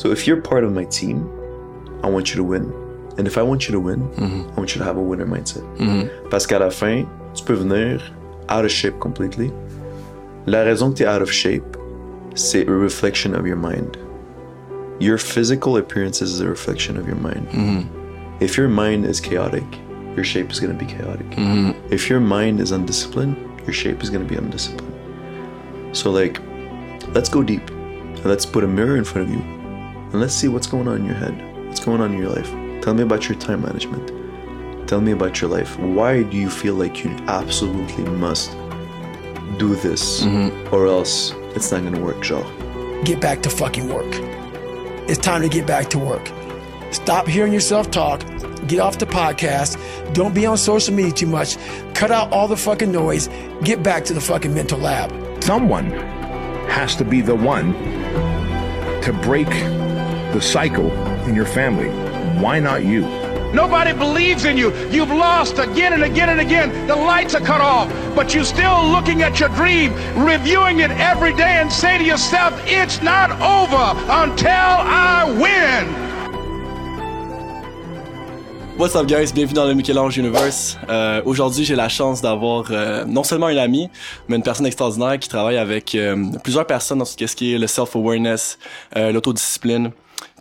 So 0.00 0.10
if 0.10 0.26
you're 0.26 0.40
part 0.40 0.64
of 0.64 0.72
my 0.72 0.84
team, 0.86 1.28
I 2.02 2.08
want 2.08 2.30
you 2.30 2.36
to 2.36 2.42
win. 2.42 2.72
And 3.18 3.26
if 3.26 3.36
I 3.36 3.42
want 3.42 3.68
you 3.68 3.72
to 3.72 3.80
win, 3.80 4.08
mm-hmm. 4.08 4.48
I 4.50 4.54
want 4.54 4.74
you 4.74 4.78
to 4.78 4.84
have 4.84 4.96
a 4.96 5.02
winner 5.02 5.26
mindset. 5.26 5.62
Mm-hmm. 5.76 6.30
Parce 6.30 6.46
qu'à 6.46 6.58
la 6.58 6.70
fin, 6.70 7.06
tu 7.34 7.44
peux 7.44 7.52
venir 7.52 8.00
out 8.48 8.64
of 8.64 8.70
shape 8.70 8.98
completely. 8.98 9.52
La 10.46 10.64
raison 10.64 10.90
que 10.90 10.96
tu 10.96 11.02
es 11.02 11.06
out 11.06 11.20
of 11.20 11.30
shape, 11.30 11.76
c'est 12.34 12.66
a 12.66 12.72
reflection 12.72 13.34
of 13.34 13.46
your 13.46 13.58
mind. 13.58 13.98
Your 15.00 15.18
physical 15.18 15.76
appearance 15.76 16.22
is 16.22 16.40
a 16.40 16.48
reflection 16.48 16.96
of 16.96 17.06
your 17.06 17.16
mind. 17.18 17.46
Mm-hmm. 17.50 18.42
If 18.42 18.56
your 18.56 18.68
mind 18.68 19.04
is 19.04 19.20
chaotic, 19.20 19.66
your 20.16 20.24
shape 20.24 20.50
is 20.50 20.60
going 20.60 20.72
to 20.72 20.82
be 20.82 20.90
chaotic. 20.90 21.26
If 21.90 22.08
your 22.08 22.20
mind 22.20 22.58
is 22.58 22.72
undisciplined, 22.72 23.36
your 23.66 23.74
shape 23.74 24.02
is 24.02 24.08
going 24.08 24.26
to 24.26 24.34
be 24.34 24.36
undisciplined. 24.36 24.96
So, 25.94 26.10
like, 26.10 26.40
let's 27.14 27.28
go 27.28 27.42
deep. 27.42 27.70
Let's 28.24 28.46
put 28.46 28.64
a 28.64 28.66
mirror 28.66 28.96
in 28.96 29.04
front 29.04 29.28
of 29.28 29.34
you. 29.34 29.59
And 30.12 30.20
let's 30.20 30.34
see 30.34 30.48
what's 30.48 30.66
going 30.66 30.88
on 30.88 30.96
in 30.96 31.04
your 31.04 31.14
head. 31.14 31.66
What's 31.66 31.84
going 31.84 32.00
on 32.00 32.12
in 32.12 32.18
your 32.18 32.30
life. 32.30 32.50
Tell 32.82 32.94
me 32.94 33.02
about 33.02 33.28
your 33.28 33.38
time 33.38 33.62
management. 33.62 34.88
Tell 34.88 35.00
me 35.00 35.12
about 35.12 35.40
your 35.40 35.50
life. 35.50 35.78
Why 35.78 36.22
do 36.22 36.36
you 36.36 36.50
feel 36.50 36.74
like 36.74 37.04
you 37.04 37.10
absolutely 37.28 38.04
must 38.04 38.50
do 39.58 39.74
this 39.76 40.22
mm-hmm. 40.22 40.74
or 40.74 40.86
else 40.86 41.32
it's 41.54 41.70
not 41.70 41.82
going 41.82 41.94
to 41.94 42.00
work, 42.00 42.20
Joe? 42.22 42.44
get 43.04 43.20
back 43.20 43.42
to 43.42 43.50
fucking 43.50 43.88
work. 43.88 44.08
It's 45.08 45.18
time 45.18 45.42
to 45.42 45.48
get 45.48 45.66
back 45.66 45.88
to 45.90 45.98
work. 45.98 46.30
Stop 46.92 47.26
hearing 47.26 47.52
yourself 47.52 47.90
talk. 47.90 48.20
Get 48.66 48.80
off 48.80 48.98
the 48.98 49.06
podcast. 49.06 49.78
Don't 50.12 50.34
be 50.34 50.46
on 50.46 50.56
social 50.58 50.94
media 50.94 51.12
too 51.12 51.26
much. 51.26 51.56
Cut 51.94 52.10
out 52.10 52.32
all 52.32 52.46
the 52.46 52.56
fucking 52.56 52.92
noise. 52.92 53.28
Get 53.62 53.82
back 53.82 54.04
to 54.06 54.14
the 54.14 54.20
fucking 54.20 54.52
mental 54.52 54.78
lab. 54.78 55.10
Someone 55.42 55.90
has 56.68 56.94
to 56.96 57.04
be 57.04 57.20
the 57.20 57.34
one 57.34 57.72
to 59.02 59.18
break 59.22 59.48
the 60.32 60.40
cycle 60.40 60.90
in 61.26 61.34
your 61.34 61.46
family. 61.46 61.88
Why 62.40 62.60
not 62.60 62.84
you? 62.84 63.02
Nobody 63.52 63.92
believes 63.92 64.44
in 64.44 64.56
you. 64.56 64.72
You've 64.90 65.10
lost 65.10 65.58
again 65.58 65.92
and 65.92 66.04
again 66.04 66.28
and 66.28 66.40
again. 66.40 66.86
The 66.86 66.94
lights 66.94 67.34
are 67.34 67.40
cut 67.40 67.60
off, 67.60 67.88
but 68.14 68.32
you're 68.32 68.44
still 68.44 68.86
looking 68.88 69.22
at 69.22 69.40
your 69.40 69.48
dream, 69.50 69.92
reviewing 70.14 70.80
it 70.80 70.92
every 70.92 71.34
day, 71.34 71.58
and 71.60 71.70
say 71.72 71.98
to 71.98 72.04
yourself, 72.04 72.54
it's 72.66 73.02
not 73.02 73.32
over 73.42 73.98
until 74.08 74.48
I 74.50 75.24
win. 75.40 76.10
What's 78.78 78.96
up 78.96 79.06
guys, 79.06 79.30
bienvenue 79.30 79.56
dans 79.56 79.66
le 79.66 79.74
Michel-Ange 79.74 80.16
Universe. 80.16 80.78
Euh, 80.88 81.20
Aujourd'hui 81.26 81.66
j'ai 81.66 81.74
la 81.74 81.90
chance 81.90 82.22
d'avoir 82.22 82.64
euh, 82.70 83.04
non 83.04 83.24
seulement 83.24 83.48
un 83.48 83.56
ami, 83.58 83.90
mais 84.26 84.36
une 84.36 84.42
personne 84.42 84.64
extraordinaire 84.64 85.18
qui 85.18 85.28
travaille 85.28 85.58
avec 85.58 85.94
euh, 85.94 86.16
plusieurs 86.42 86.66
personnes 86.66 86.98
dans 87.00 87.04
tout 87.04 87.26
ce 87.26 87.36
qui 87.36 87.52
est 87.52 87.58
le 87.58 87.66
self-awareness, 87.66 88.58
euh, 88.96 89.12
l'autodiscipline. 89.12 89.90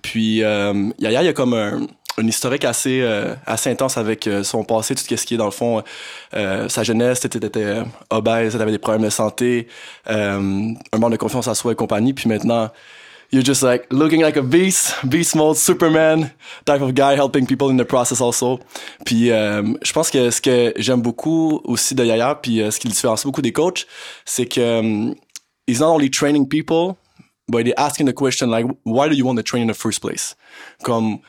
Puis 0.01 0.43
euh, 0.43 0.89
Yaya, 0.99 1.21
il 1.21 1.25
y 1.25 1.29
a 1.29 1.33
comme 1.33 1.53
un, 1.53 1.87
historique 2.17 2.65
assez 2.65 2.99
euh, 3.01 3.33
assez 3.45 3.69
intense 3.69 3.97
avec 3.97 4.27
euh, 4.27 4.43
son 4.43 4.65
passé, 4.65 4.93
tout 4.93 5.03
ce 5.03 5.25
qui 5.25 5.33
est 5.33 5.37
dans 5.37 5.45
le 5.45 5.51
fond, 5.51 5.83
sa 6.33 6.83
jeunesse, 6.83 7.21
t'étais 7.21 7.45
étais 7.45 7.83
obèse, 8.09 8.57
t'avais 8.57 8.71
des 8.71 8.77
problèmes 8.77 9.03
de 9.03 9.09
santé, 9.09 9.67
un 10.05 10.67
manque 10.97 11.11
de 11.11 11.17
confiance 11.17 11.47
en 11.47 11.53
soi 11.53 11.71
et 11.73 11.75
compagnie. 11.75 12.13
Puis 12.13 12.27
maintenant 12.27 12.69
you're 13.31 13.45
just 13.45 13.61
like 13.61 13.85
looking 13.91 14.21
like 14.21 14.37
a 14.37 14.41
beast, 14.41 14.95
beast 15.05 15.35
mode, 15.35 15.55
Superman 15.55 16.31
type 16.65 16.81
of 16.81 16.93
guy, 16.93 17.15
helping 17.15 17.45
people 17.45 17.69
in 17.69 17.77
the 17.77 17.85
process 17.85 18.21
also. 18.21 18.59
Puis 19.05 19.27
je 19.27 19.93
pense 19.93 20.09
que 20.11 20.29
ce 20.29 20.41
que 20.41 20.73
j'aime 20.77 21.01
beaucoup 21.01 21.61
aussi 21.63 21.95
de 21.95 22.03
Yaya, 22.03 22.35
puis 22.35 22.61
ce 22.69 22.79
qui 22.79 22.87
le 22.87 22.93
différencie 22.93 23.25
beaucoup 23.25 23.41
des 23.41 23.53
coachs, 23.53 23.85
c'est 24.25 24.45
que 24.45 24.79
um, 24.79 25.15
he's 25.69 25.79
not 25.79 25.93
only 25.93 26.09
training 26.09 26.47
people, 26.47 26.97
but 27.49 27.65
he's 27.65 27.73
asking 27.77 28.07
the 28.07 28.13
question 28.13 28.49
like, 28.49 28.65
why 28.83 29.09
do 29.09 29.15
you 29.15 29.25
want 29.25 29.37
to 29.37 29.43
train 29.43 29.61
in 29.61 29.67
the 29.67 29.77
first 29.77 30.01
place? 30.01 30.35
Comme 30.83 31.19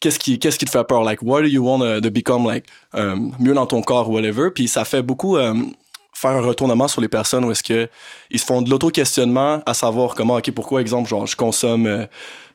qu'est-ce 0.00 0.18
qui 0.18 0.38
qu'est-ce 0.38 0.58
qui 0.58 0.66
te 0.66 0.70
fait 0.70 0.86
peur? 0.86 1.02
Like, 1.02 1.20
why 1.22 1.40
do 1.42 1.48
you 1.48 1.62
want 1.62 1.80
to, 1.80 2.10
become 2.10 2.44
like 2.44 2.66
um, 2.92 3.34
mieux 3.38 3.54
dans 3.54 3.66
ton 3.66 3.82
corps 3.82 4.10
whatever? 4.10 4.50
Puis 4.50 4.68
ça 4.68 4.84
fait 4.84 5.02
beaucoup 5.02 5.38
um, 5.38 5.72
faire 6.12 6.32
un 6.32 6.40
retournement 6.40 6.88
sur 6.88 7.00
les 7.00 7.08
personnes 7.08 7.44
où 7.44 7.50
est-ce 7.50 7.62
que 7.62 7.88
ils 8.30 8.38
se 8.38 8.44
font 8.44 8.62
de 8.62 8.70
l'auto-questionnement 8.70 9.62
à 9.64 9.74
savoir 9.74 10.14
comment 10.14 10.36
ok 10.36 10.50
pourquoi 10.52 10.80
exemple 10.80 11.08
genre 11.08 11.26
je 11.26 11.36
consomme 11.36 11.86
euh, 11.86 12.06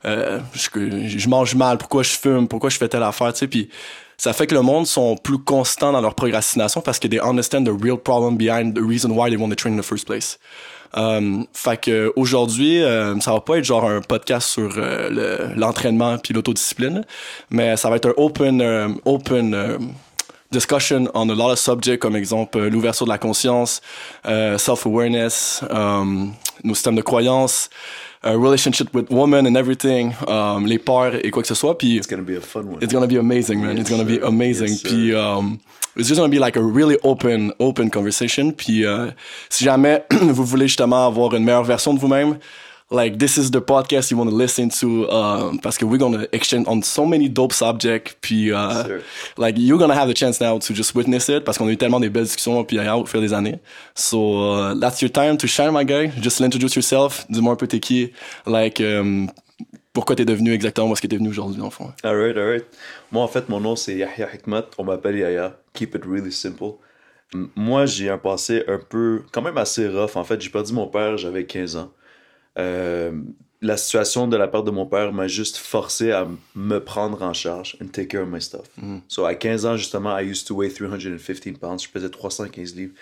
euh, 0.06 0.40
je, 0.53 1.18
je 1.18 1.30
mange 1.30 1.56
mal 1.56 1.78
pourquoi 1.78 2.03
je 2.03 2.12
fume 2.12 2.47
pourquoi 2.47 2.70
je 2.70 2.78
fais 2.78 2.88
telle 2.88 3.03
affaire 3.03 3.34
tu 3.34 3.40
sais? 3.40 3.47
Puis 3.47 3.70
ça 4.18 4.34
fait 4.34 4.47
que 4.47 4.56
le 4.56 4.62
monde 4.62 4.88
sont 4.88 5.16
plus 5.16 5.38
constants 5.38 5.91
dans 5.91 6.02
leur 6.02 6.16
procrastination 6.16 6.81
parce 6.81 7.00
que 7.00 7.08
they 7.08 7.20
understand 7.20 7.66
the 7.66 7.84
real 7.84 7.97
problem 7.97 8.38
behind 8.38 8.75
the 8.75 8.81
reason 8.81 9.12
why 9.12 9.30
they 9.30 9.38
want 9.38 9.50
to 9.50 9.56
train 9.56 9.74
in 9.74 9.78
the 9.78 9.86
first 9.86 10.06
place 10.06 10.40
um, 10.97 11.46
fait 11.53 11.78
que 11.80 12.12
aujourd'hui 12.16 12.81
euh, 12.81 13.18
ça 13.19 13.31
va 13.31 13.40
pas 13.41 13.58
être 13.58 13.63
genre 13.66 13.85
un 13.85 14.02
podcast 14.02 14.50
sur 14.50 14.72
euh, 14.78 15.09
le- 15.09 15.56
l'entraînement 15.59 16.18
puis 16.18 16.34
l'autodiscipline 16.34 17.03
mais 17.50 17.78
ça 17.78 17.90
va 17.90 17.96
être 17.97 18.08
un 18.09 18.13
open 18.18 18.62
euh, 18.62 18.90
open 19.06 19.53
euh, 19.53 19.78
discussion 20.52 21.08
on 21.13 21.30
a 21.30 21.35
lot 21.35 21.52
of 21.52 21.59
subjects, 21.59 22.00
comme 22.00 22.16
exemple 22.16 22.58
euh, 22.58 22.69
l'ouverture 22.69 23.06
de 23.06 23.12
la 23.12 23.18
conscience, 23.18 23.81
euh, 24.25 24.58
self-awareness, 24.58 25.63
nos 26.63 26.74
systèmes 26.74 26.96
de 26.96 27.02
croyances, 27.02 27.69
uh, 28.25 28.35
relationship 28.38 28.94
with 28.94 29.09
women 29.09 29.45
and 29.45 29.55
everything, 29.55 30.13
um, 30.28 30.66
les 30.66 30.79
peurs 30.79 31.16
et 31.23 31.29
quoi 31.31 31.41
que 31.44 31.47
ce 31.47 31.55
soit. 31.55 31.78
Puis 31.78 31.97
It's 31.97 32.07
going 32.07 32.19
to 32.19 32.25
be 32.25 32.38
a 32.38 32.41
fun 32.41 32.61
one. 32.67 32.78
it's 32.81 32.91
gonna 32.94 33.07
be 33.07 33.17
amazing, 33.17 33.59
man. 33.61 33.78
it's 33.78 33.89
Yes, 33.89 33.97
gonna 33.97 34.03
be 34.09 34.16
sir. 34.19 34.25
amazing. 34.25 34.69
Yes. 34.69 34.81
Puis 34.83 35.13
um, 35.16 35.59
it's 35.95 36.07
just 36.07 36.19
gonna 36.19 36.29
be 36.31 36.39
like 36.39 36.55
a 36.57 36.61
really 36.61 36.97
open, 37.03 37.51
open 37.59 37.89
conversation. 37.89 38.51
Puis 38.51 38.85
euh, 38.85 39.11
si 39.50 39.63
jamais 39.63 40.03
vous 40.22 40.45
voulez 40.45 40.67
justement 40.67 41.05
avoir 41.07 41.33
une 41.35 41.44
meilleure 41.44 41.63
version 41.63 41.94
de 41.94 42.00
vous-même, 42.00 42.38
like 42.90 43.20
this 43.20 43.38
is 43.38 43.52
the 43.52 43.62
podcast 43.62 44.12
you 44.12 44.18
want 44.18 44.30
to 44.30 44.36
listen 44.36 44.70
to, 44.70 45.09
um, 45.12 45.59
parce 45.59 45.78
que 45.78 45.86
we're 45.86 45.98
gonna 45.98 46.25
exchange 46.31 46.68
on 46.68 46.81
so 46.81 47.06
many 47.06 47.30
dope 47.30 47.53
subjects. 47.53 48.16
Puis 48.22 48.52
uh, 48.52 49.02
like 49.38 49.56
you're 49.58 49.80
gonna 49.80 49.96
have 49.96 50.08
the 50.08 50.14
chance 50.14 50.40
now 50.40 50.58
to 50.58 50.74
just 50.74 50.96
witness 50.96 51.30
it, 51.30 51.44
parce 51.44 51.58
qu'on 51.58 51.68
a 51.68 51.72
eu 51.72 51.78
tellement 51.78 52.00
des 52.00 52.09
belles 52.09 52.26
discussions 52.26 52.64
puis 52.64 52.80
ailleurs 52.80 53.00
au 53.00 53.06
fil 53.06 53.22
des 53.22 53.34
années. 53.34 53.59
So 53.96 54.53
uh, 54.53 54.80
that's 54.80 55.02
your 55.02 55.12
time 55.12 55.38
to 55.38 55.47
shine, 55.47 55.72
my 55.72 55.86
guy. 55.86 56.12
Just 56.22 56.42
introduce 56.42 56.76
yourself. 56.76 57.26
Dis-moi 57.30 57.53
un 57.53 57.58
peu 57.58 57.68
t'es 57.68 57.80
qui, 57.80 58.12
like. 58.46 58.80
Um, 58.80 59.30
pourquoi 59.97 60.16
t'es 60.16 60.26
devenu 60.26 60.53
exactement 60.53 60.94
est-ce 60.94 61.02
que 61.02 61.08
t'es 61.08 61.18
venu 61.18 61.30
aujourd'hui, 61.30 61.59
le 61.59 61.72
fond? 61.72 61.92
Alright, 62.03 62.38
alright. 62.38 62.66
Moi, 63.12 63.24
en 63.24 63.28
fait, 63.28 63.50
mon 63.50 63.59
nom, 63.59 63.76
c'est 63.76 63.96
Yahya 63.96 64.31
Hikmat. 64.31 64.66
On 64.78 64.84
m'appelle 64.84 65.18
Yahya. 65.18 65.58
Keep 65.74 65.96
it 65.96 66.06
really 66.06 66.31
simple. 66.31 66.76
Moi, 67.56 67.88
j'ai 67.88 68.08
un 68.12 68.20
passé 68.20 68.64
un 68.68 68.78
peu, 68.78 69.24
quand 69.31 69.42
même 69.42 69.58
assez 69.58 69.88
rough. 69.88 70.16
En 70.16 70.24
fait, 70.24 70.40
j'ai 70.40 70.52
perdu 70.52 70.74
mon 70.74 70.86
père, 70.86 71.18
j'avais 71.18 71.46
15 71.46 71.78
ans. 71.78 71.92
Euh, 72.57 73.12
la 73.62 73.78
situation 73.78 74.28
de 74.28 74.38
la 74.38 74.47
perte 74.47 74.66
de 74.66 74.72
mon 74.72 74.85
père 74.85 75.13
m'a 75.13 75.28
juste 75.28 75.57
forcé 75.57 76.12
à 76.12 76.28
me 76.56 76.79
prendre 76.79 77.22
en 77.23 77.34
charge 77.34 77.75
and 77.81 77.88
take 77.88 78.07
care 78.09 78.22
of 78.22 78.29
my 78.29 78.41
stuff. 78.41 78.68
So, 79.07 79.25
à 79.25 79.34
15 79.34 79.66
ans, 79.66 79.78
justement, 79.78 80.18
I 80.18 80.23
used 80.23 80.47
to 80.47 80.56
weigh 80.56 80.72
315 80.72 81.57
pounds. 81.57 81.84
Je 81.84 81.90
pesais 81.90 82.09
315 82.09 82.75
livres. 82.75 82.94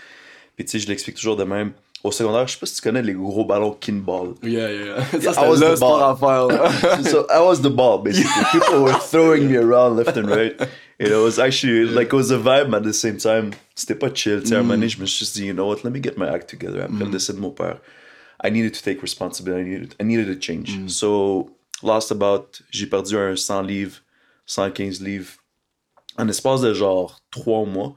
Puis, 0.56 0.64
tu 0.66 0.72
sais, 0.72 0.80
je 0.80 0.88
l'explique 0.88 1.18
toujours 1.18 1.36
de 1.36 1.44
même. 1.44 1.72
Au 2.04 2.12
secondaire, 2.12 2.48
je 2.48 2.54
sais 2.54 2.60
pas 2.60 2.68
si 2.68 2.76
tu 2.76 2.82
connais 2.82 3.02
les 3.02 3.14
gros 3.14 3.44
ballons 3.46 3.76
Kinball. 3.80 4.36
Yeah, 4.44 4.72
yeah, 4.72 4.86
yeah. 5.12 5.34
Ça, 5.34 5.42
the 5.42 5.60
le 5.60 5.76
sport 5.76 6.04
à 6.04 6.16
faire, 6.16 7.04
so 7.04 7.26
I 7.32 7.40
was 7.40 7.62
the 7.62 7.70
ball, 7.70 8.04
basically. 8.04 8.44
People 8.52 8.84
were 8.84 9.00
throwing 9.00 9.50
me 9.50 9.58
around 9.58 9.98
left 9.98 10.16
and 10.16 10.30
right. 10.30 10.56
Know, 10.60 10.68
it 11.00 11.24
was 11.24 11.40
actually 11.40 11.86
like 11.86 12.14
it 12.14 12.14
was 12.14 12.32
a 12.32 12.38
vibe 12.38 12.74
at 12.76 12.84
the 12.84 12.94
same 12.94 13.18
time. 13.18 13.52
C'était 13.74 13.96
pas 13.96 14.14
chill. 14.14 14.42
Tu 14.42 14.50
sais, 14.50 14.56
à 14.56 14.60
un 14.60 14.62
moment 14.62 14.76
donné, 14.76 14.88
je 14.88 15.02
me 15.02 15.08
suis 15.08 15.26
dit, 15.34 15.48
you 15.48 15.54
know 15.54 15.68
what, 15.68 15.78
let 15.84 15.90
me 15.90 16.00
get 16.02 16.14
my 16.16 16.28
act 16.28 16.48
together. 16.48 16.84
Après 16.84 17.06
le 17.06 17.10
décès 17.10 17.34
de 17.34 17.40
mon 17.40 17.50
père, 17.50 17.80
I 18.44 18.52
needed 18.52 18.74
to 18.74 18.82
take 18.82 19.02
responsibility. 19.02 19.62
I 19.62 19.64
needed, 19.64 19.96
I 20.00 20.04
needed 20.04 20.30
a 20.30 20.40
change. 20.40 20.90
So, 20.90 21.50
lost 21.84 22.12
about, 22.12 22.62
j'ai 22.72 22.88
perdu 22.88 23.18
un 23.18 23.36
100 23.36 23.62
livres, 23.62 24.02
115 24.46 25.02
livres 25.02 25.32
en 26.18 26.28
espace 26.28 26.62
de 26.62 26.74
genre 26.74 27.22
3 27.32 27.66
mois. 27.66 27.96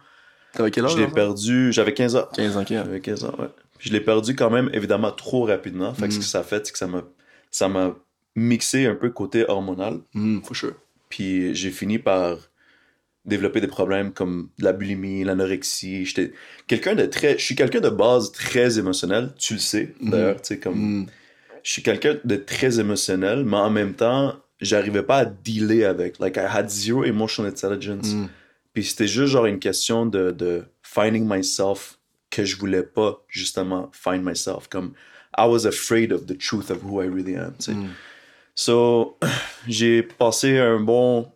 T'avais 0.53 0.71
quel 0.71 0.85
âge? 0.85 0.93
Je 0.93 0.99
l'ai 0.99 1.09
perdu, 1.09 1.73
j'avais 1.73 1.95
15 1.95 2.17
ans. 2.17 2.29
15 2.35 2.57
ans, 2.57 2.63
ok. 2.63 2.69
J'avais 2.69 3.01
15 3.01 3.25
ans, 3.25 3.35
ouais. 3.39 3.49
Puis 3.79 3.91
je 3.91 3.95
l'ai 3.95 4.01
perdu 4.01 4.35
quand 4.35 4.51
même, 4.51 4.71
évidemment, 4.73 5.13
trop 5.13 5.45
rapidement. 5.45 5.95
Fait 5.95 6.09
que 6.09 6.15
ce 6.15 6.19
que 6.19 6.25
ça 6.25 6.41
a 6.41 6.43
fait, 6.43 6.67
c'est 6.67 6.73
que 6.73 6.79
ça 6.79 6.89
m'a, 6.89 7.05
ça 7.51 7.69
m'a 7.69 7.95
mixé 8.35 8.87
un 8.87 8.95
peu 8.95 9.11
côté 9.11 9.45
hormonal. 9.49 10.01
Mm, 10.15 10.41
for 10.43 10.57
sure. 10.57 10.75
Puis 11.09 11.55
j'ai 11.55 11.71
fini 11.71 11.99
par 11.99 12.39
développer 13.29 13.61
des 13.61 13.69
problèmes 13.69 14.13
comme 14.13 14.49
de 14.59 14.65
la 14.65 14.73
bulimie, 14.73 15.25
l'anorexie. 15.25 16.05
J'étais 16.05 16.33
quelqu'un 16.67 16.95
de 16.95 17.07
très. 17.07 17.39
Je 17.39 17.45
suis 17.45 17.55
quelqu'un 17.55 17.81
de 17.81 17.89
base 17.89 18.33
très 18.33 18.79
émotionnel. 18.79 19.33
Tu 19.39 19.55
le 19.55 19.61
sais, 19.61 19.95
d'ailleurs. 20.01 20.41
Tu 20.43 20.49
sais, 20.49 20.59
comme. 20.59 21.03
Mm. 21.03 21.07
Je 21.63 21.73
suis 21.73 21.83
quelqu'un 21.83 22.17
de 22.25 22.37
très 22.37 22.81
émotionnel, 22.81 23.45
mais 23.45 23.57
en 23.57 23.71
même 23.71 23.95
temps, 23.95 24.37
j'arrivais 24.61 25.03
pas 25.03 25.19
à 25.19 25.25
dealer 25.25 25.85
avec. 25.85 26.19
Like, 26.19 26.37
I 26.37 26.47
had 26.49 26.71
zero 26.71 27.05
emotional 27.05 27.51
intelligence. 27.51 28.15
Mm. 28.15 28.27
Puis 28.73 28.85
c'était 28.85 29.09
juste 29.09 29.33
genre 29.33 29.47
une 29.47 29.59
question 29.59 30.07
de, 30.07 30.31
de 30.31 30.65
finding 30.83 31.27
myself 31.29 31.99
que 32.31 32.45
je 32.45 32.57
voulais 32.57 32.83
pas 32.83 33.25
justement 33.29 33.91
find 33.93 34.25
myself. 34.25 34.69
Comme 34.69 34.93
I 35.37 35.47
was 35.47 35.67
afraid 35.67 36.13
of 36.13 36.27
the 36.27 36.37
truth 36.37 36.71
of 36.71 36.83
who 36.83 37.03
I 37.03 37.07
really 37.07 37.37
am. 37.37 37.55
tu 37.59 37.73
sais. 37.73 37.79
So 38.55 39.19
j'ai 39.69 40.03
passé 40.03 40.59
un 40.59 40.81
bon. 40.81 41.31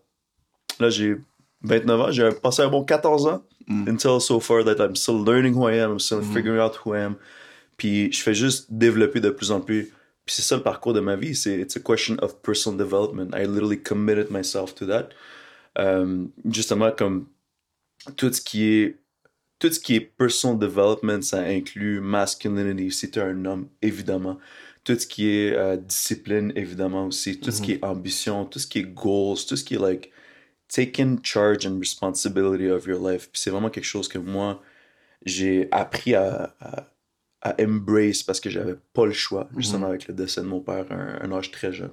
Là, 0.81 0.91
j'ai 0.91 1.17
29 1.63 2.01
ans. 2.01 2.11
J'ai 2.11 2.31
passé 2.31 2.63
un 2.63 2.69
bon 2.69 2.85
14 2.85 3.27
ans. 3.27 3.43
Until 3.69 4.21
so 4.21 4.41
far 4.41 4.65
that 4.65 4.85
I'm 4.85 4.97
still 4.97 5.25
learning 5.25 5.55
who 5.55 5.69
I 5.69 5.79
am. 5.79 5.93
I'm 5.93 6.01
still 6.01 6.21
figuring 6.21 6.59
out 6.59 6.77
who 6.85 6.95
I 6.95 7.01
am. 7.01 7.17
Puis 7.77 8.13
je 8.13 8.23
fais 8.23 8.35
juste 8.35 8.67
développer 8.73 9.21
de 9.21 9.31
plus 9.31 9.51
en 9.51 9.61
plus 9.61 9.93
Puis 10.25 10.37
c'est 10.37 10.43
ça 10.43 10.57
le 10.57 10.63
parcours 10.63 10.93
de 10.93 11.01
ma 11.01 11.17
vie. 11.17 11.35
C'est 11.35 11.59
it's 11.59 11.77
a 11.77 11.81
question 11.81 12.17
of 12.23 12.43
personal 12.43 12.79
development. 12.79 13.35
I 13.35 13.47
literally 13.47 13.81
committed 13.81 14.31
myself 14.31 14.75
to 14.77 14.87
that. 14.87 15.11
Euh, 15.79 16.27
justement, 16.51 16.93
comme 16.93 17.27
tout 18.17 18.33
ce 18.33 18.41
qui 18.41 18.65
est 18.65 18.99
tout 19.59 19.73
ce 19.73 19.79
qui 19.79 19.95
est 19.95 20.01
personal 20.01 20.59
development, 20.59 21.23
ça 21.23 21.41
inclut 21.43 22.01
masculinity, 22.01 22.91
si 22.91 23.11
tu 23.11 23.21
es 23.21 23.23
un 23.23 23.45
homme, 23.45 23.69
évidemment. 23.81 24.39
Tout 24.83 24.99
ce 24.99 25.07
qui 25.07 25.29
est 25.31 25.55
euh, 25.55 25.77
discipline, 25.77 26.53
évidemment 26.57 27.07
aussi. 27.07 27.39
Tout 27.39 27.53
ce 27.53 27.63
qui 27.63 27.73
est 27.73 27.85
ambition, 27.85 28.45
tout 28.45 28.59
ce 28.59 28.67
qui 28.67 28.81
est 28.81 28.83
goals, 28.83 29.39
tout 29.49 29.55
ce 29.55 29.63
qui 29.63 29.75
est 29.75 29.79
like 29.79 30.11
taking 30.75 31.19
charge 31.23 31.67
and 31.67 31.79
responsibility 31.79 32.69
of 32.71 32.87
your 32.87 32.99
life. 33.07 33.29
Puis 33.31 33.41
c'est 33.43 33.51
vraiment 33.51 33.71
quelque 33.71 33.85
chose 33.85 34.09
que 34.09 34.19
moi, 34.19 34.61
j'ai 35.25 35.69
appris 35.71 36.15
à, 36.15 36.55
à, 36.61 36.87
à 37.43 37.55
embrace 37.63 38.23
parce 38.23 38.41
que 38.41 38.51
j'avais 38.51 38.77
pas 38.95 39.05
le 39.07 39.13
choix, 39.13 39.49
justement 39.57 39.87
avec 39.89 40.09
le 40.09 40.15
décès 40.15 40.41
de 40.41 40.47
mon 40.47 40.61
père 40.61 40.87
à 40.91 40.95
un, 40.95 41.21
un 41.23 41.33
âge 41.37 41.51
très 41.51 41.73
jeune. 41.73 41.91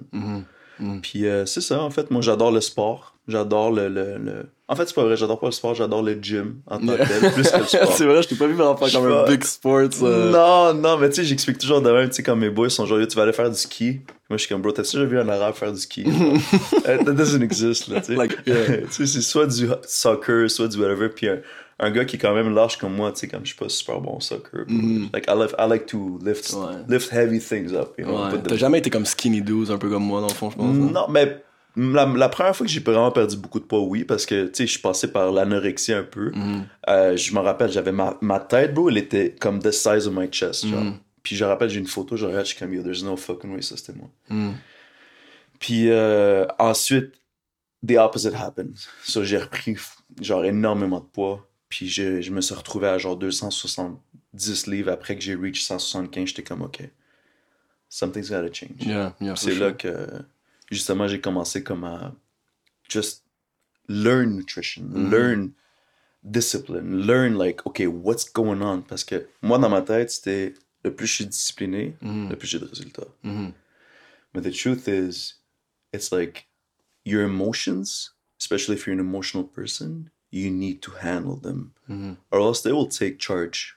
Puis 1.02 1.26
euh, 1.26 1.44
c'est 1.44 1.60
ça, 1.60 1.80
en 1.82 1.90
fait, 1.90 2.10
moi 2.10 2.22
j'adore 2.22 2.50
le 2.52 2.60
sport. 2.62 3.16
J'adore 3.28 3.70
le, 3.70 3.88
le, 3.88 4.16
le- 4.18 4.46
En 4.66 4.74
fait, 4.74 4.86
c'est 4.86 4.94
pas 4.94 5.04
vrai, 5.04 5.16
j'adore 5.16 5.38
pas 5.38 5.46
le 5.46 5.52
sport, 5.52 5.74
j'adore 5.74 6.02
le 6.02 6.14
gym 6.20 6.62
en 6.66 6.78
tant 6.78 6.96
que 6.96 7.06
tel, 7.06 7.32
plus 7.32 7.50
que 7.50 7.58
le 7.58 7.64
sport. 7.66 7.92
c'est 7.92 8.06
vrai, 8.06 8.22
je 8.22 8.28
t'ai 8.28 8.34
pas 8.34 8.46
vu 8.46 8.54
vraiment 8.54 8.76
faire 8.76 8.90
comme 9.00 9.12
un 9.12 9.24
big 9.30 9.44
sports. 9.44 9.88
euh, 10.02 10.30
Non, 10.32 10.74
non, 10.74 10.96
mais 10.98 11.10
tu 11.10 11.16
sais, 11.16 11.24
j'explique 11.24 11.58
toujours 11.58 11.82
de 11.82 11.90
même, 11.92 12.08
tu 12.08 12.16
sais, 12.16 12.22
comme 12.22 12.40
mes 12.40 12.50
boys 12.50 12.70
sont 12.70 12.86
genre, 12.86 12.98
Yo, 12.98 13.06
tu 13.06 13.14
vas 13.16 13.24
aller 13.24 13.32
faire 13.34 13.50
du 13.50 13.56
ski. 13.56 14.00
Moi, 14.30 14.36
je 14.36 14.44
suis 14.44 14.48
comme, 14.48 14.62
bro, 14.62 14.70
t'as 14.72 14.82
déjà 14.82 15.04
vu 15.04 15.18
un 15.18 15.28
arabe 15.28 15.54
faire 15.54 15.72
du 15.72 15.80
ski? 15.80 16.04
Euh, 16.88 16.98
That 17.04 17.12
doesn't 17.12 17.42
exist, 17.42 17.88
là, 17.88 18.00
tu 18.00 18.06
sais. 18.12 18.14
Like, 18.16 18.38
yeah. 18.46 18.80
c'est 18.90 19.06
soit 19.06 19.46
du 19.46 19.68
soccer, 19.86 20.48
soit 20.50 20.68
du 20.68 20.78
whatever, 20.78 21.08
puis 21.08 21.28
un, 21.28 21.40
un 21.80 21.90
gars 21.90 22.04
qui 22.04 22.16
est 22.16 22.18
quand 22.18 22.34
même 22.34 22.54
large 22.54 22.78
comme 22.78 22.94
moi, 22.94 23.10
tu 23.12 23.20
sais, 23.20 23.28
comme 23.28 23.40
je 23.42 23.48
suis 23.48 23.56
pas 23.58 23.68
super 23.68 24.00
bon 24.00 24.16
au 24.16 24.20
soccer. 24.20 24.64
Like, 25.12 25.26
I, 25.28 25.32
love, 25.34 25.54
I 25.58 25.68
like 25.68 25.86
to 25.86 26.18
lift, 26.24 26.50
Mm-hmm. 26.52 26.64
Ouais. 26.66 26.74
lift 26.88 27.10
heavy 27.12 27.40
things 27.40 27.72
up, 27.74 27.94
you 27.98 28.04
know. 28.06 28.22
Ouais. 28.24 28.30
put 28.30 28.38
the- 28.42 28.48
T'as 28.50 28.56
jamais 28.56 28.78
été 28.78 28.88
comme 28.88 29.04
skinny 29.06 29.42
dudes, 29.42 29.70
un 29.70 29.78
peu 29.78 29.90
comme 29.90 30.04
moi, 30.04 30.20
dans 30.20 30.28
le 30.28 30.32
fond, 30.34 30.50
je 30.50 30.56
pense. 30.56 30.64
hein? 30.76 30.90
non, 30.92 31.06
mais 31.10 31.42
la, 31.76 32.06
la 32.06 32.28
première 32.28 32.54
fois 32.54 32.66
que 32.66 32.72
j'ai 32.72 32.80
vraiment 32.80 33.10
perdu 33.10 33.36
beaucoup 33.36 33.58
de 33.60 33.64
poids, 33.64 33.80
oui, 33.80 34.04
parce 34.04 34.26
que, 34.26 34.44
tu 34.46 34.50
sais, 34.54 34.66
je 34.66 34.72
suis 34.72 34.80
passé 34.80 35.08
par 35.10 35.32
l'anorexie 35.32 35.92
un 35.92 36.02
peu. 36.04 36.30
Mm-hmm. 36.30 36.60
Euh, 36.88 37.16
je 37.16 37.34
me 37.34 37.40
rappelle, 37.40 37.70
j'avais 37.72 37.92
ma, 37.92 38.16
ma 38.20 38.38
tête, 38.40 38.74
bro, 38.74 38.88
elle 38.90 38.98
était 38.98 39.34
comme 39.40 39.58
the 39.60 39.70
size 39.72 40.06
of 40.06 40.14
my 40.14 40.28
chest, 40.30 40.66
genre. 40.68 40.94
Puis 41.22 41.36
je 41.36 41.44
rappelle, 41.44 41.68
j'ai 41.70 41.80
une 41.80 41.86
photo, 41.86 42.16
je 42.16 42.24
regarde, 42.26 42.44
je 42.46 42.50
suis 42.52 42.58
comme, 42.58 42.72
yo, 42.72 42.82
there's 42.82 43.02
no 43.04 43.16
fucking 43.16 43.52
way, 43.52 43.62
ça 43.62 43.76
c'était 43.76 43.92
moi. 43.92 44.10
Mm. 44.28 44.52
Puis 45.58 45.90
euh, 45.90 46.46
ensuite, 46.58 47.12
the 47.86 47.92
opposite 47.98 48.34
happened. 48.34 48.76
So 49.04 49.24
j'ai 49.24 49.38
repris, 49.38 49.76
genre, 50.20 50.44
énormément 50.44 51.00
de 51.00 51.04
poids. 51.06 51.46
Puis 51.68 51.88
je, 51.88 52.20
je 52.20 52.30
me 52.32 52.40
suis 52.40 52.54
retrouvé 52.54 52.88
à 52.88 52.98
genre 52.98 53.16
270 53.16 54.66
livres 54.66 54.90
après 54.90 55.14
que 55.16 55.22
j'ai 55.22 55.34
reach 55.34 55.62
175. 55.62 56.28
J'étais 56.28 56.42
comme, 56.42 56.62
OK, 56.62 56.80
something's 57.88 58.30
gotta 58.30 58.52
change. 58.52 58.80
Yeah, 58.80 59.14
C'est 59.36 59.52
sure. 59.52 59.66
là 59.66 59.72
que, 59.72 60.06
justement, 60.70 61.06
j'ai 61.06 61.20
commencé 61.20 61.62
comme 61.62 61.84
à 61.84 62.12
just 62.88 63.24
learn 63.88 64.36
nutrition, 64.36 64.82
Mm-hmm. 64.84 65.10
learn 65.10 65.52
discipline, 66.22 67.06
learn 67.06 67.36
like, 67.38 67.66
OK, 67.66 67.82
what's 67.86 68.30
going 68.32 68.60
on? 68.62 68.82
Parce 68.82 69.04
que 69.04 69.26
moi, 69.42 69.58
dans 69.58 69.68
ma 69.70 69.82
tête, 69.82 70.10
c'était 70.10 70.54
le 70.84 70.94
plus 70.94 71.06
je 71.06 71.14
suis 71.14 71.26
discipliné, 71.26 71.96
Mm-hmm. 72.02 72.28
le 72.30 72.36
plus 72.36 72.48
j'ai 72.48 72.58
de 72.58 72.64
résultats. 72.66 73.06
But 74.32 74.42
the 74.44 74.52
truth 74.52 74.86
is, 74.88 75.34
it's 75.92 76.12
like 76.12 76.46
your 77.04 77.22
emotions, 77.22 78.12
especially 78.40 78.76
if 78.76 78.86
you're 78.86 78.94
an 78.94 79.00
emotional 79.00 79.44
person, 79.44 80.10
you 80.30 80.50
need 80.50 80.80
to 80.82 80.92
handle 81.02 81.36
them, 81.36 81.72
or 82.30 82.40
else 82.40 82.62
they 82.62 82.72
will 82.72 82.86
take 82.88 83.18
charge. 83.18 83.76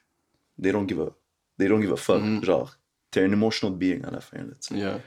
They 0.59 0.71
don't 0.71 0.85
give 0.87 0.99
a, 0.99 1.11
they 1.57 1.67
don't 1.67 1.81
give 1.81 1.91
a 1.91 1.97
fuck. 1.97 2.21
Genre, 2.43 2.69
t'es 3.11 3.23
un 3.23 3.31
emotional 3.33 3.71
being 3.75 4.03
à 4.05 4.11
la 4.11 4.19
fin. 4.21 4.37
Là. 4.43 4.53
Yeah. 4.77 4.99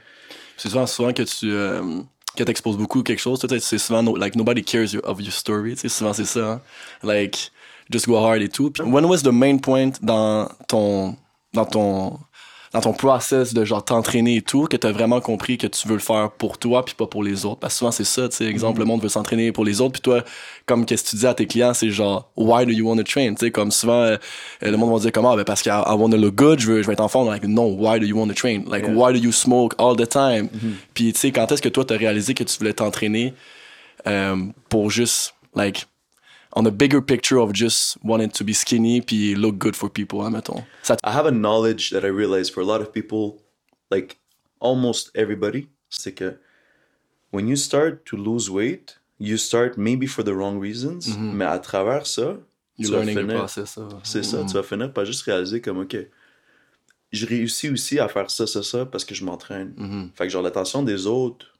C'est 0.57 0.67
souvent, 0.69 0.85
souvent 0.87 1.13
que 1.13 1.23
tu 1.23 1.49
euh, 1.51 2.01
que 2.35 2.43
t'exposes 2.43 2.77
beaucoup 2.77 3.01
quelque 3.03 3.19
chose. 3.21 3.39
C'est 3.61 3.77
souvent 3.77 4.03
no- 4.03 4.17
like 4.17 4.35
nobody 4.35 4.61
cares 4.63 4.93
your- 4.93 5.05
of 5.05 5.21
your 5.21 5.31
story. 5.31 5.77
Sais, 5.77 5.87
souvent 5.87 6.11
c'est 6.13 6.25
ça. 6.25 6.53
hein. 6.55 6.61
Like 7.03 7.51
just 7.89 8.05
go 8.07 8.17
hard 8.17 8.41
et 8.41 8.49
tout. 8.49 8.73
When 8.83 9.05
was 9.05 9.19
the 9.23 9.31
main 9.31 9.59
point 9.59 9.91
dans 10.01 10.49
ton 10.67 11.15
dans 11.57 11.65
ton 11.65 12.17
dans 12.73 12.81
ton 12.81 12.91
process 12.91 13.53
de 13.53 13.63
genre 13.63 13.83
t'entraîner 13.83 14.35
et 14.35 14.41
tout 14.41 14.65
que 14.65 14.75
t'as 14.75 14.91
vraiment 14.91 15.21
compris 15.21 15.57
que 15.57 15.67
tu 15.67 15.87
veux 15.87 15.93
le 15.93 16.01
faire 16.01 16.31
pour 16.37 16.57
toi 16.57 16.83
puis 16.83 16.95
pas 16.95 17.07
pour 17.07 17.23
les 17.23 17.45
autres. 17.45 17.59
Parce 17.61 17.73
que 17.75 17.77
souvent 17.79 17.91
c'est 17.91 18.03
ça 18.03 18.27
tu 18.27 18.35
sais. 18.35 18.45
Exemple 18.45 18.79
le 18.79 18.85
monde 18.85 19.01
veut 19.01 19.07
s'entraîner 19.09 19.53
pour 19.53 19.63
les 19.63 19.79
autres 19.79 19.93
puis 19.93 20.01
toi 20.01 20.21
comme 20.65 20.85
qu'est-ce 20.85 21.05
que 21.05 21.09
tu 21.11 21.15
dis 21.15 21.25
à 21.27 21.33
tes 21.33 21.47
clients 21.47 21.73
c'est 21.73 21.89
genre 21.89 22.29
why 22.35 22.65
do 22.65 22.71
you 22.73 22.85
want 22.87 22.97
to 22.97 23.03
train? 23.03 23.33
Tu 23.35 23.45
sais 23.45 23.51
comme 23.51 23.71
souvent 23.71 24.01
euh, 24.01 24.17
le 24.61 24.75
monde 24.75 24.91
va 24.93 24.99
dire 24.99 25.11
comment 25.13 25.35
ben 25.37 25.45
parce 25.45 25.61
que 25.61 25.69
I, 25.69 25.95
want 25.97 26.09
to 26.09 26.17
look 26.17 26.35
good 26.35 26.59
je 26.59 26.67
veux 26.67 26.81
je 26.81 26.87
veux 26.87 26.93
être 26.93 26.99
en 26.99 27.07
forme. 27.07 27.29
Like 27.29 27.45
no 27.45 27.63
why 27.67 27.99
do 27.99 28.05
you 28.05 28.17
want 28.17 28.27
to 28.27 28.33
train? 28.33 28.63
Like 28.67 28.83
Yeah. 28.85 28.95
why 28.95 29.13
do 29.13 29.19
you 29.19 29.31
smoke 29.31 29.73
all 29.79 29.95
the 29.95 30.07
time? 30.07 30.49
Puis 30.93 31.13
tu 31.13 31.19
sais 31.19 31.31
quand 31.31 31.49
est-ce 31.51 31.61
que 31.61 31.69
toi 31.69 31.85
t'as 31.85 31.97
réalisé 31.97 32.33
que 32.33 32.43
tu 32.43 32.57
voulais 32.59 32.73
t'entraîner 32.73 33.33
euh, 34.07 34.35
pour 34.69 34.91
juste 34.91 35.33
like 35.55 35.87
on 36.59 36.65
a 36.65 36.71
bigger 36.71 37.01
picture 37.01 37.37
of 37.37 37.51
just 37.53 37.97
wanting 38.03 38.29
to 38.31 38.43
be 38.43 38.53
skinny 38.53 38.99
puis 39.01 39.35
look 39.35 39.57
good 39.57 39.75
for 39.75 39.89
people 39.91 40.21
hein, 40.21 40.31
mettons 40.31 40.63
ça 40.81 40.95
I 41.03 41.09
have 41.11 41.27
a 41.27 41.31
knowledge 41.31 41.91
that 41.91 42.01
I 42.03 42.09
realize 42.09 42.49
for 42.49 42.61
a 42.61 42.65
lot 42.65 42.81
of 42.81 42.91
people, 42.91 43.43
like 43.91 44.17
almost 44.59 45.11
everybody, 45.15 45.67
c'est 45.89 46.13
que 46.13 46.37
when 47.31 47.47
you 47.47 47.55
start 47.55 48.05
to 48.05 48.17
lose 48.17 48.49
weight, 48.49 48.97
you 49.19 49.37
start 49.37 49.77
maybe 49.77 50.07
for 50.07 50.23
the 50.23 50.33
wrong 50.33 50.59
reasons, 50.59 51.15
mais 51.17 51.45
à 51.45 51.59
travers 51.59 52.07
ça, 52.07 52.37
you 52.77 52.87
tu 52.87 52.91
vas 52.91 53.03
finir- 53.03 53.37
process 53.37 53.71
ça. 53.71 53.87
C'est 54.03 54.23
ça, 54.23 54.43
tu 54.45 54.53
vas 54.53 54.63
finir 54.63 54.91
par 54.93 55.05
juste 55.05 55.21
réaliser 55.23 55.61
comme, 55.61 55.79
OK, 55.79 55.95
je 57.11 57.25
réussis 57.25 57.69
aussi 57.69 57.99
à 57.99 58.07
faire 58.07 58.29
ça, 58.31 58.47
ça, 58.47 58.63
ça 58.63 58.85
parce 58.85 59.05
que 59.05 59.13
je 59.15 59.23
m'entraîne. 59.23 59.73
Fait 60.15 60.25
que 60.25 60.29
genre, 60.29 60.41
l'attention 60.41 60.81
des 60.83 61.05
autres, 61.07 61.53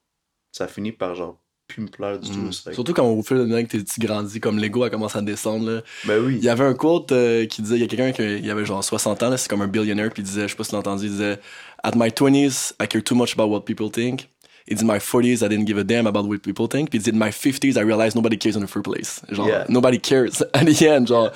ça 0.52 0.68
finit 0.68 0.92
par 0.92 1.16
genre, 1.16 1.40
plus 1.68 1.82
me 1.82 1.88
plaire 1.88 2.18
du 2.20 2.30
tout. 2.30 2.52
C'est 2.52 2.68
like, 2.68 2.76
Surtout 2.76 2.94
quand 2.94 3.06
au 3.06 3.22
fil 3.24 3.38
de 3.38 3.46
temps 3.46 3.62
que 3.64 3.68
t'es- 3.78 3.84
tu 3.84 4.00
grandis, 4.00 4.40
comme 4.40 4.58
l'ego 4.58 4.84
a 4.84 4.90
commencé 4.90 5.18
à 5.18 5.22
descendre. 5.22 5.70
Là. 5.70 5.82
ben 6.06 6.24
oui. 6.26 6.36
Il 6.40 6.44
y 6.44 6.50
avait 6.50 6.64
un 6.64 6.74
quote 6.74 7.12
euh, 7.12 7.46
qui 7.46 7.62
disait, 7.62 7.76
il 7.76 7.82
y 7.82 7.84
a 7.84 7.88
quelqu'un 7.88 8.12
qui 8.12 8.50
avait 8.50 8.66
genre 8.66 8.84
60 8.84 9.22
ans, 9.24 9.36
c'est 9.38 9.50
comme 9.50 9.62
un 9.62 9.68
billionaire, 9.68 10.10
puis 10.12 10.22
il 10.24 10.26
disait, 10.26 10.44
je 10.44 10.48
sais 10.48 10.56
pas 10.56 10.64
si 10.64 10.70
tu 10.70 10.76
l'as 10.76 10.80
entendu, 10.80 11.06
il 11.06 11.12
disait 11.12 11.40
At 11.84 11.92
my 11.96 12.10
20s, 12.10 12.74
I 12.82 12.88
care 12.88 13.04
too 13.04 13.16
much 13.16 13.34
about 13.38 13.48
what 13.52 13.62
people 13.62 13.90
think. 13.92 14.28
Il 14.70 14.76
dit, 14.78 14.84
my 14.86 14.98
40s, 15.00 15.46
I 15.46 15.48
didn't 15.50 15.66
give 15.66 15.78
a 15.78 15.84
damn 15.84 16.08
about 16.08 16.26
what 16.28 16.40
people 16.40 16.68
think. 16.68 16.90
Puis 16.90 17.00
il 17.00 17.02
dit, 17.04 17.10
in 17.12 17.18
my 17.18 17.30
50s, 17.32 17.78
I 17.78 17.84
realized 17.84 18.16
nobody 18.16 18.38
cares 18.38 18.56
in 18.58 18.62
the 18.62 18.68
first 18.68 18.84
place. 18.84 19.22
Genre, 19.32 19.48
Yeah. 19.48 19.66
nobody 19.70 19.98
cares. 20.00 20.42
At 20.54 20.66
the 20.66 20.82
end, 20.84 21.08
genre, 21.08 21.32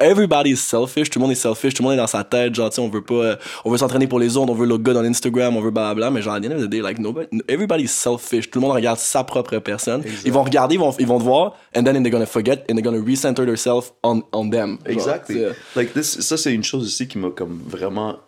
everybody 0.00 0.50
is 0.50 0.56
selfish, 0.56 1.08
tout 1.10 1.18
le 1.18 1.22
monde 1.22 1.32
est 1.32 1.36
selfish, 1.36 1.74
tout 1.74 1.82
le 1.82 1.88
monde 1.88 1.94
est 1.94 2.00
dans 2.00 2.06
sa 2.08 2.24
tête, 2.24 2.54
genre, 2.54 2.70
tu 2.70 2.76
sais, 2.76 2.80
on 2.82 2.88
veut 2.88 3.02
pas, 3.04 3.38
on 3.64 3.70
veut 3.70 3.78
s'entraîner 3.78 4.06
pour 4.08 4.18
les 4.18 4.36
autres, 4.36 4.50
on 4.50 4.54
veut 4.54 4.66
look 4.66 4.82
good 4.82 4.96
on 4.96 5.04
Instagram, 5.04 5.56
on 5.56 5.60
veut 5.60 5.70
blablabla, 5.70 6.10
mais 6.10 6.22
genre, 6.22 6.34
at 6.34 6.40
the 6.40 6.46
end 6.46 6.56
of 6.56 6.62
the 6.62 6.68
day, 6.68 6.80
like, 6.80 6.98
nobody, 6.98 7.28
everybody 7.48 7.84
is 7.84 7.88
selfish, 7.88 8.50
tout 8.50 8.58
le 8.58 8.66
monde 8.66 8.74
regarde 8.74 8.98
sa 8.98 9.22
propre 9.22 9.58
personne. 9.58 10.02
Ils 10.24 10.32
vont 10.32 10.42
regarder, 10.42 10.74
ils 10.74 10.78
vont, 10.80 10.92
ils 10.98 11.06
vont 11.06 11.18
te 11.18 11.24
voir, 11.24 11.56
and 11.76 11.84
then 11.84 12.02
they're 12.02 12.10
gonna 12.10 12.26
forget, 12.26 12.64
and 12.68 12.74
they're 12.74 12.82
gonna 12.82 12.98
recenter 13.04 13.46
themselves 13.46 13.92
on, 14.02 14.22
on 14.32 14.50
them. 14.50 14.78
Genre, 14.86 14.92
Exactly. 14.98 15.36
tu 15.36 15.40
sais. 15.42 15.54
Like 15.76 15.92
this, 15.92 16.20
ça, 16.20 16.36
c'est 16.36 16.52
une 16.52 16.64
chose 16.64 16.84
aussi 16.86 17.06
qui 17.06 17.18
m'a 17.18 17.30
comme 17.30 17.60
vraiment 17.66 18.18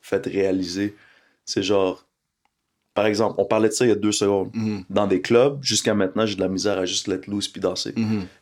fait 0.00 0.26
réaliser. 0.26 0.96
C'est 1.44 1.62
genre, 1.62 2.04
par 2.96 3.06
exemple, 3.06 3.36
on 3.38 3.44
parlait 3.44 3.68
de 3.68 3.74
ça 3.74 3.84
il 3.84 3.88
y 3.90 3.92
a 3.92 3.94
deux 3.94 4.10
secondes. 4.10 4.50
Dans 4.90 5.06
des 5.06 5.20
clubs, 5.20 5.62
jusqu'à 5.62 5.94
maintenant, 5.94 6.26
j'ai 6.26 6.34
de 6.34 6.40
la 6.40 6.48
misère 6.48 6.78
à 6.78 6.86
juste 6.86 7.06
let 7.06 7.20
loose 7.28 7.46
puis 7.46 7.60
danser. 7.60 7.94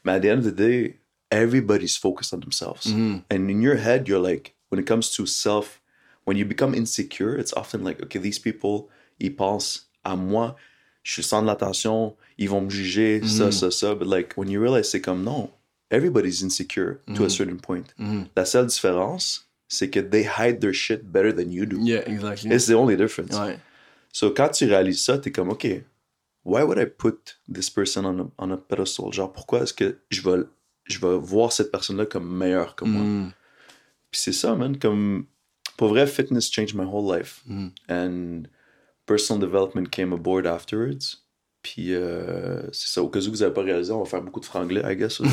Mais 0.05 0.13
at 0.13 0.21
the 0.21 0.27
end 0.27 0.39
of 0.39 0.47
the 0.47 0.55
day, 0.55 1.01
everybody's 1.31 1.99
focused 1.99 2.33
on 2.33 2.41
themselves. 2.41 2.87
And 2.87 3.51
in 3.51 3.61
your 3.61 3.77
head, 3.77 4.09
you're 4.09 4.23
like, 4.23 4.55
when 4.71 4.81
it 4.81 4.87
comes 4.87 5.11
to 5.17 5.27
self, 5.27 5.83
when 6.25 6.39
you 6.39 6.47
become 6.47 6.75
insecure, 6.75 7.39
it's 7.39 7.53
often 7.55 7.85
like, 7.85 8.03
okay, 8.03 8.19
these 8.19 8.39
people, 8.39 8.89
ils 9.21 9.35
pensent 9.35 9.91
à 10.05 10.17
moi, 10.17 10.57
je 11.03 11.21
sans 11.21 11.43
de 11.43 11.47
l'attention, 11.47 12.17
ils 12.39 12.49
vont 12.49 12.63
me 12.63 12.71
juger, 12.71 13.21
ça, 13.27 13.53
ça, 13.53 13.71
ça. 13.71 13.95
But 13.95 14.07
like, 14.07 14.35
when 14.37 14.49
you 14.49 14.61
realize, 14.61 14.89
c'est 14.89 15.03
comme, 15.03 15.23
non, 15.23 15.51
everybody's 15.91 16.43
insecure 16.43 17.01
to 17.15 17.25
a 17.25 17.29
certain 17.29 17.59
point. 17.59 17.85
La 18.37 18.45
seule 18.45 18.67
différence, 18.67 19.49
c'est 19.69 19.91
que 19.91 20.01
they 20.01 20.25
hide 20.25 20.61
their 20.61 20.73
shit 20.73 21.05
better 21.11 21.33
than 21.33 21.51
you 21.51 21.67
do. 21.67 21.79
Yeah, 21.81 22.03
exactly. 22.07 22.51
It's 22.51 22.67
the 22.67 22.75
only 22.75 22.97
difference. 22.97 23.37
Ouais. 23.37 23.59
So 24.15 24.31
quand 24.31 24.49
tu 24.51 24.67
réalises 24.67 25.03
ça, 25.05 25.19
t'es 25.19 25.33
comme, 25.33 25.51
OK, 25.51 25.67
why 26.45 26.63
would 26.63 26.79
I 26.79 26.87
put 26.87 27.37
this 27.53 27.69
person 27.69 28.05
on 28.05 28.21
a, 28.21 28.31
on 28.39 28.53
a 28.53 28.57
pedestal? 28.57 29.13
Genre, 29.13 29.31
pourquoi 29.31 29.63
est-ce 29.63 29.75
que 29.75 29.99
je 30.09 30.23
vais, 30.23 30.45
je 30.85 31.01
vais 31.01 31.19
voir 31.19 31.51
cette 31.51 31.73
personne-là 31.73 32.07
comme 32.07 32.33
meilleure 32.33 32.77
que 32.77 32.85
moi? 32.85 33.03
Mm. 33.03 33.33
Puis 34.13 34.21
c'est 34.21 34.33
ça, 34.33 34.55
man, 34.55 34.79
comme, 34.79 35.27
pour 35.77 35.89
vrai, 35.89 36.07
fitness 36.07 36.49
changed 36.49 36.77
my 36.77 36.85
whole 36.85 37.05
life. 37.05 37.43
Mm. 37.47 37.69
And 37.89 38.43
personal 39.05 39.41
development 39.41 39.91
came 39.91 40.13
aboard 40.13 40.47
afterwards. 40.47 41.24
Puis 41.65 41.95
euh, 41.95 42.61
c'est 42.73 42.89
ça, 42.93 43.03
au 43.03 43.09
cas 43.09 43.21
où 43.21 43.31
vous 43.31 43.39
n'avez 43.39 43.55
pas 43.55 43.63
réalisé, 43.63 43.91
on 43.91 44.01
va 44.01 44.05
faire 44.05 44.21
beaucoup 44.21 44.39
de 44.39 44.45
franglais, 44.45 44.83
I 44.87 44.95
guess. 44.97 45.19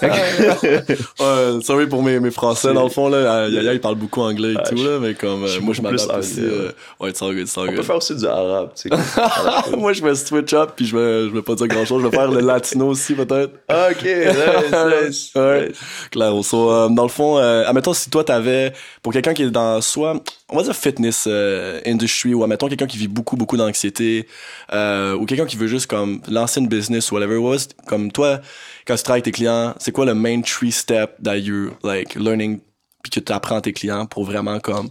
ouais, 0.00 1.60
sorry 1.62 1.86
pour 1.88 2.00
mes, 2.02 2.20
mes 2.20 2.30
français, 2.30 2.72
dans 2.72 2.84
le 2.84 2.88
fond, 2.90 3.08
là. 3.08 3.48
Yaya, 3.48 3.72
il 3.74 3.80
parle 3.80 3.96
beaucoup 3.96 4.20
anglais 4.20 4.52
et 4.52 4.56
Ah, 4.58 4.62
tout, 4.68 4.76
je- 4.76 4.88
là, 4.88 4.98
mais 5.00 5.14
comme, 5.14 5.44
euh, 5.44 5.60
moi, 5.60 5.74
je 5.74 5.82
m'adapte 5.82 6.08
aussi. 6.16 6.40
euh, 6.40 6.70
ouais, 7.00 7.10
it's 7.10 7.20
all 7.20 7.34
good, 7.34 7.40
it's 7.48 7.58
all 7.58 7.64
on 7.64 7.70
peut 7.70 7.76
good. 7.76 7.84
faire 7.84 7.96
aussi 7.96 8.14
du 8.14 8.24
arabe, 8.26 8.70
tu 8.80 8.88
sais. 8.88 9.76
moi, 9.76 9.92
je 9.92 10.02
vais 10.04 10.14
switch 10.14 10.52
up, 10.54 10.70
puis 10.76 10.86
je 10.86 10.96
vais, 10.96 11.28
je 11.28 11.34
vais 11.34 11.42
pas 11.42 11.54
dire 11.56 11.66
grand 11.66 11.84
chose. 11.84 12.02
Je 12.02 12.06
vais 12.08 12.16
faire 12.16 12.30
le 12.30 12.40
latino 12.40 12.86
aussi, 12.88 13.14
peut-être. 13.14 13.50
Ah, 13.68 13.88
ok, 13.90 14.02
nice, 14.04 15.08
nice. 15.08 15.30
Ouais. 15.34 15.72
Claro. 16.10 16.42
So, 16.44 16.70
euh, 16.70 16.88
dans 16.88 17.02
le 17.02 17.08
fond, 17.08 17.38
euh, 17.38 17.64
admettons, 17.66 17.94
si 17.94 18.10
toi, 18.10 18.22
t'avais, 18.24 18.72
pour 19.02 19.12
quelqu'un 19.12 19.34
qui 19.34 19.42
est 19.42 19.50
dans 19.50 19.80
soit, 19.80 20.14
on 20.50 20.56
va 20.56 20.62
dire 20.62 20.74
fitness 20.76 21.24
euh, 21.26 21.80
industry, 21.86 22.32
ou 22.34 22.42
admettons 22.44 22.68
quelqu'un 22.68 22.86
qui 22.86 22.98
vit 22.98 23.08
beaucoup, 23.08 23.36
beaucoup 23.36 23.56
d'anxiété, 23.56 24.28
euh, 24.72 25.14
ou 25.14 25.26
quelqu'un 25.26 25.46
qui 25.46 25.56
veut 25.56 25.63
juste 25.66 25.86
comme 25.86 26.20
lancer 26.28 26.60
une 26.60 26.68
business 26.68 27.10
ou 27.10 27.14
whatever 27.14 27.36
it 27.36 27.42
was, 27.42 27.68
comme 27.86 28.12
toi, 28.12 28.40
quand 28.86 28.96
tu 28.96 29.02
travailles 29.02 29.20
avec 29.20 29.24
tes 29.24 29.32
clients, 29.32 29.74
c'est 29.78 29.92
quoi 29.92 30.04
le 30.04 30.14
main 30.14 30.40
three 30.42 30.72
step 30.72 31.16
that 31.22 31.38
you 31.38 31.72
like 31.82 32.14
learning, 32.14 32.60
puis 33.02 33.10
que 33.10 33.20
tu 33.20 33.32
apprends 33.32 33.56
à 33.56 33.60
tes 33.60 33.72
clients 33.72 34.06
pour 34.06 34.24
vraiment 34.24 34.60
comme 34.60 34.90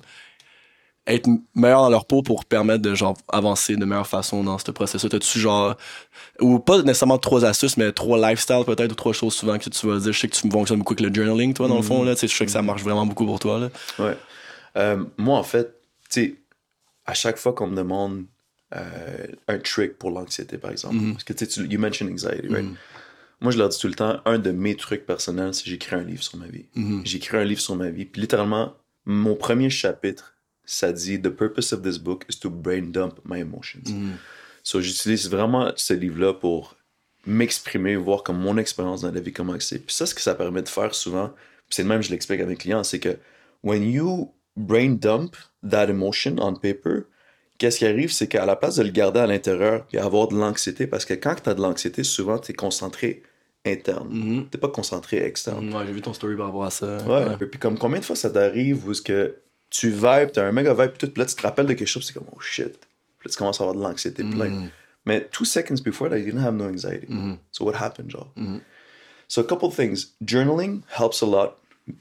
être 1.06 1.28
meilleur 1.54 1.82
dans 1.82 1.90
leur 1.90 2.06
peau 2.06 2.22
pour 2.22 2.46
permettre 2.46 2.82
de 2.82 2.96
genre 2.96 3.18
avancer 3.28 3.76
de 3.76 3.84
meilleure 3.84 4.08
façon 4.08 4.44
dans 4.44 4.58
ce 4.58 4.72
processus? 4.72 5.10
T'as-tu 5.10 5.40
genre 5.40 5.76
ou 6.40 6.60
pas 6.60 6.82
nécessairement 6.82 7.18
trois 7.18 7.44
astuces, 7.44 7.76
mais 7.76 7.92
trois 7.92 8.18
lifestyles 8.18 8.64
peut-être 8.66 8.92
ou 8.92 8.96
trois 8.96 9.14
choses 9.14 9.34
souvent 9.34 9.58
que 9.58 9.70
tu 9.70 9.88
vas 9.88 10.00
dire. 10.00 10.14
Je 10.14 10.20
sais 10.20 10.28
que 10.30 10.36
tu 10.36 10.50
fonctionnes 10.50 10.80
beaucoup 10.80 10.94
avec 10.94 11.06
le 11.06 11.14
journaling, 11.14 11.54
toi, 11.54 11.68
dans 11.68 11.76
le 11.76 11.82
fond, 11.82 12.04
là. 12.04 12.16
Tu 12.16 12.22
sais, 12.22 12.28
je 12.28 12.36
sais 12.36 12.46
que 12.46 12.52
ça 12.52 12.62
marche 12.62 12.84
vraiment 12.84 13.06
beaucoup 13.06 13.26
pour 13.26 13.40
toi, 13.40 13.60
là. 13.60 13.70
Ouais. 14.00 14.18
Euh, 14.78 15.04
moi, 15.18 15.38
en 15.38 15.44
fait, 15.44 15.76
tu 16.10 16.22
sais, 16.22 16.36
à 17.06 17.14
chaque 17.14 17.38
fois 17.38 17.52
qu'on 17.52 17.68
me 17.68 17.76
demande 17.76 18.24
euh, 18.76 19.28
un 19.48 19.60
trick 19.60 19.98
pour 19.98 20.12
l'anxiété, 20.12 20.58
par 20.58 20.72
exemple, 20.72 20.96
parce 21.14 21.24
que 21.24 21.34
tu 21.34 21.62
you 21.68 21.80
mentioned 21.80 22.12
anxiety, 22.12 22.48
right? 22.50 22.66
Moi, 23.42 23.52
je 23.52 23.58
leur 23.58 23.68
dis 23.70 23.78
tout 23.78 23.88
le 23.88 23.94
temps, 23.94 24.22
un 24.26 24.40
de 24.40 24.52
mes 24.52 24.76
trucs 24.76 25.06
personnels, 25.06 25.54
c'est 25.54 25.66
j'écris 25.66 25.96
un 25.96 26.04
livre 26.04 26.24
sur 26.24 26.38
ma 26.38 26.48
vie. 26.48 26.66
J'écris 27.04 27.38
un 27.38 27.44
livre 27.44 27.60
sur 27.62 27.76
ma 27.76 27.90
vie. 27.90 28.06
Puis 28.06 28.22
littéralement, 28.22 28.74
mon 29.06 29.36
premier 29.36 29.70
chapitre, 29.70 30.36
ça 30.66 30.94
dit 30.94 31.20
The 31.22 31.30
purpose 31.30 31.74
of 31.74 31.82
this 31.82 31.98
book 31.98 32.24
is 32.30 32.40
to 32.40 32.50
brain 32.50 32.92
dump 32.92 33.20
my 33.26 33.40
emotions. 33.40 33.84
So, 34.64 34.80
j'utilise 34.80 35.30
vraiment 35.30 35.72
ce 35.76 35.94
livre-là 35.94 36.34
pour 36.34 36.78
m'exprimer, 37.26 37.98
voir 37.98 38.24
comme 38.24 38.38
mon 38.38 38.58
expérience 38.58 39.02
dans 39.02 39.12
la 39.12 39.20
vie, 39.20 39.34
comment 39.34 39.56
c'est. 39.60 39.80
Puis 39.80 39.94
ça, 39.94 40.06
ce 40.06 40.16
que 40.16 40.22
ça 40.22 40.36
permet 40.36 40.62
de 40.62 40.70
faire 40.70 40.96
souvent, 40.96 41.34
c'est 41.70 41.84
le 41.84 41.90
même, 41.90 42.02
je 42.02 42.12
l'explique 42.12 42.40
à 42.40 42.46
mes 42.46 42.56
clients, 42.56 42.84
c'est 42.84 43.00
que 43.00 43.18
when 43.62 43.84
you 43.84 44.34
brain 44.56 44.92
dump 44.92 45.36
that 45.70 45.90
emotion 45.90 46.36
on 46.40 46.54
paper, 46.56 47.08
qu'est-ce 47.58 47.80
qui 47.80 47.86
arrive, 47.86 48.12
c'est 48.12 48.28
qu'à 48.28 48.46
la 48.46 48.56
place 48.56 48.76
de 48.76 48.84
le 48.84 48.92
garder 48.92 49.20
à 49.20 49.28
l'intérieur 49.28 49.86
et 49.94 49.98
avoir 49.98 50.28
de 50.28 50.36
l'anxiété, 50.36 50.88
parce 50.88 51.06
que 51.06 51.14
quand 51.14 51.36
tu 51.42 51.50
as 51.50 51.54
de 51.54 51.62
l'anxiété, 51.62 52.04
souvent, 52.04 52.40
tu 52.40 52.52
es 52.52 52.56
concentré 52.56 53.24
interne. 53.66 54.46
Tu 54.52 54.58
pas 54.58 54.68
concentré 54.68 55.24
externe. 55.26 55.74
Ouais, 55.74 55.86
j'ai 55.86 55.94
vu 55.94 56.02
ton 56.02 56.14
story 56.14 56.36
par 56.36 56.48
rapport 56.48 56.66
à 56.66 56.72
ça. 56.72 56.98
Ouais. 57.04 57.38
Puis 57.38 57.60
comme 57.60 57.78
combien 57.78 58.00
de 58.00 58.06
fois 58.06 58.16
ça 58.16 58.30
t'arrive 58.30 58.86
où 58.86 58.92
est-ce 58.92 59.02
que 59.02 59.38
tu 59.70 59.90
vibes, 59.90 60.32
t'as 60.34 60.46
un 60.46 60.52
méga 60.52 60.74
vibe, 60.74 60.90
puis 60.90 60.98
tout, 60.98 61.08
puis 61.08 61.22
là 61.22 61.26
tu 61.26 61.36
te 61.36 61.42
rappelles 61.42 61.68
de 61.68 61.74
quelque 61.74 61.88
chose, 61.88 62.06
c'est 62.06 62.14
comme 62.14 62.28
oh 62.36 62.40
shit. 62.42 62.78
Puis 63.20 63.30
là 63.30 63.32
tu 63.32 63.38
commences 63.38 63.62
à 63.62 63.64
avoir 63.64 63.78
de 63.78 63.82
l'anxiété 63.82 64.24
plein. 64.24 64.70
Mais 65.06 65.28
two 65.32 65.46
seconds 65.46 65.82
before 65.84 66.10
that, 66.10 66.18
you 66.18 66.26
didn't 66.26 66.44
have 66.44 66.56
no 66.56 66.66
anxiety. 66.66 67.08
So 67.52 67.64
what 67.66 67.76
happened, 67.76 68.12
genre? 68.12 68.32
So 69.30 69.42
a 69.42 69.46
couple 69.46 69.70
things. 69.72 70.08
Journaling 70.22 70.82
helps 70.90 71.24
a 71.24 71.26
lot 71.26 71.56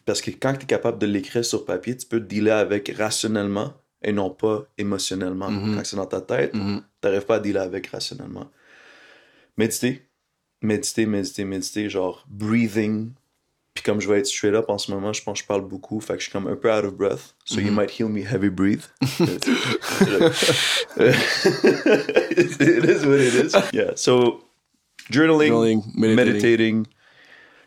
parce 0.05 0.21
que 0.21 0.31
quand 0.33 0.55
tu 0.55 0.65
es 0.65 0.67
capable 0.67 0.99
de 0.99 1.07
l'écrire 1.07 1.45
sur 1.45 1.65
papier, 1.65 1.97
tu 1.97 2.07
peux 2.07 2.21
dealer 2.21 2.51
avec 2.51 2.93
rationnellement 2.97 3.73
et 4.03 4.13
non 4.13 4.31
pas 4.31 4.65
émotionnellement. 4.79 5.49
Quand 5.49 5.85
c'est 5.85 5.97
dans 5.97 6.07
ta 6.07 6.21
tête, 6.21 6.53
tu 6.53 6.59
n'arrives 7.05 7.27
pas 7.27 7.37
à 7.37 7.41
dealer 7.41 7.63
avec 7.63 7.87
rationnellement. 7.89 8.51
Méditer. 9.57 10.03
Méditer, 10.63 11.07
méditer, 11.07 11.45
méditer, 11.45 11.91
genre 11.91 12.25
breathing. 12.29 13.11
Puis 13.75 13.83
comme 13.83 14.01
je 14.01 14.09
vais 14.09 14.19
être 14.19 14.27
straight 14.27 14.55
up 14.55 14.67
en 14.69 14.79
ce 14.79 14.93
moment, 14.93 15.13
je 15.13 15.23
pense 15.23 15.39
que 15.39 15.43
je 15.45 15.49
parle 15.49 15.67
beaucoup, 15.67 16.01
fait 16.01 16.13
que 16.15 16.19
je 16.19 16.25
suis 16.25 16.33
comme 16.33 16.47
un 16.47 16.57
peu 16.57 16.71
out 16.71 16.85
of 16.85 16.95
breath. 16.95 17.35
So 17.47 17.59
you 17.59 17.73
might 17.73 17.91
hear 17.91 18.09
me 18.09 18.21
heavy 18.23 18.51
breathe. 18.51 18.85
it 19.01 19.49
is 22.85 23.07
what 23.07 23.21
it 23.21 23.35
is. 23.35 23.55
Yeah, 23.73 23.93
so 23.97 24.45
journaling, 25.11 25.51
Journaling, 25.51 25.83
meditating. 25.97 26.17
meditating. 26.17 26.87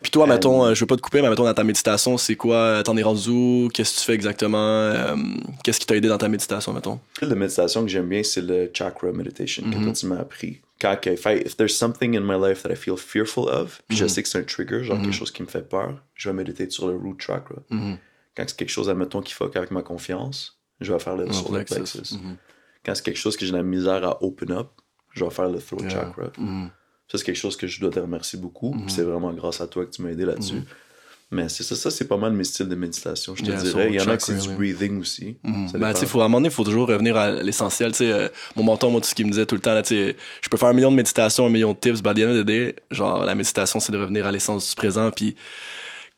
Puis 0.02 0.12
toi, 0.12 0.28
mettons, 0.28 0.66
euh, 0.66 0.74
je 0.76 0.82
veux 0.82 0.86
pas 0.88 0.96
te 0.98 1.02
couper, 1.02 1.22
mais 1.22 1.30
mettons 1.30 1.44
dans 1.46 1.54
ta 1.54 1.64
méditation, 1.64 2.18
c'est 2.18 2.36
quoi? 2.36 2.56
euh, 2.56 2.84
T'en 2.84 2.96
es 2.98 3.02
rendu 3.04 3.30
où? 3.30 3.70
Qu'est-ce 3.74 3.96
que 3.96 4.00
tu 4.02 4.06
fais 4.06 4.14
exactement? 4.14 4.58
Euh, 4.60 5.16
Qu'est-ce 5.64 5.80
qui 5.80 5.86
t'a 5.88 5.96
aidé 5.96 6.08
dans 6.08 6.18
ta 6.18 6.28
méditation, 6.30 6.74
mettons? 6.74 7.00
Le 7.22 7.34
méditation 7.36 7.82
que 7.84 7.88
j'aime 7.88 8.08
bien, 8.10 8.22
c'est 8.24 8.42
le 8.42 8.70
chakra 8.74 9.12
meditation 9.12 9.64
que 9.64 9.78
toi 9.84 9.94
tu 9.94 10.06
m'as 10.06 10.20
appris. 10.20 10.62
Quand 10.80 10.98
que- 11.02 11.10
if, 11.12 11.26
I- 11.26 11.42
if 11.46 11.56
there's 11.58 11.76
something 11.76 12.16
in 12.18 12.22
my 12.22 12.36
life 12.40 12.62
that 12.64 12.72
I 12.72 12.76
feel 12.76 12.98
fearful 12.98 13.48
of, 13.50 13.82
puis 13.88 13.98
je 13.98 14.06
sais 14.08 14.22
que 14.22 14.30
c'est 14.30 14.38
un 14.40 14.44
trigger, 14.44 14.84
genre 14.84 14.98
quelque 15.02 15.14
chose 15.14 15.32
qui 15.32 15.42
me 15.42 15.48
fait 15.48 15.68
peur, 15.68 16.04
je 16.14 16.30
vais 16.30 16.36
méditer 16.36 16.70
sur 16.70 16.88
le 16.88 16.96
root 16.96 17.16
chakra. 17.18 17.56
Quand 18.36 18.44
c'est 18.48 18.58
quelque 18.58 18.70
chose, 18.70 18.90
admettons, 18.90 19.22
qui 19.22 19.34
fuck 19.34 19.56
avec 19.56 19.72
ma 19.72 19.82
confiance, 19.82 20.60
je 20.82 20.92
vais 20.92 21.00
faire 21.00 21.16
le 21.16 21.26
solar 21.34 21.64
plexus. 21.66 21.98
plexus. 22.00 22.16
Quand 22.86 22.94
c'est 22.94 23.06
quelque 23.06 23.18
chose 23.18 23.38
que 23.38 23.46
j'ai 23.46 23.54
de 23.54 23.58
la 23.58 23.64
misère 23.64 24.04
à 24.06 24.22
open 24.22 24.52
up, 24.52 24.68
je 25.14 25.24
vais 25.24 25.32
faire 25.32 25.48
le 25.50 25.60
throat 25.60 25.80
chakra. 25.90 26.32
Ça, 27.12 27.18
c'est 27.18 27.24
quelque 27.24 27.36
chose 27.38 27.56
que 27.58 27.68
je 27.68 27.80
dois 27.80 27.92
te 27.92 28.00
remercier 28.00 28.40
beaucoup. 28.40 28.72
puis 28.72 28.86
C'est 28.90 29.04
vraiment 29.04 29.32
grâce 29.34 29.62
à 29.62 29.68
toi 29.68 29.86
que 29.86 29.92
tu 29.92 30.02
m'as 30.02 30.10
aidé 30.10 30.26
là-dessus. 30.26 30.62
Mais 31.32 31.50
c'est 31.50 31.64
ça, 31.64 31.76
ça 31.76 31.90
c'est 31.90 32.08
pas 32.08 32.18
mal 32.18 32.34
mes 32.34 32.44
styles 32.44 32.70
de 32.70 32.76
méditation, 32.76 33.36
je 33.36 33.42
te 33.44 33.50
Yeah, 33.50 33.62
dirais. 33.62 33.88
Il 33.90 33.96
y 33.96 34.00
en 34.02 34.08
a 34.08 34.16
que 34.16 34.22
c'est 34.24 34.38
du 34.38 34.50
breathing 34.50 35.02
aussi. 35.02 35.38
Ben, 35.44 35.66
dépend. 35.74 35.94
tu 35.94 36.00
sais, 36.02 36.06
faut, 36.06 36.22
à 36.22 36.26
un 36.26 36.28
moment 36.28 36.38
donné, 36.38 36.50
il 36.50 36.54
faut 36.54 36.64
toujours 36.64 36.88
revenir 36.88 37.18
à 37.18 37.32
l'essentiel. 37.32 37.96
Sais, 37.96 38.12
euh, 38.12 38.28
mon 38.56 38.64
mentor, 38.64 38.92
moi, 38.92 39.02
tout 39.02 39.08
ce 39.08 39.16
qu'il 39.16 39.26
me 39.26 39.32
disait 39.32 39.48
tout 39.48 39.56
le 39.56 39.62
temps, 39.62 39.74
là, 39.74 39.82
je 39.90 40.50
peux 40.50 40.58
faire 40.58 40.70
un 40.70 40.74
million 40.74 40.92
de 40.92 40.96
méditations, 40.96 41.48
un 41.48 41.50
million 41.50 41.74
de 41.74 41.78
tips, 41.78 42.02
but 42.04 42.10
at 42.10 42.14
the 42.14 42.20
end 42.20 42.30
of 42.30 42.38
the 42.38 42.46
day, 42.46 42.76
genre, 42.92 43.26
la 43.26 43.34
méditation, 43.34 43.80
c'est 43.80 43.92
de 43.92 43.98
revenir 43.98 44.26
à 44.28 44.32
l'essence 44.32 44.70
du 44.70 44.76
présent, 44.76 45.10
puis 45.10 45.36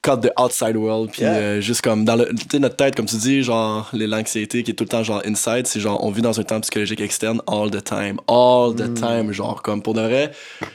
cut 0.03 0.21
the 0.21 0.31
outside 0.39 0.75
world, 0.77 1.11
puis 1.11 1.23
Yeah. 1.23 1.33
euh, 1.35 1.61
juste 1.61 1.81
comme, 1.81 2.05
dans 2.05 2.15
le, 2.15 2.29
tu 2.33 2.59
notre 2.59 2.75
tête, 2.75 2.95
comme 2.95 3.07
tu 3.07 3.17
dis, 3.17 3.43
genre, 3.43 3.89
l'anxiété 3.93 4.63
qui 4.63 4.71
est 4.71 4.73
tout 4.73 4.83
le 4.85 4.89
temps, 4.89 5.03
genre, 5.03 5.21
inside, 5.25 5.67
c'est 5.67 5.79
genre, 5.79 6.03
on 6.03 6.11
vit 6.11 6.21
dans 6.21 6.39
un 6.39 6.43
temps 6.43 6.59
psychologique 6.61 7.01
externe 7.01 7.41
all 7.47 7.69
the 7.71 7.83
time, 7.83 8.19
all 8.27 8.73
the 8.75 8.93
time, 8.93 9.31
genre, 9.31 9.61
comme, 9.61 9.81
pour 9.81 9.93
de 9.93 10.01
vrai, 10.01 10.31
tu 10.59 10.67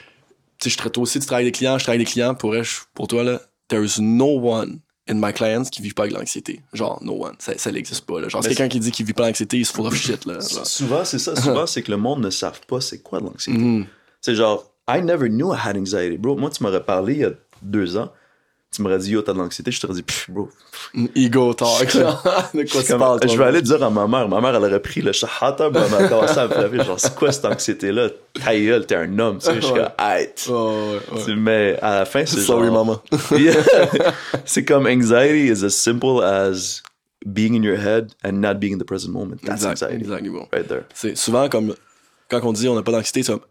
sais, 0.65 0.69
je 0.69 0.77
traite 0.77 0.97
aussi, 0.97 1.19
tu 1.19 1.25
travailles 1.25 1.45
avec 1.45 1.53
des 1.53 1.57
clients, 1.57 1.77
je 1.77 1.83
travaille 1.83 1.97
avec 1.97 2.07
des 2.07 2.11
clients, 2.13 2.35
pour, 2.35 2.53
pour 2.93 3.07
toi, 3.07 3.23
là, 3.23 3.41
there's 3.69 3.99
no 3.99 4.39
one 4.39 4.79
in 5.09 5.15
my 5.15 5.33
clients 5.33 5.63
qui 5.63 5.81
vit 5.81 5.91
pas 5.93 6.03
avec 6.03 6.15
l'anxiété. 6.15 6.61
Genre, 6.73 6.97
no 7.03 7.25
one. 7.25 7.33
Ça, 7.39 7.57
ça 7.57 7.71
n'existe 7.71 8.05
pas, 8.05 8.21
là. 8.21 8.29
Genre, 8.29 8.41
c'est 8.43 8.49
quelqu'un 8.49 8.69
qui 8.69 8.79
dit 8.79 8.91
qu'il 8.91 9.05
vit 9.05 9.13
pas 9.13 9.25
l'anxiété, 9.27 9.57
il 9.57 9.65
se 9.65 9.73
full 9.73 9.87
of 9.87 9.95
shit, 9.95 10.25
là. 10.25 10.35
Genre. 10.35 10.65
Souvent, 10.65 11.03
c'est 11.03 11.19
ça. 11.19 11.35
Souvent, 11.41 11.65
c'est 11.65 11.81
que 11.81 11.91
le 11.91 11.97
monde 11.97 12.21
ne 12.21 12.29
savent 12.29 12.61
pas 12.67 12.79
c'est 12.81 12.99
quoi 13.01 13.19
de 13.19 13.25
l'anxiété. 13.25 13.57
Mhm. 13.57 13.85
C'est 14.21 14.35
genre, 14.35 14.71
I 14.87 15.01
never 15.01 15.27
knew 15.27 15.53
I 15.53 15.57
had 15.61 15.75
anxiety, 15.77 16.17
bro. 16.17 16.35
Moi, 16.37 16.49
tu 16.51 16.61
m'aurais 16.63 16.83
parlé 16.83 17.13
il 17.13 17.19
y 17.19 17.25
a 17.25 17.31
deux 17.61 17.97
ans. 17.97 18.11
Tu 18.73 18.81
m'aurais 18.81 18.97
dit, 18.97 19.11
yo, 19.11 19.21
t'as 19.21 19.33
de 19.33 19.37
l'anxiété. 19.37 19.69
Je 19.71 19.79
t'aurais 19.79 19.93
dit, 19.93 20.01
pff, 20.03 20.29
bro. 20.31 20.49
Ego 21.15 21.53
talk, 21.53 21.89
genre. 21.91 22.23
De 22.53 22.63
quoi 22.69 22.81
tu 22.81 22.87
Comme- 22.87 22.99
parles, 22.99 23.19
toi, 23.19 23.31
je 23.31 23.37
vais 23.37 23.43
aller 23.45 23.61
dire 23.61 23.83
à 23.83 23.89
ma 23.91 24.07
mère. 24.07 24.27
Ma 24.27 24.41
mère, 24.41 24.55
elle 24.55 24.63
aurait 24.63 24.81
pris 24.81 25.01
le 25.01 25.11
shahata, 25.11 25.69
ben, 25.69 25.83
elle 25.87 26.05
a 26.05 26.07
commencé 26.09 26.37
à 26.39 26.47
me 26.47 26.53
frapper. 26.53 26.83
Genre, 26.83 26.99
c'est 26.99 27.13
quoi 27.15 27.31
cette 27.31 27.45
anxiété-là? 27.45 28.09
Ta 28.43 28.57
gueule, 28.59 28.85
t'es 28.87 28.95
un 28.95 29.19
homme. 29.19 29.37
Tu 29.37 29.45
sais, 29.45 29.55
je 29.55 29.61
suis 29.61 29.73
comme, 29.73 31.37
Mais 31.37 31.77
à 31.81 31.99
la 31.99 32.05
fin, 32.05 32.25
c'est 32.25 32.39
Sorry, 32.41 32.71
maman. 32.71 32.99
C'est 34.45 34.65
comme 34.65 34.87
anxiety 34.87 35.47
is 35.51 35.63
as 35.63 35.69
simple 35.75 36.23
as 36.23 36.81
being 37.25 37.55
in 37.55 37.63
your 37.63 37.77
head 37.77 38.11
and 38.25 38.33
not 38.41 38.55
being 38.59 38.73
in 38.73 38.77
the 38.79 38.83
present 38.85 39.11
moment. 39.13 39.37
That's 39.43 39.63
Exact, 39.63 39.93
anxiety. 39.93 40.29
Right 40.51 40.67
there. 40.67 40.83
C'est 40.93 41.15
souvent 41.15 41.47
comme 41.49 41.75
quand 42.29 42.41
on 42.43 42.53
dit 42.53 42.67
on 42.67 42.75
n'a 42.75 42.81
pas 42.83 42.91
d'anxiété, 42.91 43.23
c'est 43.23 43.31
comme, 43.33 43.41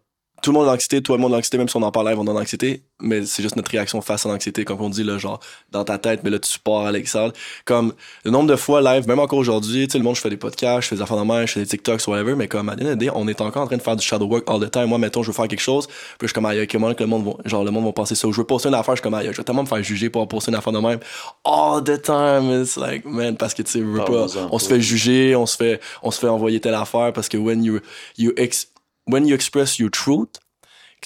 tout 0.43 0.51
le 0.51 0.59
monde 0.59 0.69
a 0.69 0.73
l'anxiété, 0.73 1.01
tout 1.01 1.13
le 1.13 1.19
monde 1.19 1.33
a 1.33 1.37
l'anxiété, 1.37 1.57
même 1.57 1.69
si 1.69 1.77
on 1.77 1.83
en 1.83 1.93
parle 1.93 2.09
live, 2.09 2.19
on 2.19 2.27
a 2.27 2.33
l'anxiété, 2.33 2.83
mais 3.01 3.25
c'est 3.25 3.43
juste 3.43 3.55
notre 3.55 3.71
réaction 3.71 4.01
face 4.01 4.27
à 4.27 4.29
l'anxiété, 4.29 4.65
comme 4.65 4.81
on 4.81 4.91
dit, 4.91 5.05
là, 5.05 5.17
genre, 5.17 5.39
dans 5.71 5.85
ta 5.85 5.99
tête, 5.99 6.21
mais 6.25 6.31
là, 6.31 6.41
tu 6.41 6.59
pars 6.59 6.85
à 6.85 6.91
l'extérieur. 6.93 7.33
Comme, 7.65 7.95
le 8.25 8.33
nombre 8.33 8.49
de 8.49 8.57
fois 8.57 8.83
live, 8.83 9.07
même 9.07 9.21
encore 9.21 9.39
aujourd'hui, 9.39 9.87
tu 9.87 9.93
sais, 9.93 9.99
le 9.99 10.05
monde, 10.05 10.17
je 10.17 10.21
fais 10.21 10.31
des 10.31 10.37
podcasts, 10.37 10.83
je 10.83 10.89
fais 10.89 10.97
des 10.97 11.03
affaires 11.03 11.17
de 11.17 11.23
même, 11.23 11.47
je 11.47 11.53
fais 11.53 11.61
des 11.61 11.67
TikToks, 11.67 12.07
whatever, 12.09 12.35
mais 12.35 12.49
comme, 12.49 12.69
à 12.69 12.75
the 12.75 12.83
day, 12.83 13.09
on 13.15 13.29
est 13.29 13.41
encore 13.41 13.63
en 13.63 13.67
train 13.67 13.77
de 13.77 13.83
faire 13.83 13.95
du 13.95 14.05
shadow 14.05 14.27
work 14.27 14.51
all 14.51 14.61
the 14.61 14.71
time. 14.71 14.87
Moi, 14.87 14.99
mettons, 14.99 15.23
je 15.23 15.29
veux 15.29 15.33
faire 15.33 15.47
quelque 15.47 15.61
chose, 15.61 15.87
puis 15.87 15.97
je 16.23 16.27
suis 16.27 16.35
comme, 16.35 16.47
aïe, 16.47 16.67
que 16.67 16.77
le 16.77 17.07
monde 17.07 17.25
va, 17.25 17.33
genre, 17.45 17.63
le 17.63 17.71
monde 17.71 17.85
va 17.85 17.93
penser 17.93 18.17
ça. 18.17 18.27
Ou 18.27 18.33
je 18.33 18.39
veux 18.39 18.47
poster 18.47 18.69
une 18.69 18.75
affaire, 18.75 18.97
je 18.97 19.01
suis 19.01 19.03
comme, 19.05 19.15
aïe, 19.15 19.29
je 19.31 19.37
vais 19.37 19.45
tellement 19.45 19.63
me 19.63 19.69
faire 19.69 19.83
juger 19.83 20.11
pour 20.11 20.27
poster 20.27 20.51
une 20.51 20.57
affaire 20.57 20.73
de 20.73 20.81
même. 20.81 20.99
All 21.45 21.85
the 21.85 22.03
time, 22.03 22.51
it's 22.51 22.77
like, 22.77 23.05
man, 23.05 23.37
parce 23.37 23.55
que, 23.55 23.63
tu 23.63 23.71
sais, 23.71 23.83
on 24.51 24.59
se 24.59 24.69
fait 24.69 24.81
juger, 24.81 25.37
on 25.37 25.47
se 25.47 25.57
fait, 25.57 25.81
on 26.03 26.11
se 26.11 26.19
fait 26.19 26.29
envoyer 26.29 26.59
telle 26.59 26.75
affaire 26.75 27.13
parce 27.13 27.29
que 27.29 27.37
when 27.37 27.63
you, 27.63 27.79
you 28.19 28.33
ex, 28.37 28.72
when 29.05 29.27
you 29.27 29.35
express 29.35 29.79
your 29.79 29.91
truth, 29.91 30.39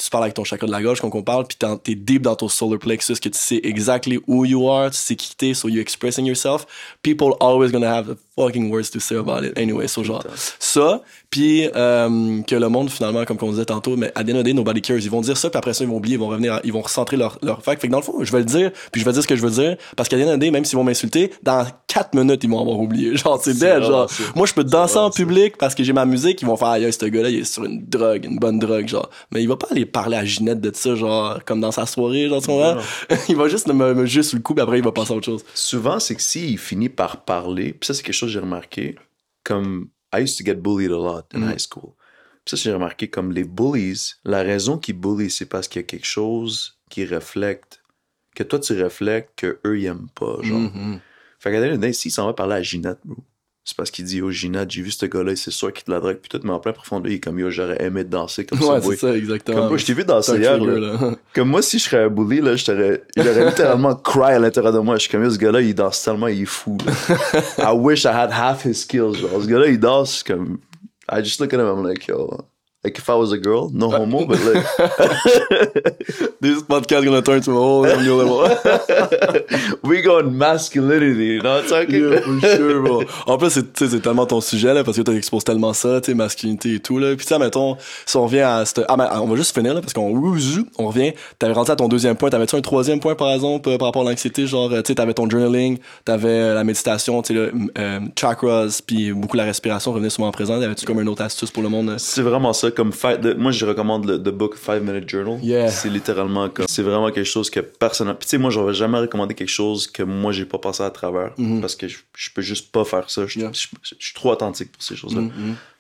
tu 0.02 0.10
parles 0.10 0.24
avec 0.24 0.34
ton 0.34 0.44
chakra 0.44 0.66
de 0.66 0.72
la 0.72 0.82
gorge 0.82 1.00
quand 1.00 1.14
on 1.14 1.22
parle, 1.22 1.46
puis 1.46 1.58
t'es 1.82 1.94
deep 1.94 2.22
dans 2.22 2.36
ton 2.36 2.48
solar 2.48 2.78
plexus, 2.78 3.14
que 3.14 3.28
tu 3.28 3.38
sais 3.38 3.60
exactly 3.62 4.18
who 4.26 4.44
you 4.44 4.68
are, 4.68 4.90
tu 4.90 4.96
sais 4.96 5.16
qui 5.16 5.34
t'es, 5.36 5.54
so 5.54 5.68
you're 5.68 5.80
expressing 5.80 6.26
yourself. 6.26 6.66
People 7.02 7.34
always 7.40 7.70
gonna 7.70 7.92
have 7.92 8.06
the 8.06 8.18
fucking 8.36 8.70
words 8.70 8.90
to 8.90 9.00
say 9.00 9.16
about 9.16 9.44
it. 9.44 9.56
Anyway, 9.58 9.88
so 9.88 10.04
genre, 10.04 10.22
ça, 10.58 11.02
puis 11.30 11.68
euh, 11.74 12.42
que 12.42 12.54
le 12.54 12.68
monde, 12.68 12.90
finalement, 12.90 13.24
comme 13.24 13.38
on 13.40 13.50
disait 13.50 13.64
tantôt, 13.64 13.96
mais 13.96 14.12
à 14.14 14.22
the 14.22 14.30
end 14.30 14.36
of 14.36 14.40
the 14.42 14.44
day, 14.44 14.52
nobody 14.52 14.82
cares. 14.82 14.98
Ils 14.98 15.10
vont 15.10 15.20
dire 15.20 15.36
ça, 15.36 15.50
puis 15.50 15.58
après 15.58 15.74
ça, 15.74 15.84
ils 15.84 15.90
vont 15.90 15.96
oublier, 15.96 16.16
ils 16.16 16.20
vont 16.20 16.28
revenir, 16.28 16.60
ils 16.64 16.72
vont 16.72 16.82
recentrer 16.82 17.16
leur, 17.16 17.38
leur 17.42 17.62
fact. 17.62 17.80
Fait 17.80 17.88
que 17.88 17.92
dans 17.92 17.98
le 17.98 18.04
fond, 18.04 18.22
je 18.22 18.32
vais 18.32 18.38
le 18.38 18.44
dire, 18.44 18.70
puis 18.92 19.00
je 19.00 19.06
vais 19.06 19.12
dire 19.12 19.22
ce 19.22 19.26
que 19.26 19.36
je 19.36 19.42
veux 19.42 19.50
dire, 19.50 19.76
parce 19.96 20.08
qu'à 20.08 20.18
the 20.18 20.22
end 20.22 20.28
of 20.28 20.36
the 20.36 20.38
day, 20.38 20.50
même 20.50 20.64
s'ils 20.64 20.76
vont 20.76 20.84
m'insulter, 20.84 21.32
dans 21.42 21.66
4 21.88 22.14
minutes, 22.14 22.44
ils 22.44 22.50
vont 22.50 22.60
avoir 22.60 22.78
oublié. 22.78 23.16
Genre, 23.16 23.40
c'est 23.42 23.58
dead, 23.58 23.82
genre. 23.82 24.10
Moi, 24.34 24.46
je 24.46 24.52
peux 24.52 24.64
danser 24.64 24.98
en 24.98 25.10
public 25.10 25.56
parce 25.56 25.74
que 25.74 25.82
j'ai 25.82 25.92
ma 25.92 26.04
musique, 26.04 26.42
ils 26.42 26.46
vont 26.46 26.56
faire, 26.56 26.68
aïe, 26.68 26.92
ce 26.92 27.06
gars-là, 27.06 27.30
il 27.30 27.40
est 27.40 27.44
sur 27.44 27.64
une 27.64 27.84
drogue, 27.86 28.24
une 28.24 28.38
bonne 28.38 28.58
drogue, 28.58 28.86
genre. 28.88 29.08
Mais 29.32 29.42
il 29.42 29.48
va 29.48 29.56
pas 29.56 29.68
aller 29.70 29.85
parler 29.86 30.16
à 30.16 30.24
Ginette 30.24 30.60
de 30.60 30.74
ça, 30.74 30.94
genre, 30.94 31.42
comme 31.44 31.60
dans 31.60 31.72
sa 31.72 31.86
soirée, 31.86 32.28
genre, 32.28 32.42
tu 32.42 32.50
vois. 32.50 32.82
il 33.28 33.36
va 33.36 33.48
juste 33.48 33.66
me, 33.66 33.94
me 33.94 34.06
juste 34.06 34.30
sur 34.30 34.38
le 34.38 34.42
coup, 34.42 34.54
puis 34.54 34.62
après, 34.62 34.78
il 34.78 34.84
va 34.84 34.92
passer 34.92 35.12
à 35.12 35.16
autre 35.16 35.26
chose. 35.26 35.44
Souvent, 35.54 36.00
c'est 36.00 36.14
que 36.14 36.22
s'il 36.22 36.58
finit 36.58 36.88
par 36.88 37.24
parler, 37.24 37.72
puis 37.72 37.86
ça, 37.86 37.94
c'est 37.94 38.02
quelque 38.02 38.14
chose 38.14 38.28
que 38.28 38.34
j'ai 38.34 38.40
remarqué, 38.40 38.96
comme 39.44 39.88
I 40.14 40.22
used 40.22 40.38
to 40.38 40.44
get 40.44 40.56
bullied 40.56 40.90
a 40.90 40.96
lot 40.96 41.24
in 41.34 41.42
high 41.42 41.58
school. 41.58 41.92
Puis 42.44 42.56
ça, 42.56 42.62
j'ai 42.62 42.72
remarqué 42.72 43.08
comme 43.08 43.32
les 43.32 43.44
bullies, 43.44 44.14
la 44.24 44.42
raison 44.42 44.78
qu'ils 44.78 44.98
bullient, 44.98 45.30
c'est 45.30 45.46
parce 45.46 45.68
qu'il 45.68 45.80
y 45.80 45.84
a 45.84 45.86
quelque 45.86 46.06
chose 46.06 46.78
qui 46.88 47.04
reflète, 47.04 47.82
que 48.34 48.42
toi 48.42 48.58
tu 48.60 48.80
reflètes, 48.80 49.30
que 49.36 49.58
eux 49.64 49.78
ils 49.80 49.86
aiment 49.86 50.08
pas, 50.14 50.36
genre. 50.42 50.70
Fait 51.38 51.52
qu'à 51.52 51.92
s'il 51.92 52.10
s'en 52.10 52.26
va 52.26 52.32
parler 52.32 52.54
à 52.54 52.62
Ginette, 52.62 52.98
bro, 53.04 53.18
c'est 53.68 53.76
parce 53.76 53.90
qu'il 53.90 54.04
dit, 54.04 54.23
oh 54.23 54.30
Ginette, 54.30 54.70
j'ai 54.70 54.80
vu 54.80 54.92
ce 54.92 55.06
gars-là, 55.06 55.35
c'est 55.35 55.50
sûr 55.50 55.73
qu'il 55.73 55.82
te 55.82 55.90
la 55.90 55.99
drague, 55.99 56.18
puis 56.18 56.28
tout, 56.28 56.38
mais 56.44 56.52
en 56.52 56.61
plein 56.61 56.73
profondeur, 56.73 57.11
il 57.11 57.16
est 57.16 57.18
comme, 57.20 57.37
yo, 57.40 57.50
j'aurais 57.50 57.82
aimé 57.82 58.04
danser 58.04 58.46
comme 58.46 58.61
Ouais, 58.61 58.66
ça, 58.66 58.80
c'est 58.80 58.87
boy. 58.87 58.96
ça, 58.96 59.16
exactement. 59.16 59.56
Comme 59.58 59.68
moi, 59.70 59.76
je 59.76 59.87
t'ai 59.87 59.92
vu 59.92 60.04
danser 60.04 60.32
C'est 60.35 60.38
hier, 60.38 60.56
trigger, 60.56 60.78
là. 60.80 60.92
là. 60.92 61.14
Comme 61.35 61.49
moi, 61.49 61.62
si 61.62 61.80
je 61.80 61.85
serais 61.85 62.04
un 62.04 62.08
bully, 62.08 62.40
là, 62.40 62.54
je 62.54 62.64
t'aurais, 62.64 63.02
il 63.16 63.28
aurait 63.28 63.46
littéralement 63.46 63.96
cry 64.04 64.35
à 64.35 64.38
l'intérieur 64.38 64.73
de 64.73 64.78
moi. 64.78 64.94
Je 64.94 65.00
suis 65.00 65.11
comme, 65.11 65.25
yo, 65.25 65.30
ce 65.30 65.38
gars-là, 65.38 65.61
il 65.62 65.75
danse 65.75 66.00
tellement, 66.00 66.28
il 66.28 66.42
est 66.42 66.44
fou, 66.44 66.78
là. 66.87 66.92
I 67.73 67.76
wish 67.76 68.04
I 68.04 68.12
had 68.12 68.30
half 68.30 68.64
his 68.64 68.75
skills, 68.76 69.14
genre. 69.14 69.42
Ce 69.42 69.49
gars-là, 69.49 69.66
il 69.66 69.80
danse 69.80 70.23
comme, 70.23 70.58
I 71.11 71.25
just 71.25 71.40
look 71.40 71.52
at 71.52 71.58
him, 71.58 71.66
I'm 71.66 71.85
like, 71.85 72.06
yo, 72.06 72.38
like 72.86 72.98
if 72.98 73.10
I 73.10 73.14
was 73.14 73.32
a 73.32 73.38
girl, 73.38 73.68
no 73.70 73.90
homo, 73.90 74.24
but 74.26 74.38
like, 74.44 74.64
This 76.40 76.62
podcast 76.62 77.04
gonna 77.04 77.22
turn 77.22 77.40
to 77.42 77.50
a 77.50 77.54
whole 77.54 77.84
new 77.84 78.14
level. 78.14 78.46
we 79.82 80.02
go 80.02 80.18
in 80.18 80.38
masculinity, 80.38 81.26
you 81.26 81.42
know 81.42 81.56
what 81.56 81.64
I'm 81.64 81.70
talking? 81.70 82.12
Yeah, 82.12 82.20
for 82.20 82.56
sure, 82.56 82.82
bro. 82.82 83.02
En 83.26 83.38
plus, 83.38 83.50
c'est, 83.50 84.00
tellement 84.00 84.26
ton 84.26 84.40
sujet, 84.40 84.72
là, 84.72 84.84
parce 84.84 84.96
que 84.96 85.02
tu 85.02 85.16
exposes 85.16 85.44
tellement 85.44 85.72
ça, 85.72 86.00
tu 86.00 86.12
sais, 86.12 86.14
masculinité 86.14 86.74
et 86.74 86.80
tout, 86.80 86.98
là. 86.98 87.16
Puis, 87.16 87.26
tu 87.26 87.38
mettons, 87.38 87.76
si 88.04 88.16
on 88.16 88.24
revient 88.24 88.40
à 88.40 88.64
cette, 88.64 88.84
ah, 88.88 88.96
ben, 88.96 89.10
on 89.20 89.26
va 89.26 89.36
juste 89.36 89.54
finir, 89.54 89.74
là, 89.74 89.80
parce 89.80 89.92
qu'on, 89.92 90.14
on 90.78 90.86
revient, 90.86 91.12
t'avais 91.38 91.54
rentré 91.54 91.72
à 91.72 91.76
ton 91.76 91.88
deuxième 91.88 92.16
point, 92.16 92.30
t'avais-tu 92.30 92.54
un 92.54 92.60
troisième 92.60 93.00
point, 93.00 93.14
par 93.14 93.32
exemple, 93.32 93.68
euh, 93.68 93.78
par 93.78 93.88
rapport 93.88 94.06
à 94.06 94.10
l'anxiété, 94.10 94.46
genre, 94.46 94.70
euh, 94.72 94.82
tu 94.82 94.88
sais, 94.88 94.94
t'avais 94.94 95.14
ton 95.14 95.28
journaling, 95.28 95.78
t'avais 96.04 96.28
euh, 96.28 96.54
la 96.54 96.62
méditation, 96.62 97.22
tu 97.22 97.34
sais, 97.34 97.50
euh, 97.78 98.00
chakras, 98.18 98.82
puis 98.86 99.12
beaucoup 99.12 99.36
la 99.36 99.44
respiration, 99.44 99.92
revenait 99.92 100.10
souvent 100.10 100.28
en 100.28 100.32
présent. 100.32 100.60
Avais-tu 100.60 100.86
comme 100.86 101.00
une 101.00 101.08
autre 101.08 101.22
astuce 101.22 101.50
pour 101.50 101.62
le 101.62 101.68
monde? 101.68 101.96
C'est 101.98 102.22
vraiment 102.22 102.52
ça, 102.52 102.70
comme 102.76 102.92
moi 103.38 103.50
je 103.50 103.66
recommande 103.66 104.06
le 104.06 104.18
the 104.18 104.28
book 104.28 104.54
Five 104.54 104.83
Minute 104.85 105.09
Journal. 105.09 105.40
Yeah. 105.42 105.68
C'est 105.71 105.88
littéralement 105.88 106.49
comme, 106.49 106.66
c'est 106.68 106.83
vraiment 106.83 107.11
quelque 107.11 107.25
chose 107.26 107.50
que 107.50 107.59
personne. 107.61 108.06
Puis 108.14 108.26
tu 108.26 108.28
sais, 108.30 108.38
moi 108.38 108.50
j'aurais 108.50 108.75
jamais 108.75 108.99
recommandé 108.99 109.35
quelque 109.35 109.49
chose 109.49 109.88
que 109.88 110.02
moi 110.04 110.30
j'ai 110.30 110.45
pas 110.45 110.59
passé 110.59 110.83
à 110.85 110.90
travers 110.90 111.33
parce 111.61 111.75
que 111.75 111.88
je, 111.88 111.99
je 112.16 112.30
peux 112.33 112.42
juste 112.42 112.71
pas 112.71 112.85
faire 112.85 113.11
ça. 113.11 113.26
Je, 113.26 113.38
Mm-hmm. 113.38 113.40
Yeah. 113.40 113.50
Mm-hmm. 113.50 113.76
je- 113.83 113.95
je 113.99 114.04
suis 114.04 114.14
trop 114.14 114.30
authentique 114.30 114.71
pour 114.71 114.83
ces 114.83 114.95
choses-là. 114.95 115.23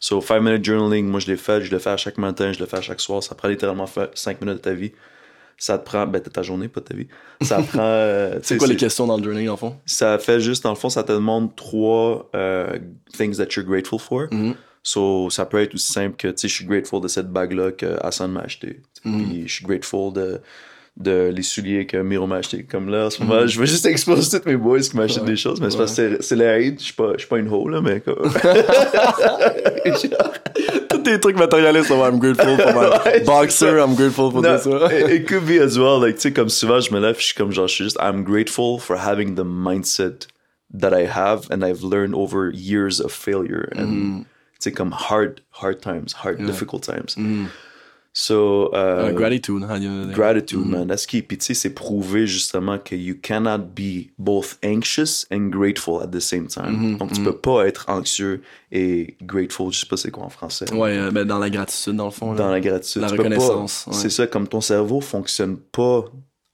So 0.00 0.20
Five 0.20 0.40
Minute 0.42 0.64
Journaling, 0.64 1.06
moi 1.06 1.20
je 1.20 1.26
l'ai 1.28 1.36
fait, 1.36 1.60
je 1.62 1.70
le 1.70 1.78
fais 1.78 1.90
à 1.90 1.96
chaque 1.96 2.18
matin, 2.18 2.52
je 2.52 2.58
le 2.58 2.66
fais 2.66 2.78
à 2.78 2.82
chaque 2.82 3.00
soir. 3.00 3.22
Ça 3.22 3.34
prend 3.34 3.48
littéralement 3.48 3.86
fa- 3.86 4.10
cinq 4.14 4.40
minutes 4.40 4.56
de 4.56 4.62
ta 4.62 4.72
vie. 4.72 4.92
Ça 5.58 5.78
te 5.78 5.86
prend, 5.86 6.06
ben 6.06 6.20
ta 6.20 6.42
journée, 6.42 6.68
pas 6.68 6.80
de 6.80 6.84
ta 6.84 6.94
vie. 6.94 7.06
Ça 7.40 7.62
prend. 7.62 7.78
euh, 7.80 8.38
C'est 8.42 8.58
quoi 8.58 8.66
les 8.66 8.76
questions 8.76 9.06
dans 9.06 9.16
le 9.16 9.22
journaling, 9.24 9.48
en 9.48 9.56
fond? 9.56 9.76
ça 9.86 10.18
fait 10.18 10.38
juste, 10.38 10.62
dans 10.64 10.68
le 10.70 10.76
fond, 10.76 10.90
ça 10.90 11.02
te 11.02 11.12
demande 11.12 11.56
trois 11.56 12.28
euh, 12.34 12.78
things 13.16 13.36
that 13.38 13.46
you're 13.56 13.64
grateful 13.64 13.98
for. 13.98 14.26
So, 14.88 15.30
ça 15.30 15.46
peut 15.46 15.60
être 15.60 15.74
aussi 15.74 15.92
simple 15.92 16.14
que, 16.16 16.28
tu 16.28 16.34
sais, 16.36 16.46
je 16.48 16.54
suis 16.54 16.64
grateful 16.64 17.00
de 17.00 17.08
cette 17.08 17.28
bague-là 17.28 17.72
que 17.72 17.96
Hassan 18.06 18.30
m'a 18.30 18.42
acheté. 18.42 18.82
Puis, 19.02 19.42
je 19.48 19.52
suis 19.54 19.64
grateful 19.64 20.12
de, 20.12 20.38
de 20.96 21.32
les 21.34 21.42
souliers 21.42 21.86
que 21.86 21.96
Miro 21.96 22.28
m'a 22.28 22.36
acheté. 22.36 22.62
Comme 22.62 22.88
là, 22.88 23.06
en 23.06 23.10
ce 23.10 23.20
moment, 23.20 23.44
je 23.48 23.58
veux 23.58 23.66
juste 23.66 23.84
exposer 23.86 24.40
tous 24.40 24.48
mes 24.48 24.56
boys 24.56 24.78
qui 24.78 24.96
m'achètent 24.96 25.24
des 25.24 25.34
choses, 25.36 25.60
mais 25.60 25.70
c'est 25.70 25.78
parce 25.78 25.96
que 25.96 26.22
c'est- 26.22 26.36
la 26.36 26.60
haine. 26.60 26.76
Je 26.78 26.84
suis 26.84 26.92
pas, 26.94 27.14
pas 27.28 27.38
une 27.38 27.48
hoe, 27.52 27.68
là, 27.68 27.80
mais 27.80 28.00
comme... 28.00 28.14
Tous 30.88 30.98
tes 30.98 31.20
trucs 31.20 31.36
matérialistes, 31.36 31.90
oh, 31.90 32.04
I'm 32.04 32.18
grateful 32.18 32.56
for 32.56 32.72
my 32.72 32.88
Ouais, 33.04 33.20
boxer, 33.24 33.78
I'm 33.80 33.94
grateful 33.96 34.30
for 34.30 34.40
No, 34.40 34.56
this. 34.56 34.66
it, 34.66 35.10
it 35.10 35.26
could 35.28 35.46
be 35.46 35.58
as 35.60 35.76
well. 35.76 35.98
Like, 36.00 36.16
tu 36.16 36.22
sais, 36.22 36.32
comme 36.32 36.48
souvent, 36.48 36.80
je 36.80 36.92
me 36.92 37.00
lève, 37.00 37.16
je 37.18 37.26
suis 37.26 37.34
comme 37.34 37.52
genre, 37.52 37.66
je 37.68 37.74
suis 37.74 37.84
juste, 37.84 37.98
I'm 38.00 38.22
grateful 38.24 38.78
for 38.78 38.96
having 38.96 39.34
the 39.34 39.44
mindset 39.44 40.28
that 40.72 40.92
I 40.92 41.06
have 41.06 41.46
and 41.50 41.62
I've 41.64 41.82
learned 41.82 42.14
over 42.14 42.50
years 42.54 43.00
of 43.00 43.12
failure 43.12 43.68
and, 43.76 44.24
tu 44.24 44.26
sais, 44.60 44.72
comme 44.72 44.92
hard, 44.92 45.40
hard 45.52 45.80
times, 45.80 46.14
hard, 46.22 46.38
difficult 46.44 46.82
times. 46.82 47.16
So, 48.18 48.70
uh, 48.72 49.10
Uh, 49.10 49.12
gratitude, 49.14 49.62
you- 49.78 50.10
gratitude, 50.10 50.64
man, 50.64 50.86
that's 50.88 51.04
key. 51.04 51.20
Puis, 51.20 51.36
tu 51.36 51.44
sais, 51.44 51.52
c'est 51.54 51.74
prouvé 51.74 52.26
justement 52.26 52.78
que 52.78 52.94
you 52.96 53.14
cannot 53.20 53.58
be 53.76 54.08
both 54.18 54.56
anxious 54.64 55.26
and 55.30 55.50
grateful 55.50 56.00
at 56.02 56.06
the 56.06 56.18
same 56.20 56.46
time. 56.46 56.96
Donc, 56.96 57.12
tu 57.12 57.22
peux 57.22 57.36
pas 57.36 57.66
être 57.66 57.84
anxieux 57.90 58.40
et 58.72 59.18
grateful, 59.22 59.70
je 59.70 59.80
sais 59.80 59.86
pas 59.86 59.98
c'est 59.98 60.10
quoi 60.10 60.24
en 60.24 60.30
français. 60.30 60.64
Ouais, 60.72 60.96
euh, 60.96 61.10
ben, 61.10 61.26
dans 61.26 61.38
la 61.38 61.50
gratitude, 61.50 61.96
dans 61.96 62.06
le 62.06 62.10
fond. 62.10 62.32
là. 62.32 62.38
dans 62.38 62.50
la 62.50 62.60
gratitude. 62.60 63.02
La 63.02 63.08
Tu 63.08 63.16
reconnaissance, 63.18 63.84
ouais. 63.88 63.92
C'est 63.92 64.08
ça, 64.10 64.26
comme 64.26 64.48
ton 64.48 64.62
cerveau 64.62 65.02
fonctionne 65.02 65.58
pas 65.58 66.06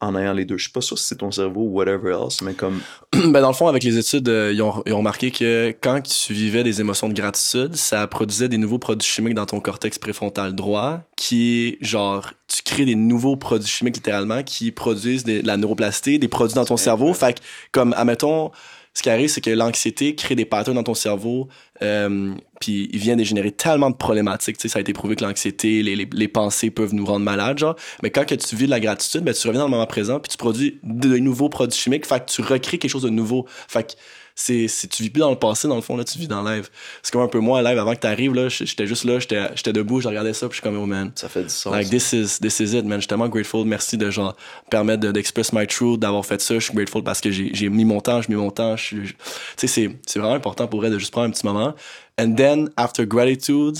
en 0.02 0.14
ayant 0.16 0.32
les 0.34 0.44
deux. 0.44 0.58
Je 0.58 0.64
suis 0.64 0.72
pas 0.72 0.80
sûr 0.80 0.98
si 0.98 1.06
c'est 1.06 1.16
ton 1.16 1.30
cerveau 1.30 1.62
ou 1.62 1.68
whatever 1.78 2.10
else, 2.12 2.42
mais 2.42 2.52
comme 2.54 2.80
ben 3.12 3.40
dans 3.40 3.48
le 3.48 3.54
fond, 3.54 3.68
avec 3.68 3.82
les 3.84 3.96
études, 3.96 4.28
euh, 4.28 4.52
ils, 4.52 4.60
ont, 4.60 4.82
ils 4.84 4.92
ont 4.92 4.98
remarqué 4.98 5.30
que 5.30 5.74
quand 5.80 6.00
tu 6.02 6.32
vivais 6.34 6.62
des 6.64 6.80
émotions 6.80 7.08
de 7.08 7.14
gratitude, 7.14 7.76
ça 7.76 8.06
produisait 8.06 8.48
des 8.48 8.58
nouveaux 8.58 8.78
produits 8.78 9.08
chimiques 9.08 9.34
dans 9.34 9.46
ton 9.46 9.60
cortex 9.60 9.98
préfrontal 9.98 10.54
droit, 10.54 11.00
qui 11.16 11.68
est 11.68 11.78
genre, 11.84 12.32
tu 12.48 12.62
crées 12.62 12.84
des 12.84 12.96
nouveaux 12.96 13.36
produits 13.36 13.68
chimiques 13.68 13.96
littéralement 13.96 14.42
qui 14.42 14.72
produisent 14.72 15.24
des- 15.24 15.40
de 15.42 15.46
la 15.46 15.56
neuroplasticité, 15.56 16.18
des 16.18 16.28
produits 16.28 16.54
dans 16.56 16.64
ton 16.64 16.76
cerveau. 16.76 17.14
Fait 17.14 17.34
que, 17.34 17.40
comme, 17.70 17.94
admettons, 17.96 18.50
ce 18.94 19.02
qui 19.02 19.08
arrive, 19.08 19.28
c'est 19.28 19.40
que 19.40 19.50
l'anxiété 19.50 20.14
crée 20.14 20.34
des 20.34 20.44
patterns 20.44 20.74
dans 20.74 20.82
ton 20.82 20.94
cerveau, 20.94 21.48
euh, 21.80 22.34
puis 22.60 22.90
il 22.92 22.98
vient 22.98 23.16
de 23.16 23.24
générer 23.24 23.50
tellement 23.50 23.90
de 23.90 23.96
problématiques. 23.96 24.56
Ça 24.60 24.78
a 24.78 24.80
été 24.82 24.92
prouvé 24.92 25.16
que 25.16 25.24
l'anxiété, 25.24 25.82
les, 25.82 26.28
pensées 26.28 26.70
peuvent 26.70 26.94
nous 26.94 27.06
rendre 27.06 27.24
malades, 27.24 27.58
genre. 27.58 27.76
Mais 28.02 28.10
quand 28.10 28.24
tu 28.26 28.56
vis 28.56 28.66
de 28.66 28.70
la 28.70 28.80
gratitude, 28.80 29.22
ben, 29.22 29.32
tu 29.32 29.46
reviens 29.46 29.60
dans 29.60 29.66
le 29.66 29.70
moment 29.70 29.86
présent, 29.86 30.20
puis 30.20 30.28
tu 30.28 30.36
produis 30.36 30.78
de 30.82 31.16
nouveaux 31.16 31.48
produits 31.48 31.78
chimiques, 31.78 32.06
fait 32.06 32.20
que 32.24 32.30
tu 32.30 32.42
recrées 32.42 32.78
quelque 32.78 32.90
chose 32.90 33.02
de 33.02 33.08
nouveau. 33.08 33.46
Fait 33.66 33.84
que 33.84 33.92
c'est, 34.34 34.66
tu 34.90 35.02
vis 35.02 35.10
plus 35.10 35.20
dans 35.20 35.30
le 35.30 35.38
passé, 35.38 35.68
dans 35.68 35.76
le 35.76 35.82
fond, 35.82 35.96
là, 35.96 36.04
tu 36.04 36.18
vis 36.18 36.26
dans 36.28 36.42
live. 36.42 36.68
C'est 37.02 37.12
comme 37.12 37.22
un 37.22 37.28
peu 37.28 37.38
moi, 37.40 37.62
live, 37.62 37.78
avant 37.78 37.94
que 37.94 38.00
t'arrives, 38.00 38.34
là, 38.34 38.48
j'étais 38.48 38.86
juste 38.86 39.04
là, 39.04 39.18
j'étais, 39.18 39.48
j'étais 39.54 39.72
debout, 39.72 40.00
je 40.00 40.08
regardais 40.08 40.32
ça, 40.32 40.48
puis 40.48 40.56
je 40.56 40.60
suis 40.60 40.62
comme, 40.62 40.78
oh 40.82 40.86
man. 40.86 41.12
ça 41.14 41.28
fait 41.28 41.42
du 41.42 41.48
sens. 41.50 41.72
Like, 41.72 41.90
this 41.90 42.12
is, 42.12 42.38
this 42.40 42.60
is 42.60 42.74
it, 42.76 42.84
man. 42.84 42.98
Je 42.98 43.02
suis 43.02 43.08
tellement 43.08 43.28
grateful. 43.28 43.64
Merci 43.66 43.96
de, 43.98 44.10
genre, 44.10 44.34
permettre 44.70 45.00
de- 45.02 45.12
d'express 45.12 45.52
my 45.52 45.66
truth, 45.66 46.00
d'avoir 46.00 46.24
fait 46.24 46.40
ça. 46.40 46.54
Je 46.54 46.60
suis 46.60 46.74
grateful 46.74 47.02
parce 47.02 47.20
que 47.20 47.30
j'ai, 47.30 47.50
j'ai 47.54 47.68
mis 47.68 47.84
mon 47.84 48.00
temps, 48.00 48.22
j'ai 48.22 48.28
mis 48.32 48.40
mon 48.40 48.50
temps. 48.50 48.76
je 48.76 48.82
suis- 48.82 49.06
je- 49.06 49.12
Tu 49.12 49.18
sais, 49.56 49.66
c'est, 49.66 49.98
c'est 50.06 50.18
vraiment 50.18 50.34
important 50.34 50.66
pour 50.66 50.84
elle 50.84 50.92
de 50.92 50.98
juste 50.98 51.12
prendre 51.12 51.28
un 51.28 51.30
petit 51.30 51.46
moment. 51.46 51.74
And 52.20 52.34
then, 52.34 52.70
after 52.76 53.06
gratitude, 53.06 53.76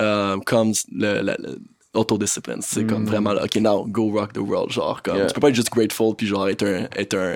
euh, 0.00 0.38
comes 0.40 0.72
le, 0.92 1.22
le, 1.22 1.36
le 1.38 1.58
autodiscipline. 1.94 2.60
C'est 2.60 2.84
comme 2.86 3.06
vraiment, 3.06 3.32
là, 3.32 3.44
OK, 3.44 3.56
now, 3.56 3.84
go 3.86 4.10
rock 4.10 4.32
the 4.32 4.38
world. 4.38 4.70
Genre, 4.72 5.00
comme, 5.02 5.16
Yeah. 5.16 5.26
tu 5.26 5.34
peux 5.34 5.40
pas 5.40 5.48
être 5.50 5.54
juste 5.54 5.70
grateful 5.72 6.14
puis 6.16 6.26
genre 6.26 6.48
être 6.48 6.64
un, 6.64 6.88
être 6.96 7.14
un, 7.16 7.34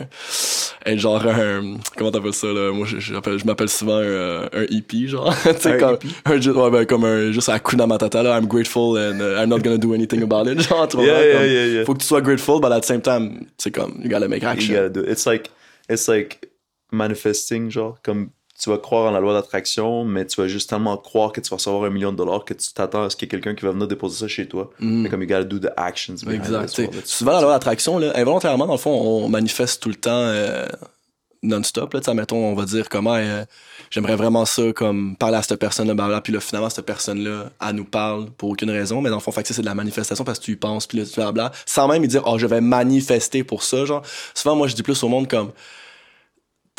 être 0.86 0.98
genre 0.98 1.24
un, 1.26 1.76
comment 1.96 2.10
t'appelles 2.10 2.32
ça, 2.34 2.48
là? 2.48 2.72
Moi, 2.72 2.86
je, 2.86 2.98
je 2.98 3.12
m'appelle- 3.44 3.68
souvent 3.68 3.98
un, 3.98 4.42
un 4.52 4.64
hippie, 4.68 5.08
genre. 5.08 5.34
tu 5.42 5.50
sais, 5.60 5.72
Un 5.74 5.78
comme, 5.78 5.94
hippie? 5.94 6.14
un, 6.24 6.40
ju- 6.40 6.50
ouais, 6.52 6.70
ben, 6.70 6.84
comme 6.86 7.04
un, 7.04 7.30
juste 7.32 7.48
Hakuna 7.48 7.86
Matata, 7.86 8.22
là. 8.22 8.38
I'm 8.38 8.46
grateful 8.46 8.96
and 8.98 9.20
uh, 9.20 9.40
I'm 9.42 9.48
not 9.48 9.60
gonna 9.60 9.78
do 9.78 9.94
anything 9.94 10.22
about 10.22 10.46
it. 10.50 10.60
Genre, 10.68 10.86
tu 10.88 10.96
vois, 10.96 11.06
Yeah, 11.06 11.32
comme, 11.32 11.46
yeah. 11.46 11.84
Faut 11.84 11.94
que 11.94 12.00
tu 12.00 12.06
sois 12.06 12.20
grateful, 12.20 12.60
but 12.60 12.72
at 12.72 12.80
the 12.80 12.84
same 12.86 13.00
time, 13.02 13.46
c'est 13.58 13.70
comme, 13.70 14.00
you 14.02 14.08
gotta 14.10 14.28
make 14.28 14.42
You 14.42 14.48
action. 14.48 14.74
gotta 14.74 14.88
do 14.90 15.00
it. 15.00 15.10
It's 15.10 15.26
like, 15.26 15.50
it's 15.88 16.08
like 16.08 16.48
manifesting, 16.92 17.70
genre, 17.70 17.96
comme 18.02 18.30
tu 18.58 18.70
vas 18.70 18.78
croire 18.78 19.06
en 19.06 19.12
la 19.12 19.20
loi 19.20 19.32
d'attraction, 19.32 20.04
mais 20.04 20.26
tu 20.26 20.40
vas 20.40 20.48
juste 20.48 20.68
tellement 20.68 20.96
croire 20.96 21.32
que 21.32 21.40
tu 21.40 21.48
vas 21.48 21.56
recevoir 21.56 21.84
un 21.84 21.90
million 21.90 22.10
de 22.10 22.16
dollars 22.16 22.44
que 22.44 22.54
tu 22.54 22.72
t'attends 22.72 23.04
à 23.04 23.10
ce 23.10 23.16
qu'il 23.16 23.26
y 23.26 23.28
ait 23.28 23.30
quelqu'un 23.30 23.54
qui 23.54 23.64
va 23.64 23.70
venir 23.70 23.86
déposer 23.86 24.18
ça 24.18 24.28
chez 24.28 24.48
toi. 24.48 24.70
Mais 24.80 25.08
comme 25.08 25.22
you 25.22 25.28
gotta 25.28 25.44
do 25.44 25.58
the 25.58 25.70
actions. 25.76 26.16
Mm. 26.26 26.32
Exact. 26.32 26.80
souvent, 27.04 27.32
la 27.32 27.40
loi 27.40 27.52
d'attraction, 27.52 27.98
involontairement, 27.98 28.66
dans 28.66 28.72
le 28.72 28.78
fond, 28.78 28.90
on 28.90 29.28
manifeste 29.28 29.80
tout 29.80 29.88
le 29.88 29.94
temps 29.94 30.10
euh, 30.10 30.66
non-stop. 31.44 31.94
Mettons, 32.14 32.36
on 32.36 32.54
va 32.54 32.64
dire 32.64 32.88
comment 32.88 33.14
euh, 33.14 33.44
j'aimerais 33.90 34.16
vraiment 34.16 34.44
ça, 34.44 34.72
comme 34.72 35.16
parler 35.16 35.36
à 35.36 35.42
cette 35.42 35.60
personne-là, 35.60 36.20
puis 36.20 36.32
là, 36.32 36.40
finalement, 36.40 36.68
cette 36.68 36.86
personne-là, 36.86 37.50
elle 37.64 37.76
nous 37.76 37.84
parle 37.84 38.30
pour 38.30 38.50
aucune 38.50 38.70
raison, 38.70 39.00
mais 39.00 39.10
dans 39.10 39.16
le 39.16 39.22
fond, 39.22 39.30
fait 39.30 39.42
que 39.42 39.48
ça, 39.48 39.54
c'est 39.54 39.62
de 39.62 39.66
la 39.66 39.76
manifestation 39.76 40.24
parce 40.24 40.40
que 40.40 40.44
tu 40.44 40.52
y 40.52 40.56
penses, 40.56 40.88
puis 40.88 40.98
là, 40.98 41.52
sans 41.64 41.86
même 41.86 42.02
lui 42.02 42.08
dire, 42.08 42.22
oh, 42.26 42.38
je 42.38 42.46
vais 42.46 42.60
manifester 42.60 43.44
pour 43.44 43.62
ça, 43.62 43.84
genre. 43.84 44.02
Souvent, 44.34 44.56
moi, 44.56 44.66
je 44.66 44.74
dis 44.74 44.82
plus 44.82 45.00
au 45.04 45.08
monde 45.08 45.28
comme, 45.28 45.52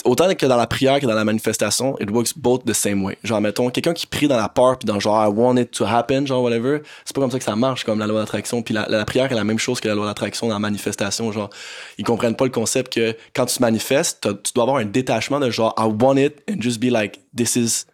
autant 0.05 0.33
que 0.33 0.45
dans 0.45 0.57
la 0.57 0.67
prière 0.67 0.99
que 0.99 1.05
dans 1.05 1.13
la 1.13 1.23
manifestation, 1.23 1.97
it 1.99 2.09
works 2.11 2.33
both 2.37 2.63
the 2.65 2.73
same 2.73 3.03
way. 3.03 3.17
Genre, 3.23 3.41
mettons, 3.41 3.69
quelqu'un 3.69 3.93
qui 3.93 4.07
prie 4.07 4.27
dans 4.27 4.37
la 4.37 4.49
peur 4.49 4.77
puis 4.77 4.85
dans 4.85 4.99
genre, 4.99 5.23
I 5.25 5.29
want 5.29 5.57
it 5.57 5.71
to 5.71 5.85
happen, 5.85 6.25
genre, 6.25 6.41
whatever, 6.43 6.81
c'est 7.05 7.15
pas 7.15 7.21
comme 7.21 7.31
ça 7.31 7.37
que 7.39 7.43
ça 7.45 7.55
marche, 7.55 7.83
comme 7.83 7.99
la 7.99 8.07
loi 8.07 8.19
d'attraction. 8.19 8.61
Puis 8.61 8.73
la, 8.73 8.87
la 8.89 9.05
prière 9.05 9.31
est 9.31 9.35
la 9.35 9.43
même 9.43 9.59
chose 9.59 9.79
que 9.79 9.87
la 9.87 9.95
loi 9.95 10.05
d'attraction 10.05 10.47
dans 10.47 10.53
la 10.53 10.59
manifestation. 10.59 11.31
Genre, 11.31 11.49
ils 11.97 12.05
comprennent 12.05 12.35
pas 12.35 12.45
le 12.45 12.51
concept 12.51 12.93
que 12.93 13.15
quand 13.33 13.45
tu 13.45 13.59
manifestes, 13.61 14.19
t'as- 14.21 14.33
tu 14.33 14.53
dois 14.53 14.63
avoir 14.63 14.77
un 14.77 14.85
détachement 14.85 15.39
de 15.39 15.49
genre, 15.49 15.73
I 15.77 15.83
want 16.01 16.17
it 16.17 16.41
and 16.49 16.61
just 16.61 16.79
be 16.79 16.85
like, 16.91 17.19
this 17.35 17.55
is, 17.55 17.85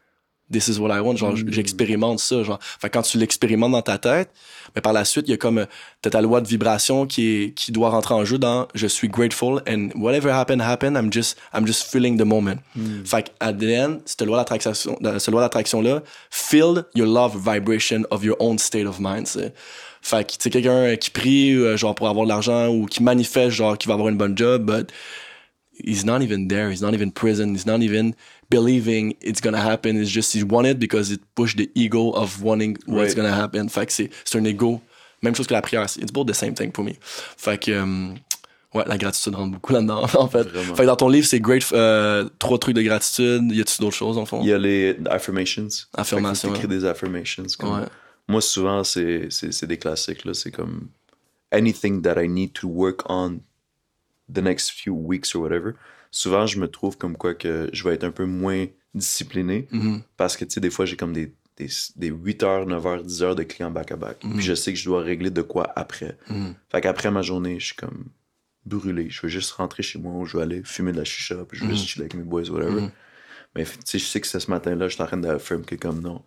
this 0.52 0.68
is 0.68 0.80
what 0.80 0.96
I 0.96 1.00
want. 1.00 1.16
Genre, 1.18 1.36
j'expérimente 1.36 2.20
ça. 2.20 2.44
Genre, 2.44 2.60
fait 2.62 2.90
quand 2.90 3.02
tu 3.02 3.18
l'expérimentes 3.18 3.72
dans 3.72 3.82
ta 3.82 3.98
tête, 3.98 4.30
mais 4.76 4.82
par 4.82 4.94
la 4.94 5.06
suite, 5.06 5.26
il 5.28 5.32
y 5.32 5.34
a 5.34 5.38
comme, 5.38 5.60
euh, 5.60 5.66
t'as 6.02 6.10
ta 6.10 6.22
loi 6.22 6.42
de 6.42 6.48
vibration 6.48 7.06
qui 7.06 7.28
est, 7.28 7.52
qui 7.54 7.72
doit 7.72 7.90
rentrer 7.90 8.14
en 8.14 8.26
jeu 8.26 8.38
dans, 8.38 8.68
je 8.76 8.88
suis 8.88 9.08
grateful 9.08 9.62
and 9.68 9.90
whatever 9.96 10.30
happened, 10.32 10.62
happened, 10.62 10.96
I'm 10.98 11.12
just, 11.12 11.38
I'm 11.54 11.66
just 11.66 11.84
feeling 11.84 12.18
the 12.18 12.26
moment. 12.26 12.58
Fait 13.06 13.24
que, 13.24 13.30
at 13.40 13.54
the 13.54 13.64
end, 13.64 14.00
cette 14.06 14.22
loi 14.24 14.38
d'attraction, 14.38 14.74
cette 14.74 15.30
loi 15.30 15.42
d'attraction-là, 15.42 16.04
feel 16.30 16.84
your 16.94 17.08
love 17.08 17.36
vibration 17.36 18.04
of 18.12 18.24
your 18.24 18.36
own 18.40 18.58
state 18.58 18.86
of 18.86 19.00
mind, 19.00 19.28
c'est. 19.28 19.54
Fait 20.02 20.24
que, 20.24 20.38
tu 20.38 20.50
quelqu'un 20.52 20.96
qui 20.98 21.10
prie, 21.10 21.54
euh, 21.54 21.78
genre, 21.78 21.96
pour 21.96 22.08
avoir 22.08 22.26
de 22.26 22.30
l'argent 22.30 22.68
ou 22.68 22.86
qui 22.86 23.02
manifeste, 23.02 23.50
genre, 23.56 23.76
qui 23.76 23.88
va 23.88 23.96
avoir 23.96 24.10
une 24.10 24.18
bonne 24.18 24.38
job, 24.38 24.64
but 24.64 24.92
he's 25.84 26.06
not 26.06 26.22
even 26.22 26.48
there. 26.48 26.70
He's 26.70 26.82
not 26.82 26.94
even 26.94 27.12
present. 27.12 27.56
He's 27.56 27.66
not 27.66 27.82
even 27.82 28.14
believing 28.56 29.16
it's 29.22 29.42
gonna 29.42 29.58
happen. 29.62 29.98
It's 30.02 30.10
just 30.12 30.34
he 30.34 30.44
want 30.44 30.66
it 30.66 30.78
because 30.80 31.12
it 31.12 31.22
pushed 31.36 31.58
the 31.58 31.70
ego 31.76 32.12
of 32.12 32.42
wanting 32.42 32.78
what's 32.88 33.14
gonna 33.16 33.34
happen. 33.36 33.68
Fait 33.70 33.86
que 33.86 33.92
c'est, 33.94 34.10
c'est 34.24 34.38
un 34.38 34.46
ego. 34.46 34.82
Même 35.22 35.36
chose 35.36 35.48
que 35.48 35.54
la 35.54 35.62
prière. 35.62 35.84
It's 35.98 36.12
both 36.12 36.28
the 36.28 36.34
same 36.34 36.54
thing 36.54 36.72
pour 36.72 36.84
me. 36.84 36.92
Fait 37.38 37.58
que, 37.60 37.72
euh, 37.72 38.14
ouais, 38.74 38.84
la 38.86 38.98
gratitude 38.98 39.34
rentre 39.36 39.52
beaucoup 39.54 39.74
là-dedans, 39.74 40.04
en 40.20 40.28
fait. 40.28 40.44
Vraiment. 40.44 40.76
Fait 40.76 40.84
que 40.84 40.88
dans 40.88 40.96
ton 40.96 41.10
livre, 41.10 41.26
c'est 41.28 41.40
great, 41.40 41.64
euh, 41.74 42.30
trois 42.40 42.58
trucs 42.60 42.76
de 42.76 42.82
gratitude. 42.84 43.52
Y 43.52 43.62
a-tu 43.62 43.82
d'autres 43.82 43.96
choses, 43.96 44.18
en 44.18 44.26
fond? 44.26 44.42
Il 44.44 44.48
y 44.50 44.54
a 44.54 44.58
les 44.58 44.96
affirmations. 45.10 45.68
Affirmations, 45.96 46.50
Tu 46.52 46.56
écris 46.58 46.68
des 46.68 46.86
affirmations. 46.86 47.44
comme- 47.58 47.80
Ouais. 47.80 47.88
Moi, 48.28 48.42
souvent, 48.42 48.84
c'est 48.84 49.28
c'est- 49.32 49.52
c'est 49.52 49.68
des 49.68 49.78
classiques. 49.78 50.26
là. 50.26 50.34
C'est 50.34 50.52
comme 50.52 50.90
anything 51.52 52.02
that 52.02 52.22
I 52.22 52.28
need 52.28 52.54
to 52.54 52.68
work 52.68 53.02
on 53.10 53.40
the 54.32 54.40
next 54.42 54.72
few 54.72 54.94
weeks 54.94 55.36
or 55.36 55.42
whatever. 55.44 55.74
Souvent, 56.16 56.48
je 56.48 56.60
me 56.60 56.68
trouve 56.70 56.98
comme 56.98 57.18
quoi 57.18 57.34
que 57.34 57.70
je 57.74 57.84
vais 57.84 57.94
être 57.94 58.06
un 58.06 58.12
peu 58.12 58.24
moins 58.26 58.68
discipliné 58.94 59.68
Mm-hmm. 59.70 60.02
parce 60.16 60.38
que, 60.38 60.46
tu 60.46 60.54
sais, 60.54 60.62
des 60.62 60.70
fois, 60.70 60.86
j'ai 60.86 60.96
comme 60.96 61.12
des, 61.12 61.34
des, 61.58 61.68
des 61.98 62.08
8 62.08 62.44
heures, 62.44 62.66
9 62.66 62.88
heures, 62.88 63.04
10 63.04 63.24
heures 63.24 63.36
de 63.36 63.44
clients 63.44 63.70
back-à-back. 63.70 64.20
Puis 64.20 64.42
je 64.42 64.54
sais 64.56 64.72
que 64.72 64.80
je 64.80 64.86
dois 64.86 65.02
régler 65.02 65.30
de 65.30 65.42
quoi 65.42 65.74
après. 65.76 66.18
Fait 66.70 66.80
qu'après 66.80 67.12
ma 67.12 67.22
journée, 67.22 67.60
je 67.60 67.66
suis 67.66 67.76
comme 67.76 68.06
brûlé. 68.66 69.10
Je 69.10 69.22
veux 69.24 69.28
juste 69.28 69.52
rentrer 69.52 69.84
chez 69.84 70.00
moi 70.00 70.14
ou 70.14 70.26
je 70.26 70.38
vais 70.38 70.44
aller 70.44 70.62
fumer 70.64 70.94
de 70.94 70.98
la 71.00 71.04
chicha, 71.04 71.36
puis 71.48 71.60
je 71.60 71.66
veux 71.66 71.72
juste 71.72 71.86
chiller 71.88 72.04
avec 72.06 72.14
mes 72.16 72.24
boys, 72.24 72.50
whatever. 72.50 72.88
Mais 73.54 73.66
tu 73.66 73.72
sais, 73.84 74.00
je 74.00 74.06
sais 74.06 74.22
que 74.22 74.28
ce 74.28 74.50
matin-là, 74.50 74.88
je 74.88 74.94
suis 74.94 75.04
en 75.04 75.08
train 75.08 75.18
d'affirmer 75.18 75.66
que 75.66 75.76
comme 75.76 76.00
non, 76.02 76.22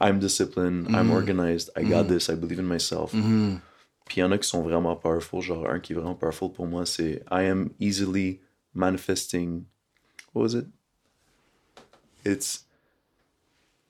I'm 0.00 0.18
disciplined, 0.18 0.88
I'm 0.88 1.10
organized, 1.10 1.70
I 1.76 1.84
got 1.84 2.04
this, 2.04 2.28
I 2.28 2.34
believe 2.34 2.58
in 2.60 2.62
myself. 2.64 3.12
Puis 4.06 4.16
il 4.16 4.20
y 4.20 4.22
en 4.22 4.32
a 4.32 4.38
qui 4.38 4.48
sont 4.48 4.62
vraiment 4.62 4.96
powerful. 4.96 5.40
Genre, 5.42 5.68
un 5.68 5.80
qui 5.80 5.92
est 5.92 5.96
vraiment 5.96 6.14
powerful 6.14 6.50
pour 6.50 6.66
moi, 6.66 6.84
c'est 6.86 7.22
I 7.30 7.44
am 7.46 7.68
easily 7.78 8.40
manifesting. 8.74 9.66
What 10.32 10.42
was 10.42 10.54
it? 10.54 10.66
It's 12.24 12.64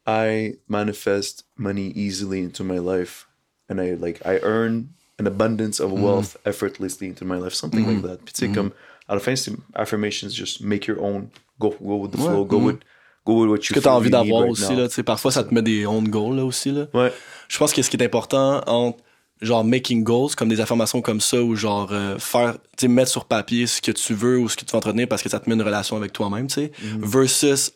I 0.06 0.54
manifest 0.68 1.44
money 1.56 1.92
easily 1.94 2.40
into 2.40 2.64
my 2.64 2.78
life, 2.78 3.26
and 3.68 3.80
I 3.80 3.94
like 3.94 4.20
I 4.26 4.38
earn 4.42 4.90
an 5.18 5.26
abundance 5.26 5.80
of 5.80 5.92
wealth 5.92 6.36
effortlessly 6.44 7.06
into 7.06 7.24
my 7.24 7.38
life, 7.38 7.54
something 7.54 7.86
like 7.86 8.02
that. 8.02 8.18
Puis 8.24 8.34
tu 8.34 8.46
sais, 8.46 8.52
comme 8.52 8.72
la 9.08 9.20
fin, 9.20 9.36
c'est 9.36 9.52
affirmations, 9.74 10.30
just 10.34 10.60
make 10.60 10.86
your 10.86 11.00
own, 11.00 11.30
go 11.58 11.70
go 11.80 11.96
with 11.96 12.12
the 12.12 12.18
flow, 12.18 12.44
go 12.44 12.58
with 12.58 12.80
go 13.24 13.40
with 13.40 13.48
what 13.50 13.68
you 13.68 13.74
que 13.74 13.80
t'as 13.80 13.92
envie 13.92 14.10
d'avoir 14.10 14.42
right 14.42 14.52
aussi, 14.52 14.72
now. 14.72 14.80
là. 14.80 14.88
Tu 14.88 14.94
sais, 14.94 15.02
parfois, 15.02 15.30
ça 15.30 15.44
te 15.44 15.54
met 15.54 15.62
des 15.62 15.86
on 15.86 16.02
goals, 16.02 16.36
là, 16.36 16.44
aussi, 16.44 16.70
là. 16.70 16.88
Ouais. 16.92 17.12
je 17.48 17.58
pense 17.58 17.72
que 17.72 17.82
ce 17.82 17.90
qui 17.90 17.96
est 17.96 18.04
important 18.04 18.62
entre 18.66 18.98
genre 19.44 19.64
making 19.64 20.02
goals 20.02 20.34
comme 20.36 20.48
des 20.48 20.60
affirmations 20.60 21.02
comme 21.02 21.20
ça 21.20 21.42
ou 21.42 21.54
genre 21.54 21.88
euh, 21.92 22.18
faire 22.18 22.56
tu 22.76 22.88
mettre 22.88 23.10
sur 23.10 23.24
papier 23.24 23.66
ce 23.66 23.80
que 23.80 23.92
tu 23.92 24.14
veux 24.14 24.38
ou 24.38 24.48
ce 24.48 24.56
que 24.56 24.64
tu 24.64 24.72
veux 24.72 24.78
entretenir 24.78 25.08
parce 25.08 25.22
que 25.22 25.28
ça 25.28 25.40
te 25.40 25.48
met 25.48 25.54
une 25.54 25.62
relation 25.62 25.96
avec 25.96 26.12
toi-même 26.12 26.46
tu 26.46 26.54
sais 26.54 26.72
versus 26.98 27.72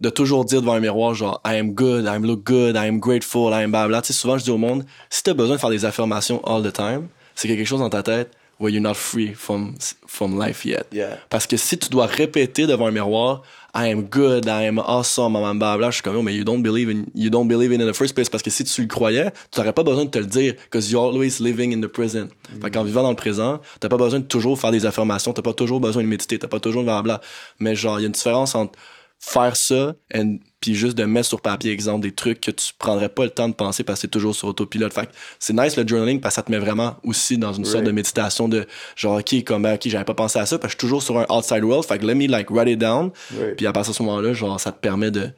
de 0.00 0.10
toujours 0.10 0.44
dire 0.44 0.60
devant 0.60 0.74
un 0.74 0.80
miroir 0.80 1.14
genre 1.14 1.40
I 1.46 1.56
am 1.56 1.72
good, 1.72 2.04
I 2.04 2.08
am 2.08 2.24
look 2.24 2.44
good, 2.44 2.76
I 2.76 2.86
am 2.88 2.98
grateful, 2.98 3.52
I 3.52 3.62
am 3.62 3.70
blabla. 3.70 4.02
Tu 4.02 4.08
sais 4.08 4.12
souvent 4.12 4.38
je 4.38 4.44
dis 4.44 4.50
au 4.50 4.58
monde 4.58 4.84
si 5.10 5.22
t'as 5.22 5.34
besoin 5.34 5.56
de 5.56 5.60
faire 5.60 5.70
des 5.70 5.84
affirmations 5.84 6.44
all 6.44 6.62
the 6.62 6.72
time, 6.72 7.08
c'est 7.34 7.48
quelque 7.48 7.64
chose 7.64 7.80
dans 7.80 7.90
ta 7.90 8.02
tête 8.02 8.30
where 8.58 8.70
you're 8.70 8.82
not 8.82 8.96
free 8.96 9.34
from 9.34 9.74
from 10.06 10.38
life 10.38 10.64
yet. 10.64 10.86
Yeah. 10.92 11.18
Parce 11.30 11.46
que 11.46 11.56
si 11.56 11.78
tu 11.78 11.88
dois 11.88 12.06
répéter 12.06 12.66
devant 12.66 12.86
un 12.86 12.90
miroir, 12.90 13.42
I 13.76 13.88
am 13.88 14.02
good, 14.02 14.46
I 14.46 14.66
am 14.66 14.78
awesome, 14.78 15.32
blah, 15.32 15.52
blah, 15.52 15.76
blah, 15.76 15.90
je 15.90 15.94
suis 15.94 16.02
comme, 16.02 16.16
oh, 16.16 16.22
mais 16.22 16.34
you 16.34 16.44
don't 16.44 16.62
believe 16.62 16.88
in, 16.88 17.06
you 17.12 17.28
don't 17.28 17.48
believe 17.48 17.72
in 17.72 17.80
in 17.80 17.90
the 17.90 17.96
first 17.96 18.14
place. 18.14 18.28
Parce 18.28 18.42
que 18.42 18.50
si 18.50 18.62
tu 18.62 18.82
le 18.82 18.86
croyais, 18.86 19.32
tu 19.50 19.58
n'aurais 19.58 19.72
pas 19.72 19.82
besoin 19.82 20.04
de 20.04 20.10
te 20.10 20.18
le 20.18 20.26
dire, 20.26 20.54
because 20.64 20.92
you're 20.92 21.02
always 21.02 21.40
living 21.40 21.74
in 21.74 21.80
the 21.80 21.90
present. 21.90 22.28
Fait 22.62 22.70
qu'en 22.70 22.84
vivant 22.84 23.02
dans 23.02 23.10
le 23.10 23.16
présent, 23.16 23.60
t'as 23.80 23.88
pas 23.88 23.96
besoin 23.96 24.20
de 24.20 24.26
toujours 24.26 24.60
faire 24.60 24.70
des 24.70 24.86
affirmations, 24.86 25.32
t'as 25.32 25.42
pas 25.42 25.54
toujours 25.54 25.80
besoin 25.80 26.04
de 26.04 26.08
méditer, 26.08 26.38
t'as 26.38 26.46
pas 26.46 26.60
toujours 26.60 26.84
de 26.84 27.02
bla. 27.02 27.20
Mais 27.58 27.74
genre, 27.74 27.98
il 27.98 28.02
y 28.02 28.04
a 28.04 28.06
une 28.06 28.12
différence 28.12 28.54
entre 28.54 28.78
faire 29.24 29.56
ça 29.56 29.94
and, 30.14 30.36
puis 30.60 30.74
juste 30.74 30.96
de 30.96 31.04
mettre 31.04 31.28
sur 31.28 31.40
papier, 31.40 31.72
exemple, 31.72 32.02
des 32.02 32.12
trucs 32.12 32.40
que 32.40 32.50
tu 32.50 32.72
prendrais 32.78 33.08
pas 33.08 33.24
le 33.24 33.30
temps 33.30 33.48
de 33.48 33.54
penser 33.54 33.84
parce 33.84 33.98
que 33.98 34.00
c'est 34.02 34.10
toujours 34.10 34.34
sur 34.34 34.48
autopilote. 34.48 34.92
Fait 34.92 35.08
c'est 35.38 35.54
nice 35.54 35.76
le 35.76 35.86
journaling 35.86 36.20
parce 36.20 36.34
que 36.34 36.36
ça 36.36 36.42
te 36.42 36.50
met 36.50 36.58
vraiment 36.58 36.96
aussi 37.04 37.38
dans 37.38 37.52
une 37.52 37.64
sorte 37.64 37.84
de 37.84 37.90
méditation 37.90 38.48
de 38.48 38.66
genre, 38.96 39.18
ok, 39.18 39.44
comme, 39.44 39.64
ok, 39.64 39.80
j'avais 39.86 40.04
pas 40.04 40.14
pensé 40.14 40.38
à 40.38 40.46
ça 40.46 40.58
parce 40.58 40.74
que 40.74 40.80
je 40.80 40.86
suis 40.86 40.86
toujours 40.86 41.02
sur 41.02 41.18
un 41.18 41.26
outside 41.34 41.64
world. 41.64 41.86
Fait 41.86 41.98
que 41.98 42.06
let 42.06 42.14
me 42.14 42.26
like 42.26 42.50
write 42.50 42.68
it 42.68 42.78
down. 42.78 43.12
Right. 43.38 43.56
Puis 43.56 43.66
à 43.66 43.72
partir 43.72 43.92
de 43.92 43.96
ce 43.96 44.02
moment-là, 44.02 44.32
genre, 44.34 44.60
ça 44.60 44.72
te 44.72 44.78
permet 44.78 45.10
de, 45.10 45.30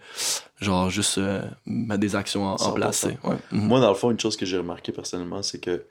genre, 0.60 0.90
juste 0.90 1.18
euh, 1.18 1.42
mettre 1.64 2.00
des 2.00 2.16
actions 2.16 2.44
en, 2.44 2.54
en 2.54 2.56
100%. 2.56 2.74
place. 2.74 3.04
Mhm. 3.04 3.38
Moi, 3.52 3.80
dans 3.80 3.90
le 3.90 3.96
fond, 3.96 4.10
une 4.10 4.20
chose 4.20 4.36
que 4.36 4.46
j'ai 4.46 4.58
remarqué 4.58 4.92
personnellement, 4.92 5.42
c'est 5.42 5.60
que 5.60 5.84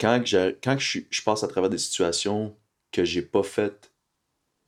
quand, 0.00 0.20
que 0.24 0.56
quand 0.62 0.78
je, 0.78 1.00
je 1.10 1.22
passe 1.22 1.44
à 1.44 1.48
travers 1.48 1.70
des 1.70 1.78
situations 1.78 2.54
que 2.92 3.04
j'ai 3.04 3.22
pas 3.22 3.42
fait 3.42 3.90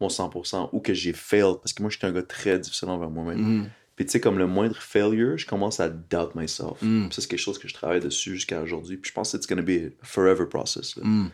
mon 0.00 0.08
100% 0.08 0.70
ou 0.72 0.80
que 0.80 0.94
j'ai 0.94 1.12
fail, 1.12 1.54
parce 1.60 1.72
que 1.72 1.82
moi, 1.82 1.90
je 1.90 1.98
suis 1.98 2.06
un 2.06 2.12
gars 2.12 2.22
très 2.22 2.58
difficile 2.58 2.88
envers 2.88 3.10
moi-même. 3.10 3.38
Mhm. 3.38 3.70
Puis 3.96 4.04
tu 4.04 4.12
sais, 4.12 4.20
comme 4.20 4.38
le 4.38 4.46
moindre 4.46 4.76
failure, 4.76 5.38
je 5.38 5.46
commence 5.46 5.80
à 5.80 5.88
doubt 5.88 6.34
myself. 6.34 6.82
Mm. 6.82 7.10
Ça, 7.10 7.22
c'est 7.22 7.28
quelque 7.28 7.40
chose 7.40 7.58
que 7.58 7.66
je 7.66 7.72
travaille 7.72 8.00
dessus 8.00 8.34
jusqu'à 8.34 8.60
aujourd'hui. 8.60 8.98
Puis 8.98 9.08
je 9.08 9.14
pense 9.14 9.32
que 9.32 9.38
it's 9.38 9.46
gonna 9.46 9.62
be 9.62 9.90
a 10.02 10.04
forever 10.04 10.46
process. 10.46 10.96
Mm. 10.96 11.30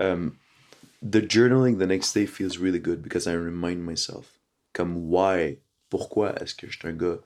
Um, 0.00 0.32
the 1.02 1.20
journaling 1.20 1.78
the 1.78 1.86
next 1.86 2.14
day 2.14 2.26
feels 2.26 2.58
really 2.58 2.80
good 2.80 3.02
because 3.02 3.26
I 3.26 3.34
remind 3.34 3.84
myself. 3.84 4.40
Comme 4.72 4.96
why, 4.96 5.58
pourquoi 5.90 6.34
est-ce 6.40 6.54
que 6.54 6.68
je 6.68 6.78
suis 6.78 6.88
un 6.88 6.94
gars 6.94 7.18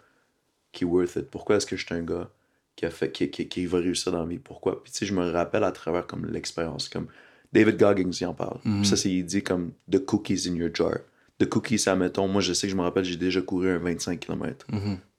qui 0.73 0.83
est 0.83 0.87
worth 0.89 1.15
it? 1.15 1.31
Pourquoi 1.31 1.57
est-ce 1.57 1.67
que 1.67 1.77
je 1.77 1.87
suis 1.87 1.95
un 1.95 2.03
gars 2.03 2.29
qui 2.75 2.85
a 2.85 2.91
fait, 2.91 3.13
qui, 3.13 3.31
qui, 3.31 3.49
qui 3.49 3.67
va 3.67 3.79
réussir 3.79 4.11
dans 4.11 4.25
la 4.25 4.27
vie? 4.27 4.41
Pourquoi? 4.41 4.83
Puis 4.83 4.91
tu 4.91 4.99
sais, 4.99 5.07
je 5.07 5.15
me 5.15 5.31
rappelle 5.31 5.63
à 5.63 5.71
travers 5.71 6.09
comme 6.09 6.27
l'expérience. 6.27 6.89
Comme 6.89 7.07
David 7.55 7.79
Goggins, 7.79 8.11
il 8.21 8.27
en 8.27 8.35
parle. 8.35 8.59
Puis 8.63 8.85
ça, 8.87 8.97
c'est, 8.97 9.11
il 9.11 9.25
dit 9.25 9.43
comme 9.43 9.71
the 9.91 10.05
cookies 10.05 10.49
in 10.51 10.57
your 10.57 10.71
jar. 10.75 10.99
The 11.39 11.47
cookies, 11.49 11.79
ça, 11.79 11.97
mettons, 11.97 12.29
moi, 12.29 12.41
je 12.43 12.53
sais 12.53 12.67
que 12.67 12.71
je 12.73 12.77
me 12.77 12.83
rappelle, 12.83 13.05
j'ai 13.05 13.17
déjà 13.17 13.41
couru 13.41 13.71
un 13.71 13.79
25 13.79 14.21
km. 14.21 14.67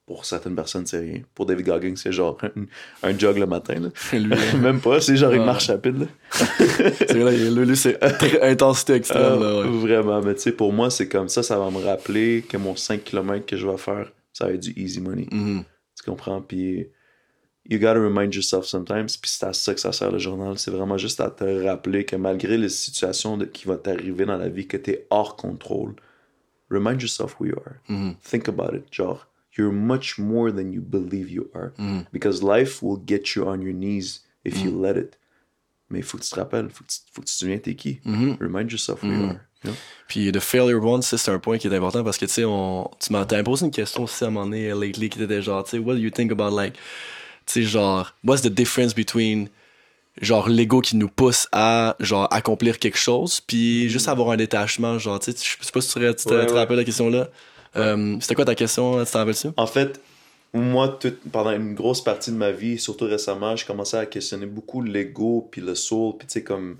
Pour 0.06 0.24
certaines 0.24 0.54
personnes, 0.54 0.86
c'est 0.86 1.00
rien. 1.00 1.22
Pour 1.34 1.46
David 1.46 1.66
Goggins, 1.66 1.96
c'est 1.96 2.12
genre 2.12 2.38
un, 2.42 3.08
un 3.08 3.18
jog 3.18 3.38
le 3.38 3.46
matin. 3.46 3.74
Là. 3.80 3.88
Lui, 4.16 4.34
Même 4.62 4.78
pas, 4.80 5.00
c'est 5.00 5.16
genre 5.16 5.32
une 5.32 5.44
marche 5.44 5.68
rapide. 5.68 6.06
C'est 6.70 7.18
vrai, 7.18 7.36
lui, 7.36 7.66
lui, 7.66 7.76
c'est 7.76 7.98
intensité 8.42 8.92
extrême. 8.94 9.40
là, 9.40 9.62
Ah, 9.64 9.68
ouais. 9.68 9.78
Vraiment, 9.80 10.20
mais 10.22 10.34
tu 10.34 10.42
sais, 10.42 10.52
pour 10.52 10.72
moi, 10.72 10.90
c'est 10.90 11.08
comme 11.08 11.28
ça, 11.28 11.42
ça 11.42 11.58
va 11.58 11.70
me 11.70 11.78
rappeler 11.84 12.44
que 12.48 12.56
mon 12.56 12.76
5 12.76 13.02
km 13.02 13.44
que 13.46 13.56
je 13.56 13.66
vais 13.66 13.76
faire, 13.78 14.12
ça 14.32 14.46
va 14.46 14.52
être 14.52 14.60
du 14.62 14.72
easy 14.80 15.00
money. 15.00 15.26
Mhm. 15.32 15.64
Tu 15.96 16.08
comprends? 16.08 16.40
Puis, 16.40 16.86
you 17.68 17.78
gotta 17.78 18.00
remind 18.00 18.34
yourself 18.34 18.64
sometimes, 18.66 19.16
puis 19.20 19.30
c'est 19.30 19.46
à 19.46 19.52
ça 19.52 19.74
que 19.74 19.80
ça 19.80 19.92
sert 19.92 20.10
le 20.12 20.18
journal. 20.18 20.58
C'est 20.58 20.70
vraiment 20.70 20.98
juste 20.98 21.20
à 21.20 21.30
te 21.30 21.44
rappeler 21.64 22.04
que 22.04 22.16
malgré 22.16 22.56
les 22.58 22.68
situations 22.68 23.36
de- 23.36 23.44
qui 23.44 23.66
vont 23.66 23.76
t'arriver 23.76 24.24
dans 24.26 24.36
la 24.38 24.48
vie, 24.48 24.66
que 24.66 24.76
t'es 24.76 25.06
hors 25.10 25.36
contrôle, 25.36 25.94
remind 26.70 27.00
yourself 27.00 27.36
who 27.40 27.46
you 27.46 27.56
are. 27.66 27.74
Mhm. 27.88 28.14
Think 28.22 28.48
about 28.48 28.74
it. 28.76 28.84
Genre, 28.92 29.26
you're 29.56 29.72
much 29.72 30.18
more 30.18 30.50
than 30.52 30.70
you 30.72 30.80
believe 30.80 31.30
you 31.30 31.48
are. 31.54 31.70
Mhm. 31.78 32.04
Because 32.12 32.42
life 32.42 32.82
will 32.82 32.98
get 33.06 33.34
you 33.36 33.44
on 33.44 33.60
your 33.60 33.74
knees 33.74 34.22
if 34.44 34.62
you 34.62 34.80
let 34.82 34.96
it. 34.98 35.18
Mais 35.88 36.00
il 36.00 36.04
faut 36.04 36.18
que 36.18 36.24
tu 36.24 36.30
te 36.30 36.34
rappelles, 36.36 36.68
faut 36.70 36.82
que 36.84 36.90
tu, 36.90 36.98
faut 37.12 37.20
que 37.22 37.26
tu 37.26 37.32
te 37.32 37.38
souviens 37.38 37.58
t'es 37.58 37.74
qui. 37.76 38.00
Remind 38.04 38.70
yourself 38.70 39.02
who 39.02 39.06
you 39.08 39.24
are. 39.26 39.32
you 39.64 39.70
know? 39.70 39.74
Puis 40.08 40.32
the 40.32 40.40
failure 40.40 40.84
one, 40.84 41.00
c'est 41.02 41.28
un 41.30 41.38
point 41.38 41.58
qui 41.58 41.68
est 41.68 41.74
important 41.74 42.02
parce 42.02 42.18
que 42.18 42.26
tu 42.26 42.32
sais, 42.32 42.44
on, 42.44 42.90
tu 42.98 43.12
m'as 43.12 43.24
posé 43.44 43.64
une 43.66 43.70
question 43.72 44.02
aussi 44.04 44.24
à 44.24 44.26
un 44.26 44.30
moment 44.30 44.46
donné, 44.46 44.70
euh, 44.70 44.74
lately, 44.78 45.08
qui 45.08 45.22
était 45.22 45.42
genre, 45.42 45.62
tu 45.64 45.70
sais, 45.70 45.78
what 45.78 45.94
do 45.94 46.00
you 46.00 46.10
think 46.10 46.32
about 46.32 46.50
like, 46.56 46.74
tu 47.46 47.52
sais, 47.52 47.62
genre, 47.62 48.12
what's 48.24 48.42
the 48.42 48.48
difference 48.48 48.94
between 48.94 49.48
genre 50.22 50.48
l'ego 50.48 50.80
qui 50.80 50.96
nous 50.96 51.08
pousse 51.08 51.46
à 51.52 51.94
genre 52.00 52.26
accomplir 52.32 52.78
quelque 52.78 52.96
chose 52.98 53.40
puis 53.40 53.88
juste 53.90 54.08
avoir 54.08 54.30
un 54.30 54.38
détachement 54.38 54.98
genre 54.98 55.18
tu 55.20 55.30
sais 55.32 55.36
je 55.60 55.62
sais 55.64 55.70
pas 55.70 55.80
si 55.82 55.88
tu, 55.92 56.00
te- 56.00 56.12
tu 56.12 56.24
te, 56.24 56.30
Ouais, 56.32 56.46
te 56.46 56.52
ouais. 56.52 56.58
rappelles 56.58 56.78
la 56.78 56.84
question 56.84 57.10
là 57.10 57.28
Euh, 57.76 58.16
c'était 58.20 58.34
quoi 58.34 58.46
ta 58.46 58.54
question 58.54 59.04
tu 59.04 59.12
t'en 59.12 59.18
rappelles-tu? 59.18 59.48
En 59.58 59.66
fait, 59.66 60.00
moi, 60.54 60.88
tout- 60.88 61.12
pendant 61.30 61.50
une 61.50 61.74
grosse 61.74 62.02
partie 62.02 62.30
de 62.30 62.36
ma 62.36 62.50
vie, 62.50 62.78
surtout 62.78 63.04
récemment, 63.04 63.54
je 63.56 63.66
commençais 63.66 63.98
à 63.98 64.06
questionner 64.06 64.46
beaucoup 64.46 64.80
l'ego 64.80 65.46
puis 65.50 65.60
le 65.60 65.74
soul. 65.74 66.14
Puis 66.18 66.26
tu 66.26 66.32
sais, 66.34 66.42
comme, 66.42 66.78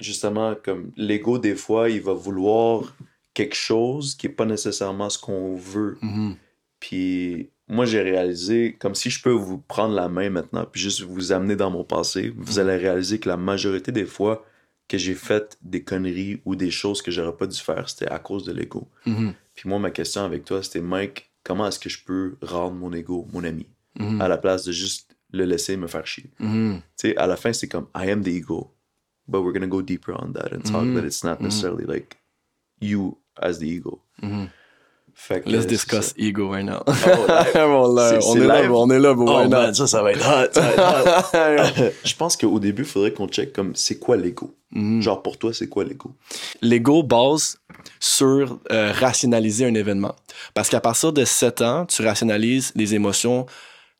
justement, 0.00 0.54
comme 0.54 0.90
l'ego, 0.96 1.36
des 1.38 1.54
fois, 1.54 1.90
il 1.90 2.00
va 2.00 2.14
vouloir 2.14 2.94
quelque 3.34 3.54
chose 3.56 4.14
qui 4.14 4.28
est 4.28 4.30
pas 4.30 4.46
nécessairement 4.46 5.10
ce 5.10 5.18
qu'on 5.18 5.54
veut. 5.56 5.98
Mhm. 6.00 6.36
Puis 6.80 7.50
moi, 7.68 7.86
j'ai 7.86 8.02
réalisé, 8.02 8.76
comme 8.78 8.94
si 8.94 9.10
je 9.10 9.22
peux 9.22 9.30
vous 9.30 9.58
prendre 9.58 9.94
la 9.94 10.08
main 10.08 10.28
maintenant, 10.30 10.66
puis 10.70 10.82
juste 10.82 11.02
vous 11.02 11.32
amener 11.32 11.56
dans 11.56 11.70
mon 11.70 11.84
passé, 11.84 12.32
vous 12.36 12.58
allez 12.58 12.76
réaliser 12.76 13.18
que 13.18 13.28
la 13.28 13.36
majorité 13.36 13.90
des 13.90 14.04
fois 14.04 14.44
que 14.86 14.98
j'ai 14.98 15.14
fait 15.14 15.56
des 15.62 15.82
conneries 15.82 16.42
ou 16.44 16.56
des 16.56 16.70
choses 16.70 17.00
que 17.00 17.10
j'aurais 17.10 17.36
pas 17.36 17.46
dû 17.46 17.58
faire, 17.58 17.88
c'était 17.88 18.08
à 18.08 18.18
cause 18.18 18.44
de 18.44 18.52
l'ego. 18.52 18.86
Mhm. 19.06 19.32
Puis 19.54 19.68
moi, 19.68 19.78
ma 19.78 19.90
question 19.90 20.24
avec 20.24 20.44
toi, 20.44 20.62
c'était 20.62 20.82
Mike, 20.82 21.30
comment 21.42 21.66
est-ce 21.66 21.78
que 21.78 21.88
je 21.88 22.04
peux 22.04 22.36
rendre 22.42 22.74
mon 22.74 22.92
ego 22.92 23.26
mon 23.32 23.44
ami? 23.44 23.66
Mhm. 23.96 24.20
à 24.20 24.26
la 24.26 24.38
place 24.38 24.64
de 24.64 24.72
juste 24.72 25.16
le 25.30 25.44
laisser 25.44 25.76
me 25.76 25.86
faire 25.86 26.04
chier? 26.04 26.28
Mhm. 26.40 26.80
Tu 26.98 27.08
sais, 27.08 27.16
à 27.16 27.28
la 27.28 27.36
fin, 27.36 27.52
c'est 27.52 27.68
comme 27.68 27.86
I 27.96 28.10
am 28.10 28.22
the 28.22 28.28
ego, 28.28 28.74
but 29.28 29.40
we're 29.40 29.52
gonna 29.52 29.68
go 29.68 29.82
deeper 29.82 30.14
on 30.18 30.32
that 30.32 30.52
and 30.52 30.62
talk 30.62 30.84
that 30.94 31.06
it's 31.06 31.22
not 31.22 31.40
necessarily 31.40 31.84
like 31.86 32.18
you 32.80 33.16
as 33.40 33.58
the 33.60 33.68
ego. 33.68 34.02
Fait 35.16 35.40
que, 35.42 35.48
Let's 35.48 35.62
c'est 35.62 35.66
discuss 35.68 36.06
ça. 36.08 36.12
ego 36.18 36.48
right 36.50 36.66
now. 36.66 36.82
Live. 36.86 36.96
on, 37.56 37.96
C'est- 37.96 38.26
on 38.26 38.36
est 38.36 38.46
là, 38.46 38.70
on 38.72 38.90
est 38.90 38.98
là, 38.98 39.14
bro, 39.14 39.26
Oh 39.28 39.36
right 39.36 39.48
now. 39.50 39.72
ça, 39.72 39.86
ça 39.86 40.02
va 40.02 40.12
être 40.12 40.18
hot, 40.26 40.50
ça 40.52 40.60
va 40.60 41.50
être 41.68 41.80
hot. 41.80 41.90
je 42.04 42.14
pense 42.16 42.36
qu'au 42.36 42.58
début, 42.58 42.82
il 42.82 42.88
faudrait 42.88 43.12
qu'on 43.12 43.28
check 43.28 43.52
comme 43.52 43.74
c'est 43.74 43.98
quoi 43.98 44.16
l'ego? 44.16 44.54
Mhm. 44.72 45.00
Genre 45.02 45.22
pour 45.22 45.38
toi, 45.38 45.52
c'est 45.54 45.68
quoi 45.68 45.84
l'ego? 45.84 46.10
L'ego 46.60 47.02
base 47.04 47.58
sur 48.00 48.58
euh, 48.72 48.92
rationaliser 48.92 49.64
un 49.66 49.74
événement. 49.74 50.14
Parce 50.52 50.68
qu'à 50.68 50.80
partir 50.80 51.12
de 51.12 51.24
7 51.24 51.62
ans, 51.62 51.86
tu 51.86 52.02
rationalises 52.04 52.72
les 52.74 52.94
émotions 52.94 53.46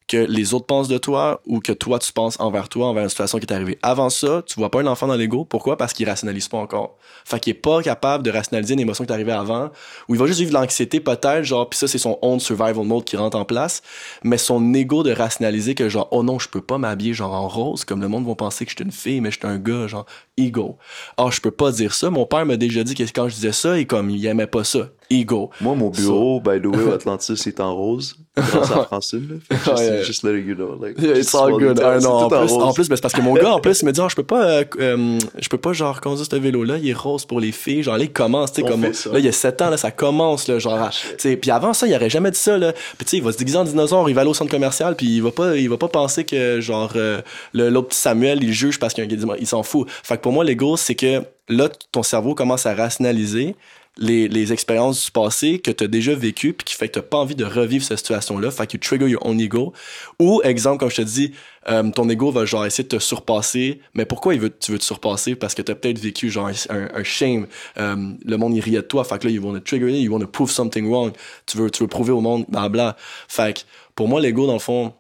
que 0.06 0.16
les 0.16 0.52
autres 0.54 0.66
pensent 0.66 0.88
de 0.88 0.98
toi 0.98 1.40
ou 1.46 1.60
que 1.60 1.72
toi 1.72 1.98
tu 1.98 2.12
penses 2.12 2.38
envers 2.38 2.68
toi, 2.68 2.88
envers 2.88 3.04
une 3.04 3.08
situation 3.08 3.38
qui 3.38 3.46
est 3.46 3.52
arrivée. 3.52 3.78
Avant 3.82 4.10
ça, 4.10 4.42
tu 4.46 4.54
vois 4.56 4.70
pas 4.70 4.80
un 4.80 4.86
enfant 4.86 5.06
dans 5.06 5.14
l'ego. 5.14 5.44
Pourquoi? 5.44 5.76
Parce 5.76 5.92
qu'il 5.92 6.08
rationalise 6.08 6.48
pas 6.48 6.58
encore. 6.58 6.96
Fait 7.24 7.40
qu'il 7.40 7.52
est 7.52 7.54
pas 7.54 7.82
capable 7.82 8.22
de 8.22 8.30
rationaliser 8.30 8.74
une 8.74 8.80
émotion 8.80 9.04
qui 9.04 9.10
est 9.10 9.14
arrivée 9.14 9.32
avant, 9.32 9.70
ou 10.08 10.14
il 10.14 10.20
va 10.20 10.26
juste 10.26 10.40
vivre 10.40 10.52
l'anxiété 10.52 11.00
peut-être, 11.00 11.44
genre, 11.44 11.68
puis 11.68 11.78
ça 11.78 11.88
c'est 11.88 11.98
son 11.98 12.18
own 12.22 12.38
survival 12.38 12.84
mode 12.84 13.04
qui 13.04 13.16
rentre 13.16 13.36
en 13.36 13.44
place, 13.44 13.82
mais 14.22 14.36
son 14.36 14.74
ego 14.74 15.02
de 15.02 15.12
rationaliser 15.12 15.74
que 15.74 15.88
genre, 15.88 16.08
oh 16.10 16.22
non, 16.22 16.38
je 16.38 16.48
peux 16.48 16.60
pas 16.60 16.78
m'habiller 16.78 17.14
genre 17.14 17.32
en 17.32 17.48
rose, 17.48 17.84
comme 17.84 18.00
le 18.00 18.08
monde 18.08 18.26
va 18.26 18.34
penser 18.34 18.64
que 18.64 18.70
je 18.70 18.76
suis 18.76 18.84
une 18.84 18.92
fille, 18.92 19.20
mais 19.20 19.30
je 19.30 19.38
suis 19.38 19.46
un 19.46 19.58
gars, 19.58 19.86
genre, 19.86 20.06
ego. 20.36 20.76
Ah, 21.16 21.28
je 21.30 21.40
peux 21.40 21.50
pas 21.50 21.70
dire 21.72 21.94
ça. 21.94 22.10
Mon 22.10 22.26
père 22.26 22.44
m'a 22.46 22.56
déjà 22.56 22.82
dit 22.84 22.94
que 22.94 23.02
quand 23.04 23.28
je 23.28 23.34
disais 23.34 23.52
ça, 23.52 23.78
il 23.78 23.86
comme, 23.86 24.10
il 24.10 24.24
aimait 24.26 24.46
pas 24.46 24.64
ça. 24.64 24.88
Ego. 25.10 25.50
Moi, 25.60 25.74
mon 25.74 25.90
bureau, 25.90 26.40
by 26.40 26.60
the 26.60 26.66
way, 26.66 26.82
au 26.88 26.92
Atlantis, 26.92 27.36
c'est 27.36 27.60
en 27.60 27.74
rose. 27.74 28.16
Grâce 28.36 28.70
à 28.72 28.84
Francine, 28.84 29.28
là. 29.50 29.56
Just, 29.64 29.78
ouais. 29.78 30.02
just 30.02 30.22
letting 30.24 30.48
you 30.48 30.54
know. 30.56 30.76
Like, 30.80 30.98
Yeah, 30.98 31.18
It's 31.18 31.34
all 31.34 31.52
good. 31.52 31.78
Ah, 31.80 31.98
non, 32.00 32.10
en 32.10 32.28
plus, 32.28 32.52
en 32.52 32.72
plus, 32.72 32.88
ben, 32.88 32.96
c'est 32.96 33.02
parce 33.02 33.14
que 33.14 33.20
mon 33.20 33.34
gars, 33.34 33.52
en 33.52 33.60
plus, 33.60 33.82
il 33.82 33.84
me 33.84 33.92
dit, 33.92 34.00
Ah, 34.00 34.08
je 34.10 34.16
peux 34.16 34.24
pas, 34.24 34.44
euh, 34.44 34.64
euh, 34.80 35.18
je 35.38 35.48
peux 35.48 35.58
pas, 35.58 35.72
genre, 35.72 36.00
conduire 36.00 36.26
ce 36.28 36.34
vélo-là, 36.34 36.78
il 36.78 36.88
est 36.88 36.94
rose 36.94 37.26
pour 37.26 37.38
les 37.38 37.52
filles. 37.52 37.84
Genre, 37.84 37.96
là, 37.96 38.04
il 38.04 38.12
commence, 38.12 38.52
tu 38.52 38.62
sais, 38.62 38.68
comme, 38.68 38.82
là, 38.82 39.18
il 39.18 39.24
y 39.24 39.28
a 39.28 39.32
7 39.32 39.62
ans, 39.62 39.70
là, 39.70 39.76
ça 39.76 39.90
commence, 39.92 40.48
là, 40.48 40.58
genre, 40.58 40.74
à- 40.80 40.88
tu 40.90 41.06
sais, 41.18 41.36
puis 41.36 41.50
avant 41.52 41.74
ça, 41.74 41.86
il 41.86 41.94
aurait 41.94 42.10
jamais 42.10 42.30
dit 42.32 42.38
ça, 42.38 42.58
là. 42.58 42.72
Puis, 42.72 43.04
tu 43.04 43.10
sais, 43.10 43.16
il 43.18 43.22
va 43.22 43.30
se 43.30 43.38
déguiser 43.38 43.58
en 43.58 43.64
dinosaure, 43.64 44.08
il 44.08 44.14
va 44.14 44.22
aller 44.22 44.30
au 44.30 44.34
centre 44.34 44.50
commercial, 44.50 44.96
puis 44.96 45.06
il 45.16 45.22
va 45.22 45.30
pas, 45.30 45.56
il 45.56 45.68
va 45.68 45.76
pas 45.76 45.88
penser 45.88 46.24
que, 46.24 46.60
genre, 46.60 46.90
euh, 46.96 47.20
le, 47.52 47.68
l'autre 47.68 47.88
petit 47.88 48.00
Samuel, 48.00 48.42
il 48.42 48.52
juge 48.52 48.80
parce 48.80 48.94
qu'il 48.94 49.46
s'en 49.46 49.62
fout. 49.62 49.86
Fait 50.02 50.20
pour 50.24 50.32
moi, 50.32 50.42
l'ego, 50.42 50.78
c'est 50.78 50.94
que, 50.94 51.22
là, 51.50 51.68
ton 51.92 52.02
cerveau 52.02 52.34
commence 52.34 52.64
à 52.64 52.74
rationaliser 52.74 53.56
les, 53.98 54.52
expériences 54.54 55.04
du 55.04 55.10
passé 55.10 55.58
que 55.58 55.70
tu 55.70 55.84
as 55.84 55.86
déjà 55.86 56.14
vécues 56.14 56.54
puis 56.54 56.64
qui 56.64 56.74
fait 56.74 56.88
que 56.88 56.98
tu 56.98 57.04
pas 57.04 57.18
envie 57.18 57.34
de 57.34 57.44
revivre 57.44 57.84
cette 57.84 57.98
situation-là. 57.98 58.50
Fait 58.50 58.66
que 58.66 58.72
you 58.72 58.78
trigger 58.78 59.06
your 59.06 59.20
own 59.26 59.38
ego. 59.38 59.74
Ou, 60.18 60.40
exemple, 60.42 60.78
comme 60.78 60.88
je 60.88 60.96
te 60.96 61.02
dis, 61.02 61.32
euh, 61.68 61.90
ton 61.90 62.08
ego 62.08 62.30
va 62.30 62.46
genre 62.46 62.64
essayer 62.64 62.84
de 62.84 62.96
te 62.96 63.02
surpasser. 63.02 63.82
Mais 63.92 64.06
pourquoi 64.06 64.32
il 64.32 64.40
veut, 64.40 64.48
tu 64.48 64.72
veux 64.72 64.78
te 64.78 64.84
surpasser? 64.84 65.34
Parce 65.34 65.54
que 65.54 65.60
tu 65.60 65.70
as 65.70 65.74
peut-être 65.74 65.98
vécu 65.98 66.30
genre 66.30 66.50
un 66.70 67.04
shame. 67.04 67.46
Euh, 67.76 67.94
le 68.24 68.36
monde, 68.38 68.56
il 68.56 68.60
riait 68.60 68.78
de 68.78 68.86
toi. 68.86 69.04
Fait 69.04 69.18
que 69.18 69.26
là, 69.26 69.30
ils 69.30 69.42
vont 69.42 69.52
te 69.52 69.58
trigger, 69.58 69.90
ils 69.90 70.08
vont 70.08 70.20
te 70.20 70.24
prove 70.24 70.50
something 70.50 70.88
wrong. 70.88 71.12
Tu 71.44 71.58
veux, 71.58 71.70
tu 71.70 71.82
veux 71.82 71.88
prouver 71.88 72.12
au 72.12 72.22
monde, 72.22 72.46
blabla. 72.48 72.96
Fait 73.28 73.58
que 73.58 73.60
pour 73.94 74.08
moi, 74.08 74.22
l'ego, 74.22 74.46
dans 74.46 74.54
le 74.54 74.58
fond, 74.58 74.94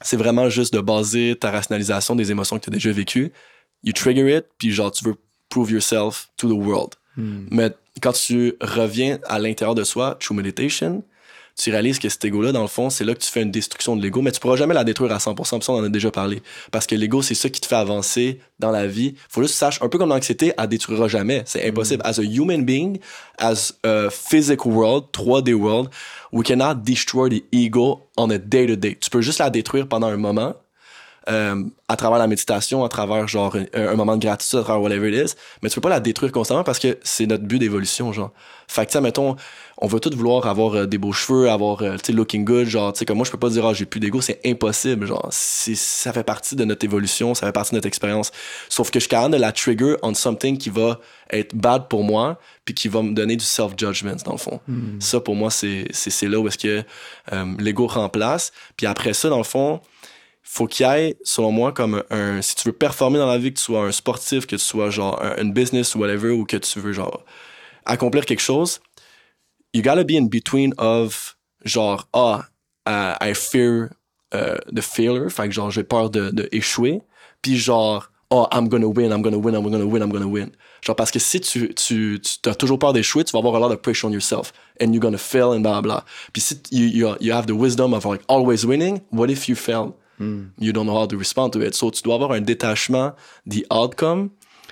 c'est 0.00 0.16
vraiment 0.16 0.48
juste 0.48 0.74
de 0.74 0.80
baser 0.80 1.36
ta 1.38 1.52
rationalisation 1.52 2.16
des 2.16 2.32
émotions 2.32 2.58
que 2.58 2.64
tu 2.64 2.70
as 2.70 2.72
déjà 2.72 2.90
vécues. 2.90 3.32
You 3.84 3.92
trigger 3.92 4.36
it, 4.36 4.46
puis 4.58 4.72
genre, 4.72 4.90
tu 4.90 5.04
veux 5.04 5.14
prove 5.48 5.70
yourself 5.70 6.28
to 6.36 6.48
the 6.48 6.56
world. 6.58 6.94
Mais 7.16 7.70
quand 8.02 8.12
tu 8.12 8.54
reviens 8.60 9.18
à 9.26 9.38
l'intérieur 9.38 9.74
de 9.74 9.84
soi, 9.84 10.18
true 10.20 10.34
meditation, 10.34 11.02
tu 11.58 11.70
réalises 11.70 11.98
que 11.98 12.10
cet 12.10 12.22
ego-là, 12.26 12.52
dans 12.52 12.60
le 12.60 12.68
fond, 12.68 12.90
c'est 12.90 13.04
là 13.04 13.14
que 13.14 13.20
tu 13.20 13.30
fais 13.30 13.40
une 13.40 13.50
destruction 13.50 13.96
de 13.96 14.02
l'ego, 14.02 14.20
mais 14.20 14.30
tu 14.30 14.40
pourras 14.40 14.56
jamais 14.56 14.74
la 14.74 14.84
détruire 14.84 15.12
à 15.12 15.16
100%, 15.16 15.34
puis 15.34 15.64
ça, 15.64 15.72
on 15.72 15.76
en 15.78 15.84
a 15.84 15.88
déjà 15.88 16.10
parlé. 16.10 16.42
Parce 16.70 16.86
que 16.86 16.94
l'ego, 16.94 17.22
c'est 17.22 17.34
ça 17.34 17.48
qui 17.48 17.62
te 17.62 17.66
fait 17.66 17.76
avancer 17.76 18.40
dans 18.58 18.70
la 18.70 18.86
vie. 18.86 19.14
Faut 19.30 19.40
juste 19.40 19.54
que 19.54 19.58
tu 19.58 19.60
saches, 19.60 19.80
un 19.80 19.88
peu 19.88 19.96
comme 19.96 20.10
l'anxiété, 20.10 20.52
elle 20.58 20.68
détruira 20.68 21.08
jamais. 21.08 21.44
C'est 21.46 21.66
impossible. 21.66 22.02
As 22.04 22.18
a 22.18 22.22
human 22.22 22.66
being, 22.66 22.98
as 23.38 23.72
a 23.84 24.10
physical 24.10 24.70
world, 24.70 25.04
3D 25.14 25.54
world, 25.54 25.88
we 26.30 26.44
cannot 26.44 26.82
destroy 26.84 27.30
the 27.30 27.42
ego 27.52 28.02
on 28.18 28.28
a 28.28 28.36
day-to-day. 28.36 28.98
Tu 29.00 29.08
peux 29.08 29.22
juste 29.22 29.38
la 29.38 29.48
détruire 29.48 29.88
pendant 29.88 30.08
un 30.08 30.18
moment, 30.18 30.54
euh, 31.28 31.62
à 31.88 31.96
travers 31.96 32.18
la 32.18 32.26
méditation, 32.26 32.84
à 32.84 32.88
travers 32.88 33.26
genre 33.28 33.56
un, 33.56 33.88
un 33.88 33.94
moment 33.94 34.16
de 34.16 34.22
gratitude, 34.22 34.60
à 34.60 34.62
travers 34.62 34.82
whatever 34.82 35.08
it 35.08 35.30
is, 35.30 35.34
mais 35.62 35.68
tu 35.68 35.74
peux 35.76 35.80
pas 35.80 35.88
la 35.88 36.00
détruire 36.00 36.32
constamment 36.32 36.64
parce 36.64 36.78
que 36.78 36.98
c'est 37.02 37.26
notre 37.26 37.44
but 37.44 37.58
d'évolution, 37.58 38.12
genre. 38.12 38.30
Fait 38.68 38.84
que, 38.84 38.90
tu 38.90 39.00
mettons, 39.00 39.36
on 39.78 39.86
veut 39.86 40.00
tous 40.00 40.14
vouloir 40.14 40.46
avoir 40.46 40.74
euh, 40.74 40.86
des 40.86 40.98
beaux 40.98 41.12
cheveux, 41.12 41.50
avoir, 41.50 41.82
euh, 41.82 41.96
tu 41.96 42.06
sais, 42.06 42.12
looking 42.12 42.44
good, 42.44 42.66
genre, 42.66 42.92
tu 42.92 43.00
sais, 43.00 43.04
comme 43.04 43.16
moi, 43.16 43.26
je 43.26 43.30
peux 43.30 43.38
pas 43.38 43.48
dire, 43.48 43.64
ah, 43.64 43.74
j'ai 43.74 43.86
plus 43.86 44.00
d'ego, 44.00 44.20
c'est 44.20 44.40
impossible, 44.44 45.06
genre, 45.06 45.28
ça 45.30 46.12
fait 46.12 46.24
partie 46.24 46.56
de 46.56 46.64
notre 46.64 46.84
évolution, 46.84 47.34
ça 47.34 47.46
fait 47.46 47.52
partie 47.52 47.70
de 47.72 47.76
notre 47.76 47.86
expérience. 47.86 48.32
Sauf 48.68 48.90
que 48.90 48.98
je 48.98 49.04
suis 49.04 49.08
capable 49.08 49.34
de 49.34 49.40
la 49.40 49.52
trigger 49.52 49.96
on 50.02 50.14
something 50.14 50.58
qui 50.58 50.70
va 50.70 50.98
être 51.30 51.54
bad 51.54 51.88
pour 51.88 52.02
moi, 52.02 52.38
puis 52.64 52.74
qui 52.74 52.88
va 52.88 53.02
me 53.02 53.12
donner 53.12 53.36
du 53.36 53.44
self-judgment, 53.44 54.16
dans 54.24 54.32
le 54.32 54.38
fond. 54.38 54.60
Ça, 54.98 55.20
pour 55.20 55.36
moi, 55.36 55.50
c'est 55.50 55.88
là 56.22 56.40
où 56.40 56.48
est-ce 56.48 56.58
que 56.58 56.82
euh, 57.32 57.44
l'ego 57.58 57.86
remplace. 57.86 58.52
Puis 58.76 58.86
après 58.86 59.12
ça, 59.12 59.28
dans 59.28 59.38
le 59.38 59.44
fond, 59.44 59.80
faut 60.48 60.68
qu'il 60.68 60.86
y 60.86 60.88
ait, 60.88 61.16
selon 61.24 61.50
moi, 61.50 61.72
comme 61.72 62.04
un, 62.08 62.40
si 62.40 62.54
tu 62.54 62.68
veux 62.68 62.72
performer 62.72 63.18
dans 63.18 63.26
la 63.26 63.36
vie, 63.36 63.52
que 63.52 63.58
tu 63.58 63.64
sois 63.64 63.84
un 63.84 63.92
sportif, 63.92 64.46
que 64.46 64.54
tu 64.54 64.62
sois 64.62 64.90
genre 64.90 65.20
un, 65.20 65.42
une 65.42 65.52
business 65.52 65.94
ou 65.94 65.98
whatever, 65.98 66.30
ou 66.30 66.44
que 66.44 66.56
tu 66.56 66.78
veux 66.78 66.92
genre 66.92 67.24
accomplir 67.84 68.24
quelque 68.24 68.40
chose, 68.40 68.80
you 69.74 69.82
gotta 69.82 70.04
be 70.04 70.12
in 70.12 70.26
between 70.26 70.72
of 70.78 71.36
genre, 71.64 72.08
ah, 72.14 72.44
uh, 72.86 73.16
I 73.20 73.34
fear 73.34 73.90
uh, 74.32 74.58
the 74.72 74.82
failure, 74.82 75.30
fait 75.30 75.48
que 75.48 75.52
genre 75.52 75.72
j'ai 75.72 75.82
peur 75.82 76.10
de, 76.10 76.30
de 76.30 76.48
échouer, 76.52 77.02
puis 77.42 77.56
genre, 77.56 78.08
oh, 78.30 78.46
I'm 78.52 78.68
gonna 78.68 78.86
win, 78.86 79.10
I'm 79.10 79.22
gonna 79.22 79.38
win, 79.38 79.56
I'm 79.56 79.68
gonna 79.68 79.84
win, 79.84 80.00
I'm 80.00 80.12
gonna 80.12 80.28
win. 80.28 80.52
Genre 80.80 80.94
parce 80.94 81.10
que 81.10 81.18
si 81.18 81.40
tu, 81.40 81.74
tu, 81.74 82.20
tu 82.20 82.48
as 82.48 82.54
toujours 82.54 82.78
peur 82.78 82.92
d'échouer, 82.92 83.24
tu 83.24 83.32
vas 83.32 83.40
avoir 83.40 83.56
a 83.56 83.58
lot 83.58 83.72
of 83.72 83.82
pressure 83.82 84.06
on 84.06 84.12
yourself, 84.12 84.52
and 84.80 84.92
you're 84.92 85.00
gonna 85.00 85.18
fail, 85.18 85.52
and 85.52 85.60
blah 85.62 85.80
blah. 85.80 86.04
Puis 86.32 86.40
si 86.40 86.54
you, 86.70 86.86
you, 86.86 87.16
you 87.20 87.32
have 87.32 87.46
the 87.46 87.56
wisdom 87.56 87.92
of 87.92 88.04
like 88.04 88.22
always 88.28 88.64
winning, 88.64 89.00
what 89.10 89.28
if 89.28 89.48
you 89.48 89.56
fail? 89.56 89.96
You 90.18 90.72
don't 90.72 90.86
know 90.86 90.96
how 90.96 91.06
to 91.06 91.16
respond 91.18 91.50
to 91.50 91.60
it. 91.62 91.74
So 91.74 91.90
tu 91.90 92.02
dois 92.02 92.14
avoir 92.14 92.32
un 92.32 92.40
détachement 92.40 93.12
the 93.48 93.64
outcome 93.70 94.30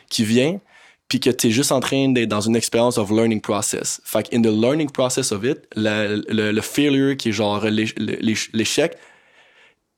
qui 0.09 0.25
vient, 0.25 0.61
puis 1.09 1.21
que 1.21 1.31
tu 1.31 1.49
es 1.49 1.51
juste 1.51 1.71
en 1.73 1.81
train 1.81 2.09
d'être 2.11 2.29
dans 2.31 2.41
une 2.41 2.57
expérience 2.57 2.97
of 2.99 3.11
learning 3.11 3.41
process. 3.41 4.01
Fait 4.05 4.29
que 4.29 4.35
in 4.37 4.41
the 4.43 4.47
learning 4.51 4.91
process 4.91 5.33
of 5.33 5.45
it, 5.45 5.59
le, 5.77 6.23
le 6.53 6.61
failure 6.63 7.17
qui 7.17 7.29
est 7.29 7.33
genre 7.33 7.65
l'éch- 7.67 7.95
l'éch- 7.99 8.49
l'échec 8.53 8.97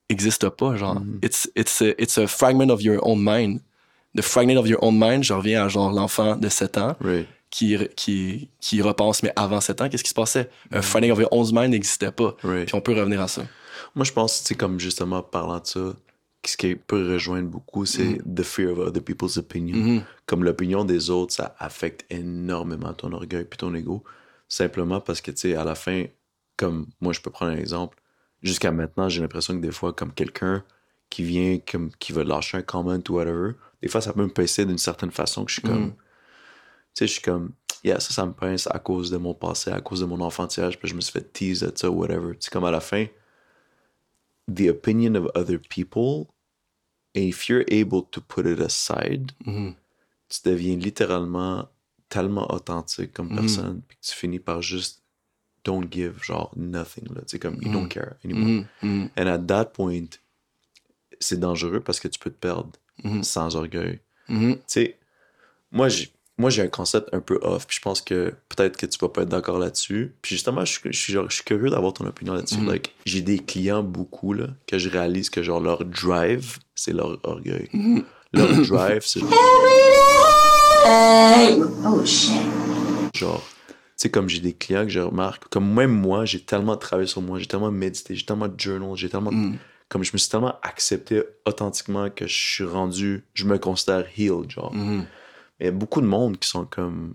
existe 0.09 0.49
pas, 0.51 0.77
genre. 0.77 1.03
It's, 1.23 1.51
it's, 1.57 1.83
a, 1.83 1.95
it's 2.01 2.19
a 2.19 2.27
fragment 2.27 2.71
of 2.71 2.83
your 2.83 2.99
own 3.03 3.19
mind. 3.23 3.61
The 4.15 4.23
fragment 4.23 4.57
of 4.59 4.67
your 4.67 4.79
own 4.83 4.99
mind, 4.99 5.25
je 5.25 5.33
reviens 5.35 5.65
à 5.65 5.69
genre 5.69 5.93
l'enfant 5.93 6.37
de 6.37 6.49
7 6.49 6.79
ans 6.79 6.97
Right. 7.01 7.27
qui, 7.51 7.77
qui, 7.97 8.49
qui 8.61 8.81
repense, 8.83 9.23
mais 9.23 9.33
avant 9.37 9.61
7 9.61 9.81
ans, 9.83 9.89
qu'est-ce 9.89 10.05
qui 10.05 10.11
se 10.11 10.15
passait? 10.15 10.49
Un 10.73 10.81
fragment 10.83 11.13
of 11.13 11.19
your 11.19 11.29
own 11.33 11.47
mind 11.53 11.71
n'existait 11.71 12.11
pas. 12.13 12.35
Right. 12.43 12.67
Puis 12.67 12.75
on 12.75 12.81
peut 12.81 12.95
revenir 12.95 13.21
à 13.21 13.29
ça. 13.29 13.43
Moi, 13.97 14.05
je 14.05 14.13
pense, 14.13 14.43
tu 14.43 14.49
sais, 14.49 14.55
comme 14.55 14.79
justement 14.79 15.23
parlant 15.23 15.59
de 15.59 15.67
ça, 15.67 15.97
ce 16.45 16.57
qui 16.57 16.77
peut 16.77 17.13
rejoindre 17.13 17.49
beaucoup, 17.49 17.87
c'est 17.87 18.21
the 18.33 18.43
fear 18.43 18.71
of 18.73 18.79
other 18.79 19.03
people's 19.03 19.37
opinion. 19.37 20.03
Comme 20.27 20.45
l'opinion 20.45 20.85
des 20.85 21.11
autres, 21.11 21.35
ça 21.35 21.57
affecte 21.59 22.05
énormément 22.11 22.93
ton 22.93 23.13
orgueil 23.13 23.45
puis 23.45 23.57
ton 23.57 23.75
ego. 23.75 24.05
Simplement 24.49 25.01
parce 25.01 25.21
que, 25.21 25.33
tu 25.33 25.39
sais, 25.39 25.57
à 25.57 25.65
la 25.65 25.75
fin, 25.75 26.05
comme 26.57 26.87
moi, 27.01 27.13
je 27.13 27.21
peux 27.21 27.31
prendre 27.31 27.53
un 27.53 27.57
exemple. 27.57 27.99
Jusqu'à 28.43 28.71
maintenant, 28.71 29.09
j'ai 29.09 29.23
l'impression 29.23 29.55
que 29.55 29.61
des 29.61 29.73
fois, 29.73 29.93
comme 29.93 30.13
quelqu'un 30.13 30.63
qui 31.11 31.25
vient, 31.25 31.59
comme, 31.59 31.91
qui 31.99 32.13
veut 32.13 32.23
lâcher 32.23 32.59
un 32.59 32.63
comment 32.63 32.99
ou 33.09 33.13
whatever, 33.13 33.53
des 33.83 33.89
fois, 33.89 34.01
ça 34.01 34.13
peut 34.13 34.23
me 34.23 34.33
pincer 34.33 34.67
d'une 34.67 34.79
certaine 34.79 35.11
façon 35.11 35.45
que 35.45 35.51
je 35.51 35.61
suis 35.61 35.63
comme. 35.63 35.93
Tu 35.93 35.97
sais, 36.95 37.07
je 37.07 37.13
suis 37.13 37.23
comme, 37.23 37.53
yeah, 37.83 37.99
ça, 37.99 38.13
ça 38.13 38.27
me 38.27 38.33
pince 38.33 38.69
à 38.71 38.79
cause 38.79 39.11
de 39.11 39.17
mon 39.17 39.35
passé, 39.35 39.71
à 39.71 39.81
cause 39.81 40.01
de 40.01 40.07
mon 40.07 40.21
enfantillage, 40.21 40.79
puis 40.79 40.89
je 40.89 40.95
me 40.95 41.01
suis 41.01 41.13
fait 41.13 41.33
tease 41.33 41.61
de 41.61 41.73
ça, 41.75 41.91
whatever. 41.91 42.35
Tu 42.35 42.43
sais, 42.43 42.51
comme 42.51 42.65
à 42.65 42.71
la 42.71 42.81
fin, 42.81 43.07
the 44.49 44.69
opinion 44.69 45.17
of 45.17 45.31
other 45.35 45.59
people, 45.59 46.29
and 47.15 47.25
if 47.25 47.49
you're 47.49 47.65
able 47.69 48.03
to 48.03 48.21
put 48.21 48.47
it 48.47 48.61
aside, 48.61 49.33
tu 50.29 50.41
deviens 50.45 50.77
littéralement 50.77 51.69
tellement 52.09 52.51
authentique 52.53 53.13
comme 53.13 53.31
personne, 53.37 53.83
puis 53.89 53.99
tu 54.01 54.15
finis 54.15 54.39
par 54.41 54.63
juste 54.63 55.03
don't 55.65 55.89
give, 55.91 56.23
genre 56.23 56.53
nothing, 56.57 57.07
là. 57.15 57.23
Tu 57.23 57.31
sais, 57.31 57.39
comme 57.41 57.57
you 57.63 57.71
don't 57.73 57.89
care 57.89 58.17
anymore. 58.25 58.49
And 59.17 59.27
at 59.29 59.47
that 59.49 59.67
point, 59.73 60.19
c'est 61.19 61.41
dangereux 61.41 61.81
parce 61.81 61.99
que 61.99 62.09
tu 62.09 62.19
peux 62.19 62.31
te 62.31 62.39
perdre 62.39 62.73
sans 63.25 63.57
orgueil. 63.57 64.01
Tu 64.29 64.65
sais, 64.67 64.99
moi, 65.73 65.89
j'ai- 65.89 66.13
moi, 66.39 66.51
j'ai 66.51 66.63
un 66.63 66.69
concept 66.69 67.09
un 67.15 67.21
peu 67.21 67.39
off, 67.43 67.67
puis 67.67 67.77
je 67.77 67.81
pense 67.83 68.01
que 68.03 68.35
peut-être 68.51 68.77
que 68.77 68.85
tu 68.87 68.99
vas 68.99 69.09
pas 69.09 69.23
être 69.23 69.29
d'accord 69.31 69.59
là-dessus. 69.59 70.15
Puis 70.21 70.35
justement, 70.35 70.65
je, 70.65 70.73
suis- 70.73 70.93
je 70.93 70.99
suis, 70.99 71.13
genre, 71.13 71.31
je 71.31 71.37
suis 71.37 71.45
curieux 71.45 71.71
d'avoir 71.71 71.93
ton 71.95 72.07
opinion 72.07 72.35
là-dessus. 72.35 72.59
Mhm. 72.59 72.69
Like, 72.69 72.95
j'ai 73.07 73.23
des 73.23 73.39
clients 73.39 73.83
beaucoup, 73.83 74.33
là, 74.35 74.49
que 74.67 74.79
je 74.79 74.89
réalise 74.91 75.31
que, 75.31 75.43
genre, 75.43 75.61
leur 75.61 75.85
drive, 75.85 76.59
c'est 76.75 76.93
leur 76.93 77.19
orgueil. 77.23 77.69
Mhm. 77.73 78.05
Leur 78.33 78.49
drive, 78.67 79.03
c'est 79.07 79.21
Oh 81.85 82.05
shit. 82.05 82.33
genre, 83.15 83.43
tu 83.69 83.75
sais, 83.97 84.11
comme 84.11 84.29
j'ai 84.29 84.41
des 84.41 84.53
clients 84.53 84.83
que 84.85 84.91
je 84.91 85.01
remarque, 85.01 85.49
comme 85.49 85.73
même 85.73 85.91
moi, 85.93 86.25
j'ai 86.25 86.41
tellement 86.41 86.77
travaillé 86.77 87.07
sur 87.09 87.23
moi, 87.23 87.39
j'ai 87.39 87.47
tellement 87.47 87.71
médité, 87.71 88.15
j'ai 88.15 88.25
tellement 88.27 88.49
journal, 88.59 88.91
j'ai 88.97 89.09
tellement. 89.09 89.33
Mm. 89.33 89.57
Comme 89.89 90.03
je 90.03 90.11
me 90.13 90.19
suis 90.19 90.29
tellement 90.29 90.57
accepté 90.63 91.23
authentiquement 91.47 92.11
que 92.11 92.27
je 92.27 92.35
suis 92.35 92.65
rendu, 92.65 93.25
je 93.35 93.45
me 93.45 93.57
considère 93.59 94.05
healed, 94.19 94.51
genre. 94.51 94.75
Mhm. 94.75 95.07
Mais 95.59 95.67
il 95.67 95.69
y 95.69 95.69
a 95.69 95.73
beaucoup 95.73 96.01
de 96.01 96.07
monde 96.07 96.39
qui 96.39 96.49
sont 96.49 96.65
comme. 96.67 97.15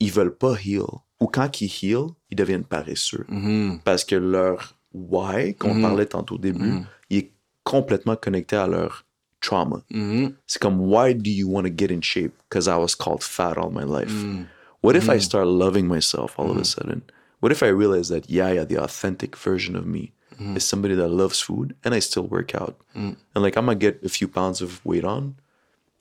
Ils 0.00 0.10
veulent 0.12 0.34
pas 0.36 0.54
heal. 0.64 0.82
Ou 1.20 1.26
quand 1.28 1.60
ils 1.60 1.66
heal, 1.82 2.06
ils 2.30 2.36
deviennent 2.36 2.64
paresseux. 2.64 3.24
Mhm. 3.28 3.80
Parce 3.84 4.04
que 4.04 4.16
leur 4.16 4.74
why, 4.92 5.54
qu'on 5.54 5.74
Mhm. 5.74 5.82
parlait 5.82 6.06
tantôt 6.06 6.34
au 6.34 6.38
début, 6.38 6.70
Mhm. 6.72 6.86
il 7.10 7.18
est 7.18 7.30
complètement 7.62 8.16
connecté 8.16 8.56
à 8.56 8.66
leur 8.66 9.04
trauma. 9.40 9.82
Mhm. 9.90 10.34
C'est 10.46 10.60
comme, 10.60 10.80
why 10.80 11.14
do 11.14 11.30
you 11.30 11.48
want 11.48 11.62
to 11.64 11.70
get 11.76 11.92
in 11.94 12.00
shape? 12.02 12.32
Because 12.48 12.66
I 12.66 12.76
was 12.76 12.94
called 12.96 13.22
fat 13.22 13.54
all 13.56 13.70
my 13.70 13.84
life. 13.84 14.12
Mhm. 14.12 14.46
What 14.82 14.96
if 14.96 15.08
I 15.08 15.20
start 15.20 15.46
loving 15.46 15.86
myself 15.86 16.34
all 16.38 16.50
of 16.50 16.56
a 16.58 16.64
sudden? 16.64 17.02
What 17.40 17.52
if 17.52 17.62
I 17.62 17.68
realize 17.68 18.08
that, 18.08 18.28
yeah, 18.28 18.52
yeah, 18.52 18.66
the 18.66 18.78
authentic 18.78 19.36
version 19.36 19.76
of 19.76 19.86
me 19.86 20.12
is 20.56 20.64
somebody 20.64 20.96
that 20.96 21.08
loves 21.10 21.40
food 21.40 21.76
and 21.84 21.94
I 21.94 22.00
still 22.00 22.26
work 22.28 22.52
out? 22.54 22.74
And 22.96 23.16
like, 23.36 23.56
I'm 23.56 23.66
gonna 23.66 23.76
get 23.78 24.04
a 24.04 24.08
few 24.08 24.26
pounds 24.26 24.60
of 24.60 24.80
weight 24.84 25.04
on. 25.04 25.36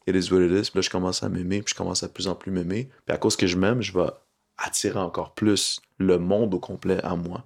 It 0.08 0.16
is 0.16 0.32
what 0.34 0.42
it 0.42 0.52
is. 0.52 0.70
Puis 0.72 0.76
là, 0.76 0.82
je 0.82 0.90
commence 0.90 1.24
à 1.24 1.30
m'aimer, 1.30 1.62
puis 1.62 1.74
je 1.74 1.78
commence 1.78 2.04
à 2.04 2.10
plus 2.10 2.28
en 2.28 2.36
plus 2.36 2.52
m'aimer. 2.52 2.90
Puis 3.06 3.14
à 3.16 3.18
cause 3.18 3.36
que 3.36 3.48
je 3.48 3.56
m'aime, 3.58 3.82
je 3.82 3.94
vais 3.94 4.10
attirer 4.58 5.00
encore 5.00 5.34
plus 5.34 5.80
le 5.98 6.18
monde 6.18 6.54
au 6.54 6.60
complet 6.60 7.00
à 7.04 7.16
moi. 7.16 7.46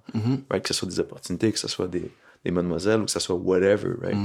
Right? 0.50 0.62
Que 0.62 0.68
ce 0.68 0.74
soit 0.74 0.88
des 0.88 1.00
opportunités, 1.00 1.52
que 1.52 1.58
ce 1.58 1.68
soit 1.68 1.88
des, 1.88 2.10
des 2.44 2.50
mademoiselles 2.50 3.00
ou 3.00 3.04
que 3.04 3.10
ce 3.10 3.20
soit 3.20 3.36
whatever, 3.36 3.94
right? 4.02 4.16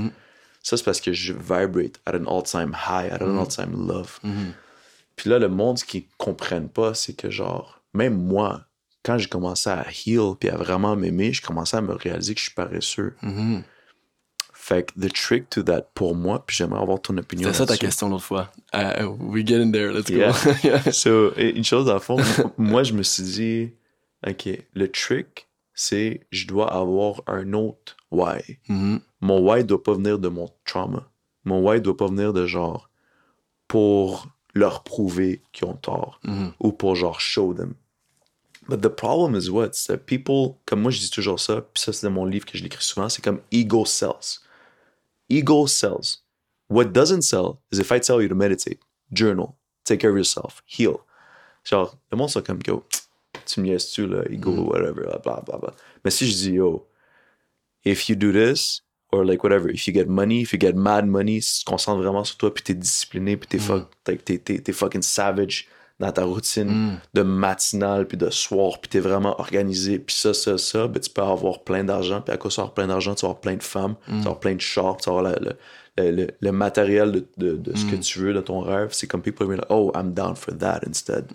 Ça, 0.63 0.77
c'est 0.77 0.83
parce 0.83 1.01
que 1.01 1.11
je 1.11 1.33
vibrate 1.33 1.99
at 2.05 2.15
an 2.15 2.25
all-time 2.27 2.75
high, 2.87 3.11
at 3.11 3.21
an 3.23 3.37
all-time 3.37 3.87
love. 3.87 4.19
Puis 5.15 5.29
là, 5.29 5.39
le 5.39 5.49
monde, 5.49 5.77
ce 5.79 5.85
qu'ils 5.85 6.05
comprennent 6.17 6.69
pas, 6.69 6.93
c'est 6.93 7.13
que 7.13 7.29
genre, 7.29 7.81
même 7.93 8.15
moi, 8.15 8.61
quand 9.03 9.17
j'ai 9.17 9.27
commencé 9.27 9.69
à 9.69 9.85
heal 10.05 10.35
puis 10.39 10.49
à 10.49 10.55
vraiment 10.57 10.95
m'aimer, 10.95 11.33
je 11.33 11.41
commençais 11.41 11.77
à 11.77 11.81
me 11.81 11.93
réaliser 11.93 12.33
que 12.35 12.39
je 12.39 12.45
suis 12.45 12.53
paresseux. 12.53 13.15
Fait 14.71 14.83
que 14.83 14.93
the 15.05 15.11
trick 15.11 15.49
to 15.49 15.63
that 15.63 15.81
pour 15.93 16.15
moi, 16.15 16.45
puis 16.45 16.55
j'aimerais 16.55 16.81
avoir 16.81 17.01
ton 17.01 17.17
opinion. 17.17 17.47
C'était 17.51 17.57
ça 17.57 17.65
ta 17.65 17.75
question 17.77 18.07
l'autre 18.07 18.23
fois. 18.23 18.49
Uh, 18.73 19.03
we 19.19 19.45
get 19.45 19.61
in 19.61 19.71
there, 19.71 19.91
let's 19.91 20.09
go. 20.09 20.15
Yeah. 20.17 20.33
Yeah. 20.63 20.91
So, 20.93 21.33
une 21.35 21.65
chose, 21.65 21.91
le 21.91 21.99
fond, 21.99 22.15
moi, 22.57 22.83
je 22.83 22.93
me 22.93 23.03
suis 23.03 23.23
dit, 23.23 23.73
OK, 24.25 24.47
le 24.73 24.87
trick, 24.89 25.49
c'est 25.73 26.21
je 26.31 26.47
dois 26.47 26.73
avoir 26.73 27.21
un 27.27 27.51
autre 27.51 27.97
why. 28.11 28.59
Mhm. 28.69 29.01
Mon 29.19 29.39
why 29.41 29.65
doit 29.65 29.83
pas 29.83 29.93
venir 29.93 30.19
de 30.19 30.29
mon 30.29 30.49
trauma. 30.63 31.05
Mon 31.43 31.59
why 31.67 31.81
doit 31.81 31.97
pas 31.97 32.07
venir 32.07 32.31
de 32.31 32.45
genre 32.47 32.89
pour 33.67 34.27
leur 34.53 34.83
prouver 34.83 35.41
qu'ils 35.51 35.67
ont 35.67 35.75
tort 35.75 36.19
Mhm. 36.23 36.53
ou 36.61 36.71
pour 36.71 36.95
genre 36.95 37.19
show 37.19 37.53
them. 37.53 37.73
But 38.69 38.81
the 38.81 38.89
problem 38.89 39.35
is 39.35 39.49
what? 39.49 39.71
C'est 39.73 39.87
that 39.93 39.97
people, 40.05 40.55
comme 40.65 40.81
moi 40.81 40.91
je 40.91 40.99
dis 40.99 41.09
toujours 41.09 41.39
ça, 41.39 41.61
puis 41.61 41.81
ça 41.83 41.91
c'est 41.91 42.05
dans 42.07 42.13
mon 42.13 42.25
livre 42.25 42.45
que 42.45 42.57
je 42.57 42.63
l'écris 42.63 42.83
souvent, 42.83 43.09
c'est 43.09 43.23
comme 43.23 43.41
ego 43.51 43.85
sells. 43.85 44.39
Ego 45.31 45.65
sells. 45.65 46.17
What 46.67 46.93
doesn't 46.93 47.23
sell 47.23 47.61
is 47.71 47.79
if 47.79 47.91
I 47.91 47.99
tell 47.99 48.21
you 48.21 48.27
to 48.27 48.35
meditate, 48.35 48.79
journal, 49.13 49.55
take 49.85 49.99
care 50.01 50.09
of 50.11 50.17
yourself, 50.17 50.61
heal. 50.65 51.01
Genre, 51.63 51.97
le 52.11 52.17
monde 52.17 52.29
sont 52.29 52.41
comme, 52.45 52.59
yo, 52.67 52.83
tu 53.45 53.61
me 53.61 53.67
niaises-tu, 53.67 54.07
là, 54.07 54.23
ego, 54.29 54.51
mm. 54.51 54.67
whatever, 54.67 55.03
blah, 55.23 55.41
blah, 55.41 55.57
blah. 55.57 55.73
Mais 56.03 56.11
si 56.11 56.25
je 56.27 56.33
dis, 56.33 56.51
yo, 56.53 56.85
if 57.83 58.09
you 58.09 58.15
do 58.15 58.31
this, 58.31 58.81
or 59.11 59.25
like 59.25 59.43
whatever, 59.43 59.69
if 59.69 59.87
you 59.87 59.93
get 59.93 60.07
money, 60.07 60.41
if 60.41 60.53
you 60.53 60.59
get 60.59 60.75
mad 60.75 61.05
money, 61.05 61.41
si 61.41 61.59
tu 61.59 61.65
te 61.65 61.69
concentres 61.71 62.01
vraiment 62.01 62.23
sur 62.25 62.37
toi, 62.37 62.53
puis 62.53 62.63
t'es 62.63 62.73
discipliné, 62.73 63.37
puis 63.37 63.47
t'es 63.47 63.57
mm. 63.57 63.61
fuck- 63.61 63.91
t'es- 64.03 64.17
t'es- 64.17 64.37
t'es- 64.39 64.59
t'es 64.61 64.73
fucking 64.73 65.01
savage 65.01 65.67
dans 66.01 66.11
ta 66.11 66.23
routine 66.25 66.67
de 67.13 67.21
matinale, 67.21 68.07
puis 68.07 68.17
de 68.17 68.29
soir, 68.29 68.79
puis 68.81 68.89
t'es 68.89 68.99
vraiment 68.99 69.39
organisé, 69.39 69.99
puis 69.99 70.15
ça, 70.15 70.33
ça, 70.33 70.57
ça, 70.57 70.87
ben 70.87 70.99
tu 70.99 71.09
peux 71.09 71.21
avoir 71.21 71.63
plein 71.63 71.83
d'argent, 71.83 72.21
puis 72.21 72.33
à 72.33 72.37
cause 72.37 72.55
d'avoir 72.57 72.73
plein 72.73 72.87
d'argent, 72.87 73.15
tu 73.15 73.21
vas 73.21 73.29
avoir 73.29 73.41
plein 73.41 73.55
de 73.55 73.63
femmes, 73.63 73.95
tu 74.07 74.11
vas 74.13 74.19
avoir 74.21 74.39
plein 74.39 74.55
de 74.55 74.61
chars, 74.61 74.97
tu 74.97 75.09
vas 75.09 75.17
avoir 75.19 75.39
le, 75.39 75.53
le, 75.97 76.11
le- 76.11 76.27
le 76.39 76.51
matériel 76.51 77.11
de, 77.11 77.27
de, 77.37 77.55
de 77.57 77.77
ce 77.77 77.85
que 77.85 77.95
tu 77.95 78.19
veux, 78.19 78.33
de 78.33 78.41
ton 78.41 78.59
rêve. 78.61 78.89
C'est 78.91 79.07
comme 79.07 79.21
people 79.21 79.45
are 79.45 79.51
like, 79.55 79.65
oh, 79.69 79.91
I'm 79.95 80.13
down 80.13 80.35
for 80.35 80.51
that 80.57 80.81
instead. 80.85 81.31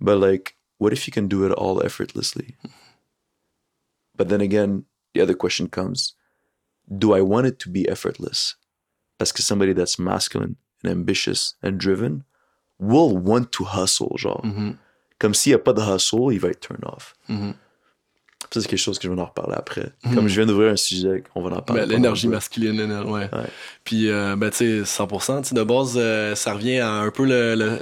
But 0.00 0.18
like, 0.18 0.56
what 0.78 0.92
if 0.92 1.06
you 1.06 1.12
can 1.12 1.28
do 1.28 1.46
it 1.46 1.52
all 1.56 1.82
effortlessly? 1.82 2.56
But 4.16 4.28
then 4.28 4.40
again, 4.40 4.84
the 5.14 5.22
other 5.22 5.34
question 5.34 5.68
comes 5.68 6.14
do 6.88 7.14
I 7.16 7.20
want 7.20 7.46
it 7.46 7.58
to 7.60 7.70
be 7.70 7.88
effortless? 7.88 8.56
Parce 9.18 9.32
que 9.32 9.42
somebody 9.42 9.72
that's 9.72 9.98
masculine 9.98 10.56
and 10.84 10.90
ambitious 10.92 11.54
and 11.62 11.78
driven 11.78 12.24
will 12.80 13.16
want 13.16 13.44
to 13.52 13.64
hustle, 13.64 14.16
genre. 14.16 14.44
Comme 15.18 15.34
s'il 15.34 15.50
n'y 15.50 15.54
a 15.54 15.58
pas 15.58 15.72
de 15.72 15.80
hustle, 15.80 16.32
il 16.32 16.38
va 16.38 16.48
être 16.48 16.60
turn 16.60 16.80
off. 16.84 17.14
Ça, 18.52 18.60
c'est 18.60 18.68
quelque 18.68 18.78
chose 18.78 18.98
que 18.98 19.08
je 19.08 19.12
vais 19.12 19.20
en 19.20 19.24
reparler 19.24 19.54
après. 19.56 19.90
Comme 20.14 20.28
je 20.28 20.36
viens 20.36 20.46
d'ouvrir 20.46 20.72
un 20.72 20.76
sujet, 20.76 21.24
on 21.34 21.42
va 21.42 21.56
en 21.56 21.62
parler. 21.62 21.82
Ben, 21.82 21.88
l'énergie 21.88 22.28
masculine, 22.28 22.80
ouais. 22.80 23.28
Ouais. 23.32 23.46
Puis, 23.82 24.08
euh, 24.08 24.36
ben, 24.36 24.50
tu 24.50 24.84
sais, 24.84 25.02
100%, 25.02 25.42
tu 25.42 25.48
sais, 25.48 25.54
de 25.54 25.62
base, 25.62 25.94
euh, 25.96 26.34
ça 26.34 26.52
revient 26.52 26.78
à 26.78 26.92
un 26.92 27.10
peu 27.10 27.24
le, 27.24 27.54
le, 27.54 27.78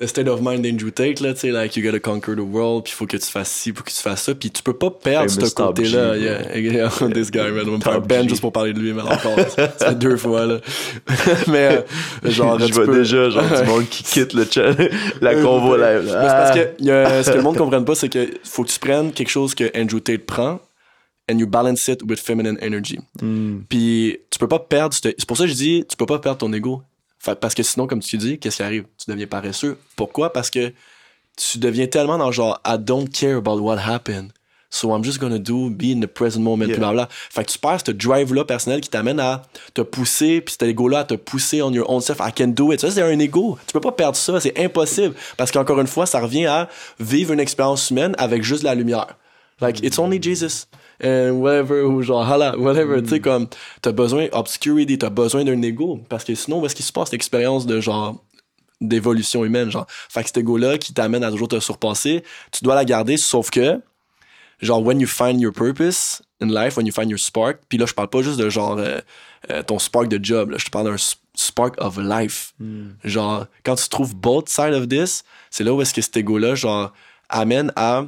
le 0.00 0.06
state 0.06 0.28
of 0.28 0.40
mind 0.40 0.62
d'Andrew 0.62 0.92
Tate, 0.92 1.18
là, 1.18 1.34
tu 1.34 1.40
sais, 1.40 1.50
like, 1.50 1.74
you 1.76 1.82
gotta 1.82 1.98
conquer 1.98 2.36
the 2.36 2.38
world, 2.38 2.84
puis 2.84 2.92
il 2.92 2.96
faut 2.96 3.06
que 3.06 3.16
tu 3.16 3.26
fasses 3.26 3.50
ci, 3.50 3.72
faut 3.74 3.82
que 3.82 3.90
tu 3.90 3.96
fasses 3.96 4.22
ça, 4.22 4.34
puis 4.34 4.48
tu 4.50 4.62
peux 4.62 4.72
pas 4.72 4.90
perdre 4.92 5.28
ce 5.28 5.52
côté-là. 5.52 6.16
Yeah, 6.16 6.56
yeah, 6.56 6.88
this 7.12 7.32
guy, 7.32 7.38
man, 7.50 7.64
on 7.66 7.70
va 7.72 7.76
me 7.78 7.80
faire 7.80 8.00
ben 8.02 8.28
juste 8.28 8.40
pour 8.40 8.52
parler 8.52 8.72
de 8.72 8.78
lui, 8.78 8.92
mais 8.92 9.02
encore, 9.02 9.36
ça 9.78 9.94
deux 9.94 10.16
fois, 10.16 10.46
là. 10.46 10.58
mais, 11.48 11.84
euh, 12.24 12.30
genre, 12.30 12.60
je 12.64 12.72
vois 12.72 12.86
peux- 12.86 12.96
déjà 12.98 13.28
genre 13.28 13.42
du 13.42 13.68
monde 13.68 13.88
qui 13.88 14.04
quitte 14.04 14.34
le 14.34 14.44
chat, 14.48 14.72
la 15.20 15.34
convo 15.34 15.76
live. 15.76 16.04
Là. 16.04 16.06
c'est 16.06 16.12
parce 16.12 16.50
Ah. 16.50 16.58
que 16.78 16.84
y 16.84 16.90
a- 16.92 17.22
ce 17.24 17.30
que 17.32 17.36
le 17.36 17.42
monde 17.42 17.54
ne 17.54 17.58
comprenne 17.60 17.84
pas, 17.84 17.96
c'est 17.96 18.08
que 18.08 18.28
faut 18.44 18.62
que 18.62 18.70
tu 18.70 18.78
prennes 18.78 19.10
quelque 19.12 19.30
chose 19.30 19.54
que 19.56 19.64
Andrew 19.76 19.98
Tate 19.98 20.24
prend 20.26 20.60
and 21.30 21.38
you 21.38 21.46
balance 21.48 21.88
it 21.88 22.02
with 22.08 22.20
feminine 22.20 22.56
energy. 22.62 22.98
Hmm. 23.20 23.62
Puis 23.68 24.16
tu 24.30 24.38
peux 24.38 24.46
pas 24.48 24.60
perdre. 24.60 24.94
ce- 24.94 25.00
C'est 25.18 25.26
pour 25.26 25.36
ça 25.36 25.44
que 25.44 25.50
je 25.50 25.54
dis, 25.56 25.84
tu 25.88 25.96
peux 25.96 26.06
pas 26.06 26.20
perdre 26.20 26.38
ton 26.38 26.52
ego. 26.52 26.82
Fait- 27.18 27.38
parce 27.38 27.54
que 27.54 27.62
sinon, 27.62 27.86
comme 27.86 28.00
tu 28.00 28.16
dis, 28.16 28.38
qu'est-ce 28.38 28.56
qui 28.58 28.62
arrive? 28.62 28.84
Tu 28.96 29.10
deviens 29.10 29.26
paresseux. 29.26 29.76
Pourquoi? 29.96 30.32
Parce 30.32 30.50
que 30.50 30.72
tu 31.36 31.58
deviens 31.58 31.86
tellement 31.86 32.18
dans 32.18 32.32
genre 32.32 32.60
I 32.66 32.76
don't 32.78 33.08
care 33.08 33.36
about 33.38 33.58
what 33.60 33.78
happened. 33.78 34.30
So 34.70 34.94
I'm 34.94 35.02
just 35.02 35.18
gonna 35.18 35.38
do, 35.38 35.70
be 35.70 35.84
in 35.94 36.00
the 36.00 36.06
present 36.06 36.40
moment, 36.42 36.66
Yeah. 36.66 36.76
blablabla. 36.76 37.08
Fait 37.10 37.42
que 37.44 37.50
tu 37.52 37.58
perds 37.58 37.80
ce 37.86 37.90
drive-là 37.90 38.44
personnel 38.44 38.82
qui 38.82 38.90
t'amène 38.90 39.18
à 39.18 39.42
te 39.72 39.80
pousser, 39.80 40.42
puis 40.42 40.52
cet 40.52 40.62
ego-là 40.68 40.98
à 41.00 41.04
te 41.04 41.14
pousser 41.14 41.62
on 41.62 41.72
your 41.72 41.88
own 41.90 42.02
self. 42.02 42.18
I 42.20 42.32
can 42.36 42.48
do 42.48 42.70
it. 42.72 42.80
Ça, 42.80 42.90
c'est 42.90 43.00
un 43.00 43.18
ego. 43.18 43.58
Tu 43.66 43.72
peux 43.72 43.80
pas 43.80 43.92
perdre 43.92 44.16
ça. 44.16 44.38
C'est 44.40 44.58
impossible. 44.62 45.14
Parce 45.38 45.50
qu'encore 45.50 45.80
une 45.80 45.86
fois, 45.86 46.04
ça 46.04 46.20
revient 46.20 46.44
à 46.46 46.68
vivre 47.00 47.32
une 47.32 47.40
expérience 47.40 47.88
humaine 47.90 48.14
avec 48.18 48.42
juste 48.42 48.62
la 48.62 48.74
lumière. 48.74 49.06
Like, 49.62 49.82
it's 49.82 49.98
only 49.98 50.22
Jesus. 50.22 50.66
And 51.02 51.38
whatever, 51.40 51.82
ou 51.82 52.02
genre, 52.02 52.28
hala, 52.28 52.58
whatever. 52.58 53.00
Tu 53.02 53.08
sais, 53.08 53.20
comme, 53.20 53.46
t'as 53.82 53.92
besoin 53.92 54.26
obscurity, 54.32 54.98
t'as 54.98 55.10
besoin 55.10 55.44
d'un 55.44 55.62
ego. 55.62 56.00
Parce 56.08 56.24
que 56.24 56.34
sinon, 56.34 56.60
où 56.60 56.66
est-ce 56.66 56.74
qu'il 56.74 56.84
se 56.84 56.92
passe 56.92 57.12
l'expérience 57.12 57.66
de 57.66 57.80
genre, 57.80 58.24
d'évolution 58.80 59.44
humaine, 59.44 59.70
genre? 59.70 59.86
Fait 60.08 60.22
que 60.22 60.26
cet 60.26 60.38
ego-là 60.38 60.76
qui 60.78 60.92
t'amène 60.92 61.22
à 61.22 61.30
toujours 61.30 61.48
te 61.48 61.60
surpasser, 61.60 62.24
tu 62.50 62.64
dois 62.64 62.74
la 62.74 62.84
garder, 62.84 63.16
sauf 63.16 63.50
que, 63.50 63.80
genre, 64.60 64.84
when 64.84 65.00
you 65.00 65.06
find 65.06 65.40
your 65.40 65.52
purpose 65.52 66.20
in 66.40 66.46
life, 66.48 66.76
when 66.76 66.86
you 66.86 66.92
find 66.92 67.10
your 67.10 67.18
spark, 67.18 67.60
puis 67.68 67.78
là, 67.78 67.86
je 67.86 67.94
parle 67.94 68.08
pas 68.08 68.22
juste 68.22 68.38
de 68.38 68.48
genre, 68.50 68.76
euh, 68.78 68.98
euh, 69.50 69.62
ton 69.62 69.78
spark 69.78 70.08
de 70.08 70.18
job, 70.22 70.50
là, 70.50 70.58
je 70.58 70.64
te 70.64 70.70
parle 70.70 70.90
d'un 70.90 70.96
spark 71.34 71.74
of 71.78 71.96
life. 71.98 72.54
Genre, 73.04 73.46
quand 73.64 73.76
tu 73.76 73.88
trouves 73.88 74.16
both 74.16 74.48
sides 74.48 74.74
of 74.74 74.88
this, 74.88 75.22
c'est 75.50 75.62
là 75.62 75.72
où 75.72 75.80
est-ce 75.80 75.94
que 75.94 76.02
cet 76.02 76.16
ego-là, 76.16 76.56
genre, 76.56 76.92
amène 77.28 77.72
à, 77.76 78.04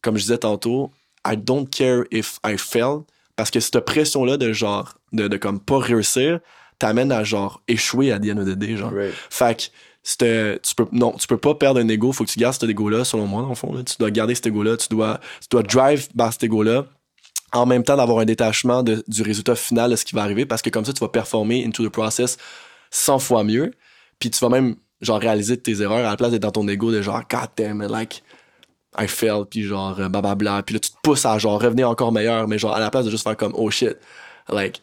comme 0.00 0.16
je 0.16 0.22
disais 0.22 0.38
tantôt, 0.38 0.90
I 1.26 1.36
don't 1.36 1.66
care 1.68 2.04
if 2.10 2.38
I 2.46 2.56
fail, 2.58 3.00
parce 3.36 3.50
que 3.50 3.60
cette 3.60 3.80
pression-là 3.80 4.36
de 4.36 4.52
genre, 4.52 4.94
de, 5.12 5.28
de 5.28 5.36
comme 5.36 5.60
pas 5.60 5.78
réussir, 5.78 6.40
t'amène 6.78 7.12
à 7.12 7.24
genre 7.24 7.62
échouer 7.68 8.12
à 8.12 8.18
day, 8.18 8.76
genre. 8.76 8.92
Right. 8.92 9.14
Fait 9.30 9.56
que 9.58 9.62
c'était- 10.02 10.58
tu 10.60 10.74
peux, 10.74 10.86
non, 10.92 11.12
tu 11.12 11.26
peux 11.26 11.38
pas 11.38 11.54
perdre 11.54 11.80
un 11.80 11.88
ego, 11.88 12.12
faut 12.12 12.24
que 12.24 12.30
tu 12.30 12.38
gardes 12.38 12.54
cet 12.54 12.68
ego-là, 12.68 13.04
selon 13.04 13.26
moi, 13.26 13.42
dans 13.42 13.48
le 13.48 13.54
fond. 13.54 13.72
là. 13.72 13.82
Tu 13.82 13.94
dois 13.98 14.10
garder 14.10 14.34
cet 14.34 14.46
ego-là, 14.46 14.76
tu 14.76 14.88
dois, 14.88 15.18
tu 15.40 15.48
dois 15.50 15.62
drive 15.62 16.08
vers 16.14 16.32
cet 16.32 16.42
ego-là, 16.44 16.86
en 17.52 17.66
même 17.66 17.84
temps 17.84 17.96
d'avoir 17.96 18.18
un 18.18 18.24
détachement 18.24 18.82
de- 18.82 19.02
du 19.08 19.22
résultat 19.22 19.54
final 19.54 19.90
de 19.92 19.96
ce 19.96 20.04
qui 20.04 20.14
va 20.14 20.22
arriver, 20.22 20.44
parce 20.46 20.60
que 20.62 20.70
comme 20.70 20.84
ça, 20.84 20.92
tu 20.92 21.00
vas 21.00 21.08
performer 21.08 21.64
into 21.64 21.84
the 21.86 21.90
process 21.92 22.36
100 22.90 23.18
fois 23.18 23.44
mieux, 23.44 23.70
puis 24.18 24.30
tu 24.30 24.38
vas 24.40 24.48
même, 24.48 24.76
genre, 25.00 25.20
réaliser 25.20 25.56
tes 25.56 25.80
erreurs 25.80 25.98
à 26.06 26.10
la 26.10 26.16
place 26.16 26.32
d'être 26.32 26.42
dans 26.42 26.50
ton 26.50 26.68
ego 26.68 26.92
de 26.92 27.00
genre, 27.00 27.22
God 27.30 27.48
damn 27.56 27.82
it, 27.82 27.90
like, 27.90 28.22
I 28.98 29.08
failed, 29.08 29.46
puis 29.50 29.62
genre, 29.62 29.98
euh, 29.98 30.08
blablabla, 30.08 30.62
puis 30.62 30.74
là, 30.74 30.80
tu 30.80 30.90
te 30.90 30.96
pousses 31.02 31.26
à 31.26 31.38
genre 31.38 31.60
revenir 31.60 31.88
encore 31.88 32.12
meilleur, 32.12 32.46
mais 32.48 32.58
genre, 32.58 32.74
à 32.74 32.80
la 32.80 32.90
place 32.90 33.04
de 33.04 33.10
juste 33.10 33.24
faire 33.24 33.36
comme, 33.36 33.52
oh 33.56 33.70
shit, 33.70 33.96
like, 34.48 34.82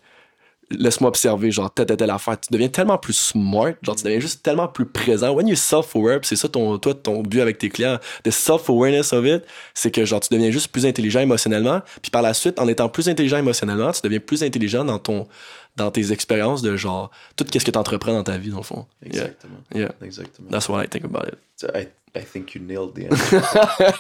laisse-moi 0.70 1.10
observer, 1.10 1.52
genre, 1.52 1.74
telle, 1.74 1.86
telle, 1.86 1.98
telle 1.98 2.10
affaire. 2.10 2.40
Tu 2.40 2.48
deviens 2.52 2.70
tellement 2.70 2.98
plus 2.98 3.14
smart, 3.14 3.74
genre, 3.82 3.96
tu 3.96 4.04
deviens 4.04 4.20
juste 4.20 4.44
tellement 4.44 4.68
plus 4.68 4.86
présent. 4.86 5.32
When 5.32 5.48
you're 5.48 5.58
self-aware, 5.58 6.20
c'est 6.24 6.36
ça 6.36 6.48
ton, 6.48 6.78
toi, 6.78 6.94
ton 6.94 7.22
but 7.24 7.42
avec 7.42 7.58
tes 7.58 7.70
clients, 7.70 7.98
the 8.24 8.32
self-awareness 8.32 9.14
of 9.14 9.26
it, 9.26 9.44
c'est 9.74 9.92
que, 9.92 10.06
genre, 10.06 10.20
tu 10.20 10.34
deviens 10.34 10.52
juste 10.52 10.70
plus 10.70 10.86
intelligent 10.86 11.20
émotionnellement. 11.20 11.82
Puis 12.02 12.12
par 12.12 12.22
la 12.22 12.34
suite, 12.34 12.60
en 12.60 12.68
étant 12.68 12.90
plus 12.90 13.10
intelligent 13.10 13.38
émotionnellement, 13.38 13.92
tu 13.92 14.02
deviens 14.04 14.20
plus 14.20 14.44
intelligent 14.44 14.86
dans 14.86 15.00
ton, 15.00 15.28
dans 15.76 15.92
tes 15.92 16.12
expériences 16.12 16.62
de 16.62 16.76
genre, 16.76 17.12
tout 17.36 17.46
ce 17.52 17.64
que 17.64 17.72
tu 17.72 17.78
entreprends 17.78 18.14
dans 18.14 18.24
ta 18.24 18.38
vie, 18.38 18.50
dans 18.50 18.58
le 18.58 18.64
fond. 18.64 18.88
Yeah. 19.02 19.10
Exactement. 19.10 19.64
Yeah. 19.74 19.92
Exactement. 20.02 20.50
That's 20.50 20.68
what 20.70 20.84
I 20.84 20.88
think 20.88 21.06
about 21.06 21.28
it. 21.28 21.38
So 21.56 21.68
I, 21.74 21.88
I 22.16 22.24
think 22.24 22.54
you 22.56 22.62
nailed 22.62 22.94
the 22.96 23.06
answer. 23.12 23.40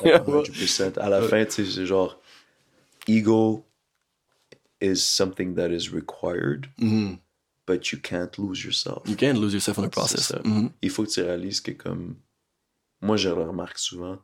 Like 0.03 0.25
100%. 0.25 0.97
À 0.99 1.09
la 1.09 1.21
fin, 1.21 1.45
tu 1.45 1.65
sais, 1.65 1.71
c'est 1.71 1.85
genre, 1.85 2.19
ego 3.07 3.63
is 4.81 4.97
something 4.97 5.55
that 5.55 5.69
is 5.69 5.91
required, 5.93 6.67
but 7.67 7.91
you 7.91 7.99
can't 8.01 8.37
lose 8.37 8.63
yourself. 8.63 9.03
You 9.07 9.15
can't 9.15 9.37
lose 9.39 9.53
yourself 9.53 9.77
in 9.77 9.83
the 9.83 9.89
process. 9.91 10.27
ça. 10.27 10.39
Mhm. 10.43 10.71
Il 10.81 10.89
faut 10.89 11.03
que 11.05 11.09
tu 11.11 11.21
réalises 11.21 11.61
que 11.61 11.71
comme 11.71 12.15
moi 13.01 13.15
je 13.17 13.29
le 13.29 13.43
remarque 13.43 13.77
souvent, 13.77 14.17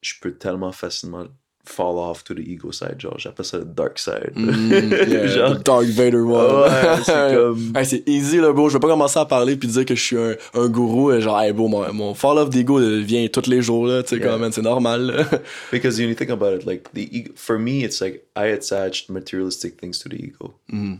je 0.00 0.14
peux 0.20 0.32
tellement 0.34 0.72
facilement 0.72 1.26
fall 1.64 1.96
off 1.98 2.24
to 2.24 2.34
the 2.34 2.40
ego 2.40 2.72
side, 2.72 2.96
genre 2.98 3.16
j'appelle 3.18 3.44
ça 3.46 3.58
le 3.58 3.64
dark 3.64 3.98
side. 3.98 4.32
Yeah, 4.36 5.26
Genre- 5.28 5.58
the 5.58 5.64
Dark 5.64 5.86
Vader 5.86 6.22
one. 6.26 6.62
Ouais, 6.62 6.96
c'est 7.04 7.12
comme- 7.36 7.72
Hey, 7.76 7.86
c'est 7.86 8.02
easy, 8.08 8.38
là, 8.38 8.52
bro. 8.52 8.68
Je 8.68 8.74
vais 8.74 8.80
pas 8.80 8.88
commencer 8.88 9.18
à 9.18 9.24
parler 9.24 9.54
puis 9.56 9.68
dire 9.68 9.84
que 9.84 9.94
je 9.94 10.02
suis 10.02 10.16
un, 10.18 10.34
un 10.54 10.68
gourou. 10.68 11.12
et 11.12 11.20
Genre, 11.20 11.40
hey, 11.40 11.52
bro, 11.52 11.68
mon, 11.68 11.92
mon 11.92 12.14
fall 12.14 12.38
off 12.38 12.50
d'ego 12.50 12.80
euh, 12.80 12.98
vient 13.00 13.26
tous 13.28 13.48
les 13.48 13.62
jours, 13.62 13.86
là. 13.86 14.02
Tu 14.02 14.10
sais, 14.10 14.16
Yeah. 14.16 14.28
quand 14.28 14.38
même, 14.38 14.50
c'est 14.52 14.62
normal. 14.62 15.26
Because 15.70 15.98
when 15.98 16.08
you 16.08 16.14
think 16.16 16.30
about 16.30 16.52
it, 16.54 16.66
like 16.66 16.92
the 16.94 17.08
ego, 17.12 17.32
for 17.36 17.58
me, 17.58 17.84
it's 17.84 18.00
like 18.00 18.24
I 18.36 18.46
attached 18.52 19.08
materialistic 19.08 19.78
things 19.80 19.98
to 20.00 20.08
the 20.08 20.16
ego, 20.16 20.54
Mm-hmm. 20.72 20.96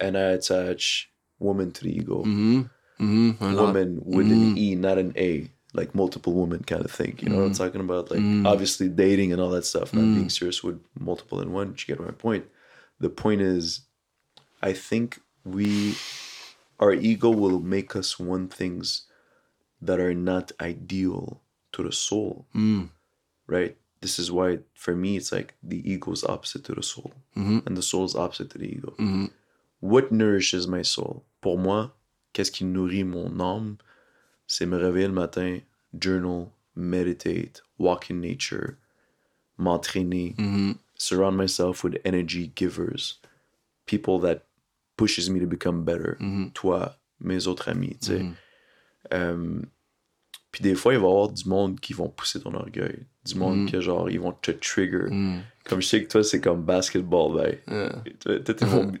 and 0.00 0.16
I 0.16 0.34
attach 0.34 1.10
woman 1.40 1.72
to 1.72 1.80
the 1.82 1.90
ego. 1.96 2.22
Mhm. 2.24 2.66
Un 3.00 3.34
lot. 3.40 3.66
Woman 3.66 4.00
with 4.06 4.26
an 4.32 4.56
E, 4.56 4.74
not 4.74 4.98
an 4.98 5.12
A, 5.16 5.50
like 5.76 5.94
multiple 5.94 6.32
women 6.32 6.64
kind 6.64 6.84
of 6.84 6.90
thing. 6.90 7.18
You 7.20 7.28
know 7.28 7.36
what 7.36 7.44
I'm 7.44 7.52
mm. 7.52 7.58
talking 7.58 7.80
about? 7.80 8.10
Like 8.10 8.20
mm. 8.20 8.46
obviously 8.46 8.88
dating 8.88 9.32
and 9.32 9.40
all 9.40 9.50
that 9.50 9.66
stuff, 9.66 9.92
not 9.92 10.00
being 10.00 10.26
mm. 10.26 10.32
serious 10.32 10.64
with 10.64 10.80
multiple 10.98 11.40
in 11.40 11.52
one. 11.52 11.68
You 11.68 11.94
get 11.94 12.00
my 12.00 12.12
point. 12.12 12.46
The 12.98 13.10
point 13.10 13.42
is, 13.42 13.82
I 14.62 14.72
think 14.72 15.20
we, 15.44 15.94
our 16.80 16.92
ego 16.92 17.30
will 17.30 17.60
make 17.60 17.94
us 17.94 18.18
want 18.18 18.52
things 18.52 19.02
that 19.82 20.00
are 20.00 20.14
not 20.14 20.50
ideal 20.60 21.42
to 21.72 21.82
the 21.82 21.92
soul. 21.92 22.46
Right? 23.46 23.76
This 24.00 24.18
is 24.18 24.32
why, 24.32 24.60
for 24.74 24.94
me, 24.94 25.16
it's 25.16 25.32
like 25.32 25.54
the 25.62 25.88
ego 25.90 26.12
is 26.12 26.24
opposite 26.24 26.64
to 26.64 26.74
the 26.74 26.82
soul, 26.82 27.12
mm-hmm. 27.36 27.60
and 27.66 27.76
the 27.76 27.82
soul 27.82 28.04
is 28.04 28.14
opposite 28.14 28.50
to 28.50 28.58
the 28.58 28.66
ego. 28.66 28.94
Mm-hmm. 28.98 29.26
What 29.80 30.12
nourishes 30.12 30.66
my 30.66 30.82
soul? 30.82 31.24
Pour 31.40 31.58
moi, 31.58 31.90
qu'est-ce 32.32 32.50
qui 32.50 32.64
nourrit 32.64 33.04
mon 33.04 33.30
âme? 33.38 33.78
C'est 34.46 34.66
me 34.66 34.76
réveiller 34.76 35.08
le 35.08 35.12
matin, 35.12 35.58
journal, 36.00 36.46
meditate, 36.76 37.62
walk 37.78 38.10
in 38.10 38.20
nature, 38.20 38.76
m'entraîner, 39.58 40.34
surround 40.96 41.36
myself 41.36 41.82
with 41.84 41.98
energy 42.04 42.52
givers, 42.54 43.20
people 43.86 44.18
that 44.20 44.42
pushes 44.96 45.28
me 45.30 45.40
to 45.40 45.46
become 45.46 45.84
better. 45.84 46.16
Toi, 46.54 46.96
mes 47.20 47.46
autres 47.46 47.68
amis, 47.68 47.96
tu 48.00 48.06
sais. 48.08 48.20
Euh, 49.12 49.60
puis 50.52 50.62
des 50.62 50.74
fois, 50.74 50.94
il 50.94 50.98
va 51.00 51.06
y 51.06 51.10
avoir 51.10 51.28
du 51.28 51.48
monde 51.48 51.78
qui 51.80 51.92
vont 51.92 52.08
pousser 52.08 52.40
ton 52.40 52.54
orgueil. 52.54 53.06
Du 53.24 53.34
monde 53.36 53.70
que 53.70 53.80
genre, 53.80 54.08
ils 54.10 54.20
vont 54.20 54.32
te 54.32 54.50
trigger. 54.52 55.06
Comme 55.68 55.82
je 55.82 55.88
sais 55.88 56.02
que 56.04 56.08
toi, 56.08 56.22
c'est 56.22 56.40
comme 56.40 56.62
basketball, 56.62 57.32
ben. 57.66 57.90
Toi, 58.24 58.34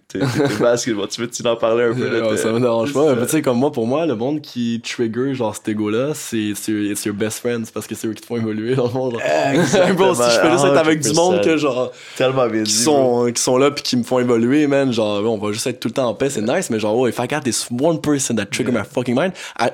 t'es 0.08 0.18
basketball. 0.60 1.06
Tu 1.08 1.20
veux 1.20 1.28
tu 1.30 1.46
en 1.46 1.54
parler 1.54 1.84
un 1.84 1.94
peu? 1.94 2.08
là, 2.20 2.28
Ouais, 2.28 2.36
ça 2.36 2.50
me 2.50 2.58
dérange 2.58 2.92
pas. 2.92 3.14
Mais 3.14 3.22
tu 3.24 3.28
sais, 3.30 3.42
comme 3.42 3.58
moi, 3.58 3.70
pour 3.70 3.86
moi, 3.86 4.04
le 4.04 4.16
monde 4.16 4.40
qui 4.40 4.80
trigger, 4.82 5.32
genre, 5.34 5.54
cet 5.54 5.68
ego-là, 5.68 6.12
c'est 6.14 6.38
it's 6.38 6.66
your, 7.04 7.14
best 7.14 7.38
friends 7.38 7.66
parce 7.72 7.86
que 7.86 7.94
c'est 7.94 8.08
eux 8.08 8.14
qui 8.14 8.22
te 8.22 8.26
font 8.26 8.36
évoluer 8.36 8.74
dans 8.74 8.88
le 8.88 8.92
monde. 8.92 9.18
Exactement. 9.52 10.14
Si 10.14 10.22
je 10.22 10.40
fais 10.40 10.50
juste 10.50 10.64
être 10.64 10.76
avec 10.76 11.00
du 11.00 11.12
monde 11.12 11.40
que, 11.40 11.50
100%. 11.50 11.56
genre, 11.58 11.92
Tellement 12.16 12.48
bien 12.48 12.62
qui 12.64 12.72
dit. 12.72 12.84
bro. 12.84 13.24
sont, 13.26 13.32
qui 13.32 13.40
sont 13.42 13.58
là 13.58 13.70
puis 13.70 13.82
qui 13.84 13.96
me 13.96 14.02
font 14.02 14.18
évoluer, 14.18 14.66
man. 14.66 14.92
Genre, 14.92 15.22
on 15.24 15.38
va 15.38 15.52
juste 15.52 15.66
être 15.68 15.78
tout 15.80 15.88
le 15.88 15.94
temps 15.94 16.08
en 16.08 16.14
paix, 16.14 16.30
c'est 16.30 16.42
nice, 16.42 16.70
mais 16.70 16.80
genre, 16.80 16.96
oh, 16.96 17.06
if 17.06 17.18
I 17.18 17.26
got 17.28 17.40
this 17.44 17.68
one 17.70 18.00
person 18.00 18.34
that 18.36 18.46
trigger 18.46 18.72
my 18.72 18.82
fucking 18.84 19.14
mind, 19.16 19.32
I- 19.60 19.70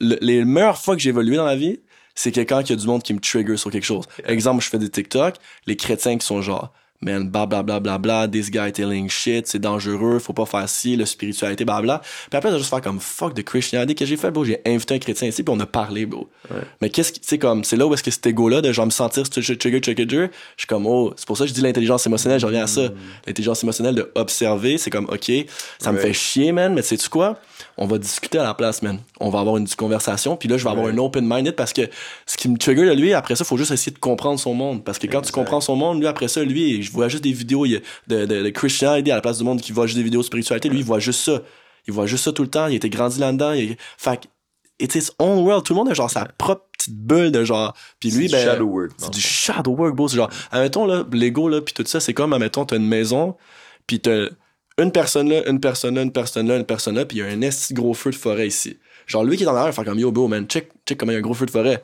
le- 0.00 0.18
les 0.22 0.44
meilleures 0.44 0.78
fois 0.78 0.96
que 0.96 1.02
j'ai 1.02 1.10
évolué 1.10 1.36
dans 1.36 1.44
la 1.44 1.56
vie, 1.56 1.80
c'est 2.22 2.32
quelqu'un 2.32 2.62
qui 2.62 2.74
a 2.74 2.76
du 2.76 2.86
monde 2.86 3.02
qui 3.02 3.14
me 3.14 3.18
trigger 3.20 3.56
sur 3.56 3.70
quelque 3.70 3.84
chose. 3.86 4.04
Exemple, 4.26 4.62
je 4.62 4.68
fais 4.68 4.78
des 4.78 4.90
TikTok, 4.90 5.36
les 5.66 5.74
chrétiens 5.76 6.18
qui 6.18 6.26
sont 6.26 6.42
genre, 6.42 6.70
man, 7.00 7.30
bla 7.30 7.46
bla 7.46 7.62
bla 7.62 7.80
bla 7.80 7.96
bla, 7.96 8.28
this 8.28 8.50
guy 8.50 8.70
telling 8.72 9.08
shit, 9.08 9.46
c'est 9.46 9.58
dangereux, 9.58 10.18
faut 10.18 10.34
pas 10.34 10.44
faire 10.44 10.68
ci, 10.68 10.96
la 10.96 11.06
spiritualité, 11.06 11.64
bla 11.64 11.80
bla. 11.80 12.02
Puis 12.28 12.36
après, 12.36 12.50
j'ai 12.50 12.58
juste 12.58 12.68
faire 12.68 12.82
comme 12.82 13.00
fuck 13.00 13.32
the 13.32 13.42
Christianity 13.42 13.94
que 13.94 14.04
j'ai 14.04 14.18
fait, 14.18 14.30
bro? 14.30 14.44
J'ai 14.44 14.60
invité 14.66 14.96
un 14.96 14.98
chrétien 14.98 15.28
ici, 15.28 15.42
puis 15.42 15.54
on 15.56 15.60
a 15.60 15.64
parlé, 15.64 16.04
bro. 16.04 16.28
Mais 16.82 16.90
qu'est-ce 16.90 17.12
qui, 17.12 17.20
tu 17.20 17.26
sais, 17.28 17.38
comme, 17.38 17.64
c'est 17.64 17.76
là 17.76 17.86
où 17.86 17.94
est-ce 17.94 18.02
que 18.02 18.10
cet 18.10 18.26
ego-là, 18.26 18.60
de 18.60 18.70
genre 18.70 18.84
me 18.84 18.90
sentir 18.90 19.22
trigger, 19.30 19.56
trigger, 19.56 19.80
trigger, 19.80 20.26
je 20.56 20.60
suis 20.62 20.66
comme, 20.66 20.86
oh, 20.86 21.14
c'est 21.16 21.26
pour 21.26 21.38
ça 21.38 21.44
que 21.44 21.48
je 21.48 21.54
dis 21.54 21.62
l'intelligence 21.62 22.06
émotionnelle, 22.06 22.38
je 22.38 22.44
reviens 22.44 22.64
à 22.64 22.66
ça. 22.66 22.90
L'intelligence 23.26 23.62
émotionnelle 23.62 23.94
de 23.94 24.12
observer, 24.14 24.76
c'est 24.76 24.90
comme, 24.90 25.06
ok, 25.06 25.32
ça 25.78 25.90
me 25.92 25.96
Ouais. 25.96 26.02
fait 26.08 26.12
chier, 26.12 26.52
man, 26.52 26.74
mais 26.74 26.82
sais-tu 26.82 27.08
quoi? 27.08 27.38
On 27.82 27.86
va 27.86 27.96
discuter 27.96 28.38
à 28.38 28.42
la 28.42 28.52
place, 28.52 28.82
man. 28.82 29.00
On 29.20 29.30
va 29.30 29.40
avoir 29.40 29.56
une 29.56 29.66
conversation, 29.66 30.36
puis 30.36 30.50
là, 30.50 30.58
je 30.58 30.64
vais 30.64 30.70
avoir 30.70 30.88
un 30.88 30.98
open-minded 30.98 31.56
parce 31.56 31.72
que 31.72 31.88
ce 32.26 32.36
qui 32.36 32.50
me 32.50 32.58
trigger 32.58 32.84
de 32.84 32.92
lui, 32.92 33.14
après 33.14 33.36
ça, 33.36 33.44
faut 33.44 33.56
juste 33.56 33.70
essayer 33.70 33.90
de 33.90 33.98
comprendre 33.98 34.38
son 34.38 34.52
monde. 34.52 34.84
Parce 34.84 34.98
que 34.98 35.06
quand 35.06 35.22
tu 35.22 35.32
comprends 35.32 35.62
son 35.62 35.76
monde, 35.76 35.98
lui, 35.98 36.06
après 36.06 36.28
ça, 36.28 36.44
lui, 36.44 36.82
je 36.82 36.92
vois 36.92 37.08
juste 37.08 37.24
des 37.24 37.32
vidéos 37.32 37.66
de, 37.66 37.80
de, 38.06 38.26
de 38.26 38.48
Christianity 38.50 39.10
à 39.10 39.14
la 39.14 39.22
place 39.22 39.38
du 39.38 39.44
monde 39.44 39.62
qui 39.62 39.72
voit 39.72 39.86
juste 39.86 39.96
des 39.96 40.04
vidéos 40.04 40.20
de 40.20 40.26
spiritualité. 40.26 40.68
Lui, 40.68 40.80
il 40.80 40.84
voit 40.84 40.98
juste 40.98 41.20
ça. 41.20 41.40
Il 41.88 41.94
voit 41.94 42.04
juste 42.04 42.24
ça 42.24 42.32
tout 42.32 42.42
le 42.42 42.50
temps. 42.50 42.66
Il 42.66 42.74
était 42.74 42.90
grandi 42.90 43.18
là-dedans. 43.18 43.52
Il... 43.52 43.76
Fait 43.96 44.20
que, 44.20 44.26
it's 44.78 44.94
his 44.94 45.10
own 45.18 45.38
world. 45.38 45.64
Tout 45.64 45.72
le 45.72 45.78
monde 45.78 45.88
a 45.88 45.94
genre 45.94 46.10
sa 46.10 46.26
propre 46.26 46.66
petite 46.76 46.94
bulle 46.94 47.32
de 47.32 47.44
genre. 47.44 47.74
Puis 47.98 48.10
lui, 48.10 48.26
du 48.26 48.32
ben. 48.32 48.44
shadow 48.44 48.66
work, 48.66 48.90
C'est 48.98 49.10
du 49.10 49.20
shadow 49.22 49.72
work, 49.72 49.94
bro. 49.94 50.06
C'est 50.06 50.16
genre, 50.16 50.30
admettons, 50.50 50.86
là, 50.86 51.04
Lego, 51.10 51.48
là, 51.48 51.62
puis 51.62 51.72
tout 51.72 51.84
ça, 51.86 51.98
c'est 51.98 52.12
comme, 52.12 52.34
admettons, 52.34 52.66
t'as 52.66 52.76
une 52.76 52.86
maison, 52.86 53.36
puis 53.86 54.00
t'as 54.00 54.26
une 54.82 54.92
personne 54.92 55.28
là, 55.28 55.48
une 55.48 55.60
personne 55.60 55.94
là, 55.94 56.02
une 56.02 56.12
personne 56.12 56.46
là, 56.48 56.56
une 56.56 56.64
personne 56.64 56.94
là, 56.96 57.04
puis 57.04 57.18
il 57.18 57.20
y 57.20 57.22
a 57.22 57.26
un 57.26 57.40
esti 57.40 57.74
gros 57.74 57.94
feu 57.94 58.10
de 58.10 58.16
forêt 58.16 58.46
ici. 58.48 58.78
Genre, 59.06 59.24
lui 59.24 59.36
qui 59.36 59.44
est 59.44 59.46
en 59.46 59.54
arrière, 59.56 59.72
il 59.72 59.74
fait 59.74 59.84
comme, 59.84 59.98
yo, 59.98 60.12
bro, 60.12 60.28
man, 60.28 60.46
check, 60.46 60.70
check 60.86 60.98
comment 60.98 61.12
il 61.12 61.14
y 61.14 61.16
a 61.16 61.18
un 61.18 61.22
gros 61.22 61.34
feu 61.34 61.46
de 61.46 61.50
forêt. 61.50 61.82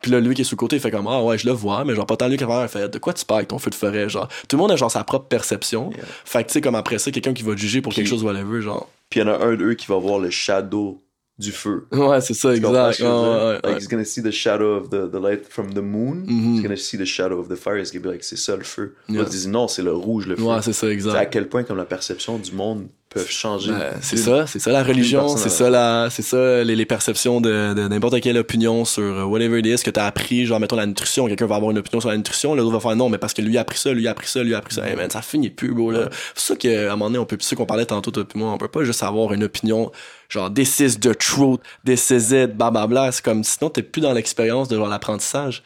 Puis 0.00 0.12
là, 0.12 0.20
lui 0.20 0.34
qui 0.34 0.42
est 0.42 0.44
sur 0.44 0.54
le 0.54 0.60
côté, 0.60 0.76
il 0.76 0.80
fait 0.80 0.92
comme, 0.92 1.08
ah 1.08 1.22
ouais, 1.24 1.36
je 1.38 1.46
le 1.46 1.52
vois, 1.52 1.84
mais 1.84 1.94
genre, 1.94 2.06
pas 2.06 2.16
tant 2.16 2.28
lui 2.28 2.36
qui 2.36 2.44
est 2.44 2.46
en 2.46 2.50
arrière, 2.50 2.66
il 2.66 2.68
fait, 2.80 2.88
de 2.88 2.98
quoi 2.98 3.12
tu 3.12 3.24
parles 3.24 3.38
avec 3.40 3.48
ton 3.48 3.58
feu 3.58 3.70
de 3.70 3.74
forêt, 3.74 4.08
genre? 4.08 4.28
Tout 4.48 4.56
le 4.56 4.62
monde 4.62 4.70
a 4.70 4.76
genre 4.76 4.90
sa 4.90 5.02
propre 5.02 5.26
perception. 5.26 5.90
Yeah. 5.90 6.04
Fait 6.24 6.44
que, 6.44 6.48
tu 6.48 6.52
sais, 6.54 6.60
comme 6.60 6.76
après 6.76 6.98
ça, 6.98 7.10
quelqu'un 7.10 7.34
qui 7.34 7.42
va 7.42 7.56
juger 7.56 7.80
pour 7.82 7.92
Puis- 7.92 8.02
quelque 8.02 8.08
chose, 8.08 8.22
whatever, 8.22 8.60
genre. 8.62 8.88
Puis 9.10 9.18
il 9.20 9.26
y 9.26 9.28
en 9.28 9.32
a 9.32 9.44
un 9.44 9.56
d'eux 9.56 9.74
qui 9.74 9.86
va 9.86 9.96
voir 9.96 10.20
le 10.20 10.30
shadow 10.30 11.02
du 11.38 11.52
feu. 11.52 11.86
Ouais, 11.92 12.20
c'est 12.20 12.34
ça, 12.34 12.50
Tu 12.52 12.56
exact. 12.56 12.94
ce 12.94 13.02
Ouais, 13.04 13.52
Like, 13.54 13.66
ouais. 13.66 13.78
he's 13.78 13.88
gonna 13.88 14.04
see 14.04 14.22
the 14.22 14.30
shadow 14.32 14.74
of 14.76 14.88
the, 14.90 15.08
the 15.10 15.20
light 15.22 15.46
from 15.48 15.72
the 15.72 15.78
moon. 15.82 16.24
Mhm. 16.26 16.54
He's 16.56 16.62
gonna 16.62 16.76
see 16.76 16.96
the 16.98 17.04
shadow 17.04 17.38
of 17.38 17.48
the 17.48 17.54
fire. 17.56 17.78
He's 17.78 17.92
gonna 17.92 18.02
be 18.02 18.10
like, 18.10 18.24
c'est 18.24 18.36
ça 18.38 18.56
le 18.56 18.64
feu. 18.64 18.94
Yeah. 19.08 19.18
L'autre 19.20 19.30
dit, 19.30 19.46
non, 19.48 19.68
c'est 19.68 19.82
le 19.82 19.92
rouge, 19.92 20.26
le 20.26 20.34
feu. 20.36 20.42
Ouais, 20.42 20.56
c'est 20.62 20.72
ça, 20.72 20.80
C'est 20.80 20.86
à 20.88 20.90
exact. 20.90 21.32
quel 21.32 21.48
point, 21.48 21.62
comme 21.62 21.76
la 21.76 21.84
perception 21.84 22.38
du 22.38 22.52
monde 22.52 22.88
changer. 23.26 23.72
Ben, 23.72 23.94
c'est 24.00 24.16
ça, 24.16 24.46
c'est 24.46 24.58
ça 24.58 24.70
la 24.72 24.82
religion, 24.82 25.28
c'est 25.36 25.48
ça 25.48 25.70
la, 25.70 26.08
c'est 26.10 26.22
ça 26.22 26.64
les, 26.64 26.76
les 26.76 26.86
perceptions 26.86 27.40
de, 27.40 27.74
de 27.74 27.88
n'importe 27.88 28.20
quelle 28.20 28.36
opinion 28.38 28.84
sur 28.84 29.02
euh, 29.02 29.24
whatever 29.24 29.58
it 29.60 29.66
is 29.66 29.82
que 29.82 29.90
t'as 29.90 30.06
appris, 30.06 30.46
genre 30.46 30.60
mettons 30.60 30.76
la 30.76 30.86
nutrition, 30.86 31.26
quelqu'un 31.26 31.46
va 31.46 31.56
avoir 31.56 31.70
une 31.70 31.78
opinion 31.78 32.00
sur 32.00 32.10
la 32.10 32.16
nutrition, 32.16 32.54
l'autre 32.54 32.70
va 32.72 32.80
faire 32.80 32.96
non, 32.96 33.08
mais 33.08 33.18
parce 33.18 33.34
que 33.34 33.42
lui 33.42 33.56
a 33.58 33.62
appris 33.62 33.78
ça, 33.78 33.92
lui 33.92 34.06
a 34.08 34.10
appris 34.12 34.28
ça, 34.28 34.42
lui 34.42 34.54
a 34.54 34.58
appris 34.58 34.74
ça, 34.74 34.88
hey 34.88 34.96
man, 34.96 35.10
ça 35.10 35.22
finit 35.22 35.50
plus 35.50 35.72
gros 35.74 35.90
là. 35.90 36.08
C'est 36.34 36.52
ça 36.52 36.56
qu'à 36.56 36.68
un 36.92 36.96
moment 36.96 37.06
donné 37.06 37.18
on 37.18 37.24
peut, 37.26 37.38
c'est 37.40 37.56
qu'on 37.56 37.66
parlait 37.66 37.86
tantôt 37.86 38.10
toi 38.10 38.24
moi, 38.34 38.50
on 38.52 38.58
peut 38.58 38.68
pas 38.68 38.84
juste 38.84 39.02
avoir 39.02 39.32
une 39.32 39.44
opinion 39.44 39.90
genre 40.28 40.52
this 40.52 40.80
is 40.80 40.98
the 40.98 41.16
truth, 41.16 41.60
this 41.86 42.10
is 42.10 42.34
it, 42.34 42.56
blablabla, 42.56 43.12
c'est 43.12 43.24
comme 43.24 43.44
sinon 43.44 43.70
t'es 43.70 43.82
plus 43.82 44.00
dans 44.02 44.12
l'expérience 44.12 44.68
de 44.68 44.76
genre 44.76 44.88
l'apprentissage. 44.88 45.62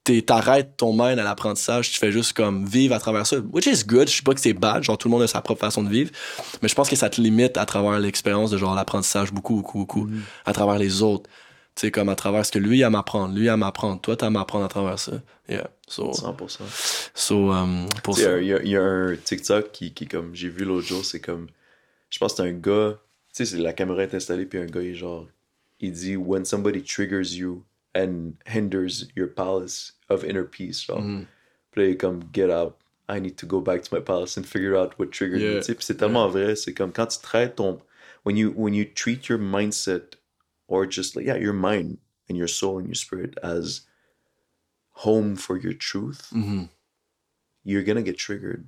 T'arrêtes 0.19 0.77
ton 0.77 0.91
mind 0.93 1.19
à 1.19 1.23
l'apprentissage, 1.23 1.91
tu 1.91 1.99
fais 1.99 2.11
juste 2.11 2.33
comme 2.33 2.65
vivre 2.65 2.93
à 2.95 2.99
travers 2.99 3.25
ça, 3.25 3.37
which 3.51 3.65
is 3.67 3.83
good, 3.85 4.09
je 4.09 4.17
sais 4.17 4.23
pas 4.23 4.33
que 4.33 4.41
c'est 4.41 4.53
bad, 4.53 4.83
genre 4.83 4.97
tout 4.97 5.07
le 5.07 5.11
monde 5.11 5.21
a 5.23 5.27
sa 5.27 5.41
propre 5.41 5.61
façon 5.61 5.83
de 5.83 5.89
vivre, 5.89 6.11
mais 6.61 6.67
je 6.67 6.75
pense 6.75 6.89
que 6.89 6.95
ça 6.95 7.09
te 7.09 7.21
limite 7.21 7.57
à 7.57 7.65
travers 7.65 7.99
l'expérience 7.99 8.51
de 8.51 8.57
genre 8.57 8.75
l'apprentissage 8.75 9.31
beaucoup, 9.31 9.55
beaucoup, 9.55 9.77
beaucoup, 9.79 10.09
à 10.45 10.53
travers 10.53 10.77
les 10.77 11.01
autres. 11.01 11.29
Tu 11.73 11.81
sais, 11.87 11.91
comme 11.91 12.09
à 12.09 12.15
travers 12.15 12.45
ce 12.45 12.51
que 12.51 12.59
lui 12.59 12.83
a 12.83 12.87
à 12.87 12.89
m'apprendre, 12.89 13.33
lui 13.33 13.47
à 13.47 13.55
m'apprendre, 13.55 14.01
toi 14.01 14.17
t'as 14.17 14.27
à 14.27 14.29
m'apprendre 14.29 14.65
à 14.65 14.67
travers 14.67 14.99
ça. 14.99 15.13
Yeah. 15.47 15.69
So, 15.87 16.11
100%. 16.11 16.59
so 17.13 17.51
um, 17.51 17.87
pour 18.03 18.17
ça. 18.17 18.39
Il 18.39 18.47
y, 18.47 18.53
a- 18.53 18.61
y 18.63 18.75
a 18.75 18.83
un 18.83 19.15
TikTok 19.15 19.71
qui, 19.71 19.93
qui 19.93 20.05
comme 20.05 20.35
j'ai 20.35 20.49
vu 20.49 20.65
l'autre 20.65 20.87
jour, 20.87 21.05
c'est 21.05 21.21
comme. 21.21 21.47
Je 22.09 22.19
pense 22.19 22.33
que 22.33 22.43
c'est 22.43 22.49
un 22.49 22.51
gars. 22.51 22.97
Tu 23.33 23.45
sais, 23.45 23.57
la 23.57 23.71
caméra 23.71 24.03
est 24.03 24.13
installée, 24.13 24.45
puis 24.45 24.59
un 24.59 24.65
gars, 24.65 24.81
il 24.81 24.95
genre. 24.95 25.27
Il 25.79 25.93
dit 25.93 26.17
When 26.17 26.43
somebody 26.45 26.83
triggers 26.83 27.35
you 27.35 27.63
and 27.93 28.35
hinders 28.45 29.07
your 29.15 29.27
palace 29.27 29.93
of 30.09 30.23
inner 30.23 30.43
peace, 30.45 30.87
là, 30.87 30.95
mm-hmm. 30.97 31.25
il 31.77 31.83
est 31.83 31.97
comme 31.99 32.23
Get 32.33 32.49
out. 32.49 32.77
I 33.09 33.19
need 33.19 33.37
to 33.39 33.45
go 33.45 33.59
back 33.59 33.83
to 33.83 33.93
my 33.93 33.99
palace 34.01 34.37
and 34.37 34.45
figure 34.45 34.75
out 34.75 34.97
what 34.97 35.11
triggered 35.11 35.41
Yeah. 35.41 35.55
me. 35.55 35.59
Tu 35.59 35.63
sais, 35.63 35.75
puis 35.75 35.83
c'est 35.83 35.97
tellement 35.97 36.29
vrai. 36.29 36.55
C'est 36.55 36.73
comme 36.73 36.91
quand 36.93 37.07
tu 37.07 37.19
traites 37.21 37.55
ton. 37.57 37.81
When 38.23 38.37
you, 38.37 38.51
when 38.51 38.73
you 38.73 38.85
treat 38.85 39.27
your 39.27 39.39
mindset, 39.39 40.15
or 40.67 40.85
just 40.85 41.15
like, 41.15 41.25
yeah, 41.25 41.35
your 41.35 41.53
mind 41.53 41.97
and 42.29 42.37
your 42.37 42.47
soul 42.47 42.77
and 42.77 42.87
your 42.87 42.95
spirit 42.95 43.37
as 43.43 43.81
home 45.03 45.35
for 45.35 45.57
your 45.57 45.73
truth 45.73 46.29
Mhm. 46.31 46.69
you're 47.63 47.83
gonna 47.83 48.01
get 48.03 48.17
triggered 48.17 48.67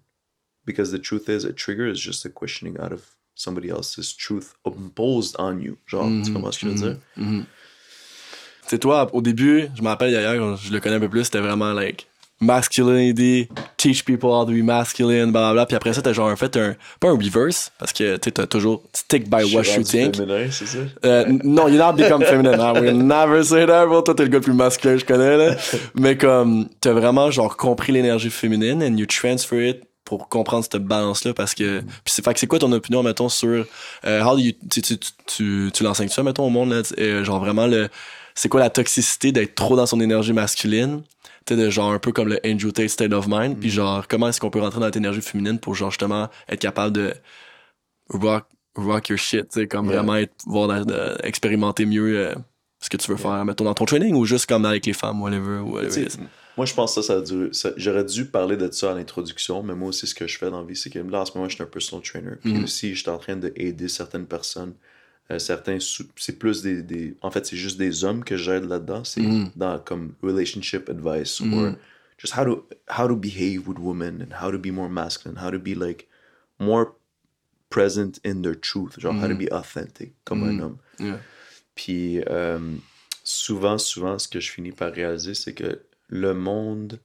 because 0.66 0.92
the 0.92 1.00
truth 1.00 1.30
is 1.30 1.44
a 1.46 1.54
trigger 1.54 1.86
is 1.88 2.00
just 2.00 2.26
a 2.26 2.30
questioning 2.30 2.78
out 2.80 2.92
of 2.92 3.16
somebody 3.36 3.70
else's 3.70 4.14
truth 4.14 4.56
imposed 4.66 5.36
on 5.38 5.60
you. 5.62 5.78
Genre, 5.88 6.24
tu 6.24 6.32
comprends 6.34 6.54
ce 6.56 6.60
que 6.60 6.68
je 6.68 6.74
veux 6.74 6.76
dire? 6.94 7.02
Mm-hmm. 7.18 7.24
Mm-hmm. 7.24 7.42
C'est 8.74 8.80
toi, 8.80 9.08
au 9.14 9.22
début, 9.22 9.70
je 9.76 9.84
me 9.84 9.88
rappelle 9.88 10.12
d'ailleurs, 10.12 10.58
je 10.58 10.74
le 10.74 10.80
connais 10.80 10.96
un 10.96 11.00
peu 11.00 11.08
plus, 11.08 11.26
c'était 11.26 11.42
vraiment 11.42 11.74
like 11.74 12.08
masculinity, 12.42 13.48
teach 13.78 14.04
people 14.04 14.32
how 14.32 14.46
to 14.46 14.52
be 14.52 14.64
masculine, 14.64 15.32
blablabla. 15.32 15.68
Puis 15.68 15.76
après 15.76 15.94
ça, 15.94 16.02
t'as 16.02 16.12
genre 16.12 16.36
fait 16.36 16.58
un, 16.58 16.76
pas 17.00 17.10
un 17.10 17.16
reverse, 17.16 17.72
parce 17.78 17.94
que 17.94 18.18
tu 18.18 18.32
t'as 18.32 18.48
toujours 18.48 18.82
stick 18.92 19.30
by 19.30 19.44
what 19.54 19.66
you 19.78 19.84
think. 19.84 20.16
féminin, 20.16 20.48
c'est 20.50 20.66
ça? 20.66 20.80
Euh, 21.06 21.26
non, 21.44 21.68
you're 21.68 21.78
not 21.78 21.94
become 21.94 22.24
feminine. 22.24 22.60
I 22.60 22.72
will 22.80 22.98
never 22.98 23.44
say 23.44 23.68
that, 23.68 23.86
bro. 23.86 24.02
Toi, 24.02 24.16
t'es 24.16 24.24
le 24.24 24.30
gars 24.30 24.40
le 24.40 24.44
plus 24.44 24.54
masculin 24.54 24.96
que 24.96 25.02
je 25.02 25.06
connais, 25.06 25.38
là. 25.38 25.56
Mais 25.94 26.18
comme, 26.18 26.68
t'as 26.82 26.94
vraiment, 26.94 27.30
genre, 27.30 27.56
compris 27.56 27.92
l'énergie 27.92 28.32
féminine 28.32 28.82
and 28.82 28.98
you 28.98 29.06
transfer 29.06 29.70
it 29.70 29.84
pour 30.04 30.30
comprendre 30.30 30.66
cette 30.70 30.84
balance-là 30.84 31.36
parce 31.36 31.54
que, 31.54 31.82
puis 31.82 32.12
c'est, 32.12 32.26
fait 32.26 32.34
que 32.34 32.40
c'est 32.40 32.48
quoi 32.48 32.58
ton 32.58 32.72
opinion, 32.72 33.04
mettons, 33.04 33.30
sur, 33.30 33.68
euh, 34.06 34.24
how 34.24 34.36
do 34.36 34.40
you, 34.40 34.54
tu, 34.72 34.82
tu, 34.82 34.98
tu, 34.98 35.12
tu, 35.28 35.70
tu 35.72 35.84
l'enseignes 35.84 36.10
ça, 36.10 36.24
mettons, 36.24 36.48
au 36.48 36.50
monde, 36.50 36.72
là, 36.72 36.82
euh, 37.00 37.24
genre 37.24 37.40
vraiment 37.40 37.68
le, 37.68 37.88
c'est 38.36 38.50
quoi 38.50 38.60
la 38.60 38.70
toxicité 38.70 39.32
d'être 39.32 39.56
trop 39.56 39.76
dans 39.76 39.86
son 39.86 40.00
énergie 40.00 40.34
masculine? 40.34 41.04
Tu 41.46 41.56
sais, 41.56 41.62
de 41.62 41.70
genre 41.70 41.92
un 41.92 42.00
peu 42.00 42.12
comme 42.12 42.30
le 42.30 42.40
Andrew 42.46 42.72
Tate 42.72 42.90
state 42.90 43.12
of 43.14 43.26
mind, 43.28 43.60
puis 43.60 43.70
genre, 43.70 44.08
comment 44.08 44.30
est-ce 44.30 44.40
qu'on 44.40 44.50
peut 44.50 44.62
rentrer 44.62 44.80
dans 44.80 44.86
notre 44.86 44.98
énergie 44.98 45.22
féminine 45.22 45.60
pour 45.60 45.76
genre 45.76 45.92
justement 45.92 46.30
être 46.48 46.60
capable 46.62 46.94
de 46.96 47.14
rock, 48.10 48.46
rock 48.76 49.10
your 49.10 49.18
shit, 49.20 49.50
tu 49.50 49.60
sais, 49.62 49.68
comme 49.68 49.86
Yeah. 49.88 49.96
vraiment 49.98 50.16
être, 50.16 50.34
voir, 50.46 50.68
de- 50.68 50.84
de- 50.86 51.18
expérimenter 51.24 51.86
mieux 51.86 52.18
euh, 52.18 52.36
ce 52.80 52.90
que 52.90 52.98
tu 52.98 53.10
veux 53.12 53.18
faire, 53.18 53.44
mettons, 53.46 53.64
dans 53.66 53.74
ton 53.74 53.86
training 53.86 54.14
ou 54.16 54.26
juste 54.26 54.46
comme 54.46 54.66
avec 54.66 54.86
les 54.86 54.94
femmes, 54.94 55.22
whatever, 55.22 55.60
moi, 56.56 56.66
je 56.68 56.74
pense 56.76 56.94
que 56.94 57.02
ça, 57.02 57.14
ça 57.14 57.18
a 57.18 57.22
dû. 57.22 57.50
ça- 57.52 57.72
J'aurais 57.78 58.04
dû 58.06 58.26
parler 58.26 58.58
de 58.58 58.70
ça 58.72 58.92
à 58.92 58.94
l'introduction, 58.94 59.64
mais 59.64 59.74
moi 59.74 59.90
aussi, 59.90 60.06
ce 60.06 60.14
que 60.14 60.28
je 60.28 60.38
fais 60.38 60.52
dans 60.52 60.62
la 60.62 60.68
vie, 60.68 60.76
c'est 60.76 60.92
que 60.92 61.00
là, 61.00 61.22
en 61.22 61.26
ce 61.26 61.32
moment, 61.36 61.50
je 61.50 61.56
suis 61.56 61.64
un 61.64 61.68
personal 61.68 62.04
trainer. 62.06 62.36
Puis 62.44 62.54
Mhm. 62.54 62.64
aussi, 62.66 62.94
je 62.94 63.02
suis 63.02 63.10
en 63.10 63.18
train 63.18 63.36
d'aider 63.36 63.88
certaines 63.88 64.28
personnes. 64.28 64.76
Euh, 65.32 65.40
certains, 65.40 65.78
c'est 65.80 66.38
plus 66.38 66.62
des, 66.62 66.84
des- 66.84 67.16
En 67.22 67.32
fait, 67.32 67.46
c'est 67.46 67.56
juste 67.58 67.78
des 67.78 68.04
hommes 68.04 68.24
que 68.24 68.36
j'aide 68.38 68.66
là-dedans. 68.66 69.04
C'est 69.04 69.22
Mhm. 69.22 69.52
dans 69.56 69.80
comme 69.80 70.14
relationship 70.22 70.90
advice 70.90 71.40
Mhm. 71.40 71.54
or 71.54 71.72
just 72.18 72.36
how 72.38 72.44
to, 72.44 72.68
how 72.90 73.08
to 73.08 73.16
behave 73.16 73.68
with 73.68 73.78
women 73.80 74.22
and 74.30 74.36
how 74.46 74.52
to 74.52 74.58
be 74.60 74.72
more 74.72 74.90
masculine, 74.90 75.38
how 75.42 75.50
to 75.50 75.60
be 75.60 75.76
like 75.76 76.08
more 76.60 76.92
present 77.70 78.20
in 78.26 78.42
their 78.42 78.60
truth, 78.60 79.00
genre 79.00 79.16
how 79.20 79.28
to 79.28 79.36
be 79.36 79.48
authentic 79.52 80.14
comme 80.26 80.44
un 80.44 80.60
homme. 80.60 80.78
Yeah. 81.00 81.20
Puis 81.76 82.22
euh, 82.28 82.60
souvent, 83.24 83.78
souvent, 83.78 84.20
ce 84.20 84.28
que 84.28 84.40
je 84.40 84.52
finis 84.52 84.72
par 84.72 84.92
réaliser, 84.94 85.34
c'est 85.34 85.54
que 85.54 85.82
le 86.10 86.34
monde 86.34 87.00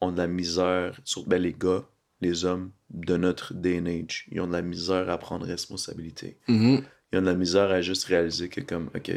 ont 0.00 0.12
de 0.12 0.18
la 0.18 0.26
misère, 0.26 1.00
sur 1.04 1.26
ben, 1.26 1.40
les 1.42 1.52
gars, 1.54 1.82
les 2.20 2.44
hommes 2.44 2.70
de 2.90 3.16
notre 3.16 3.54
day 3.54 3.80
and 3.80 3.86
age, 3.86 4.26
ils 4.30 4.40
ont 4.40 4.46
de 4.46 4.52
la 4.52 4.62
misère 4.62 5.10
à 5.10 5.18
prendre 5.18 5.46
responsabilité. 5.46 6.36
Mhm. 6.48 6.82
Ils 7.14 7.18
ont 7.18 7.22
de 7.22 7.26
la 7.26 7.34
misère 7.34 7.70
à 7.70 7.80
juste 7.80 8.06
réaliser 8.06 8.48
que 8.48 8.60
comme, 8.60 8.90
OK, 8.92 9.08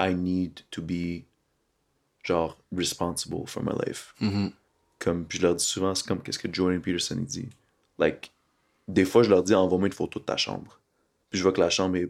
I 0.00 0.14
need 0.14 0.60
to 0.70 0.80
be 0.80 1.24
genre 2.24 2.56
responsible 2.74 3.46
for 3.46 3.62
my 3.62 3.72
life. 3.86 4.14
Mhm. 4.20 4.52
Comme, 4.98 5.26
puis 5.26 5.36
je 5.36 5.42
leur 5.42 5.54
dis 5.54 5.64
souvent, 5.64 5.94
c'est 5.94 6.06
comme 6.06 6.22
qu'est-ce 6.22 6.38
que 6.38 6.48
Jordan 6.50 6.80
Peterson 6.80 7.16
il 7.18 7.26
dit? 7.26 7.48
Like, 7.98 8.32
des 8.88 9.04
fois, 9.04 9.22
je 9.22 9.28
leur 9.28 9.42
dis, 9.42 9.54
envoie-moi 9.54 9.88
une 9.88 9.92
photo 9.92 10.18
de 10.18 10.24
ta 10.24 10.38
chambre. 10.38 10.80
Puis 11.28 11.38
je 11.38 11.42
vois 11.42 11.52
que 11.52 11.60
la 11.60 11.68
chambre 11.68 11.96
est 11.96 12.08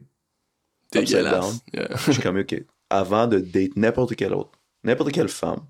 upside 0.95 1.25
down. 1.25 1.59
Yeah. 1.73 1.89
je 2.07 2.13
suis 2.13 2.23
comme, 2.23 2.39
OK, 2.39 2.63
avant 2.89 3.27
de 3.27 3.41
date 3.41 3.75
n'importe 3.75 4.15
quelle 4.15 4.35
autre, 4.35 4.53
n'importe 4.85 5.11
quelle 5.11 5.29
femme, 5.29 5.67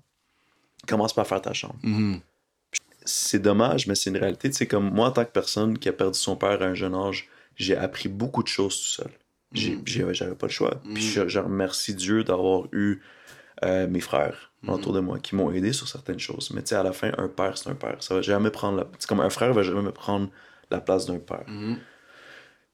commence 0.87 1.13
par 1.13 1.25
faire 1.25 1.41
ta 1.41 1.53
chambre. 1.53 1.79
Mhm. 1.81 2.19
C'est 3.05 3.39
dommage, 3.39 3.87
mais 3.87 3.95
c'est 3.95 4.11
une 4.11 4.17
réalité. 4.17 4.51
C'est 4.51 4.67
comme 4.67 4.93
moi, 4.93 5.07
en 5.07 5.11
tant 5.11 5.25
que 5.25 5.31
personne 5.31 5.79
qui 5.79 5.89
a 5.89 5.93
perdu 5.93 6.19
son 6.19 6.35
père 6.35 6.61
à 6.61 6.65
un 6.65 6.75
jeune 6.75 6.93
âge, 6.93 7.27
j'ai 7.55 7.75
appris 7.75 8.07
beaucoup 8.07 8.43
de 8.43 8.47
choses 8.47 8.77
tout 8.77 9.01
seul. 9.01 9.11
J'ai- 9.85 10.13
J'avais 10.13 10.35
pas 10.35 10.47
le 10.47 10.51
choix. 10.51 10.81
Puis 10.93 11.03
je, 11.03 11.27
je 11.27 11.39
remercie 11.39 11.93
Dieu 11.95 12.23
d'avoir 12.23 12.67
eu 12.71 13.01
euh, 13.63 13.87
mes 13.87 13.99
frères 13.99 14.51
autour 14.67 14.93
de 14.93 14.99
moi 14.99 15.19
qui 15.19 15.35
m'ont 15.35 15.51
aidé 15.51 15.73
sur 15.73 15.87
certaines 15.87 16.19
choses. 16.19 16.51
Mais 16.53 16.61
tu 16.61 16.69
sais, 16.69 16.75
à 16.75 16.83
la 16.83 16.93
fin, 16.93 17.11
un 17.17 17.27
père, 17.27 17.57
c'est 17.57 17.69
un 17.69 17.75
père. 17.75 17.97
Ça 18.01 18.15
va 18.15 18.21
jamais 18.21 18.49
prendre 18.51 18.77
la... 18.77 18.87
C'est 18.99 19.07
comme 19.07 19.19
un 19.21 19.29
frère 19.29 19.53
va 19.53 19.63
jamais 19.63 19.91
prendre 19.91 20.29
la 20.69 20.79
place 20.81 21.05
d'un 21.05 21.19
père. 21.19 21.45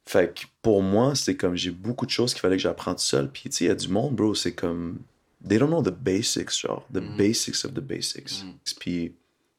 Fait 0.06 0.34
que 0.34 0.46
pour 0.62 0.82
moi, 0.84 1.16
c'est 1.16 1.36
comme 1.36 1.56
j'ai 1.56 1.72
beaucoup 1.72 2.06
de 2.06 2.12
choses 2.12 2.34
qu'il 2.34 2.40
fallait 2.42 2.56
que 2.58 2.62
j'apprenne 2.64 2.96
tout 2.96 3.02
seul. 3.02 3.30
Puis 3.30 3.50
tu 3.50 3.56
sais, 3.58 3.66
il 3.66 3.68
y 3.68 3.72
a 3.72 3.76
du 3.76 3.90
monde, 3.90 4.16
bro, 4.16 4.34
c'est 4.36 4.54
comme. 4.54 5.00
They 5.48 5.60
don't 5.60 5.68
know 5.70 5.82
the 5.82 5.90
basics, 5.94 6.52
genre. 6.60 6.86
The 6.94 6.98
basics 7.18 7.66
of 7.66 7.74
the 7.74 7.80
basics. 7.82 8.44
Puis 8.80 9.16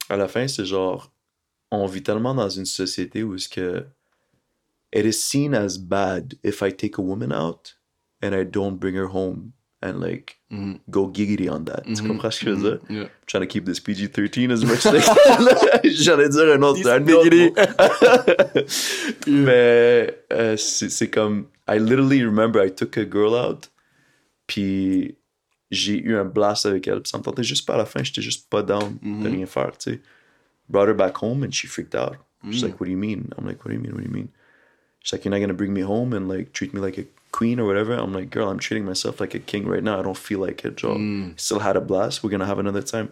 à 0.09 0.17
la 0.17 0.29
fin, 0.29 0.49
c'est 0.49 0.65
genre. 0.65 1.13
On 1.71 1.85
vit 1.87 2.03
tellement 2.03 2.35
dans 2.35 2.49
une 2.49 2.65
société 2.65 3.23
où 3.23 3.35
est-ce 3.35 3.49
que. 3.49 3.85
It 4.93 5.05
is 5.05 5.23
seen 5.23 5.55
as 5.55 5.77
bad 5.79 6.35
if 6.43 6.63
I 6.63 6.71
take 6.71 6.99
a 6.99 7.03
woman 7.03 7.33
out 7.33 7.75
and 8.23 8.35
I 8.35 8.45
don't 8.45 8.79
bring 8.79 8.95
her 8.97 9.09
home 9.09 9.53
and 9.83 10.01
like 10.01 10.37
Mhm. 10.51 10.81
go 10.91 11.07
giggity 11.09 11.49
on 11.49 11.65
that. 11.67 11.85
Tu 11.85 12.03
Mhm. 12.03 12.09
comprends 12.09 12.31
ce 12.35 12.41
que 12.45 12.51
je 12.51 12.55
veux 12.57 12.71
dire? 12.71 12.81
Yeah. 12.89 13.03
I'm 13.05 13.11
trying 13.27 13.43
to 13.43 13.47
keep 13.47 13.65
this 13.67 13.79
PG-13 13.81 14.51
as 14.51 14.65
much 14.65 14.87
as 14.87 14.95
I 14.95 15.01
can. 15.05 15.81
J'allais 15.91 16.29
dire 16.31 16.53
un 16.55 16.63
autre, 16.63 16.89
un 16.89 17.05
Giggity. 17.07 17.53
Mais 19.27 20.19
euh, 20.33 20.57
c'est 20.57 20.89
c'est 20.91 21.11
comme, 21.11 21.47
I 21.69 21.79
literally 21.79 22.25
remember 22.25 22.65
I 22.65 22.71
took 22.75 22.97
a 22.97 23.05
girl 23.05 23.35
out, 23.35 23.71
puis 24.47 25.17
j'ai 25.71 25.99
eu 26.01 26.17
un 26.17 26.25
blast 26.25 26.67
avec 26.67 26.89
elle, 26.89 27.03
puis 27.03 27.11
ça 27.11 27.19
me 27.19 27.23
tentait 27.23 27.43
juste 27.45 27.67
pas 27.67 27.75
à 27.75 27.79
la 27.79 27.87
fin, 27.87 28.03
j'étais 28.03 28.23
juste 28.23 28.49
pas 28.49 28.63
down 28.63 28.97
de 29.03 29.29
rien 29.29 29.47
faire, 29.47 29.77
tu 29.77 29.93
sais. 29.93 30.01
Brought 30.69 30.89
her 30.89 30.95
back 30.95 31.23
home 31.23 31.45
and 31.45 31.51
she 31.53 31.67
freaked 31.67 31.95
out. 31.95 32.17
She's 32.51 32.63
like, 32.63 32.81
what 32.81 32.87
do 32.87 32.93
you 32.93 32.99
mean? 32.99 33.29
I'm 33.37 33.47
like, 33.47 33.65
what 33.65 33.71
do 33.71 33.75
you 33.75 33.81
mean? 33.81 33.93
What 33.93 34.03
do 34.03 34.07
you 34.09 34.13
mean? 34.15 34.29
She's 35.09 35.15
like, 35.15 35.25
you're 35.25 35.31
not 35.33 35.41
gonna 35.41 35.55
bring 35.55 35.73
me 35.73 35.81
home 35.81 36.13
and 36.13 36.29
like 36.29 36.53
treat 36.53 36.75
me 36.75 36.81
like 36.83 36.99
a 36.99 37.05
queen 37.33 37.59
or 37.59 37.67
whatever? 37.67 37.95
I'm 37.95 38.13
like, 38.13 38.29
girl, 38.31 38.51
I'm 38.51 38.59
treating 38.59 38.85
myself 38.85 39.21
like 39.21 39.35
a 39.35 39.39
king 39.39 39.67
right 39.67 39.83
now. 39.83 39.99
I 39.99 40.03
don't 40.03 40.15
feel 40.19 40.39
like 40.39 40.65
it. 40.67 40.79
Genre, 40.79 41.33
still 41.39 41.61
had 41.61 41.77
a 41.77 41.81
blast. 41.81 42.23
We're 42.23 42.31
gonna 42.31 42.45
have 42.47 42.59
another 42.59 42.83
time. 42.85 43.09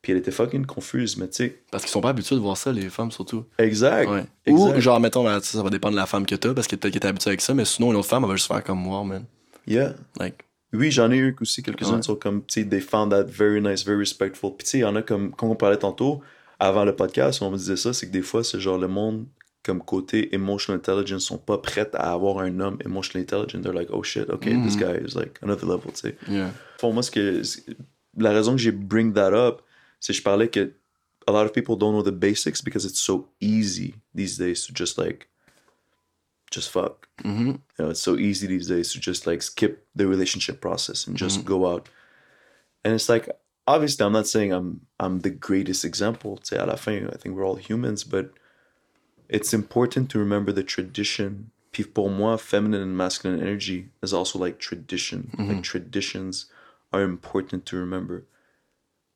Puis 0.00 0.12
elle 0.12 0.18
était 0.18 0.30
fucking 0.30 0.64
confuse, 0.64 1.16
mais 1.16 1.26
tu 1.28 1.34
sais, 1.44 1.58
Parce 1.72 1.82
qu'ils 1.82 1.90
sont 1.90 2.00
pas 2.00 2.10
habitués 2.10 2.36
de 2.36 2.40
voir 2.40 2.56
ça, 2.56 2.70
les 2.72 2.88
femmes 2.88 3.10
surtout. 3.10 3.44
exact. 3.58 4.08
Ouais. 4.08 4.24
exact. 4.46 4.76
Ou, 4.76 4.80
genre, 4.80 5.00
mettons, 5.00 5.24
ben, 5.24 5.40
ça 5.40 5.60
va 5.62 5.70
dépendre 5.70 5.92
de 5.94 6.00
la 6.00 6.06
femme 6.06 6.24
que 6.24 6.36
t'as, 6.36 6.54
parce 6.54 6.68
que 6.68 6.76
peut-être 6.76 6.94
que 6.94 6.98
t'es 7.00 7.08
habitué 7.08 7.28
avec 7.30 7.40
ça, 7.42 7.52
mais 7.52 7.64
sinon, 7.66 7.90
une 7.90 7.96
autre 7.98 8.08
femme, 8.08 8.22
elle 8.22 8.30
va 8.30 8.36
juste 8.36 8.46
faire 8.48 8.62
comme, 8.64 8.86
wow, 8.86 9.02
man. 9.04 9.24
Yeah. 9.66 9.94
Like, 10.18 10.44
Oui, 10.72 10.90
j'en 10.92 11.10
ai 11.10 11.16
eu 11.16 11.36
aussi 11.40 11.62
quelques-uns 11.64 11.94
Ouais. 11.94 12.00
qui 12.00 12.06
sont 12.06 12.14
comme, 12.16 12.42
tu 12.46 12.62
sais, 12.62 12.66
they 12.68 12.80
found 12.80 13.10
that 13.10 13.24
very 13.24 13.60
nice, 13.60 13.84
very 13.84 13.98
respectful. 13.98 14.52
Puis 14.56 14.64
tu 14.64 14.70
sais, 14.70 14.78
il 14.78 14.82
y 14.82 14.84
en 14.84 14.94
a 14.96 15.02
comme, 15.02 15.32
comme 15.32 15.50
on 15.50 15.54
parlait 15.56 15.76
tantôt, 15.76 16.22
avant 16.58 16.84
le 16.86 16.94
podcast, 16.96 17.42
on 17.42 17.50
me 17.50 17.56
disait 17.58 17.76
ça, 17.76 17.92
c'est 17.92 18.06
que 18.06 18.12
des 18.12 18.22
fois, 18.22 18.42
c'est 18.44 18.58
genre 18.60 18.78
le 18.78 18.88
monde, 18.88 19.26
comme 19.62 19.82
côté 19.82 20.34
emotional 20.34 20.78
intelligence, 20.78 21.24
sont 21.24 21.38
pas 21.38 21.58
prêts 21.58 21.90
à 21.94 22.12
avoir 22.12 22.38
un 22.38 22.60
homme 22.60 22.78
emotionally 22.84 23.22
intelligent. 23.22 23.60
They're 23.62 23.74
like, 23.74 23.90
oh 23.92 24.02
shit, 24.02 24.30
okay, 24.30 24.54
this 24.62 24.76
guy 24.76 24.96
is 24.96 25.14
like 25.14 25.38
another 25.42 25.66
level, 25.66 25.92
tu 25.92 26.00
sais. 26.08 26.16
yeah. 26.28 26.50
Pour 26.78 26.92
moi, 26.94 27.02
ce 27.02 27.10
que, 27.10 27.42
la 28.16 28.32
raison 28.32 28.52
que 28.52 28.58
j'ai 28.62 28.72
bring 28.72 29.12
that 29.14 29.34
up, 29.34 29.62
c'est 30.00 30.12
que 30.12 30.18
je 30.18 30.22
parlais 30.22 30.48
que 30.48 30.72
a 31.26 31.32
lot 31.32 31.44
of 31.44 31.52
people 31.52 31.76
don't 31.76 31.92
know 31.92 32.02
the 32.02 32.10
basics 32.10 32.62
because 32.62 32.86
it's 32.86 33.00
so 33.00 33.28
easy 33.40 33.94
these 34.14 34.38
days 34.38 34.66
to 34.66 34.72
just 34.72 34.96
like, 34.96 35.28
just 36.50 36.70
fuck. 36.70 37.06
Mhm. 37.22 37.46
You 37.46 37.84
know, 37.84 37.90
it's 37.90 38.00
so 38.00 38.16
easy 38.16 38.46
these 38.46 38.66
days 38.66 38.92
to 38.94 38.98
just 38.98 39.26
like 39.26 39.42
skip 39.42 39.86
the 39.94 40.06
relationship 40.06 40.60
process 40.60 41.06
and 41.06 41.16
just 41.16 41.44
go 41.44 41.66
out. 41.66 41.88
And 42.82 42.94
it's 42.94 43.08
like 43.10 43.28
obviously 43.66 44.04
I'm 44.06 44.12
not 44.12 44.26
saying 44.26 44.52
I'm 44.52 44.80
I'm 44.98 45.20
the 45.20 45.30
greatest 45.30 45.84
example. 45.84 46.38
To 46.48 46.56
à 46.56 46.66
la 46.66 46.76
fin, 46.76 47.08
I 47.12 47.16
think 47.18 47.36
we're 47.36 47.46
all 47.46 47.56
humans, 47.56 48.04
but 48.04 48.32
it's 49.30 49.54
important 49.54 50.10
to 50.10 50.18
remember 50.18 50.52
the 50.52 50.64
tradition. 50.64 51.52
Pour 51.94 52.10
moi, 52.10 52.36
feminine 52.36 52.82
and 52.82 52.96
masculine 52.96 53.40
energy 53.40 53.88
is 54.02 54.12
also 54.12 54.38
like 54.38 54.58
tradition. 54.58 55.30
Like 55.38 55.48
mm-hmm. 55.48 55.60
traditions 55.60 56.46
are 56.92 57.02
important 57.02 57.64
to 57.66 57.76
remember. 57.76 58.26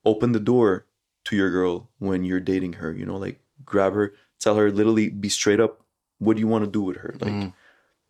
Open 0.04 0.32
the 0.32 0.40
door 0.40 0.86
to 1.24 1.36
your 1.36 1.50
girl 1.50 1.90
when 1.98 2.24
you're 2.24 2.40
dating 2.40 2.74
her, 2.74 2.92
you 2.92 3.04
know, 3.04 3.16
like 3.16 3.40
grab 3.64 3.94
her, 3.94 4.14
tell 4.38 4.54
her 4.54 4.70
literally 4.70 5.08
be 5.08 5.28
straight 5.28 5.60
up 5.60 5.82
what 6.18 6.36
do 6.36 6.40
you 6.40 6.46
want 6.46 6.64
to 6.64 6.70
do 6.70 6.82
with 6.82 6.96
her? 6.98 7.14
Like 7.20 7.32
mm. 7.32 7.52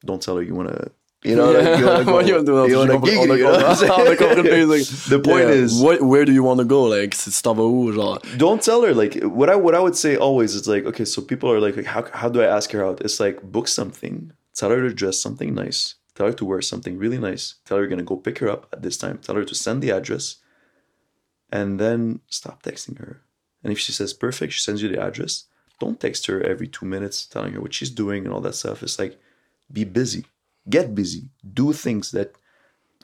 don't 0.05 0.23
tell 0.23 0.37
her 0.37 0.43
you 0.43 0.55
want 0.55 0.69
to 0.69 0.93
you 1.25 1.37
know, 1.37 1.51
like, 1.53 1.79
you 1.79 1.87
wanna 1.87 2.05
go, 2.11 2.13
What 2.15 2.27
you 2.27 2.35
wanna 2.35 2.47
do? 2.47 2.69
you 2.71 2.77
wanna 2.79 3.01
gig, 3.01 3.21
you 3.23 3.45
know 3.45 3.53
what 3.53 3.65
I'm 3.65 3.77
compris- 3.77 3.91
on 3.91 4.07
a 4.13 4.17
compris 4.17 4.37
le 4.37 4.45
saying? 4.45 4.69
basic. 4.69 5.11
The 5.11 5.19
point 5.21 5.49
Yeah. 5.49 5.55
is, 5.63 5.81
What, 5.81 6.03
where 6.03 6.25
do 6.25 6.33
you 6.33 6.43
want 6.43 6.59
to 6.61 6.65
go? 6.67 6.83
Like, 6.85 7.15
si 7.15 7.31
tu 7.31 7.43
t'en 7.43 7.55
vas 7.55 7.63
où, 7.65 7.93
genre? 7.93 8.19
don't 8.37 8.63
tell 8.63 8.83
her 8.83 8.93
like 8.95 9.15
what 9.39 9.49
I 9.49 9.57
what 9.57 9.75
I 9.75 9.81
would 9.81 9.97
say 9.97 10.17
always 10.17 10.55
is 10.55 10.69
like 10.69 10.85
okay, 10.91 11.05
so 11.07 11.23
people 11.23 11.51
are 11.51 11.61
like, 11.61 11.77
like 11.77 11.87
how 11.87 12.05
how 12.13 12.29
do 12.29 12.41
I 12.43 12.47
ask 12.57 12.71
her 12.73 12.85
out? 12.87 13.01
It's 13.01 13.19
like 13.21 13.37
book 13.43 13.69
something, 13.69 14.33
tell 14.55 14.71
her 14.71 14.81
to 14.89 14.93
dress 14.95 15.19
something 15.21 15.55
nice, 15.55 15.95
tell 16.15 16.27
her 16.27 16.33
to 16.41 16.45
wear 16.45 16.61
something 16.63 16.99
really 16.99 17.19
nice, 17.19 17.45
tell 17.65 17.77
her 17.79 17.83
you're 17.83 17.91
gonna 17.95 18.03
go 18.13 18.17
pick 18.17 18.39
her 18.41 18.49
up 18.55 18.63
at 18.75 18.83
this 18.83 18.97
time, 18.99 19.19
tell 19.19 19.35
her 19.37 19.45
to 19.45 19.55
send 19.55 19.81
the 19.83 19.91
address, 19.91 20.37
and 21.51 21.79
then 21.81 22.21
stop 22.29 22.63
texting 22.63 22.99
her. 22.99 23.21
And 23.63 23.73
if 23.73 23.79
she 23.79 23.93
says 23.93 24.13
perfect, 24.13 24.53
she 24.53 24.61
sends 24.61 24.83
you 24.83 24.89
the 24.89 25.01
address. 25.01 25.45
Don't 25.81 25.99
text 25.99 26.27
her 26.27 26.41
every 26.43 26.69
two 26.69 26.87
minutes 26.87 27.27
telling 27.27 27.53
her 27.55 27.61
what 27.61 27.75
she's 27.75 27.91
doing 27.91 28.25
and 28.27 28.33
all 28.35 28.41
that 28.43 28.55
stuff. 28.55 28.83
It's 28.83 28.99
like 28.99 29.19
be 29.73 29.85
busy, 29.85 30.27
get 30.69 30.89
busy, 30.89 31.25
do 31.43 31.73
things 31.73 32.11
that 32.13 32.29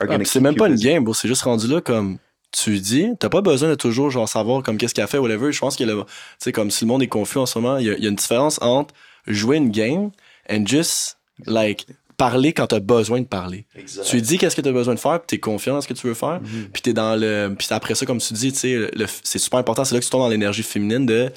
are 0.00 0.08
Ah, 0.10 0.18
c'est 0.24 0.40
même 0.40 0.56
pas 0.56 0.68
une 0.68 0.76
game, 0.76 1.04
bro. 1.04 1.14
C'est 1.14 1.28
juste 1.28 1.42
rendu 1.42 1.66
là 1.66 1.80
comme 1.80 2.18
tu 2.52 2.78
dis. 2.80 3.08
T'as 3.18 3.28
pas 3.28 3.42
besoin 3.42 3.68
de 3.68 3.74
toujours 3.74 4.10
genre 4.10 4.28
savoir 4.28 4.62
comme 4.62 4.76
qu'est-ce 4.78 4.94
qu'elle 4.94 5.06
fait, 5.06 5.18
whatever. 5.18 5.52
Je 5.52 5.58
pense 5.60 5.76
que 5.76 5.84
le, 5.84 6.04
comme 6.52 6.70
si 6.70 6.84
le 6.84 6.88
monde 6.88 7.02
est 7.02 7.08
confus 7.08 7.38
en 7.38 7.46
ce 7.46 7.58
moment, 7.58 7.76
il 7.78 7.86
y, 7.86 7.90
a- 7.90 7.98
y 7.98 8.06
a 8.06 8.08
une 8.08 8.16
différence 8.16 8.60
entre 8.62 8.94
jouer 9.26 9.56
une 9.58 9.70
game 9.70 10.10
and 10.50 10.64
just 10.66 11.16
Like, 11.46 11.86
parler 12.18 12.52
quand 12.52 12.66
t'as 12.66 12.80
besoin 12.80 13.20
de 13.20 13.24
parler. 13.26 13.64
Exact. 13.74 14.04
Tu 14.04 14.20
dis 14.20 14.36
qu'est-ce 14.36 14.54
que 14.54 14.60
t'as 14.60 14.72
besoin 14.72 14.94
de 14.94 14.98
faire, 15.00 15.20
puis 15.20 15.26
t'es 15.28 15.38
confiant 15.38 15.72
dans 15.74 15.80
ce 15.80 15.88
que 15.88 15.94
tu 15.94 16.06
veux 16.06 16.12
faire, 16.12 16.38
puis 16.70 16.82
t'es 16.82 16.92
dans 16.92 17.16
le... 17.18 17.54
Puis 17.58 17.68
après 17.70 17.94
ça, 17.94 18.04
comme 18.04 18.18
tu 18.18 18.34
dis, 18.34 18.52
tu 18.52 18.58
sais, 18.58 18.90
c'est 19.22 19.38
super 19.38 19.58
important, 19.58 19.84
c'est 19.86 19.94
là 19.94 20.00
que 20.00 20.04
tu 20.04 20.10
tombes 20.10 20.20
dans 20.20 20.28
l'énergie 20.28 20.62
féminine 20.62 21.06
de... 21.06 21.30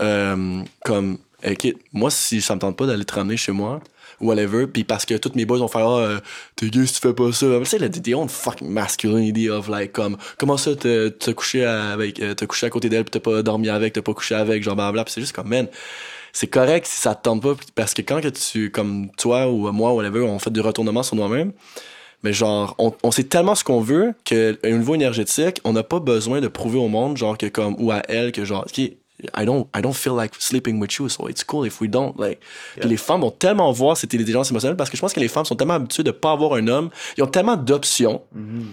euh, 0.00 0.62
comme, 0.84 1.18
ok, 1.44 1.74
moi, 1.92 2.10
si 2.10 2.40
ça 2.40 2.54
me 2.54 2.60
tente 2.60 2.76
pas 2.76 2.86
d'aller 2.86 3.04
te 3.04 3.14
ramener 3.14 3.36
chez 3.36 3.52
moi, 3.52 3.80
whatever, 4.20 4.66
puis 4.66 4.84
parce 4.84 5.04
que 5.04 5.14
tous 5.14 5.32
mes 5.34 5.44
boys 5.44 5.58
vont 5.58 5.68
faire, 5.68 5.86
ah, 5.86 6.20
t'es 6.56 6.68
gay 6.68 6.86
si 6.86 6.94
tu 6.94 7.00
fais 7.00 7.14
pas 7.14 7.32
ça. 7.32 7.46
Tu 7.60 7.64
sais, 7.64 7.78
le 7.78 7.90
the 7.90 8.14
own 8.14 8.28
fucking 8.28 8.68
masculinity 8.68 9.48
of 9.48 9.68
like, 9.68 9.92
comme, 9.92 10.16
comment 10.38 10.56
ça, 10.56 10.74
te- 10.76 11.08
te 11.08 11.30
coucher 11.30 11.64
avec, 11.64 12.20
euh, 12.20 12.34
te 12.34 12.44
coucher 12.44 12.66
à 12.66 12.70
côté 12.70 12.88
d'elle, 12.88 13.04
pis 13.04 13.10
t'as 13.12 13.20
pas 13.20 13.42
dormi 13.42 13.68
avec, 13.68 13.92
t'as 13.92 14.02
pas 14.02 14.14
couché 14.14 14.34
avec, 14.34 14.62
genre, 14.62 14.76
blablabla, 14.76 15.04
pis 15.04 15.12
c'est 15.12 15.20
juste 15.20 15.34
comme, 15.34 15.48
man, 15.48 15.68
c'est 16.32 16.46
correct 16.48 16.86
si 16.86 17.00
ça 17.00 17.14
te 17.14 17.22
tente 17.22 17.42
pas, 17.42 17.54
parce 17.74 17.94
que 17.94 18.02
quand 18.02 18.20
que 18.20 18.28
tu, 18.28 18.70
comme 18.70 19.10
toi 19.16 19.48
ou 19.48 19.70
moi, 19.72 19.92
whatever, 19.92 20.20
on 20.20 20.38
fait 20.38 20.50
des 20.50 20.60
retournements 20.60 21.02
sur 21.02 21.16
nous-mêmes, 21.16 21.52
mais 22.22 22.32
genre, 22.32 22.74
on, 22.78 22.92
on 23.02 23.10
sait 23.10 23.24
tellement 23.24 23.54
ce 23.54 23.62
qu'on 23.64 23.80
veut 23.80 24.12
que, 24.24 24.58
au 24.64 24.76
niveau 24.76 24.94
énergétique, 24.94 25.60
on 25.64 25.72
n'a 25.72 25.82
pas 25.84 26.00
besoin 26.00 26.40
de 26.40 26.48
prouver 26.48 26.78
au 26.78 26.88
monde, 26.88 27.16
genre, 27.16 27.38
que 27.38 27.46
comme, 27.46 27.76
ou 27.78 27.92
à 27.92 28.02
elle, 28.08 28.32
que 28.32 28.44
genre, 28.44 28.66
ok, 28.66 28.90
I 29.36 29.44
don't, 29.44 29.66
I 29.76 29.80
don't 29.82 29.94
feel 29.94 30.14
like 30.14 30.32
sleeping 30.38 30.78
with 30.80 30.92
you, 30.98 31.08
so 31.08 31.28
it's 31.28 31.42
cool 31.42 31.66
if 31.66 31.80
we 31.80 31.88
don't, 31.88 32.14
like. 32.18 32.38
Puis 32.78 32.88
les 32.88 32.96
femmes 32.96 33.20
vont 33.22 33.32
tellement 33.32 33.72
voir 33.72 33.96
cette 33.96 34.14
intelligence 34.14 34.50
émotionnelle 34.50 34.76
parce 34.76 34.90
que 34.90 34.96
je 34.96 35.00
pense 35.00 35.12
que 35.12 35.18
les 35.20 35.26
femmes 35.28 35.44
sont 35.44 35.56
tellement 35.56 35.74
habituées 35.74 36.04
de 36.04 36.12
pas 36.12 36.32
avoir 36.32 36.54
un 36.54 36.68
homme. 36.68 36.90
Ils 37.16 37.24
ont 37.24 37.28
tellement 37.28 37.56
d'options. 37.56 38.22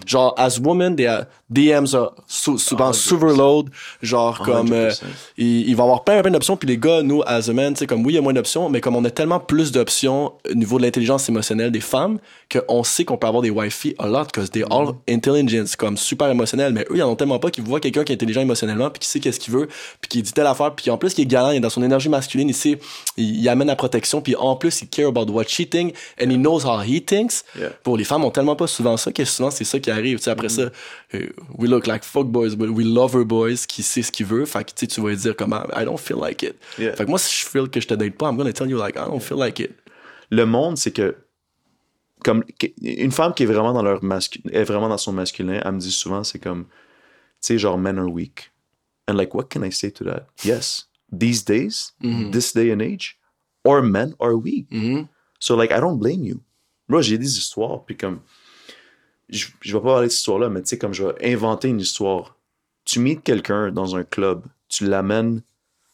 Genre, 0.06 0.34
as 0.38 0.60
women, 0.60 0.96
they 0.96 1.08
are- 1.08 1.24
DMs 1.50 1.94
are 1.96 2.14
sou- 2.28 2.58
souvent 2.58 2.92
100%. 2.92 2.94
superload. 2.94 3.70
Genre, 4.02 4.40
comme, 4.40 4.72
euh, 4.74 4.90
100%. 4.92 5.04
il, 5.38 5.70
il 5.70 5.76
va 5.76 5.84
y 5.84 5.86
avoir 5.86 6.04
plein, 6.04 6.22
plein 6.22 6.32
d'options. 6.32 6.58
Puis 6.58 6.68
les 6.68 6.78
gars, 6.78 7.02
nous, 7.02 7.22
as 7.26 7.50
a 7.50 7.54
man, 7.54 7.74
tu 7.74 7.80
sais, 7.80 7.88
comme 7.88 8.06
oui, 8.06 8.14
il 8.14 8.16
y 8.16 8.20
a 8.20 8.22
moins 8.22 8.34
d'options, 8.34 8.70
mais 8.70 8.82
comme 8.82 8.96
on 8.96 9.04
a 9.06 9.12
tellement 9.12 9.40
plus 9.40 9.72
d'options 9.72 10.34
au 10.50 10.54
niveau 10.54 10.78
de 10.78 10.84
l'intelligence 10.84 11.28
émotionnelle 11.30 11.72
des 11.72 11.80
femmes, 11.82 12.20
qu'on 12.52 12.84
sait 12.84 13.06
qu'on 13.06 13.18
peut 13.18 13.28
avoir 13.28 13.42
des 13.42 13.50
wifi 13.50 13.96
a 14.00 14.08
lot, 14.08 14.26
because 14.26 14.50
they 14.52 14.64
all 14.70 14.94
intelligence, 15.10 15.76
comme 15.76 15.98
super 15.98 16.30
émotionnels. 16.30 16.74
Mais 16.74 16.82
eux, 16.92 16.98
ils 16.98 17.04
en 17.04 17.10
ont 17.10 17.16
tellement 17.16 17.40
pas 17.40 17.50
qu'ils 17.52 17.64
voient 17.64 17.80
quelqu'un 17.80 18.04
qui 18.04 18.12
est 18.12 18.16
intelligent 18.16 18.42
émotionnellement, 18.42 18.90
puis 18.90 19.00
qui 19.00 19.08
sait 19.08 19.20
qu'est-ce 19.20 19.40
qu'il 19.40 19.54
veut, 19.54 19.68
puis 20.02 20.10
qui 20.10 20.22
dit 20.22 20.34
telle 20.36 20.46
affaire, 20.46 20.76
puis 20.76 20.92
en 20.92 20.98
plus, 21.00 21.16
qui 21.16 21.24
est 21.24 21.26
galant, 21.26 21.50
il 21.50 21.58
est 21.58 21.60
dans 21.60 21.72
son 21.72 21.82
énergie 21.82 22.10
masculine, 22.10 22.48
il 22.50 22.54
sait, 22.54 22.78
il, 23.18 23.40
il 23.40 23.50
amène 23.50 23.68
la 23.68 23.76
protection, 23.76 24.22
puis 24.22 24.36
en 24.36 24.56
plus, 24.56 24.84
il 24.84 24.90
care 24.90 25.08
about 25.08 25.32
what 25.32 25.46
she 25.48 25.68
thinks, 25.68 25.98
and 26.22 26.30
he 26.30 26.38
knows 26.38 26.64
how 26.64 26.82
he 26.84 27.04
thinks. 27.04 27.44
Yeah. 27.58 27.70
Pour 27.82 27.98
les 27.98 28.04
femmes, 28.04 28.24
ont 28.24 28.30
tellement 28.30 28.56
pas 28.56 28.68
souvent 28.68 28.98
ça, 28.98 29.12
que 29.12 29.26
souvent, 29.26 29.50
c'est 29.50 29.64
ça 29.64 29.80
qui 29.80 29.90
arrive. 29.90 30.20
Tu 30.20 30.26
sais, 30.26 30.30
après 30.30 30.50
ça, 30.50 30.70
euh, 31.16 31.28
we 31.58 31.68
look 31.68 31.88
like 31.88 32.04
fuck 32.04 32.28
boys, 32.28 32.56
but 32.56 32.70
we 32.70 32.86
love 32.86 33.16
our 33.16 33.26
boys, 33.26 33.66
qui 33.68 33.82
sait 33.82 34.04
ce 34.04 34.12
qu'il 34.12 34.28
veut. 34.28 34.46
Fait 34.46 34.64
que, 34.64 34.70
tu 34.70 34.82
sais, 34.82 34.88
tu 34.88 35.02
vas 35.02 35.10
lui 35.10 35.18
dire 35.18 35.36
comment, 35.36 35.64
I 35.76 35.86
don't 35.86 35.98
feel 35.98 36.18
like 36.22 36.44
it. 36.44 36.56
Yeah. 36.78 36.94
Fait 36.96 37.06
que 37.06 37.10
moi, 37.10 37.18
si 37.18 37.34
je 37.34 37.50
feel 37.50 37.70
que 37.70 37.80
je 37.82 37.88
te 37.88 37.94
date 37.96 38.16
pas, 38.16 38.30
I'm 38.30 38.38
gonna 38.38 38.54
tell 38.54 38.70
you 38.70 38.78
like, 38.78 38.96
I 38.96 39.06
don't 39.08 39.20
feel 39.22 39.38
like 39.40 39.60
it. 39.60 39.72
le 40.30 40.46
monde, 40.46 40.78
c'est 40.78 40.92
que 40.92 41.16
comme 42.24 42.44
une 42.82 43.12
femme 43.12 43.34
qui 43.34 43.44
est 43.44 43.46
vraiment 43.46 43.72
dans 43.74 43.84
leur 43.84 44.04
mascu- 44.04 44.42
est 44.52 44.64
vraiment 44.64 44.90
dans 44.90 44.98
son 44.98 45.14
masculin, 45.14 45.62
elle 45.64 45.72
me 45.74 45.80
dit 45.80 45.92
souvent, 45.92 46.24
c'est 46.24 46.40
comme, 46.40 46.64
tu 46.64 46.70
sais, 47.42 47.58
genre 47.60 47.78
men 47.78 48.00
are 48.00 48.08
weak. 48.10 48.52
And 49.08 49.18
like, 49.18 49.34
what 49.36 49.50
can 49.50 49.64
I 49.64 49.70
say 49.72 49.92
to 49.92 50.04
that? 50.06 50.28
Yes, 50.44 50.88
these 51.12 51.44
days, 51.44 51.94
this 52.32 52.54
day 52.54 52.72
and 52.72 52.82
age, 52.82 53.20
our 53.68 53.82
men 53.82 54.16
are 54.20 54.36
weak. 54.36 54.68
So 55.40 55.56
like, 55.56 55.72
I 55.72 55.80
don't 55.80 56.00
blame 56.00 56.24
you. 56.24 56.42
Moi, 56.88 57.02
j'ai 57.02 57.18
des 57.18 57.38
histoires, 57.38 57.84
puis 57.86 57.96
comme, 57.98 58.20
je, 59.30 59.48
je 59.62 59.74
vais 59.76 59.82
pas 59.82 59.94
parler 59.94 60.08
de 60.08 60.12
cette 60.12 60.20
histoire-là, 60.20 60.50
mais 60.50 60.62
tu 60.62 60.70
sais, 60.70 60.78
comme 60.78 60.94
je 60.94 61.04
vais 61.04 61.34
inventer 61.34 61.68
une 61.70 61.80
histoire. 61.80 62.36
Tu 62.84 63.00
meets 63.00 63.22
quelqu'un 63.24 63.72
dans 63.72 63.96
un 63.96 64.04
club, 64.04 64.46
tu 64.70 64.86
l'amènes 64.86 65.42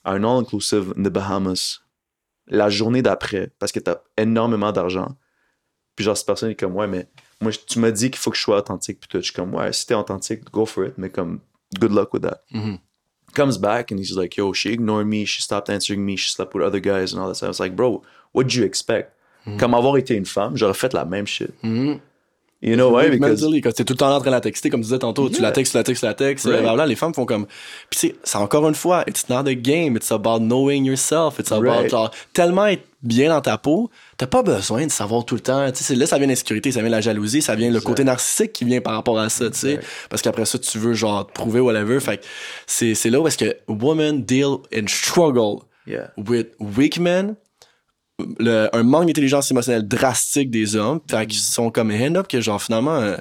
à 0.03 0.11
un 0.13 0.23
all-inclusive 0.23 0.93
in 0.97 1.03
the 1.03 1.07
Bahamas, 1.09 1.79
la 2.47 2.69
journée 2.69 3.01
d'après, 3.01 3.51
parce 3.59 3.71
que 3.71 3.79
t'as 3.79 3.97
énormément 4.17 4.71
d'argent. 4.73 5.15
Puis 5.95 6.03
genre, 6.03 6.17
cette 6.17 6.25
personne 6.25 6.49
est 6.51 6.55
comme, 6.55 6.75
ouais, 6.75 6.87
mais 6.87 7.07
moi, 7.39 7.51
tu 7.51 7.79
m'as 7.79 7.91
dit 7.91 8.11
qu'il 8.11 8.19
faut 8.19 8.31
que 8.31 8.37
je 8.37 8.41
sois 8.41 8.57
authentique. 8.57 8.99
Puis 8.99 9.07
tout, 9.07 9.17
je 9.19 9.23
suis 9.23 9.33
comme, 9.33 9.53
ouais, 9.55 9.71
si 9.71 9.85
t'es 9.85 9.93
authentique, 9.93 10.43
go 10.51 10.65
for 10.65 10.85
it. 10.85 10.97
Mais 10.97 11.09
comme, 11.09 11.39
good 11.79 11.91
luck 11.93 12.13
with 12.13 12.23
that. 12.23 12.41
Comes 13.33 13.57
back 13.57 13.91
and 13.91 13.99
he's 13.99 14.15
like, 14.17 14.35
yo, 14.35 14.53
she 14.53 14.73
ignored 14.73 15.07
me, 15.07 15.25
she 15.25 15.41
stopped 15.41 15.69
answering 15.69 16.05
me, 16.05 16.15
she 16.17 16.29
slept 16.29 16.53
with 16.53 16.63
other 16.63 16.79
guys 16.79 17.13
and 17.13 17.21
all 17.21 17.27
that 17.29 17.35
stuff. 17.35 17.47
I 17.47 17.49
was 17.49 17.59
like, 17.59 17.75
bro, 17.75 18.03
what 18.33 18.43
did 18.47 18.55
you 18.55 18.65
expect? 18.65 19.15
Mm-hmm. 19.45 19.57
Comme 19.57 19.73
avoir 19.73 19.97
été 19.97 20.15
une 20.15 20.25
femme, 20.25 20.55
j'aurais 20.55 20.75
fait 20.75 20.93
la 20.93 21.05
même 21.05 21.25
shit. 21.25 21.53
Mm-hmm. 21.63 21.99
You 22.63 22.75
know 22.75 22.91
why? 22.95 23.09
Because 23.09 23.41
mentally, 23.41 23.59
t'es 23.61 23.83
tout 23.83 23.93
le 23.93 23.97
temps 23.97 24.15
en 24.15 24.19
train 24.19 24.29
de 24.29 24.35
la 24.35 24.39
texter, 24.41 24.69
comme 24.69 24.81
tu 24.81 24.85
disais 24.85 24.99
tantôt, 24.99 25.29
tu 25.29 25.41
la 25.41 25.51
textes, 25.51 25.71
tu 25.71 25.77
la 25.77 25.83
textes, 25.83 26.01
tu 26.01 26.05
la 26.05 26.13
textes, 26.13 26.45
Right. 26.45 26.59
blablabla, 26.59 26.85
les 26.85 26.95
femmes 26.95 27.13
font 27.13 27.25
comme. 27.25 27.47
Puis 27.89 27.99
c'est, 27.99 28.15
c'est 28.23 28.37
encore 28.37 28.67
une 28.69 28.75
fois, 28.75 29.03
it's 29.07 29.27
not 29.29 29.47
a 29.47 29.55
game, 29.55 29.95
it's 29.97 30.11
about 30.11 30.37
knowing 30.39 30.85
yourself, 30.85 31.39
it's 31.39 31.51
about 31.51 31.63
Right. 31.67 31.89
genre, 31.89 32.11
tellement 32.33 32.67
être 32.67 32.83
bien 33.01 33.29
dans 33.29 33.41
ta 33.41 33.57
peau, 33.57 33.89
t'as 34.17 34.27
pas 34.27 34.43
besoin 34.43 34.85
de 34.85 34.91
savoir 34.91 35.25
tout 35.25 35.33
le 35.33 35.41
temps. 35.41 35.71
Tu 35.71 35.83
sais, 35.83 35.95
là, 35.95 36.05
ça 36.05 36.19
vient 36.19 36.27
l'insécurité, 36.27 36.71
ça 36.71 36.81
vient 36.81 36.89
la 36.91 37.01
jalousie, 37.01 37.41
ça 37.41 37.55
vient 37.55 37.71
le 37.71 37.81
côté 37.81 38.03
narcissique 38.03 38.53
qui 38.53 38.63
vient 38.63 38.79
par 38.79 38.93
rapport 38.93 39.17
à 39.19 39.29
ça, 39.29 39.49
tu 39.49 39.57
sais. 39.57 39.79
Parce 40.11 40.21
qu'après 40.21 40.45
ça, 40.45 40.59
tu 40.59 40.77
veux 40.77 40.93
genre 40.93 41.25
te 41.25 41.31
prouver 41.33 41.61
whatever. 41.61 41.99
Fait 41.99 42.17
que 42.17 42.23
c'est, 42.67 42.93
c'est 42.93 43.09
là 43.09 43.19
où 43.19 43.27
est-ce 43.27 43.39
que 43.39 43.57
women 43.67 44.23
deal 44.23 44.57
and 44.75 44.85
struggle 44.87 45.63
Yeah. 45.87 46.11
with 46.15 46.49
weak 46.59 46.99
men 46.99 47.35
le- 48.39 48.69
un 48.73 48.83
manque 48.83 49.07
d'intelligence 49.07 49.49
émotionnelle 49.51 49.87
drastique 49.87 50.49
des 50.51 50.75
hommes, 50.75 50.99
fait 51.09 51.27
qu'ils 51.27 51.39
sont 51.39 51.71
comme 51.71 51.91
hand 51.91 52.17
up 52.17 52.27
que 52.27 52.41
genre 52.41 52.61
finalement 52.61 52.95
euh, 52.97 53.17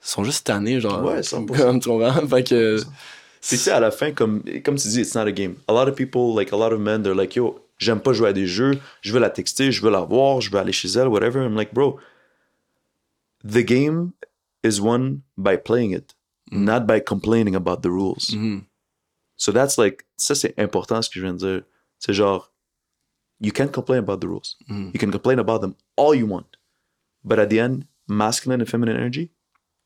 sont 0.00 0.24
juste 0.24 0.46
tannés 0.46 0.80
genre 0.80 1.02
Ouais, 1.04 1.20
100%. 1.20 1.46
comme 1.56 1.80
tu 1.80 1.88
comprends? 1.88 2.26
fait 2.26 2.42
que 2.48 2.78
sais, 3.40 3.70
à 3.70 3.80
la 3.80 3.90
fin, 3.90 4.12
comme, 4.12 4.42
comme 4.64 4.76
tu 4.76 4.88
dis, 4.88 5.00
it's 5.00 5.14
not 5.14 5.22
a 5.26 5.32
game. 5.32 5.54
A 5.68 5.72
lot 5.72 5.88
of 5.88 5.94
people, 5.94 6.34
like 6.36 6.52
a 6.52 6.56
lot 6.56 6.72
of 6.72 6.80
men, 6.80 7.02
they're 7.02 7.14
like, 7.14 7.34
yo, 7.36 7.58
j'aime 7.78 8.00
pas 8.00 8.12
jouer 8.12 8.28
à 8.28 8.32
des 8.32 8.46
jeux, 8.46 8.78
je 9.00 9.12
veux 9.12 9.20
la 9.20 9.30
texter, 9.30 9.70
je 9.72 9.80
veux 9.82 9.90
la 9.90 10.00
voir, 10.00 10.40
je 10.40 10.50
veux 10.50 10.58
aller 10.58 10.72
chez 10.72 10.88
elle, 10.88 11.08
whatever. 11.08 11.44
I'm 11.44 11.54
like, 11.56 11.72
bro, 11.72 11.98
the 13.44 13.62
game 13.64 14.12
is 14.64 14.80
won 14.80 15.22
by 15.36 15.56
playing 15.56 15.92
it, 15.92 16.14
not 16.50 16.80
by 16.86 17.00
complaining 17.00 17.54
about 17.54 17.82
the 17.82 17.90
rules. 17.90 18.34
So 19.36 19.52
that's 19.52 19.78
like, 19.78 20.04
ça 20.16 20.34
c'est 20.34 20.54
important 20.58 21.00
ce 21.00 21.08
que 21.08 21.20
je 21.20 21.22
viens 21.24 21.34
de 21.34 21.38
dire. 21.38 21.62
C'est 22.00 22.12
genre, 22.12 22.50
you 23.40 23.52
can't 23.52 23.72
complain 23.72 24.00
about 24.00 24.20
the 24.20 24.28
rules. 24.28 24.56
Mm. 24.70 24.92
You 24.92 24.98
can 24.98 25.10
complain 25.10 25.38
about 25.38 25.60
them 25.60 25.76
all 25.96 26.14
you 26.14 26.26
want. 26.26 26.56
But 27.24 27.38
at 27.38 27.50
the 27.50 27.60
end, 27.60 27.86
masculine 28.08 28.60
and 28.60 28.68
feminine 28.68 28.96
energy, 28.96 29.30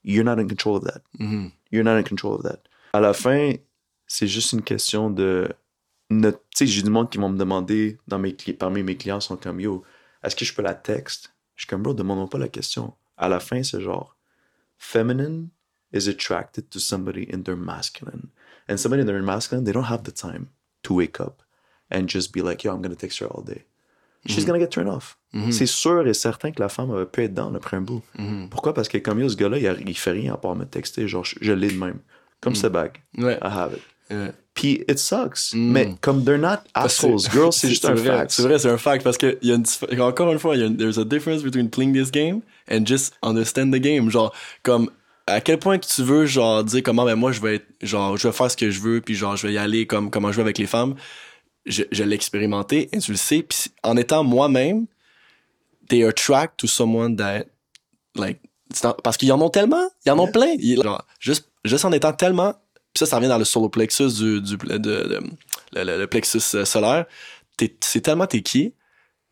you're 0.02 0.24
not 0.24 0.38
in 0.38 0.48
control 0.48 0.76
of 0.76 0.84
that. 0.84 1.02
Mm-hmm. 1.20 1.48
You're 1.70 1.84
not 1.84 1.98
in 1.98 2.04
control 2.04 2.34
of 2.34 2.42
that. 2.42 2.68
À 2.94 3.00
la 3.00 3.12
fin, 3.12 3.54
c'est 4.06 4.26
juste 4.26 4.52
une 4.52 4.62
question 4.62 5.10
de. 5.10 5.54
Tu 6.10 6.32
sais, 6.54 6.66
j'ai 6.66 6.82
du 6.82 6.90
monde 6.90 7.10
qui 7.10 7.16
vont 7.16 7.30
me 7.30 7.38
demander, 7.38 7.98
dans 8.06 8.18
mes, 8.18 8.34
parmi 8.58 8.82
mes 8.82 8.96
clients, 8.96 9.20
sont 9.20 9.38
comme 9.38 9.60
Yo, 9.60 9.82
est-ce 10.22 10.36
que 10.36 10.44
je 10.44 10.52
peux 10.52 10.60
la 10.60 10.74
texte 10.74 11.32
Je 11.54 11.62
suis 11.62 11.68
comme 11.68 11.82
Bro, 11.82 11.94
demande-moi 11.94 12.28
pas 12.28 12.38
la 12.38 12.48
question. 12.48 12.94
À 13.16 13.28
la 13.30 13.40
fin, 13.40 13.62
c'est 13.62 13.80
genre 13.80 14.14
Feminine 14.76 15.48
is 15.92 16.08
attracted 16.08 16.68
to 16.68 16.78
somebody 16.78 17.26
in 17.32 17.44
their 17.44 17.56
masculine. 17.56 18.28
And 18.68 18.76
somebody 18.76 19.02
in 19.02 19.06
their 19.06 19.22
masculine, 19.22 19.64
they 19.64 19.72
don't 19.72 19.90
have 19.90 20.02
the 20.02 20.12
time 20.12 20.48
to 20.82 20.94
wake 20.94 21.18
up 21.18 21.42
and 21.92 22.08
just 22.08 22.32
be 22.34 22.40
like, 22.40 22.64
Yo, 22.64 22.72
I'm 22.74 22.80
gonna 22.82 22.96
text 22.96 23.20
her 23.20 23.26
all 23.30 23.42
day. 23.44 23.64
She's 24.26 24.44
gonna 24.46 24.60
get 24.60 24.68
turned 24.68 24.88
off. 24.88 25.16
C'est 25.50 25.66
sûr 25.66 26.06
et 26.06 26.14
certain 26.14 26.52
que 26.52 26.60
la 26.60 26.68
femme 26.68 27.06
pu 27.06 27.24
être 27.24 27.34
down 27.34 27.56
après 27.56 27.76
un 27.76 27.80
bout. 27.80 28.02
Pourquoi? 28.50 28.72
Parce 28.74 28.88
que 28.88 28.98
comme 28.98 29.18
yo, 29.20 29.28
ce 29.28 29.36
gars-là, 29.36 29.58
il, 29.58 29.66
a- 29.66 29.74
il 29.86 29.96
fait 29.96 30.12
rien 30.12 30.34
à 30.34 30.36
part 30.36 30.54
me 30.54 30.64
texter. 30.64 31.08
Genre, 31.08 31.24
je, 31.24 31.36
je 31.40 31.52
l'ai 31.52 31.68
de 31.68 31.78
même. 31.78 31.98
Comme 32.40 32.54
c'est 32.54 32.70
bag. 32.70 32.92
Ouais. 33.18 33.34
I 33.42 33.46
have 33.46 33.72
it. 33.74 33.82
Ouais. 34.14 34.32
Puis 34.54 34.84
it 34.88 34.98
sucks. 34.98 35.54
Mais 35.54 35.94
comme 36.02 36.22
they're 36.24 36.38
not 36.38 36.58
assholes, 36.74 37.20
girls, 37.32 37.52
c'est 37.54 37.68
juste 37.70 37.84
un 37.86 37.94
vrai, 37.94 38.18
fact. 38.18 38.30
C'est 38.32 38.42
vrai, 38.42 38.58
c'est 38.58 38.68
un 38.68 38.76
fact 38.76 39.02
parce 39.02 39.16
que 39.16 39.38
y 39.42 39.50
a 39.50 39.54
une 39.54 39.64
encore 40.02 40.30
une 40.30 40.38
fois, 40.38 40.54
il 40.54 40.60
y 40.60 40.62
a 40.62 40.66
une- 40.66 40.76
there's 40.76 40.98
a 40.98 41.04
difference 41.04 41.42
between 41.42 41.70
playing 41.70 41.92
this 41.94 42.10
game 42.12 42.42
and 42.70 42.84
just 42.84 43.14
understand 43.22 43.70
the 43.72 43.80
game. 43.80 44.10
Genre 44.10 44.32
comme 44.62 44.90
à 45.26 45.40
quel 45.40 45.58
point 45.58 45.78
que 45.78 45.86
tu 45.86 46.02
veux 46.02 46.26
genre 46.26 46.62
dire 46.62 46.82
comment 46.84 47.04
ben 47.06 47.14
moi 47.16 47.32
je 47.32 47.40
vais 47.40 47.54
être 47.56 47.66
genre 47.80 48.16
je 48.18 48.28
vais 48.28 48.32
faire 48.34 48.50
ce 48.50 48.56
que 48.56 48.70
je 48.70 48.80
veux 48.80 49.00
puis 49.00 49.14
genre 49.14 49.36
je 49.36 49.46
vais 49.46 49.54
y 49.54 49.58
aller 49.58 49.86
comme 49.86 50.10
comment 50.10 50.30
je 50.30 50.36
veux 50.36 50.42
avec 50.42 50.58
les 50.58 50.66
femmes. 50.66 50.94
Je, 51.64 51.84
je 51.92 52.02
l'ai 52.02 52.14
expérimenté 52.16 52.88
et 52.92 52.98
tu 52.98 53.12
le 53.12 53.16
sais 53.16 53.42
puis 53.42 53.58
en 53.84 53.96
étant 53.96 54.24
moi-même 54.24 54.86
they 55.88 56.04
attract 56.04 56.58
to 56.58 56.66
someone 56.66 57.16
that 57.16 57.44
like 58.16 58.40
parce 59.04 59.16
qu'ils 59.16 59.30
en 59.32 59.40
ont 59.40 59.50
tellement, 59.50 59.88
ils 60.06 60.10
en 60.10 60.18
ont 60.18 60.26
plein. 60.32 60.54
Ils- 60.58 60.82
genre, 60.82 61.04
juste 61.20 61.50
juste 61.64 61.84
en 61.84 61.92
étant 61.92 62.12
tellement 62.12 62.52
puis 62.94 62.98
ça 63.00 63.06
ça 63.06 63.16
revient 63.16 63.28
dans 63.28 63.38
le 63.38 63.44
solar 63.44 63.70
plexus 63.70 64.08
du, 64.14 64.40
du 64.40 64.56
de, 64.56 64.78
de- 64.78 65.20
le, 65.72 65.84
le- 65.84 65.98
le 65.98 66.06
plexus 66.06 66.40
euh, 66.54 66.64
solaire 66.64 67.06
t'es- 67.56 67.76
c'est 67.80 68.00
tellement 68.00 68.26
t'es 68.26 68.42
qui 68.42 68.74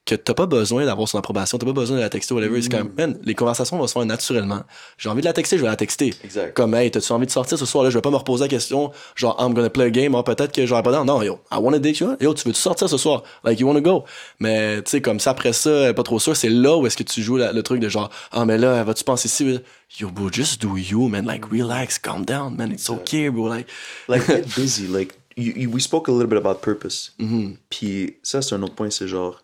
que 0.06 0.14
t'as 0.16 0.34
pas 0.34 0.46
besoin 0.46 0.84
d'avoir 0.86 1.06
son 1.06 1.18
approbation, 1.18 1.56
t'as 1.58 1.66
pas 1.66 1.72
besoin 1.72 1.96
de 1.98 2.00
la 2.02 2.08
texter, 2.08 2.34
whatever. 2.34 2.60
C'est 2.62 2.70
comme, 2.70 2.90
man, 2.96 3.18
les 3.22 3.34
conversations 3.34 3.76
vont 3.78 3.86
se 3.86 3.92
faire 3.92 4.04
naturellement. 4.06 4.62
J'ai 4.98 5.08
envie 5.08 5.20
de 5.20 5.26
la 5.26 5.32
texter, 5.32 5.56
je 5.56 5.62
vais 5.62 5.68
la 5.68 5.76
texter. 5.76 6.14
Exact. 6.24 6.54
Comme, 6.56 6.74
hey, 6.74 6.90
t'as-tu 6.90 7.12
envie 7.12 7.26
de 7.26 7.30
sortir 7.30 7.58
ce 7.58 7.64
soir-là? 7.66 7.90
Je 7.90 7.98
vais 7.98 8.02
pas 8.02 8.10
me 8.10 8.16
reposer 8.16 8.44
la 8.44 8.48
question, 8.48 8.90
genre, 9.14 9.36
I'm 9.38 9.54
gonna 9.54 9.70
play 9.70 9.84
a 9.84 9.90
game, 9.90 10.14
ah, 10.16 10.22
peut-être 10.24 10.52
que 10.52 10.66
j'aurais 10.66 10.82
pas 10.82 10.90
dans. 10.90 11.04
Non, 11.04 11.22
yo, 11.22 11.38
I 11.52 11.56
wanna 11.58 11.78
date 11.78 11.98
you. 11.98 12.16
Yo, 12.20 12.34
tu 12.34 12.48
veux-tu 12.48 12.58
sortir 12.60 12.88
ce 12.88 12.96
soir? 12.96 13.22
Like, 13.44 13.60
you 13.60 13.66
wanna 13.68 13.82
go? 13.82 14.04
Mais, 14.40 14.82
tu 14.82 14.90
sais, 14.90 15.00
comme 15.00 15.20
ça, 15.20 15.30
après 15.30 15.52
ça, 15.52 15.92
pas 15.94 16.02
trop 16.02 16.18
sûr, 16.18 16.34
c'est 16.34 16.48
là 16.48 16.76
où 16.76 16.86
est-ce 16.86 16.96
que 16.96 17.02
tu 17.04 17.22
joues 17.22 17.36
la- 17.36 17.52
le 17.52 17.62
truc 17.62 17.78
de 17.80 17.88
genre, 17.88 18.10
ah, 18.32 18.44
mais 18.44 18.58
là, 18.58 18.82
vas-tu 18.82 19.04
penser 19.04 19.28
ici? 19.28 19.60
Yo, 19.98 20.08
bro, 20.10 20.28
just 20.32 20.60
do 20.62 20.76
you, 20.76 21.08
man. 21.08 21.24
Like, 21.26 21.44
relax, 21.52 21.98
calm 21.98 22.24
down, 22.24 22.56
man. 22.56 22.72
It's 22.72 22.88
okay, 22.90 23.28
bro. 23.28 23.48
Like, 23.48 23.66
like 24.08 24.26
get 24.26 24.46
busy 24.56 24.86
like 24.88 25.14
you, 25.36 25.52
you- 25.54 25.70
we 25.70 25.80
spoke 25.80 26.08
a 26.08 26.10
little 26.12 26.26
bit 26.26 26.38
about 26.38 26.60
purpose 26.62 27.12
Mm-hmm. 27.20 27.54
puis 27.68 28.16
ça 28.22 28.42
c'est 28.42 28.54
un 28.54 28.62
autre 28.62 28.74
point 28.74 28.90
c'est 28.90 29.06
genre 29.06 29.40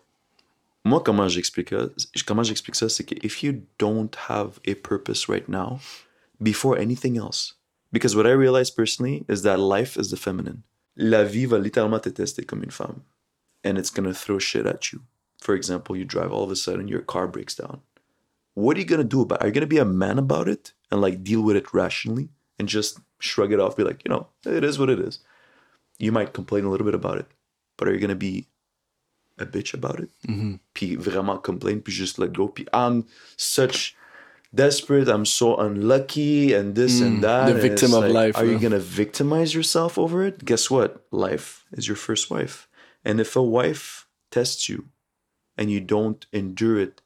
Moi, 0.85 1.01
comment 1.01 1.27
j'explique 1.27 1.73
comment 2.25 2.43
j'explique 2.43 2.75
ça, 2.75 2.89
c'est 2.89 3.03
que 3.03 3.15
if 3.25 3.43
you 3.43 3.63
don't 3.77 4.15
have 4.29 4.59
a 4.65 4.75
purpose 4.75 5.27
right 5.27 5.47
now, 5.49 5.79
before 6.41 6.77
anything 6.77 7.17
else, 7.17 7.55
because 7.91 8.15
what 8.15 8.25
I 8.25 8.31
realize 8.31 8.69
personally 8.69 9.25
is 9.27 9.41
that 9.43 9.59
life 9.59 9.97
is 9.97 10.09
the 10.09 10.17
feminine. 10.17 10.63
La 10.95 11.23
vie 11.23 11.45
va 11.45 11.59
littéralement 11.59 12.01
te 12.01 12.09
tester 12.09 12.43
comme 12.43 12.63
une 12.63 12.71
femme. 12.71 13.03
And 13.63 13.77
it's 13.77 13.89
gonna 13.89 14.13
throw 14.13 14.39
shit 14.39 14.65
at 14.65 14.91
you. 14.91 15.01
For 15.39 15.55
example, 15.55 15.95
you 15.95 16.05
drive 16.05 16.31
all 16.31 16.43
of 16.43 16.51
a 16.51 16.55
sudden 16.55 16.87
your 16.87 17.01
car 17.01 17.27
breaks 17.27 17.55
down. 17.55 17.81
What 18.53 18.77
are 18.77 18.79
you 18.79 18.85
gonna 18.85 19.03
do 19.03 19.21
about 19.21 19.39
it? 19.39 19.43
Are 19.43 19.47
you 19.47 19.53
gonna 19.53 19.67
be 19.67 19.77
a 19.77 19.85
man 19.85 20.17
about 20.17 20.47
it 20.47 20.73
and 20.91 21.01
like 21.01 21.23
deal 21.23 21.41
with 21.41 21.55
it 21.55 21.73
rationally 21.73 22.29
and 22.57 22.67
just 22.67 22.99
shrug 23.19 23.51
it 23.51 23.59
off, 23.59 23.75
be 23.75 23.83
like, 23.83 24.03
you 24.03 24.09
know, 24.09 24.27
it 24.45 24.63
is 24.63 24.79
what 24.79 24.89
it 24.89 24.99
is. 24.99 25.19
You 25.99 26.11
might 26.11 26.33
complain 26.33 26.65
a 26.65 26.69
little 26.69 26.85
bit 26.85 26.95
about 26.95 27.17
it, 27.17 27.27
but 27.77 27.87
are 27.87 27.93
you 27.93 27.99
gonna 27.99 28.15
be 28.15 28.47
a 29.39 29.45
bitch 29.45 29.73
about 29.73 29.99
it? 29.99 30.09
Mm-hmm. 30.27 30.55
Puis 30.73 30.95
vraiment 30.95 31.41
complain, 31.41 31.79
puis 31.79 31.93
just 31.93 32.17
let 32.17 32.33
go. 32.33 32.47
Puis 32.47 32.65
I'm 32.73 33.05
such 33.37 33.95
desperate, 34.53 35.07
I'm 35.07 35.25
so 35.25 35.55
unlucky, 35.57 36.53
and 36.53 36.75
this 36.75 37.01
and 37.01 37.19
mm, 37.19 37.21
that. 37.21 37.45
the 37.47 37.53
and 37.53 37.61
victim 37.61 37.93
of 37.93 38.03
like, 38.05 38.13
life, 38.13 38.37
Are 38.37 38.45
you 38.45 38.59
gonna 38.59 38.79
victimize 38.79 39.53
yourself 39.53 39.97
over 39.97 40.23
it? 40.23 40.43
Guess 40.45 40.69
what? 40.69 41.05
Life 41.11 41.65
is 41.71 41.87
your 41.87 41.97
first 41.97 42.29
wife. 42.29 42.67
And 43.03 43.19
if 43.19 43.35
a 43.35 43.43
wife 43.43 44.07
tests 44.31 44.67
you 44.67 44.89
and 45.57 45.71
you 45.71 45.79
don't 45.79 46.25
endure 46.33 46.79
it 46.79 47.01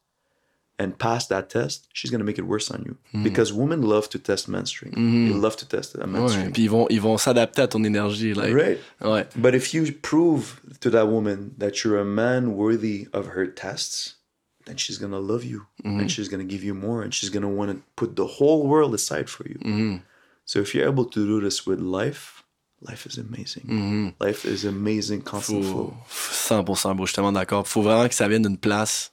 and 0.82 0.98
pass 0.98 1.28
that 1.28 1.50
test, 1.50 1.88
she's 1.94 2.10
gonna 2.12 2.24
make 2.24 2.40
it 2.40 2.46
worse 2.46 2.72
on 2.72 2.82
you. 2.86 2.96
Mm-hmm. 3.14 3.24
Because 3.24 3.54
women 3.54 3.82
love 3.84 4.10
to 4.10 4.18
test 4.20 4.50
menstruing. 4.50 4.94
Mhm. 4.96 5.28
They 5.30 5.34
love 5.40 5.56
to 5.58 5.66
test 5.66 5.96
a 5.96 6.00
Ouais. 6.00 6.08
menstruing. 6.08 6.52
Puis 6.52 6.64
ils 6.64 6.70
vont, 6.70 6.88
ils 6.90 7.00
vont 7.02 7.18
s'adapter 7.18 7.62
à 7.62 7.68
ton 7.68 7.84
énergie. 7.84 8.34
Like, 8.34 8.54
Right. 8.54 8.80
Ouais. 9.02 9.28
But 9.36 9.54
if 9.54 9.74
you 9.74 9.84
prove 10.02 10.60
to 10.80 10.90
that 10.90 11.06
woman 11.08 11.52
that 11.60 11.84
you're 11.84 12.00
a 12.00 12.06
man 12.06 12.56
worthy 12.56 13.08
of 13.14 13.28
her 13.36 13.46
tests, 13.46 14.18
then 14.66 14.78
she's 14.78 14.98
gonna 14.98 15.20
love 15.20 15.44
you 15.44 15.62
mhm. 15.84 16.00
and 16.00 16.10
she's 16.10 16.30
gonna 16.30 16.44
give 16.44 16.64
you 16.64 16.74
more 16.74 17.04
and 17.04 17.14
she's 17.14 17.30
gonna 17.30 17.50
want 17.50 17.72
to 17.72 17.78
put 17.96 18.16
the 18.16 18.40
whole 18.40 18.68
world 18.68 18.94
aside 18.94 19.28
for 19.30 19.48
you. 19.48 19.58
Mhm. 19.64 20.02
So 20.46 20.60
if 20.60 20.74
you're 20.74 20.88
able 20.88 21.06
to 21.06 21.26
do 21.26 21.40
this 21.42 21.66
with 21.68 21.80
life, 21.80 22.44
life 22.82 23.06
is 23.06 23.18
amazing. 23.20 24.14
Life 24.20 24.46
is 24.46 24.66
amazing, 24.66 25.22
constant 25.22 25.64
flow. 25.64 25.94
100% 26.10 26.96
bro, 26.96 27.06
je 27.06 27.12
suis 27.12 27.16
tellement 27.16 27.32
d'accord. 27.32 27.68
Faut 27.68 27.82
vraiment 27.84 28.08
que 28.08 28.16
ça 28.16 28.28
vienne 28.28 28.42
d'une 28.44 28.58
place 28.58 29.12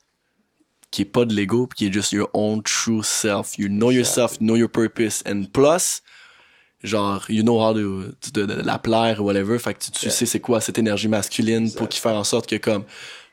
qui 0.91 1.03
est 1.03 1.07
pas 1.07 1.25
de 1.25 1.35
l'ego, 1.35 1.67
puis 1.67 1.77
qui 1.77 1.87
est 1.87 1.93
juste 1.93 2.13
your 2.13 2.31
own 2.35 2.63
true 2.63 3.03
self. 3.03 3.59
You 3.59 3.69
know 3.69 3.91
yourself, 3.91 4.39
you 4.41 4.47
know 4.47 4.57
your 4.57 4.71
purpose, 4.71 5.23
and 5.27 5.45
plus, 5.53 6.03
genre, 6.83 7.25
you 7.29 7.43
know 7.43 7.61
how 7.61 7.75
to, 7.75 8.13
to- 8.33 8.47
la 8.65 8.79
plaire 8.79 9.21
ou 9.21 9.25
whatever. 9.25 9.59
Fait 9.59 9.75
que 9.75 9.81
tu, 9.85 9.91
tu 9.91 10.11
sais 10.11 10.27
c'est 10.27 10.41
quoi 10.41 10.61
cette 10.61 10.79
énergie 10.79 11.09
masculine 11.09 11.73
pour 11.73 11.89
qui 11.89 12.01
faire 12.01 12.15
en 12.15 12.25
sorte 12.25 12.47
que 12.49 12.57
comme 12.57 12.85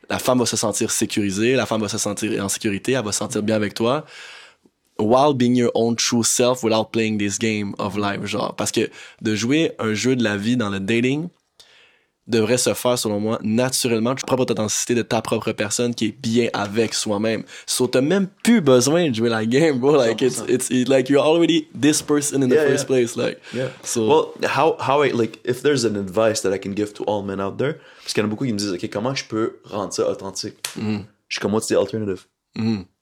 la 0.10 0.20
femme 0.20 0.40
va 0.40 0.46
se 0.46 0.58
sentir 0.58 0.92
sécurisée, 0.92 1.56
la 1.56 1.66
femme 1.66 1.82
va 1.82 1.88
se 1.90 1.98
sentir 1.98 2.44
en 2.44 2.50
sécurité, 2.50 2.92
elle 2.94 3.04
va 3.06 3.12
se 3.12 3.20
sentir 3.20 3.42
bien 3.42 3.56
avec 3.56 3.74
toi. 3.74 4.06
While 4.98 5.34
being 5.36 5.56
your 5.56 5.72
own 5.76 5.96
true 5.96 6.24
self 6.24 6.64
without 6.64 6.92
playing 6.92 7.18
this 7.18 7.38
game 7.38 7.74
of 7.80 7.98
life, 7.98 8.26
genre. 8.26 8.56
Parce 8.56 8.72
que 8.72 8.90
de 9.22 9.36
jouer 9.36 9.74
un 9.78 9.94
jeu 9.94 10.16
de 10.16 10.24
la 10.24 10.38
vie 10.38 10.56
dans 10.56 10.70
le 10.70 10.80
dating, 10.80 11.28
devrait 12.28 12.58
se 12.58 12.74
faire, 12.74 12.98
selon 12.98 13.20
moi, 13.20 13.40
naturellement, 13.44 14.16
tu 14.16 14.26
propre 14.26 14.44
authenticité 14.44 14.96
de 14.96 15.04
ta 15.04 15.22
propre 15.22 15.52
personne 15.52 15.94
qui 15.94 16.06
est 16.08 16.12
bien 16.22 16.50
avec 16.54 16.94
soi-même. 16.96 17.44
So, 17.68 17.86
t'as 17.88 18.02
même 18.02 18.28
plus 18.44 18.62
besoin 18.62 19.10
de 19.10 19.14
jouer 19.16 19.30
la 19.30 19.46
game, 19.46 19.78
bro. 19.80 19.96
Like, 19.96 20.22
it's, 20.24 20.42
it's, 20.48 20.70
it's 20.72 20.90
like 20.90 21.08
you're 21.10 21.24
already 21.24 21.68
this 21.80 22.02
person 22.02 22.42
in 22.42 22.48
the 22.50 22.56
Yeah, 22.56 22.68
first 22.68 22.84
yeah. 22.90 22.96
place. 23.06 23.16
Like, 23.16 23.40
Yeah. 23.54 23.70
So, 23.84 24.08
well, 24.08 24.34
how 24.44 24.76
how 24.80 25.04
I 25.04 25.12
like 25.12 25.40
if 25.44 25.62
there's 25.62 25.86
an 25.86 25.96
advice 25.96 26.42
that 26.42 26.52
I 26.54 26.58
can 26.58 26.74
give 26.74 26.94
to 26.96 27.04
all 27.04 27.22
men 27.22 27.40
out 27.40 27.58
there, 27.58 27.76
parce 28.02 28.14
qu'il 28.14 28.22
y 28.22 28.26
en 28.26 28.28
a 28.28 28.30
beaucoup 28.32 28.46
qui 28.46 28.54
me 28.54 28.58
disent, 28.58 28.74
ok, 28.74 28.90
comment 28.90 29.14
je 29.16 29.26
peux 29.26 29.58
rendre 29.66 29.94
ça 29.94 30.10
authentique? 30.10 30.56
Je 30.76 31.36
suis 31.38 31.40
comme, 31.42 31.54
what's 31.54 31.68
the 31.68 31.74
alternative? 31.76 32.26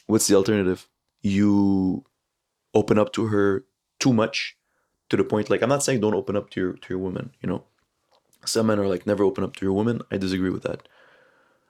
What's 0.08 0.28
the 0.28 0.34
alternative? 0.36 0.88
You 1.22 2.04
open 2.74 2.98
up 3.00 3.12
to 3.14 3.28
her 3.28 3.64
too 4.00 4.12
much, 4.12 4.58
to 5.10 5.16
the 5.16 5.24
point 5.24 5.50
like 5.50 5.62
I'm 5.62 5.70
not 5.70 5.82
saying 5.84 6.02
don't 6.02 6.14
open 6.16 6.36
up 6.36 6.50
to 6.52 6.60
your 6.60 6.74
to 6.74 6.88
your 6.90 7.00
woman, 7.00 7.30
you 7.42 7.48
know? 7.50 7.64
Some 8.46 8.68
men 8.68 8.80
are 8.80 8.88
like 8.88 9.06
never 9.06 9.24
open 9.24 9.44
up 9.44 9.56
to 9.58 9.66
your 9.66 9.74
woman. 9.74 10.02
I 10.12 10.18
disagree 10.18 10.50
with 10.50 10.64
that. 10.64 10.88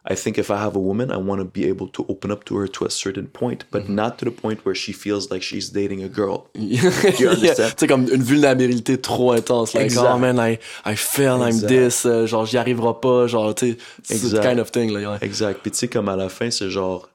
I 0.06 0.16
think 0.16 0.38
if 0.38 0.52
I 0.52 0.58
have 0.58 0.76
a 0.76 0.82
woman, 0.82 1.12
I 1.12 1.18
want 1.18 1.40
to 1.40 1.46
be 1.46 1.64
able 1.70 1.88
to 1.94 2.06
open 2.10 2.30
up 2.30 2.44
to 2.46 2.58
her 2.58 2.68
to 2.68 2.84
a 2.86 2.90
certain 2.90 3.28
point, 3.28 3.64
but 3.72 3.88
not 3.88 4.18
to 4.20 4.26
the 4.26 4.32
point 4.32 4.66
where 4.66 4.76
she 4.76 4.92
feels 4.92 5.32
like 5.32 5.42
she's 5.42 5.70
dating 5.70 6.04
a 6.04 6.10
girl. 6.10 6.50
you 6.56 6.78
Yeah, 7.18 7.30
understand? 7.30 7.74
C'est 7.78 7.88
comme 7.88 8.10
une 8.10 8.22
vulnérabilité 8.22 9.00
trop 9.02 9.32
intense. 9.32 9.74
Like, 9.74 9.86
Exact. 9.86 10.06
oh 10.14 10.18
man, 10.20 10.40
I, 10.40 10.60
I 10.84 10.96
fail, 10.96 11.42
I'm 11.42 11.58
this, 11.58 12.06
euh, 12.06 12.26
genre, 12.28 12.46
j'y 12.46 12.58
arriverai 12.58 13.00
pas, 13.00 13.28
genre, 13.28 13.56
tu 13.56 13.78
sais, 14.04 14.14
Exact. 14.16 14.44
kind 14.44 14.60
of 14.60 14.72
thing, 14.72 14.92
là. 14.92 15.00
yeah. 15.00 15.18
Exact. 15.22 15.62
Puis 15.62 15.72
tu 15.72 15.78
sais, 15.78 15.88
comme 15.88 16.10
à 16.10 16.18
la 16.18 16.28
fin, 16.28 16.52
c'est 16.52 16.70
genre, 16.70 17.08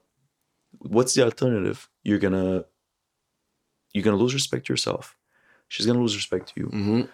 what's 0.81 1.13
the 1.13 1.19
alternative? 1.19 1.89
You're 2.05 2.19
gonna, 2.21 2.65
you're 3.93 4.03
gonna 4.05 4.17
lose 4.17 4.33
respect 4.33 4.65
to 4.67 4.73
yourself. 4.73 5.15
She's 5.69 5.85
gonna 5.87 6.01
lose 6.01 6.15
respect 6.17 6.55
to 6.55 6.61
you. 6.61 6.71
Mhm. 6.73 7.07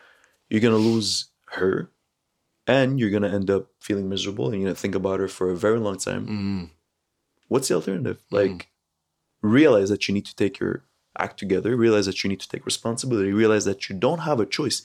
You're 0.50 0.60
gonna 0.60 0.78
lose 0.78 1.32
her, 1.56 1.90
and 2.66 2.98
you're 2.98 3.10
gonna 3.10 3.28
end 3.34 3.50
up 3.50 3.68
feeling 3.80 4.08
miserable, 4.08 4.46
and 4.46 4.54
you're 4.54 4.64
gonna 4.70 4.74
think 4.74 4.94
about 4.94 5.20
her 5.20 5.28
for 5.28 5.50
a 5.50 5.56
very 5.56 5.78
long 5.78 5.98
time. 5.98 6.26
Mhm. 6.26 6.70
What's 7.48 7.68
the 7.68 7.74
alternative? 7.74 8.18
Like, 8.30 8.70
realize 9.42 9.88
that 9.90 10.08
you 10.08 10.14
need 10.14 10.24
to 10.26 10.34
take 10.34 10.58
your 10.58 10.84
act 11.18 11.38
together. 11.38 11.76
Realize 11.76 12.06
that 12.06 12.24
you 12.24 12.28
need 12.30 12.40
to 12.40 12.48
take 12.48 12.64
responsibility. 12.66 13.32
Realize 13.32 13.64
that 13.66 13.88
you 13.88 13.96
don't 13.98 14.20
have 14.20 14.40
a 14.40 14.46
choice. 14.46 14.82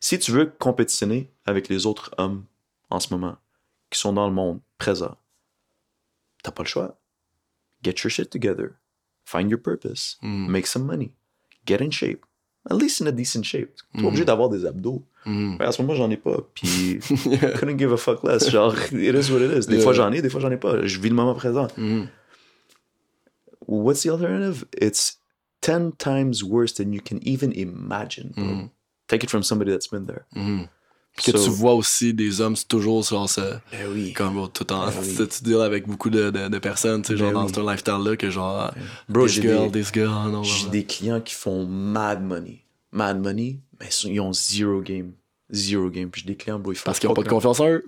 Si 0.00 0.18
tu 0.18 0.32
veux 0.32 0.46
compétitionner 0.58 1.30
avec 1.46 1.68
les 1.68 1.86
autres 1.86 2.10
hommes 2.18 2.46
en 2.90 2.98
ce 3.00 3.14
moment 3.14 3.38
qui 3.90 3.98
sont 4.00 4.12
dans 4.12 4.26
le 4.26 4.34
monde 4.34 4.60
présent, 4.78 5.16
t'as 6.42 6.50
pas 6.50 6.64
le 6.64 6.68
choix. 6.68 6.98
Get 7.84 8.02
your 8.02 8.10
shit 8.10 8.30
together. 8.30 8.76
Find 9.24 9.48
your 9.48 9.60
purpose. 9.60 10.18
Make 10.50 10.66
some 10.66 10.84
money. 10.84 11.14
Get 11.64 11.80
in 11.80 11.90
shape. 11.92 12.26
At 12.70 12.76
least 12.76 13.00
in 13.00 13.06
a 13.06 13.12
decent 13.12 13.44
shape. 13.44 13.74
T'es 13.92 14.02
pas 14.02 14.08
obligé 14.08 14.22
mm. 14.22 14.26
d'avoir 14.26 14.48
des 14.48 14.64
abdos. 14.64 15.02
Mm. 15.26 15.56
Ouais, 15.56 15.66
à 15.66 15.72
ce 15.72 15.82
moment, 15.82 15.94
j'en 15.94 16.10
ai 16.10 16.16
pas. 16.16 16.36
Puis, 16.54 17.00
couldn't 17.58 17.78
give 17.78 17.92
a 17.92 17.96
fuck 17.96 18.22
less. 18.22 18.48
Genre, 18.50 18.74
it 18.92 19.14
is 19.14 19.32
what 19.32 19.40
it 19.40 19.50
is. 19.52 19.66
Des 19.66 19.80
fois, 19.80 19.92
j'en 19.92 20.12
ai, 20.12 20.22
des 20.22 20.30
fois, 20.30 20.40
j'en 20.40 20.50
ai 20.50 20.56
pas. 20.56 20.86
Je 20.86 21.00
vis 21.00 21.08
le 21.08 21.14
moment 21.14 21.34
présent. 21.34 21.68
Mm. 21.76 22.04
What's 23.66 24.02
the 24.02 24.10
alternative? 24.10 24.64
It's 24.80 25.18
10 25.62 25.92
times 25.98 26.44
worse 26.44 26.74
than 26.74 26.92
you 26.92 27.00
can 27.00 27.18
even 27.22 27.52
imagine. 27.52 28.32
bro. 28.36 28.70
Take 29.08 29.24
it 29.24 29.30
from 29.30 29.42
somebody 29.42 29.70
that's 29.70 29.88
been 29.88 30.06
there. 30.06 30.26
Que 31.16 31.30
So- 31.32 31.44
tu 31.44 31.50
vois 31.50 31.74
aussi 31.74 32.14
des 32.14 32.40
hommes, 32.40 32.56
toujours 32.68 33.02
genre 33.02 33.28
ça. 33.28 33.60
Eh 33.72 33.86
oui. 33.92 34.12
Comme 34.14 34.34
bro, 34.34 34.48
tout 34.48 34.72
en. 34.72 34.86
Oui. 34.88 35.14
tu 35.30 35.44
deals 35.44 35.60
avec 35.60 35.86
beaucoup 35.86 36.08
de, 36.10 36.30
de, 36.30 36.48
de 36.48 36.58
personnes, 36.58 37.02
tu 37.02 37.12
sais, 37.12 37.16
genre 37.18 37.28
Ben 37.32 37.40
dans 37.40 37.46
oui. 37.46 37.52
ce 37.54 37.60
lifestyle-là, 37.60 38.16
que 38.16 38.30
genre. 38.30 38.72
Bro, 39.08 39.26
this 39.26 39.34
j'ai 39.36 39.42
girl, 39.42 39.70
des- 39.70 39.80
this 39.82 39.92
girl, 39.92 40.30
non, 40.30 40.42
J'ai 40.42 40.68
des 40.70 40.84
clients 40.84 41.20
qui 41.20 41.34
font 41.34 41.66
mad 41.66 42.22
money. 42.22 42.64
Mad 42.92 43.20
money, 43.22 43.58
mais 43.78 43.88
ils 44.04 44.12
ils 44.12 44.20
ont 44.20 44.32
zero 44.32 44.80
game. 44.80 45.12
Zero 45.54 45.90
game. 45.90 46.08
Puis 46.08 46.22
j'ai 46.22 46.32
des 46.32 46.36
clients, 46.36 46.58
bro, 46.58 46.72
ils 46.72 46.76
font 46.76 46.84
Parce 46.86 46.98
qu'ils 46.98 47.10
ont 47.10 47.14
pas 47.14 47.22
de 47.22 47.28
confiance 47.28 47.60
en 47.60 47.68
eux. 47.68 47.84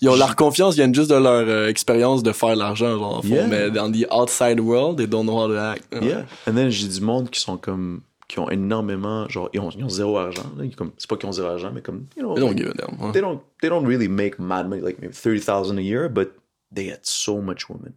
Ils 0.00 0.08
ont 0.08 0.14
leur 0.16 0.36
confiance, 0.36 0.76
viennent 0.76 0.94
juste 0.94 1.10
de 1.10 1.16
leur 1.16 1.44
euh, 1.48 1.66
expérience 1.68 2.22
de 2.22 2.30
faire 2.30 2.54
de 2.54 2.60
l'argent, 2.60 2.96
genre. 2.96 3.22
fond. 3.22 3.28
Yeah. 3.28 3.46
Mais 3.48 3.70
dans 3.72 3.90
the 3.90 4.06
outside 4.12 4.60
world, 4.60 4.96
they 4.98 5.08
don't 5.08 5.24
know 5.24 5.36
how 5.36 5.48
to 5.48 5.56
act. 5.56 5.84
Yeah. 6.00 6.26
And 6.46 6.54
then 6.54 6.70
j'ai 6.70 6.86
du 6.86 7.00
monde 7.00 7.28
qui 7.28 7.40
sont 7.40 7.56
comme. 7.56 8.02
Qui 8.28 8.38
ont 8.40 8.50
énormément. 8.50 9.28
genre, 9.28 9.48
ils 9.52 9.60
ont, 9.60 9.70
ils 9.70 9.84
ont 9.84 9.88
zéro 9.88 10.18
argent. 10.18 10.50
là. 10.56 10.64
Ils 10.64 10.74
comme- 10.74 10.92
C'est 10.98 11.08
pas 11.08 11.16
qu'ils 11.16 11.28
ont 11.28 11.32
zéro 11.32 11.48
argent, 11.48 11.70
mais 11.72 11.82
comme. 11.82 12.06
You 12.16 12.22
know, 12.22 12.34
They 12.34 12.40
don't 12.40 12.48
like, 12.50 12.58
give 12.58 12.68
a 12.70 12.74
damn. 12.74 13.12
they 13.12 13.20
don't 13.20 13.40
they 13.62 13.68
don't 13.68 13.86
really 13.86 14.08
make 14.08 14.38
mad 14.38 14.68
money 14.68 14.80
like 14.82 14.98
maybe 15.00 15.12
30,000 15.14 15.78
a 15.78 15.82
year 15.82 16.08
but 16.08 16.32
they 16.74 16.84
get 16.86 17.00
so 17.06 17.40
much 17.40 17.68
women 17.68 17.94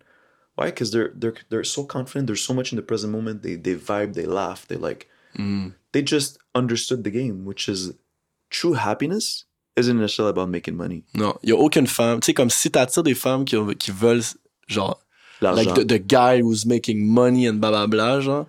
why? 0.56 0.66
Because 0.68 0.92
they're 0.92 1.12
they're 1.16 1.34
they're 1.50 1.64
so 1.64 1.84
confident 1.84 2.28
they're 2.28 2.36
so 2.36 2.54
much 2.54 2.72
in 2.72 2.76
the 2.78 2.84
present 2.86 3.12
moment 3.12 3.42
they 3.42 3.56
they 3.56 3.76
vibe 3.76 4.14
they 4.14 4.26
laugh 4.28 4.68
they 4.68 4.76
like 4.78 5.08
they 5.94 6.02
just 6.04 6.38
understood 6.54 7.04
the 7.04 7.10
game 7.12 7.46
which 7.46 7.68
is 7.70 7.94
true 8.50 8.74
happiness 8.74 9.46
isn't 9.76 9.98
necessarily 9.98 10.32
about 10.32 10.50
making 10.50 10.76
money 10.76 11.04
Non, 11.16 11.34
il 11.44 11.50
y 11.50 11.52
a 11.54 11.56
aucune 11.58 11.88
femme. 11.88 12.20
Tu 12.20 12.26
sais, 12.28 12.34
comme 12.34 12.50
si 12.50 12.70
t'attires 12.70 13.04
des 13.04 13.14
femmes 13.16 13.46
qui, 13.46 13.56
qui 13.78 13.92
veulent, 13.92 14.22
genre, 14.68 15.00
like 15.42 15.74
the, 15.74 15.86
the 15.86 16.00
guy 16.00 16.42
who's 16.42 16.66
making 16.66 17.08
money 17.08 17.48
and 17.48 17.60
blah 17.62 17.70
blah 17.72 17.88
blah, 17.88 18.20
genre. 18.20 18.46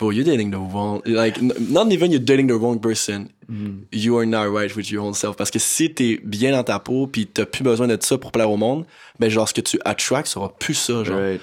Bro, 0.00 0.12
you're 0.12 0.24
dating 0.24 0.50
the 0.50 0.56
wrong, 0.56 1.02
like, 1.04 1.40
not 1.42 1.92
even 1.92 2.10
you're 2.10 2.24
dating 2.24 2.46
the 2.46 2.54
wrong 2.54 2.80
person. 2.80 3.30
Mm. 3.52 3.84
You 3.92 4.16
are 4.16 4.24
not 4.24 4.50
right 4.50 4.74
with 4.74 4.90
your 4.90 5.04
own 5.04 5.12
self. 5.12 5.36
Parce 5.36 5.50
que 5.50 5.58
si 5.58 5.92
t'es 5.92 6.18
bien 6.24 6.52
dans 6.52 6.64
ta 6.64 6.78
peau 6.78 7.06
pis 7.06 7.26
t'as 7.26 7.44
plus 7.44 7.62
besoin 7.62 7.86
de 7.86 7.98
ça 8.00 8.16
pour 8.16 8.32
plaire 8.32 8.50
au 8.50 8.56
monde, 8.56 8.86
ben, 9.18 9.28
genre, 9.28 9.46
ce 9.46 9.52
que 9.52 9.60
tu 9.60 9.78
attracts 9.84 10.28
sera 10.28 10.56
plus 10.56 10.72
ça, 10.74 11.04
genre. 11.04 11.18
Right. 11.18 11.40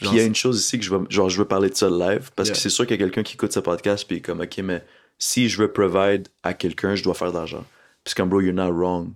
Puis 0.00 0.08
il 0.10 0.16
y 0.16 0.20
a 0.20 0.24
une 0.24 0.34
chose 0.34 0.58
ici 0.58 0.78
que 0.78 0.84
je 0.84 0.90
veux, 0.90 1.06
genre, 1.08 1.28
je 1.30 1.38
veux 1.38 1.44
parler 1.44 1.70
de 1.70 1.76
ça 1.76 1.88
live 1.88 2.30
parce 2.34 2.48
Yeah. 2.48 2.54
que 2.54 2.60
c'est 2.60 2.70
sûr 2.70 2.84
qu'il 2.84 2.98
y 2.98 3.00
a 3.00 3.04
quelqu'un 3.04 3.22
qui 3.22 3.34
écoute 3.34 3.52
ce 3.52 3.60
podcast 3.60 4.04
puis 4.08 4.20
comme, 4.20 4.40
ok, 4.40 4.58
mais 4.64 4.82
si 5.18 5.48
je 5.48 5.58
veux 5.58 5.70
provide 5.70 6.26
à 6.42 6.52
quelqu'un, 6.52 6.96
je 6.96 7.04
dois 7.04 7.14
faire 7.14 7.30
de 7.30 7.36
l'argent. 7.36 7.64
Puis 8.02 8.14
comme, 8.14 8.28
bro, 8.28 8.40
you're 8.40 8.52
not 8.52 8.72
wrong. 8.72 9.12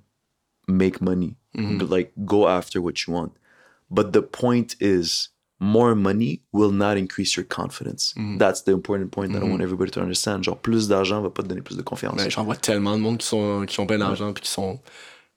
Make 0.68 1.00
money. 1.00 1.34
Mm-hmm. 1.56 1.90
Like, 1.90 2.12
go 2.18 2.46
after 2.46 2.78
what 2.80 2.92
you 3.06 3.14
want. 3.14 3.32
But 3.90 4.12
the 4.12 4.20
point 4.20 4.76
is, 4.80 5.30
more 5.64 5.94
money 5.94 6.40
will 6.52 6.70
not 6.72 6.96
increase 6.96 7.34
your 7.36 7.44
confidence. 7.46 8.12
Mm-hmm. 8.16 8.38
That's 8.38 8.62
the 8.64 8.70
important 8.70 9.10
point 9.10 9.32
that 9.32 9.40
I 9.40 9.48
want 9.48 9.60
everybody 9.62 9.90
to 9.92 10.00
understand. 10.00 10.42
Genre, 10.44 10.56
plus 10.58 10.88
d'argent 10.88 11.22
va 11.22 11.30
pas 11.30 11.42
te 11.42 11.48
donner 11.48 11.62
plus 11.62 11.76
de 11.76 11.82
confiance. 11.82 12.16
Ben, 12.16 12.30
j'en 12.30 12.44
vois 12.44 12.56
tellement 12.56 12.96
de 12.96 13.02
monde 13.02 13.18
qui 13.18 13.26
sont, 13.26 13.64
qui 13.66 13.80
ont 13.80 13.86
plein 13.86 13.98
d'argent 13.98 14.32
pis 14.32 14.42
qui 14.42 14.50
sont 14.50 14.78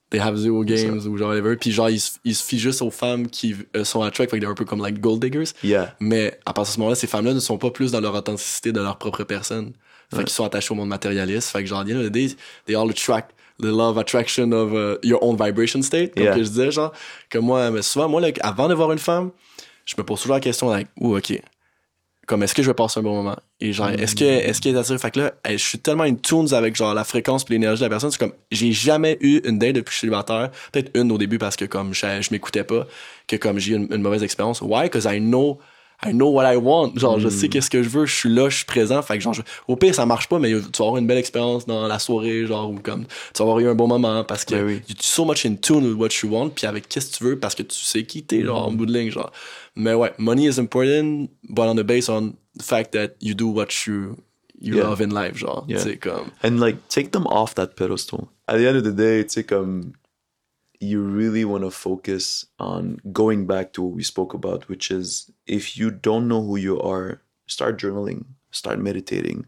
they 0.09 0.19
have 0.21 0.35
zero 0.37 0.63
games 0.63 0.99
ou 1.07 1.17
genre 1.17 1.29
whatever. 1.29 1.55
Puis 1.57 1.71
genre, 1.71 1.89
ils, 1.89 1.99
se- 1.99 2.17
ils 2.23 2.35
se 2.35 2.43
fient 2.43 2.59
juste 2.59 2.81
aux 2.81 2.91
femmes 2.91 3.27
qui 3.27 3.55
euh, 3.75 3.83
sont 3.83 4.01
attract, 4.01 4.31
fait 4.31 4.37
que 4.37 4.41
they're 4.41 4.51
un 4.51 4.55
peu 4.55 4.65
comme 4.65 4.81
like 4.81 4.99
gold 4.99 5.21
diggers. 5.21 5.51
Yeah. 5.63 5.95
Mais 5.99 6.39
à 6.45 6.53
partir 6.53 6.71
de 6.71 6.75
ce 6.75 6.79
moment-là, 6.79 6.95
ces 6.95 7.07
femmes-là 7.07 7.33
ne 7.33 7.39
sont 7.39 7.57
pas 7.57 7.71
plus 7.71 7.91
dans 7.91 7.99
leur 8.01 8.13
authenticité 8.15 8.71
de 8.71 8.79
leur 8.81 8.97
propre 8.97 9.23
personne. 9.23 9.73
Fait 10.13 10.23
qu'ils 10.23 10.29
sont 10.29 10.45
attachés 10.45 10.71
au 10.71 10.75
monde 10.75 10.87
matérialiste. 10.89 11.49
Fait 11.49 11.61
que 11.63 11.67
genre, 11.69 11.79
at 11.81 11.85
the 11.85 11.91
end 11.91 11.99
of 11.99 12.05
the 12.05 12.11
day, 12.11 12.29
they 12.65 12.75
all 12.75 12.89
attract 12.89 13.31
the 13.59 13.65
love 13.65 13.97
attraction 13.97 14.51
of 14.53 14.71
uh, 14.71 14.97
your 15.03 15.19
own 15.21 15.35
vibration 15.35 15.81
state, 15.81 16.13
comme 16.13 16.23
Yeah. 16.23 16.35
que 16.35 16.43
je 16.43 16.47
disais, 16.49 16.71
genre. 16.71 16.93
Que 17.29 17.39
moi, 17.39 17.69
mais 17.71 17.81
souvent, 17.81 18.07
moi, 18.07 18.21
là, 18.21 18.29
avant 18.41 18.69
de 18.69 18.73
voir 18.73 18.91
une 18.93 18.99
femme, 18.99 19.31
je 19.87 19.95
me 19.97 20.03
pose 20.03 20.21
toujours 20.21 20.35
la 20.35 20.41
question, 20.41 20.69
like, 20.69 20.89
ouh, 20.99 21.17
ok. 21.17 21.41
Comme, 22.27 22.43
est-ce 22.43 22.53
que 22.53 22.61
je 22.61 22.67
vais 22.67 22.73
passer 22.73 22.99
un 22.99 23.03
bon 23.03 23.15
moment? 23.15 23.37
Et 23.61 23.71
genre, 23.71 23.89
est-ce 23.89 24.13
que, 24.13 24.25
est-ce 24.25 24.59
qu'elle 24.59 24.75
est 24.75 24.79
attirée? 24.79 24.97
Fait 24.97 25.11
que 25.11 25.19
là, 25.21 25.33
je 25.49 25.55
suis 25.55 25.79
tellement 25.79 26.03
in 26.03 26.15
tune 26.15 26.53
avec, 26.53 26.75
genre, 26.75 26.93
la 26.93 27.05
fréquence 27.05 27.45
pis 27.45 27.53
l'énergie 27.53 27.79
de 27.79 27.85
la 27.85 27.89
personne. 27.89 28.11
C'est 28.11 28.19
comme, 28.19 28.33
j'ai 28.51 28.73
jamais 28.73 29.17
eu 29.21 29.39
une 29.45 29.57
date 29.57 29.75
depuis 29.75 29.97
célibataire. 29.97 30.51
Peut-être 30.73 30.91
une 30.93 31.09
au 31.13 31.17
début 31.17 31.37
parce 31.37 31.55
que, 31.55 31.63
comme, 31.63 31.93
je, 31.93 32.05
je 32.21 32.27
m'écoutais 32.31 32.65
pas, 32.65 32.85
que 33.29 33.37
comme 33.37 33.59
j'ai 33.59 33.71
eu 33.71 33.75
une, 33.77 33.87
une 33.89 34.01
mauvaise 34.01 34.23
expérience. 34.23 34.59
Why? 34.61 34.89
Cause 34.89 35.05
I 35.05 35.21
know, 35.21 35.59
I 36.05 36.11
know 36.11 36.29
what 36.29 36.45
I 36.51 36.57
want. 36.57 36.93
Genre, 36.95 37.17
je 37.19 37.27
sais 37.27 37.49
qu'est-ce 37.49 37.71
que 37.71 37.81
je 37.81 37.89
veux, 37.89 38.05
je 38.05 38.13
suis 38.15 38.29
là, 38.29 38.49
je 38.49 38.57
suis 38.57 38.65
présent. 38.65 39.01
Fait 39.01 39.17
que, 39.17 39.23
genre, 39.23 39.33
je- 39.33 39.41
au 39.67 39.75
pire, 39.75 39.95
ça 39.95 40.05
marche 40.05 40.29
pas, 40.29 40.37
mais 40.37 40.49
tu 40.49 40.59
vas 40.59 40.85
avoir 40.85 40.97
une 40.97 41.07
belle 41.07 41.17
expérience 41.17 41.65
dans 41.65 41.87
la 41.87 41.97
soirée, 41.97 42.45
genre, 42.45 42.69
ou 42.69 42.75
comme, 42.79 43.05
tu 43.05 43.39
vas 43.39 43.43
avoir 43.45 43.59
eu 43.59 43.67
un 43.67 43.73
bon 43.73 43.87
moment 43.87 44.23
parce 44.23 44.45
que 44.45 44.53
Ben 44.55 44.65
oui. 44.65 44.81
you're 44.87 44.97
so 45.01 45.25
much 45.25 45.45
in 45.45 45.55
tune 45.55 45.83
with 45.85 45.97
what 45.97 46.09
you 46.21 46.31
want, 46.31 46.49
puis 46.49 46.67
avec 46.67 46.87
qu'est-ce 46.87 47.11
que 47.11 47.17
tu 47.17 47.23
veux 47.23 47.39
parce 47.39 47.55
que 47.55 47.63
tu 47.63 47.75
sais 47.79 48.03
qui 48.03 48.21
t'es, 48.23 48.43
genre, 48.43 48.67
en 48.67 48.71
bout 48.71 48.85
de 48.85 48.93
ligne, 48.93 49.09
genre. 49.09 49.31
Mais 49.75 49.95
ouais, 49.95 50.13
money 50.19 50.47
is 50.47 50.59
important, 50.59 51.27
but 51.49 51.63
on 51.63 51.75
the 51.75 51.83
base 51.83 52.09
on 52.09 52.33
the 52.59 52.63
fact 52.63 52.91
that 52.93 53.09
you 53.19 53.33
do 53.33 53.47
what 53.47 53.67
you, 53.87 54.17
you 54.61 54.75
Yeah. 54.75 54.83
love 54.83 55.01
in 55.01 55.09
life, 55.09 55.35
genre. 55.37 55.65
Yeah. 55.67 55.79
C'est 55.79 55.97
comme, 55.97 56.27
And 56.43 56.57
like 56.59 56.77
take 56.89 57.09
them 57.11 57.25
off 57.25 57.55
that 57.55 57.69
pedestal. 57.75 58.27
At 58.47 58.57
the 58.59 58.67
end 58.67 58.77
of 58.77 58.83
the 58.83 58.91
day, 58.95 59.19
it's 59.19 59.35
like 59.35 59.51
um 59.51 59.93
you 60.79 61.01
really 61.01 61.43
want 61.43 61.63
to 61.63 61.71
focus 61.71 62.45
on 62.59 62.97
going 63.11 63.47
back 63.47 63.73
to 63.73 63.81
what 63.81 63.95
we 63.95 64.03
spoke 64.03 64.35
about, 64.35 64.69
which 64.69 64.91
is 64.91 65.31
if 65.47 65.77
you 65.77 65.89
don't 65.91 66.27
know 66.27 66.41
who 66.41 66.57
you 66.57 66.79
are, 66.81 67.19
start 67.47 67.77
journaling, 67.77 68.23
start 68.51 68.79
meditating, 68.79 69.45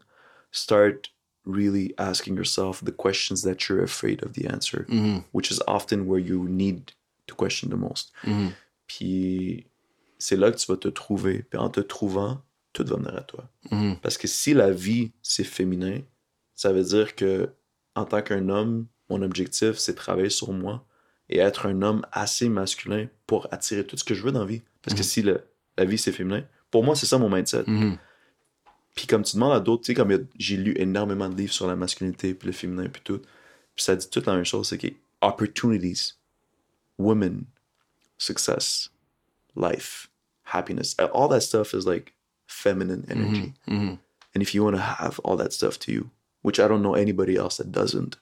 start 0.52 1.10
really 1.46 1.94
asking 1.98 2.36
yourself 2.36 2.84
the 2.84 2.92
questions 2.92 3.42
that 3.44 3.68
you're 3.68 3.84
afraid 3.84 4.24
of 4.24 4.34
the 4.34 4.48
answer, 4.48 4.86
which 5.34 5.52
is 5.52 5.60
often 5.68 6.06
where 6.08 6.20
you 6.20 6.48
need 6.48 6.92
to 7.28 7.36
question 7.36 7.70
the 7.70 7.78
most. 7.78 8.12
Puis 8.88 9.66
c'est 10.18 10.36
là 10.36 10.52
que 10.52 10.58
tu 10.58 10.66
vas 10.72 10.78
te 10.78 10.90
trouver. 10.90 11.44
Puis 11.50 11.60
en 11.60 11.70
te 11.70 11.80
trouvant, 11.82 12.42
tout 12.74 12.84
va 12.86 12.96
venir 12.98 13.16
à 13.16 13.22
toi. 13.22 13.50
Parce 14.02 14.18
que 14.18 14.28
si 14.28 14.54
la 14.54 14.72
vie, 14.72 15.12
c'est 15.22 15.44
féminin, 15.44 16.02
ça 16.56 16.72
veut 16.74 16.84
dire 16.84 17.16
que 17.16 17.50
en 17.96 18.06
tant 18.06 18.22
qu'un 18.22 18.50
homme, 18.50 18.88
mon 19.10 19.22
objectif, 19.22 19.78
c'est 19.78 19.96
travailler 19.96 20.30
sur 20.30 20.52
moi 20.54 20.86
et 21.30 21.40
être 21.40 21.66
un 21.68 21.82
homme 21.82 22.06
assez 22.12 22.50
masculin 22.50 23.08
pour 23.28 23.48
attirer 23.52 23.86
tout 23.86 23.98
ce 23.98 24.04
que 24.04 24.14
je 24.14 24.24
veux 24.24 24.32
dans 24.32 24.42
la 24.42 24.46
vie. 24.46 24.62
Parce 24.82 24.96
que 24.96 25.04
si 25.04 25.22
le- 25.22 25.44
la 25.80 25.86
vie, 25.86 25.98
c'est 25.98 26.12
féminin, 26.12 26.44
pour 26.72 26.84
moi, 26.84 26.96
c'est 26.96 27.06
ça 27.06 27.18
mon 27.18 27.30
mindset. 27.30 27.64
Mhm. 27.66 27.98
Puis 28.96 29.08
comme 29.08 29.24
tu 29.24 29.36
demandes 29.36 29.54
à 29.54 29.60
d'autres, 29.62 29.84
tu 29.84 29.88
sais, 29.88 29.94
comme 29.94 30.12
il 30.12 30.18
y 30.18 30.22
a- 30.22 30.26
j'ai 30.38 30.58
lu 30.58 30.74
énormément 30.78 31.30
de 31.30 31.36
livres 31.36 31.54
sur 31.54 31.68
la 31.68 31.76
masculinité, 31.76 32.34
puis 32.34 32.48
le 32.48 32.52
féminin, 32.52 32.90
puis 32.90 33.02
tout, 33.04 33.20
puis 33.76 33.84
ça 33.84 33.96
dit 33.96 34.10
toute 34.10 34.26
la 34.26 34.36
même 34.36 34.44
chose, 34.44 34.68
c'est 34.68 34.78
que 34.78 34.88
opportunities, 35.22 36.16
women, 36.98 37.46
success, 38.18 38.90
life, 39.56 40.10
happiness, 40.44 40.96
all 41.14 41.30
that 41.30 41.42
stuff 41.42 41.74
is 41.74 41.86
like 41.86 42.14
feminine 42.48 43.04
mhm. 43.08 43.12
energy. 43.12 43.54
Mhm. 43.68 43.98
And 44.36 44.42
if 44.42 44.54
you 44.54 44.64
want 44.64 44.76
to 44.76 44.82
have 44.82 45.20
all 45.24 45.38
that 45.38 45.52
stuff 45.52 45.80
to 45.80 45.92
you, 45.92 46.10
which 46.44 46.60
I 46.60 46.68
don't 46.68 46.82
know 46.82 46.96
anybody 46.96 47.36
else 47.38 47.58
that 47.58 47.72
doesn't, 47.72 48.18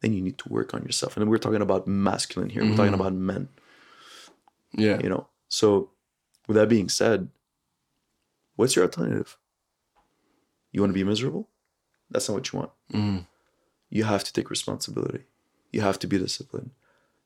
then 0.00 0.14
you 0.14 0.22
need 0.22 0.38
to 0.38 0.48
work 0.48 0.72
on 0.74 0.82
yourself. 0.82 1.16
And 1.16 1.28
we're 1.28 1.38
talking 1.38 1.62
about 1.62 1.86
masculine 1.86 2.50
here. 2.50 2.62
We're 2.64 2.76
talking 2.76 2.94
about 2.94 3.12
men, 3.12 3.48
yeah. 4.72 4.98
you 5.02 5.08
know. 5.08 5.28
So, 5.48 5.90
with 6.50 6.56
that 6.56 6.68
being 6.68 6.88
said, 6.88 7.28
what's 8.56 8.74
your 8.74 8.84
alternative? 8.84 9.38
You 10.72 10.80
want 10.80 10.90
to 10.90 10.98
be 10.98 11.04
miserable? 11.04 11.48
That's 12.10 12.28
not 12.28 12.34
what 12.34 12.52
you 12.52 12.58
want. 12.58 12.72
Mm-hmm. 12.92 13.18
You 13.88 14.02
have 14.02 14.24
to 14.24 14.32
take 14.32 14.50
responsibility. 14.50 15.26
You 15.70 15.82
have 15.82 16.00
to 16.00 16.08
be 16.08 16.18
disciplined. 16.18 16.70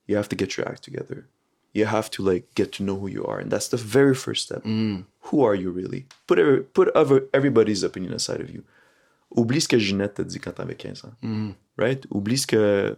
You 0.06 0.16
have 0.16 0.28
to 0.28 0.36
get 0.36 0.58
your 0.58 0.68
act 0.68 0.82
together. 0.82 1.26
You 1.72 1.86
have 1.86 2.10
to 2.10 2.22
like 2.22 2.54
get 2.54 2.70
to 2.72 2.82
know 2.82 2.96
who 2.96 3.08
you 3.08 3.24
are, 3.24 3.38
and 3.38 3.50
that's 3.50 3.68
the 3.68 3.78
very 3.78 4.14
first 4.14 4.42
step. 4.42 4.62
Mm-hmm. 4.62 5.04
Who 5.28 5.42
are 5.42 5.54
you 5.54 5.70
really? 5.70 6.04
Put 6.26 6.38
every, 6.38 6.62
put 6.64 6.88
other, 6.94 7.24
everybody's 7.32 7.82
opinion 7.82 8.12
aside 8.12 8.42
of 8.42 8.50
you. 8.50 8.62
Oublie 9.34 9.62
ce 9.62 9.68
que 9.68 9.78
Ginette 9.78 10.16
t'a 10.16 10.24
dit 10.24 10.38
quand 10.38 10.52
t'avais 10.52 10.76
15 10.76 11.06
ans. 11.06 11.14
Mm-hmm. 11.22 11.54
Right? 11.78 12.06
Oublie 12.10 12.36
ce 12.36 12.46
que. 12.46 12.96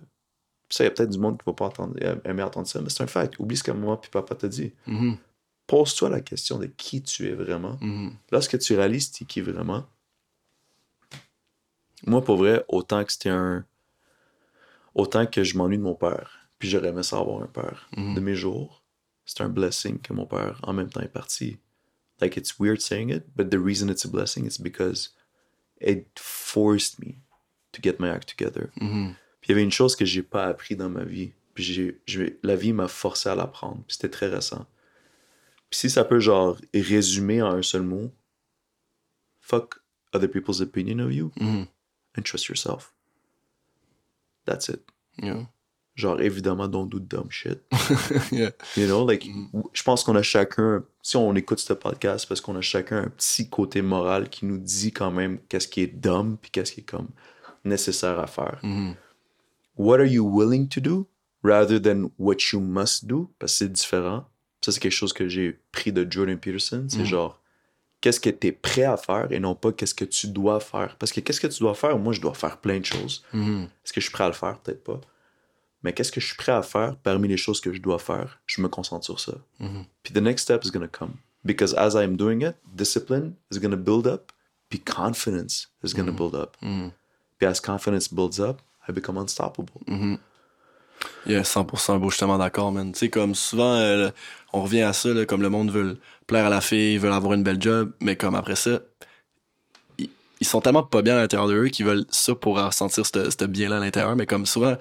Ça, 0.69 0.83
il 0.83 0.89
y 0.89 0.91
a 0.91 0.91
peut-être 0.91 1.11
du 1.11 1.19
monde 1.21 1.39
qui 1.39 1.45
va 1.47 1.53
pas 1.53 1.67
entendre, 1.67 1.95
aimer 2.25 2.43
entendre 2.43 2.67
ça, 2.67 2.81
mais 2.83 2.91
c'est 2.91 3.05
un 3.05 3.07
fact. 3.07 3.39
Oublie 3.39 3.57
ce 3.57 3.63
que 3.63 3.71
moi 3.71 4.01
puis 4.01 4.11
papa 4.11 4.35
t'a 4.35 4.49
dit. 4.49 4.73
Pose-toi 5.67 6.11
la 6.11 6.21
question 6.21 6.59
de 6.59 6.67
qui 6.67 7.03
tu 7.03 7.27
es 7.29 7.33
vraiment. 7.33 7.79
Lorsque 8.31 8.59
tu 8.59 8.77
réalises 8.77 9.11
t'es 9.11 9.25
qui 9.25 9.41
vraiment, 9.41 9.87
moi, 12.07 12.23
pour 12.23 12.37
vrai, 12.37 12.65
autant 12.69 13.05
que 13.05 13.13
c'était 13.13 13.31
un. 13.31 13.65
Autant 14.95 15.27
que 15.27 15.45
je 15.45 15.59
m'ennuie 15.59 15.77
de 15.77 15.83
mon 15.83 15.95
père, 15.95 16.49
puis 16.59 16.71
j'aurais 16.71 16.89
aimé 16.89 17.03
ça 17.03 17.19
avoir 17.19 17.43
un 17.43 17.47
père 17.49 17.89
de 17.97 18.21
mes 18.21 18.35
jours, 18.35 18.83
c'est 19.25 19.43
un 19.43 19.49
blessing 19.49 20.01
que 20.01 20.13
mon 20.13 20.25
père, 20.25 20.61
en 20.63 20.73
même 20.73 20.89
temps, 20.89 21.01
est 21.01 21.09
parti. 21.09 21.59
Like, 22.21 22.37
it's 22.39 22.59
weird 22.59 22.81
saying 22.81 23.11
it, 23.11 23.25
but 23.37 23.51
the 23.51 23.59
reason 23.59 23.89
it's 23.91 24.07
a 24.07 24.09
blessing 24.09 24.47
is 24.47 24.59
because 24.59 25.15
it 25.81 26.07
forced 26.19 26.99
me 26.99 27.17
to 27.73 27.83
get 27.83 27.97
my 27.99 28.09
act 28.09 28.35
together. 28.35 28.71
Puis 29.41 29.49
il 29.49 29.51
y 29.51 29.53
avait 29.53 29.65
une 29.65 29.71
chose 29.73 29.97
que 29.97 30.07
j'ai 30.07 30.23
pas 30.23 30.47
appris 30.47 30.77
dans 30.77 30.89
ma 30.89 31.05
vie, 31.05 31.33
puis 31.55 31.95
la 32.43 32.57
vie 32.57 32.73
m'a 32.73 32.89
forcé 32.89 33.29
à 33.29 33.35
l'apprendre, 33.35 33.83
puis 33.87 33.97
c'était 33.97 34.09
très 34.09 34.29
récent. 34.29 34.67
Puis 35.71 35.81
si 35.81 35.91
ça 35.91 36.05
peut, 36.05 36.21
genre, 36.21 36.57
résumer 36.75 37.43
en 37.43 37.55
un 37.55 37.63
seul 37.63 37.83
mot, 37.83 38.13
fuck 39.41 39.81
other 40.13 40.29
people's 40.29 40.61
opinion 40.61 40.99
of 41.01 41.13
you 41.13 41.33
and 41.41 42.23
trust 42.25 42.49
yourself. 42.49 42.93
That's 44.45 44.69
it. 44.69 44.83
Yeah. 45.21 45.47
Genre, 45.97 46.21
évidemment, 46.21 46.69
don't 46.69 46.89
do 46.89 47.01
dumb 47.01 47.31
shit. 47.31 47.63
yeah. 48.31 48.51
You 48.77 48.87
know, 48.87 49.05
like, 49.05 49.27
je 49.73 49.83
pense 49.83 50.05
qu'on 50.05 50.15
a 50.15 50.23
chacun, 50.23 50.85
si 51.03 51.17
on 51.17 51.35
écoute 51.35 51.59
ce 51.59 51.73
podcast, 51.73 52.21
c'est 52.21 52.29
parce 52.29 52.41
qu'on 52.41 52.55
a 52.57 52.61
chacun 52.61 53.05
un 53.05 53.09
petit 53.09 53.49
côté 53.49 53.81
moral 53.83 54.29
qui 54.29 54.45
nous 54.45 54.59
dit 54.59 54.93
quand 54.93 55.11
même 55.11 55.39
qu'est-ce 55.49 55.67
qui 55.69 55.81
est 55.81 55.87
dumb 55.87 56.37
puis 56.41 56.51
qu'est-ce 56.51 56.73
qui 56.73 56.81
est 56.81 56.85
comme 56.85 57.09
nécessaire 57.65 58.21
à 58.21 58.27
faire. 58.27 58.61
What 59.77 59.99
are 59.99 60.07
you 60.07 60.25
willing 60.25 60.69
to 60.69 60.81
do 60.81 61.09
rather 61.43 61.81
than 61.81 62.11
what 62.19 62.37
you 62.53 62.61
must 62.61 63.07
do? 63.07 63.33
Parce 63.39 63.53
que 63.53 63.59
c'est 63.59 63.73
différent. 63.73 64.29
Ça, 64.67 64.73
c'est 64.73 64.81
quelque 64.81 64.91
chose 64.91 65.13
que 65.13 65.29
j'ai 65.29 65.57
pris 65.71 65.93
de 65.93 66.05
Jordan 66.11 66.37
Peterson. 66.37 66.87
C'est 66.89 66.99
genre, 67.05 67.41
qu'est-ce 68.01 68.19
que 68.19 68.31
tu 68.31 68.49
es 68.49 68.53
prêt 68.53 68.83
à 68.83 68.97
faire 68.97 69.31
et 69.31 69.39
non 69.39 69.55
pas 69.55 69.71
qu'est-ce 69.71 69.95
que 69.95 70.05
tu 70.05 70.27
dois 70.27 70.59
faire? 70.59 70.97
Parce 70.97 71.13
que 71.13 71.21
qu'est-ce 71.21 71.41
que 71.41 71.47
tu 71.47 71.61
dois 71.61 71.77
faire? 71.77 71.97
Moi, 72.01 72.13
je 72.13 72.21
dois 72.21 72.35
faire 72.35 72.57
plein 72.59 72.81
de 72.81 72.85
choses. 72.85 73.25
Est-ce 73.85 73.93
que 73.93 74.01
je 74.01 74.07
suis 74.07 74.13
prêt 74.13 74.25
à 74.25 74.27
le 74.27 74.33
faire? 74.33 74.59
Peut-être 74.59 74.83
pas. 74.83 75.01
Mais 75.85 75.93
qu'est-ce 75.93 76.11
que 76.11 76.21
je 76.21 76.27
suis 76.27 76.35
prêt 76.35 76.51
à 76.51 76.63
faire 76.63 76.97
parmi 76.97 77.29
les 77.29 77.37
choses 77.37 77.61
que 77.61 77.73
je 77.73 77.81
dois 77.81 78.01
faire? 78.01 78.41
Je 78.47 78.61
me 78.61 78.67
concentre 78.69 79.05
sur 79.05 79.21
ça. 79.21 79.35
Puis 80.03 80.13
the 80.13 80.19
next 80.21 80.43
step 80.43 80.65
is 80.65 80.73
going 80.73 80.85
to 80.85 80.89
come. 80.91 81.13
Because 81.45 81.73
as 81.75 81.95
I'm 81.95 82.17
doing 82.17 82.41
it, 82.43 82.57
discipline 82.75 83.35
is 83.53 83.61
going 83.61 83.71
to 83.71 83.77
build 83.77 84.09
up. 84.09 84.33
Puis 84.69 84.81
confidence 84.81 85.69
is 85.85 85.95
going 85.95 86.07
to 86.07 86.13
build 86.13 86.35
up. 86.35 86.57
Puis 87.39 87.47
as 87.47 87.61
confidence 87.61 88.09
builds 88.13 88.41
up, 88.41 88.61
I 88.89 88.93
become 88.93 89.17
unstoppable. 89.17 89.81
Yeah, 91.27 91.43
100% 91.43 91.99
beau, 91.99 92.11
justement 92.11 92.39
d'accord, 92.39 92.73
man. 92.73 92.93
Tu 92.93 92.99
sais, 92.99 93.09
comme 93.09 93.35
souvent, 93.35 93.75
euh, 93.75 94.11
on 94.53 94.63
revient 94.63 94.83
à 94.83 94.93
ça, 94.93 95.11
là, 95.11 95.27
comme 95.27 95.43
le 95.43 95.51
monde 95.51 95.71
veut 95.71 95.99
plaire 96.27 96.47
à 96.47 96.51
la 96.51 96.61
fille, 96.61 96.99
veut 96.99 97.11
avoir 97.11 97.35
une 97.35 97.43
belle 97.43 97.61
job, 97.61 97.93
mais 98.01 98.17
comme 98.17 98.35
après 98.35 98.57
ça, 98.57 98.81
ils, 99.99 100.09
ils 100.41 100.47
sont 100.47 100.61
tellement 100.61 100.83
pas 100.83 101.03
bien 101.03 101.17
à 101.17 101.21
l'intérieur 101.21 101.49
d'eux 101.49 101.69
qu'ils 101.69 101.87
veulent 101.87 102.07
ça 102.11 102.35
pour 102.35 102.59
ressentir 102.59 103.05
ce 103.07 103.45
bien-là 103.45 103.79
à 103.79 103.81
l'intérieur, 103.81 104.17
mais 104.17 104.27
comme 104.27 104.47
souvent, 104.47 104.77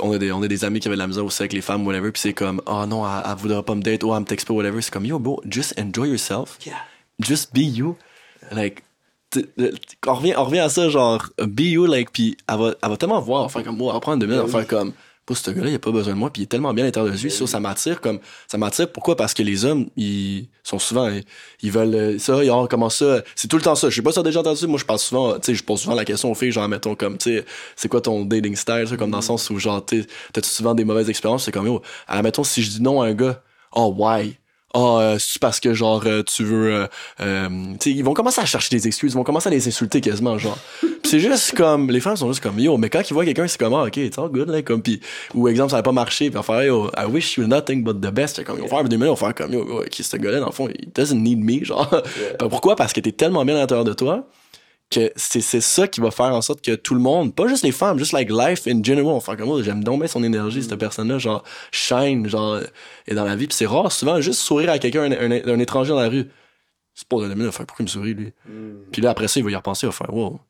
on 0.00 0.12
a, 0.12 0.18
des, 0.18 0.32
on 0.32 0.42
a 0.42 0.48
des 0.48 0.64
amis 0.64 0.80
qui 0.80 0.88
avaient 0.88 0.96
de 0.96 1.00
la 1.00 1.06
misère 1.06 1.24
aussi 1.24 1.42
avec 1.42 1.52
les 1.52 1.60
femmes, 1.60 1.86
whatever, 1.86 2.10
puis 2.10 2.20
c'est 2.20 2.32
comme, 2.32 2.60
oh 2.66 2.84
non, 2.86 3.06
elle, 3.06 3.22
elle 3.30 3.36
voudra 3.36 3.62
pas 3.62 3.74
me 3.74 3.82
date, 3.82 4.02
oh, 4.04 4.14
elle 4.14 4.20
me 4.20 4.26
texte 4.26 4.48
pas, 4.48 4.54
whatever. 4.54 4.80
C'est 4.82 4.92
comme, 4.92 5.06
yo, 5.06 5.18
bro, 5.18 5.40
just 5.48 5.78
enjoy 5.78 6.08
yourself. 6.08 6.58
Yeah. 6.66 6.74
Just 7.20 7.54
be 7.54 7.60
you. 7.60 7.96
Like, 8.50 8.82
on 10.06 10.14
revient, 10.14 10.34
on 10.36 10.44
revient 10.44 10.60
à 10.60 10.68
ça, 10.68 10.88
genre, 10.88 11.24
be 11.38 11.60
you, 11.60 11.86
like, 11.86 12.10
puis 12.12 12.36
elle 12.48 12.58
va, 12.58 12.74
elle 12.82 12.90
va 12.90 12.96
tellement 12.96 13.20
voir, 13.20 13.44
enfin, 13.44 13.62
comme, 13.62 13.76
moi, 13.76 13.88
elle 13.92 13.94
va 13.94 14.00
prendre 14.00 14.18
deux 14.18 14.26
minutes, 14.26 14.42
elle 14.44 14.50
va 14.50 14.58
faire 14.60 14.68
comme, 14.68 14.92
pour 15.26 15.36
ce 15.38 15.50
gars-là, 15.50 15.70
il 15.70 15.74
a 15.74 15.78
pas 15.78 15.90
besoin 15.90 16.12
de 16.12 16.18
moi, 16.18 16.30
puis 16.30 16.42
il 16.42 16.44
est 16.44 16.48
tellement 16.48 16.74
bien 16.74 16.84
à 16.84 16.88
l'intérieur 16.88 17.14
de 17.14 17.18
lui, 17.18 17.30
ça, 17.30 17.46
ça 17.46 17.60
m'attire, 17.60 18.00
comme, 18.00 18.18
ça 18.46 18.58
m'attire, 18.58 18.90
pourquoi? 18.92 19.16
Parce 19.16 19.32
que 19.32 19.42
les 19.42 19.64
hommes, 19.64 19.86
ils 19.96 20.48
sont 20.62 20.78
souvent, 20.78 21.10
ils, 21.62 21.70
veulent, 21.70 21.94
euh, 21.94 22.18
ça, 22.18 22.44
ils 22.44 22.50
ont, 22.50 22.66
comment 22.66 22.90
ça, 22.90 23.22
c'est 23.34 23.48
tout 23.48 23.56
le 23.56 23.62
temps 23.62 23.74
ça, 23.74 23.88
je 23.88 23.94
sais 23.94 24.02
pas 24.02 24.10
si 24.10 24.16
t'as 24.16 24.22
déjà 24.22 24.40
entendu, 24.40 24.66
moi, 24.66 24.78
je 24.78 24.84
parle 24.84 24.98
souvent, 24.98 25.34
tu 25.34 25.40
sais, 25.46 25.54
je 25.54 25.64
pose 25.64 25.80
souvent 25.80 25.94
la 25.94 26.04
question 26.04 26.30
aux 26.30 26.34
filles, 26.34 26.52
genre, 26.52 26.68
mettons, 26.68 26.94
comme, 26.94 27.16
tu 27.16 27.36
sais, 27.36 27.44
c'est 27.74 27.88
quoi 27.88 28.00
ton 28.00 28.24
dating 28.24 28.54
style, 28.54 28.86
ça, 28.86 28.96
comme 28.96 29.10
dans 29.10 29.18
le 29.18 29.22
sens 29.22 29.48
où, 29.48 29.58
genre, 29.58 29.84
t'as-tu 29.84 30.48
souvent 30.48 30.74
des 30.74 30.84
mauvaises 30.84 31.08
expériences, 31.08 31.44
c'est 31.44 31.52
comme, 31.52 31.66
yo, 31.66 31.80
alors, 32.06 32.22
mettons, 32.22 32.44
si 32.44 32.62
je 32.62 32.70
dis 32.70 32.82
non 32.82 33.00
à 33.00 33.06
un 33.06 33.14
gars, 33.14 33.42
oh, 33.72 33.94
why? 33.96 34.36
Ah, 34.76 34.98
euh, 34.98 35.16
c'est 35.20 35.40
parce 35.40 35.60
que 35.60 35.72
genre 35.72 36.02
euh, 36.04 36.22
tu 36.24 36.42
veux 36.42 36.74
euh, 36.74 36.86
euh, 37.20 37.48
tu 37.78 37.90
sais 37.90 37.96
ils 37.96 38.02
vont 38.02 38.12
commencer 38.12 38.40
à 38.40 38.44
chercher 38.44 38.74
des 38.74 38.88
excuses, 38.88 39.12
ils 39.12 39.14
vont 39.14 39.22
commencer 39.22 39.48
à 39.48 39.52
les 39.52 39.68
insulter 39.68 40.00
quasiment 40.00 40.36
genre. 40.36 40.58
C'est 41.04 41.20
juste 41.20 41.54
comme, 41.54 41.90
les 41.90 42.00
femmes 42.00 42.16
sont 42.16 42.28
juste 42.28 42.42
comme, 42.42 42.58
yo, 42.58 42.78
mais 42.78 42.88
quand 42.88 43.02
ils 43.08 43.12
voient 43.12 43.26
quelqu'un, 43.26 43.46
c'est 43.46 43.60
comme, 43.60 43.74
ah, 43.74 43.84
ok, 43.84 43.98
it's 43.98 44.18
all 44.18 44.30
good, 44.30 44.48
là, 44.48 44.62
comme, 44.62 44.80
pis, 44.80 45.00
ou 45.34 45.48
exemple, 45.48 45.70
ça 45.70 45.76
n'a 45.76 45.82
pas 45.82 45.92
marché, 45.92 46.30
pis 46.30 46.38
on 46.38 46.42
faire, 46.42 46.64
yo, 46.64 46.90
I 46.96 47.04
wish 47.04 47.36
you 47.36 47.46
nothing 47.46 47.84
but 47.84 48.00
the 48.00 48.10
best. 48.10 48.42
Comme, 48.42 48.56
ils 48.56 48.62
vont 48.62 48.68
faire 48.68 48.82
deux 48.84 48.96
minutes, 48.96 49.10
on 49.10 49.14
va 49.14 49.26
faire 49.26 49.34
comme, 49.34 49.52
yo, 49.52 49.84
qui 49.90 50.02
ce 50.02 50.16
gars-là, 50.16 50.40
dans 50.40 50.46
le 50.46 50.52
fond, 50.52 50.66
il 50.66 50.90
doesn't 50.92 51.14
need 51.14 51.38
me, 51.38 51.62
genre. 51.62 51.90
Pis 51.90 52.46
pourquoi? 52.48 52.74
Parce 52.74 52.94
que 52.94 53.00
t'es 53.00 53.12
tellement 53.12 53.44
bien 53.44 53.54
à 53.54 53.58
l'intérieur 53.58 53.84
de 53.84 53.92
toi, 53.92 54.26
que 54.94 55.12
c'est 55.16 55.40
c'est 55.40 55.60
ça 55.60 55.88
qui 55.88 56.00
va 56.00 56.10
faire 56.10 56.26
en 56.34 56.40
sorte 56.42 56.62
que 56.64 56.74
tout 56.74 56.94
le 56.94 57.00
monde, 57.00 57.34
pas 57.34 57.46
juste 57.48 57.64
les 57.64 57.72
femmes, 57.72 57.98
juste 57.98 58.12
like 58.12 58.30
life 58.30 58.66
in 58.66 58.82
general, 58.82 59.06
on 59.08 59.20
fait 59.20 59.36
comme 59.36 59.48
oh, 59.50 59.62
j'aime 59.62 59.82
donc 59.84 59.98
bien 60.00 60.08
son 60.08 60.22
énergie, 60.22 60.62
cette 60.62 60.76
personne-là, 60.76 61.18
genre 61.18 61.42
shine, 61.72 62.28
genre 62.28 62.60
est 63.06 63.14
dans 63.14 63.24
la 63.24 63.36
vie, 63.36 63.46
puis 63.46 63.56
c'est 63.56 63.66
rare 63.66 63.90
souvent 63.92 64.20
juste 64.20 64.40
sourire 64.40 64.70
à 64.70 64.78
quelqu'un, 64.78 65.02
un, 65.10 65.30
un- 65.30 65.46
un 65.54 65.58
étranger 65.58 65.90
dans 65.90 66.00
la 66.00 66.08
rue. 66.08 66.28
C'est 66.94 67.08
pas 67.08 67.16
de 67.18 67.26
la 67.26 67.34
minute, 67.34 67.52
faire 67.52 67.66
pourquoi 67.66 67.82
il 67.82 67.86
me 67.86 67.90
sourit 67.90 68.14
lui? 68.14 68.32
Puis 68.92 69.02
là 69.02 69.10
après 69.10 69.26
ça, 69.28 69.40
il 69.40 69.44
va 69.44 69.50
y 69.50 69.56
repenser, 69.56 69.86
il 69.86 69.90
va 69.90 69.92
faire 69.92 70.14
wow. 70.14 70.40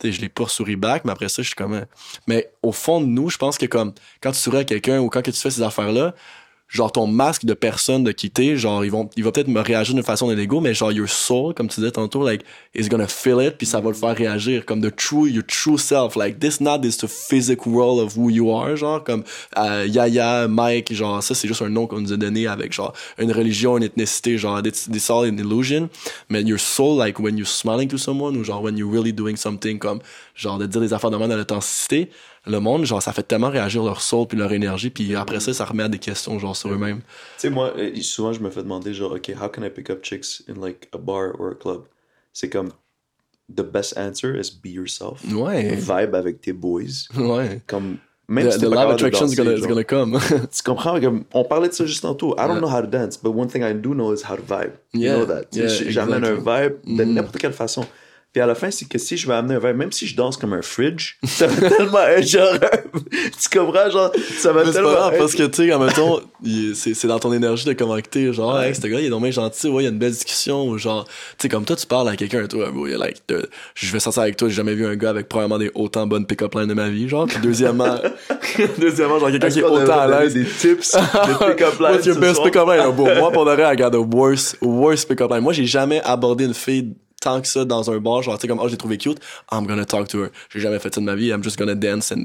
Tu 0.00 0.08
sais, 0.08 0.12
je 0.12 0.20
l'ai 0.20 0.28
pas 0.28 0.48
souri 0.48 0.74
back, 0.74 1.04
mais 1.04 1.12
après 1.12 1.28
ça, 1.28 1.40
je 1.42 1.46
suis 1.46 1.54
comme. 1.54 1.74
euh, 1.74 1.84
Mais 2.26 2.50
au 2.64 2.72
fond 2.72 3.00
de 3.00 3.06
nous, 3.06 3.30
je 3.30 3.38
pense 3.38 3.56
que 3.58 3.66
comme 3.66 3.92
quand 4.20 4.32
tu 4.32 4.38
souris 4.38 4.58
à 4.58 4.64
quelqu'un 4.64 4.98
ou 4.98 5.08
quand 5.08 5.22
que 5.22 5.30
tu 5.30 5.38
fais 5.40 5.50
ces 5.52 5.62
affaires-là, 5.62 6.14
genre 6.68 6.90
ton 6.90 7.06
masque 7.06 7.44
de 7.44 7.54
personne 7.54 8.04
de 8.04 8.12
quitter, 8.12 8.56
genre 8.56 8.84
ils 8.84 8.90
vont, 8.90 9.08
il 9.16 9.24
va 9.24 9.30
peut-être 9.32 9.48
me 9.48 9.60
réagir 9.60 9.94
d'une 9.94 10.02
façon 10.02 10.32
d'ego, 10.34 10.60
mais 10.60 10.74
genre 10.74 10.92
your 10.92 11.08
soul, 11.08 11.54
comme 11.54 11.68
tu 11.68 11.80
disais 11.80 11.92
tantôt, 11.92 12.24
like 12.24 12.42
is 12.74 12.88
gonna 12.88 13.06
feel 13.06 13.40
it, 13.40 13.56
puis 13.56 13.66
ça 13.66 13.80
va 13.80 13.90
le 13.90 13.94
faire 13.94 14.16
réagir 14.16 14.64
comme 14.64 14.80
the 14.80 14.94
true, 14.94 15.28
your 15.28 15.44
true 15.46 15.78
self, 15.78 16.16
like 16.16 16.40
this 16.40 16.60
not 16.60 16.80
is 16.84 16.96
the 16.98 17.06
physical 17.06 17.72
world 17.72 18.00
of 18.00 18.16
who 18.16 18.30
you 18.30 18.50
are, 18.50 18.76
genre 18.76 19.04
comme 19.04 19.24
euh, 19.56 19.86
Yaya, 19.88 20.48
Mike, 20.48 20.92
genre 20.92 21.22
ça 21.22 21.34
c'est 21.34 21.46
juste 21.46 21.62
un 21.62 21.68
nom 21.68 21.86
qu'on 21.86 22.00
nous 22.00 22.12
a 22.12 22.16
donné 22.16 22.46
avec 22.46 22.72
genre 22.72 22.92
une 23.18 23.30
religion, 23.30 23.76
une 23.76 23.84
ethnicité, 23.84 24.38
genre 24.38 24.60
it's, 24.64 24.88
it's 24.92 25.10
all 25.10 25.24
an 25.24 25.36
illusion, 25.38 25.88
mais 26.28 26.42
your 26.42 26.58
soul, 26.58 26.98
like 26.98 27.20
when 27.20 27.36
you're 27.36 27.46
smiling 27.46 27.88
to 27.88 27.98
someone 27.98 28.36
ou 28.36 28.42
genre 28.42 28.62
when 28.62 28.76
you're 28.76 28.90
really 28.90 29.12
doing 29.12 29.36
something 29.36 29.78
comme 29.78 30.00
genre 30.34 30.58
de 30.58 30.66
dire 30.66 30.80
des 30.80 30.92
affaires 30.92 31.10
de 31.10 31.16
même 31.16 31.28
dans 31.28 31.36
l'authenticité, 31.36 32.10
le 32.46 32.58
monde, 32.60 32.84
genre, 32.84 33.02
ça 33.02 33.12
fait 33.12 33.22
tellement 33.22 33.50
réagir 33.50 33.82
leur 33.84 34.00
soul 34.02 34.26
puis 34.26 34.36
leur 34.38 34.52
énergie, 34.52 34.90
puis 34.90 35.14
après 35.16 35.40
ça, 35.40 35.52
ça 35.54 35.64
remet 35.64 35.84
à 35.84 35.88
des 35.88 35.98
questions, 35.98 36.38
genre, 36.38 36.54
sur 36.56 36.70
eux-mêmes. 36.72 36.98
Tu 36.98 37.04
sais, 37.38 37.50
moi, 37.50 37.72
euh, 37.76 37.94
souvent, 38.02 38.32
je 38.32 38.40
me 38.40 38.50
fais 38.50 38.62
demander, 38.62 38.92
genre, 38.92 39.12
OK, 39.12 39.30
how 39.40 39.48
can 39.48 39.62
I 39.62 39.70
pick 39.70 39.88
up 39.90 40.02
chicks 40.02 40.42
in, 40.48 40.60
like, 40.60 40.88
a 40.92 40.98
bar 40.98 41.32
or 41.40 41.52
a 41.52 41.54
club? 41.54 41.84
C'est 42.32 42.50
comme, 42.50 42.70
the 43.54 43.62
best 43.62 43.96
answer 43.96 44.34
is 44.38 44.50
be 44.50 44.66
yourself. 44.68 45.22
Ouais. 45.32 45.74
Vibe 45.76 46.14
avec 46.14 46.40
tes 46.40 46.52
boys. 46.52 47.08
Ouais. 47.16 47.62
Comme, 47.66 47.96
même 48.28 48.48
The, 48.48 48.52
si 48.52 48.58
the 48.58 48.70
de 48.70 48.76
attraction 48.76 49.26
is 49.26 49.34
gonna, 49.36 49.58
gonna 49.60 49.84
come. 49.84 50.18
Tu 50.52 50.62
comprends? 50.62 50.98
Comme, 51.00 51.24
on 51.34 51.44
parlait 51.44 51.68
de 51.68 51.74
ça 51.74 51.84
juste 51.86 52.02
tantôt. 52.02 52.34
I 52.38 52.46
don't 52.46 52.54
Yeah. 52.54 52.60
know 52.60 52.68
how 52.70 52.80
to 52.80 52.86
dance, 52.86 53.16
but 53.22 53.34
one 53.34 53.48
thing 53.48 53.62
I 53.62 53.74
do 53.74 53.92
know 53.94 54.12
is 54.14 54.22
how 54.22 54.34
to 54.36 54.42
vibe. 54.42 54.72
Yeah, 54.94 55.12
You 55.18 55.18
know 55.18 55.26
that. 55.26 55.44
Yeah, 55.52 55.68
J'amène 55.68 56.24
un 56.24 56.36
exactly. 56.36 56.68
vibe 56.86 56.96
de 56.98 57.04
Mhm. 57.04 57.12
n'importe 57.14 57.36
quelle 57.38 57.52
façon. 57.52 57.86
Puis 58.34 58.42
à 58.42 58.46
la 58.46 58.56
fin, 58.56 58.68
c'est 58.72 58.88
que 58.88 58.98
si 58.98 59.16
je 59.16 59.28
vais 59.28 59.34
amener 59.34 59.54
un 59.54 59.58
vibe, 59.60 59.76
même 59.76 59.92
si 59.92 60.08
je 60.08 60.16
danse 60.16 60.36
comme 60.36 60.52
un 60.54 60.60
fridge, 60.60 61.14
ça 61.24 61.46
va 61.46 61.70
tellement 61.70 62.00
être 62.00 62.26
genre. 62.26 62.48
tu 63.40 63.58
comprends? 63.58 63.88
Genre, 63.88 64.10
ça 64.38 64.52
va 64.52 64.64
tellement. 64.64 64.88
pas 64.90 64.94
grave, 64.96 65.12
être- 65.14 65.18
parce 65.20 65.34
que, 65.36 65.44
tu 65.44 65.66
sais, 65.68 65.72
en 65.72 65.78
même 65.78 65.92
temps, 65.92 66.18
c'est 66.74 67.06
dans 67.06 67.20
ton 67.20 67.32
énergie 67.32 67.64
de 67.64 67.72
comment 67.74 67.94
que 67.96 68.08
t'es, 68.08 68.32
genre, 68.32 68.56
Ouais. 68.56 68.70
hey, 68.70 68.74
ce 68.74 68.80
gars, 68.88 68.98
il 68.98 69.06
est 69.06 69.08
donc 69.08 69.24
gentil, 69.30 69.68
ouais, 69.68 69.82
il 69.82 69.86
y 69.86 69.88
a 69.88 69.90
une 69.92 69.98
belle 70.00 70.10
discussion, 70.10 70.66
ou 70.66 70.76
genre, 70.78 71.04
tu 71.04 71.12
sais, 71.42 71.48
comme 71.48 71.64
toi, 71.64 71.76
tu 71.76 71.86
parles 71.86 72.08
à 72.08 72.16
quelqu'un, 72.16 72.44
toi, 72.48 72.70
bro, 72.72 72.88
il 72.88 72.94
like, 72.96 73.18
de- 73.28 73.48
je 73.76 73.92
vais 73.92 74.00
sortir 74.00 74.22
avec 74.22 74.36
toi, 74.36 74.48
j'ai 74.48 74.54
jamais 74.56 74.74
vu 74.74 74.84
un 74.84 74.96
gars 74.96 75.10
avec 75.10 75.28
probablement 75.28 75.58
des 75.58 75.70
autant 75.76 76.04
bonnes 76.08 76.26
pick-up 76.26 76.54
lines 76.56 76.66
de 76.66 76.74
ma 76.74 76.88
vie, 76.88 77.08
genre, 77.08 77.26
puis 77.28 77.38
deuxièmement, 77.40 77.98
deuxièmement, 78.78 79.20
genre, 79.20 79.30
quelqu'un 79.30 79.48
qui 79.48 79.60
est 79.60 79.62
autant 79.62 80.00
à 80.00 80.06
l'aise. 80.08 80.34
Des 80.34 80.44
tips 80.44 80.92
de 80.94 81.52
pick-up 81.52 81.78
lines. 81.78 81.92
What's 81.92 82.06
your 82.06 82.18
best 82.18 82.42
pick-up 82.42 82.66
line? 82.68 82.90
Bon, 82.96 83.04
moi, 83.16 83.30
pour 83.30 83.44
de 83.44 83.52
vrai, 83.52 83.72
I 83.72 83.76
got 83.76 83.90
the 83.90 84.02
worst, 84.14 84.56
worst 84.60 85.08
pick-up 85.08 85.30
line. 85.30 85.40
Moi, 85.42 85.52
j'ai 85.52 85.66
jamais 85.66 86.00
abordé 86.04 86.44
une 86.46 86.54
fille 86.54 86.94
tant 87.24 87.40
que 87.40 87.48
ça 87.48 87.64
dans 87.64 87.90
un 87.90 87.98
bar, 87.98 88.22
genre, 88.22 88.36
tu 88.36 88.42
sais, 88.42 88.48
comme, 88.48 88.60
oh, 88.60 88.68
j'ai 88.68 88.76
trouvé 88.76 88.98
cute, 88.98 89.18
I'm 89.50 89.66
gonna 89.66 89.86
talk 89.86 90.08
to 90.08 90.24
her. 90.24 90.28
J'ai 90.50 90.60
jamais 90.60 90.78
fait 90.78 90.94
ça 90.94 91.00
de 91.00 91.06
ma 91.06 91.14
vie, 91.14 91.28
I'm 91.28 91.42
just 91.42 91.58
gonna 91.58 91.74
dance 91.74 92.12
and 92.12 92.24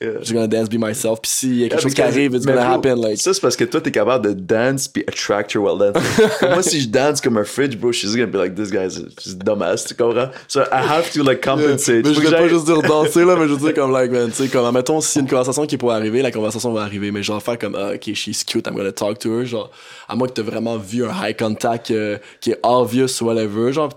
Yeah. 0.00 0.20
just 0.20 0.32
gonna 0.32 0.46
dance, 0.46 0.68
be 0.68 0.78
myself. 0.78 1.20
Puis 1.20 1.30
s'il 1.30 1.54
y 1.56 1.64
a 1.64 1.68
quelque 1.68 1.78
Yeah, 1.78 1.82
chose 1.82 1.94
qui 1.94 2.02
arrive, 2.02 2.32
it's 2.34 2.46
gonna 2.46 2.60
bro, 2.64 2.74
happen, 2.74 2.94
like. 3.00 3.18
Ça, 3.20 3.34
c'est 3.34 3.40
parce 3.40 3.56
que 3.56 3.64
toi, 3.64 3.80
t'es 3.80 3.90
capable 3.90 4.26
de 4.26 4.32
dance 4.32 4.86
puis 4.86 5.02
attract 5.08 5.52
your 5.54 5.64
well 5.64 5.76
dance. 5.92 6.00
Moi, 6.42 6.62
si 6.62 6.80
je 6.82 6.88
dance 6.88 7.20
comme 7.20 7.36
un 7.36 7.44
fridge, 7.44 7.76
bro, 7.76 7.90
she's 7.90 8.14
gonna 8.14 8.28
be 8.28 8.36
like, 8.36 8.54
this 8.54 8.70
guy's 8.70 8.94
just 9.20 9.38
dumbass, 9.40 9.84
tu 9.86 9.94
comprends? 9.94 10.30
So 10.46 10.62
I 10.70 10.86
have 10.86 11.10
to, 11.14 11.24
like, 11.24 11.40
compensate. 11.42 12.04
Mais 12.04 12.14
je 12.14 12.20
voulais 12.20 12.30
pas 12.30 12.46
juste 12.48 12.66
dire 12.66 12.80
danser, 12.88 13.24
là, 13.24 13.34
mais 13.34 13.48
je 13.48 13.54
veux 13.54 13.58
dire 13.58 13.74
comme, 13.74 13.90
like, 13.92 14.12
man, 14.12 14.30
tu 14.30 14.44
sais, 14.44 14.48
comme, 14.48 14.72
mettons, 14.72 15.00
s'il 15.00 15.16
y 15.16 15.18
a 15.18 15.22
une 15.22 15.30
conversation 15.30 15.66
qui 15.66 15.76
pourrait 15.76 15.96
arriver, 15.96 16.22
la 16.22 16.30
conversation 16.30 16.72
va 16.72 16.82
arriver, 16.82 17.10
mais 17.10 17.24
genre 17.24 17.42
faire 17.42 17.58
comme, 17.58 17.74
ah, 17.74 17.94
ok, 17.94 18.14
she's 18.14 18.44
cute, 18.44 18.68
I'm 18.68 18.76
gonna 18.76 18.92
talk 18.92 19.18
to 19.18 19.40
her, 19.40 19.46
genre, 19.46 19.70
à 20.08 20.14
moins 20.14 20.28
que 20.28 20.34
t'aies 20.34 20.42
vraiment 20.42 20.76
vu 20.76 21.04
un 21.04 21.10
high 21.12 21.36
contact 21.36 21.90
euh, 21.90 22.18
qui 22.40 22.52
est 22.52 22.60
obvious 22.62 23.20
ou 23.20 23.24
whatever, 23.24 23.72
genre, 23.72 23.88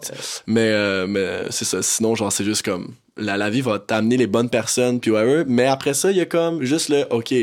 mais, 0.47 0.71
euh, 0.71 1.05
mais 1.07 1.43
c'est 1.51 1.65
ça, 1.65 1.83
sinon, 1.83 2.15
genre, 2.15 2.31
c'est 2.31 2.43
juste 2.43 2.65
comme, 2.65 2.95
la, 3.21 3.37
la 3.37 3.49
vie 3.49 3.61
va 3.61 3.79
t'amener 3.79 4.17
les 4.17 4.27
bonnes 4.27 4.49
personnes, 4.49 4.99
puis 4.99 5.11
whatever, 5.11 5.43
mais 5.47 5.65
après 5.67 5.93
ça, 5.93 6.11
il 6.11 6.17
y 6.17 6.21
a 6.21 6.25
comme, 6.25 6.63
juste 6.63 6.89
le, 6.89 7.05
ok, 7.09 7.33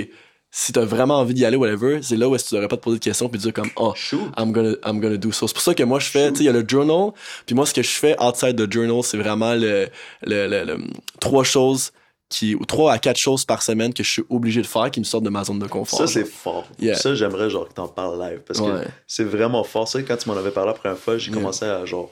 si 0.51 0.72
t'as 0.72 0.85
vraiment 0.85 1.16
envie 1.18 1.35
d'y 1.35 1.45
aller, 1.45 1.57
whatever, 1.57 2.01
c'est 2.03 2.16
là 2.16 2.29
où 2.29 2.35
est-ce 2.35 2.45
que 2.45 2.49
tu 2.49 2.55
devrais 2.55 2.68
pas 2.68 2.76
te 2.79 2.83
poser 2.83 2.99
de 2.99 3.05
questions 3.05 3.29
puis 3.29 3.39
dire 3.39 3.53
comme, 3.53 3.70
oh, 3.76 3.93
Shoot. 3.95 4.20
I'm 4.39 4.51
gonna, 4.53 4.74
I'm 4.87 4.99
gonna 5.01 5.16
do 5.18 5.31
so. 5.31 5.47
C'est 5.47 5.53
pour 5.55 5.62
ça 5.62 5.74
que 5.74 5.83
moi, 5.83 5.99
je 6.01 6.09
fais, 6.09 6.31
tu 6.31 6.37
sais, 6.39 6.43
il 6.45 6.47
y 6.47 6.49
a 6.49 6.53
le 6.53 6.64
journal, 6.66 7.12
puis 7.47 7.55
moi, 7.55 7.66
ce 7.66 7.74
que 7.74 7.83
je 7.83 7.91
fais 7.91 8.16
outside 8.22 8.57
the 8.57 8.72
journal, 8.72 9.03
c'est 9.03 9.18
vraiment 9.18 9.55
le, 9.55 9.89
le, 10.22 10.47
le, 10.49 10.64
le- 10.64 10.79
trois 11.20 11.45
choses 11.45 11.93
qui, 12.31 12.55
ou 12.55 12.64
trois 12.66 12.93
à 12.93 12.99
quatre 12.99 13.16
choses 13.18 13.45
par 13.47 13.62
semaine 13.62 13.93
que 13.95 14.03
je 14.03 14.11
suis 14.11 14.24
obligé 14.29 14.61
de 14.62 14.66
faire 14.66 14.91
qui 14.91 15.01
me 15.01 15.05
sortent 15.05 15.24
de 15.24 15.31
ma 15.31 15.45
zone 15.45 15.59
de 15.59 15.66
confort. 15.66 15.99
Ça, 15.99 16.07
c'est 16.07 16.26
fort. 16.26 16.66
Yeah. 16.79 16.95
Ça, 16.97 17.14
j'aimerais, 17.14 17.49
genre, 17.49 17.66
que 17.68 17.72
t'en 17.74 17.89
parles 17.89 18.18
live. 18.20 18.41
Parce 18.47 18.61
que 18.61 18.64
Ouais. 18.66 18.87
c'est 19.07 19.24
vraiment 19.24 19.64
fort. 19.64 19.89
Ça, 19.89 20.03
quand 20.03 20.16
tu 20.16 20.29
m'en 20.29 20.37
avais 20.37 20.51
parlé 20.51 20.68
la 20.68 20.74
première 20.74 20.99
fois, 20.99 21.16
j'ai 21.18 21.31
Yeah. 21.31 21.39
commencé 21.41 21.64
à, 21.64 21.85
genre, 21.87 22.11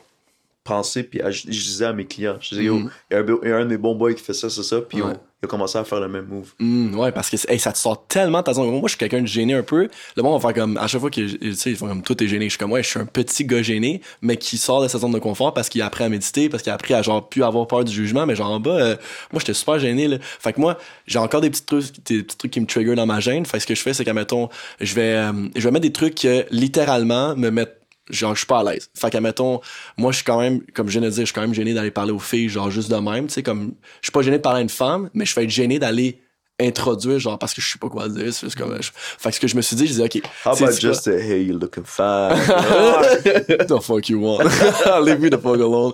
penser, 0.67 1.03
puis 1.05 1.21
à- 1.23 1.31
je 1.31 1.47
disais 1.49 1.85
à 1.87 1.93
mes 1.93 2.05
clients, 2.05 2.37
je 2.41 2.51
disais, 2.51 2.65
yo, 2.65 2.77
Mhm. 2.77 2.91
il 3.11 3.15
y, 3.49 3.53
a 3.53 3.57
un 3.57 3.65
de 3.65 3.71
mes 3.71 3.79
bons 3.79 3.95
boys 3.95 4.15
qui 4.15 4.23
fait 4.23 4.35
ça, 4.35 4.51
c'est 4.51 4.63
ça, 4.63 4.81
puis 4.81 5.01
Ouais. 5.01 5.13
on- 5.13 5.21
il 5.43 5.45
a 5.45 5.49
commencé 5.49 5.77
à 5.79 5.85
faire 5.85 6.01
le 6.01 6.09
même 6.09 6.27
move. 6.27 6.53
Mm, 6.59 6.99
ouais, 6.99 7.13
parce 7.13 7.29
que 7.29 7.37
hey, 7.53 7.59
ça 7.59 7.71
te 7.71 7.77
sort 7.79 8.07
tellement 8.07 8.39
de 8.39 8.45
ta 8.45 8.55
zone. 8.55 8.71
Moi, 8.71 8.81
je 8.85 8.89
suis 8.89 8.99
quelqu'un 8.99 9.21
de 9.21 9.27
gêné 9.27 9.53
un 9.55 9.63
peu. 9.63 9.89
Le 10.17 10.23
monde 10.23 10.41
va 10.41 10.49
faire 10.49 10.55
comme, 10.63 10.77
à 10.79 10.87
chaque 10.87 11.01
fois 11.01 11.11
que, 11.11 11.21
tu 11.21 11.55
sais, 11.55 11.71
ils 11.71 11.77
font 11.77 11.87
comme, 11.89 12.03
tout 12.03 12.21
est 12.25 12.27
gêné. 12.27 12.47
Je 12.47 12.51
suis 12.51 12.59
comme, 12.59 12.73
ouais, 12.73 12.83
je 12.83 12.89
suis 12.89 12.99
un 12.99 13.05
petit 13.05 13.45
gars 13.45 13.61
gêné, 13.63 14.01
mais 14.23 14.39
qui 14.39 14.57
sort 14.57 14.83
de 14.83 14.89
sa 14.89 14.99
zone 14.99 15.13
de 15.13 15.19
confort 15.19 15.53
parce 15.53 15.69
qu'il 15.69 15.83
a 15.83 15.87
appris 15.87 16.05
à 16.05 16.09
méditer, 16.09 16.49
parce 16.49 16.63
qu'il 16.63 16.73
a 16.73 16.75
appris 16.75 16.95
à, 16.95 17.03
genre, 17.03 17.29
plus 17.29 17.45
avoir 17.45 17.67
peur 17.67 17.85
du 17.85 17.93
jugement. 17.93 18.25
Mais 18.27 18.35
genre, 18.35 18.51
en 18.51 18.61
bas, 18.61 18.71
euh, 18.81 18.97
moi, 19.31 19.41
j'étais 19.41 19.53
super 19.55 19.79
gêné, 19.79 20.09
là. 20.09 20.17
Fait 20.21 20.55
que 20.55 20.61
moi, 20.61 20.79
j'ai 21.07 21.19
encore 21.19 21.43
des 21.43 21.51
petits 21.51 21.65
trucs, 21.67 21.85
des 22.07 22.23
petits 22.23 22.37
trucs 22.39 22.51
qui 22.51 22.61
me 22.61 22.67
trigger 22.67 22.95
dans 22.95 23.07
ma 23.07 23.21
gêne. 23.21 23.45
Fait 23.45 23.59
que 23.59 23.63
ce 23.63 23.67
que 23.67 23.75
je 23.75 23.83
fais, 23.83 23.93
c'est 23.93 24.05
qu'à 24.07 24.15
mettons, 24.15 24.49
je 24.81 24.95
vais, 24.95 25.17
euh, 25.17 25.33
je 25.55 25.63
vais 25.63 25.71
mettre 25.71 25.83
des 25.87 25.93
trucs 25.93 26.15
qui, 26.15 26.29
littéralement, 26.51 27.37
me 27.37 27.51
mettent 27.51 27.77
genre 28.11 28.35
je 28.35 28.39
suis 28.39 28.47
pas 28.47 28.61
à 28.61 28.65
l'aise. 28.73 28.91
Fait 28.95 29.11
qu'à 29.11 29.21
mettons, 29.21 29.61
moi 29.97 30.13
je 30.13 30.17
suis 30.17 30.25
quand 30.25 30.41
même 30.41 30.61
comme 30.75 30.89
je 30.89 30.99
viens 30.99 31.09
de 31.09 31.13
dire, 31.13 31.23
je 31.23 31.27
suis 31.27 31.35
quand 31.35 31.41
même 31.41 31.55
gêné 31.55 31.75
d'aller 31.75 31.91
parler 31.91 32.13
aux 32.13 32.19
filles 32.19 32.49
genre 32.49 32.71
juste 32.71 32.91
de 32.91 32.97
même, 32.97 33.27
tu 33.27 33.35
sais 33.35 33.43
comme 33.43 33.75
je 34.01 34.07
suis 34.07 34.13
pas 34.13 34.23
gêné 34.23 34.39
de 34.39 34.43
parler 34.43 34.61
à 34.61 34.63
une 34.63 34.69
femme, 34.69 35.11
mais 35.15 35.25
je 35.25 35.35
vais 35.35 35.45
être 35.45 35.51
gêné 35.51 35.79
d'aller 35.79 36.21
introduire 36.59 37.19
genre 37.19 37.39
parce 37.39 37.53
que 37.53 37.61
je 37.61 37.71
sais 37.71 37.79
pas 37.79 37.89
quoi 37.89 38.09
dire, 38.09 38.33
c'est 38.33 38.55
comme 38.55 38.77
je- 38.81 38.91
fait 38.95 39.29
que 39.29 39.35
ce 39.35 39.41
que 39.41 39.47
je 39.49 39.57
me 39.57 39.61
suis 39.63 39.77
dit, 39.77 39.87
je 39.87 39.93
disais 39.93 40.05
OK, 40.05 40.17
How 40.45 40.51
about 40.51 40.57
c'est 40.57 40.65
quoi- 40.65 40.93
just, 40.93 41.07
uh, 41.07 41.11
hey, 41.11 41.45
you 41.45 41.59
looking 41.59 41.85
fine? 41.85 42.35
the 43.69 43.81
fuck 43.83 44.09
you 44.09 44.19
want? 44.21 44.45
Leave 45.05 45.21
me 45.21 45.29
the 45.29 45.37
fuck 45.39 45.57
alone. 45.57 45.93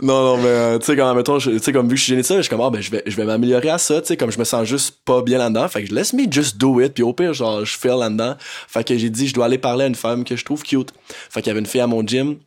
Non, 0.00 0.24
non, 0.24 0.36
mais, 0.38 0.48
euh, 0.48 0.78
tu 0.80 0.86
sais, 0.86 0.96
quand, 0.96 1.14
mettons, 1.14 1.38
tu 1.38 1.56
sais, 1.60 1.72
comme 1.72 1.88
vu 1.88 1.94
que 1.94 2.00
je 2.00 2.04
suis 2.14 2.24
ça, 2.24 2.36
je 2.36 2.42
suis 2.42 2.50
comme, 2.50 2.60
ah, 2.60 2.70
ben, 2.70 2.80
je 2.80 2.90
vais, 2.90 3.04
je 3.06 3.14
vais 3.16 3.24
m'améliorer 3.24 3.70
à 3.70 3.78
ça, 3.78 4.00
tu 4.00 4.08
sais, 4.08 4.16
comme 4.16 4.32
je 4.32 4.38
me 4.38 4.44
sens 4.44 4.66
juste 4.66 4.96
pas 5.04 5.22
bien 5.22 5.38
là-dedans. 5.38 5.68
Fait 5.68 5.82
que 5.84 5.88
je 5.90 5.94
laisse 5.94 6.12
me 6.12 6.24
just 6.30 6.56
do 6.56 6.80
it, 6.80 6.92
puis 6.94 7.04
au 7.04 7.12
pire, 7.12 7.32
genre, 7.34 7.64
je 7.64 7.78
fail 7.78 7.96
là-dedans. 7.98 8.34
Fait 8.66 8.82
que 8.82 8.96
j'ai 8.98 9.10
dit, 9.10 9.28
je 9.28 9.34
dois 9.34 9.44
aller 9.46 9.58
parler 9.58 9.84
à 9.84 9.86
une 9.86 9.94
femme 9.94 10.24
que 10.24 10.34
je 10.34 10.44
trouve 10.44 10.64
cute. 10.64 10.92
Fait 11.30 11.40
qu'il 11.40 11.48
y 11.48 11.52
avait 11.52 11.60
une 11.60 11.66
fille 11.66 11.80
à 11.80 11.86
mon 11.86 12.04
gym, 12.04 12.38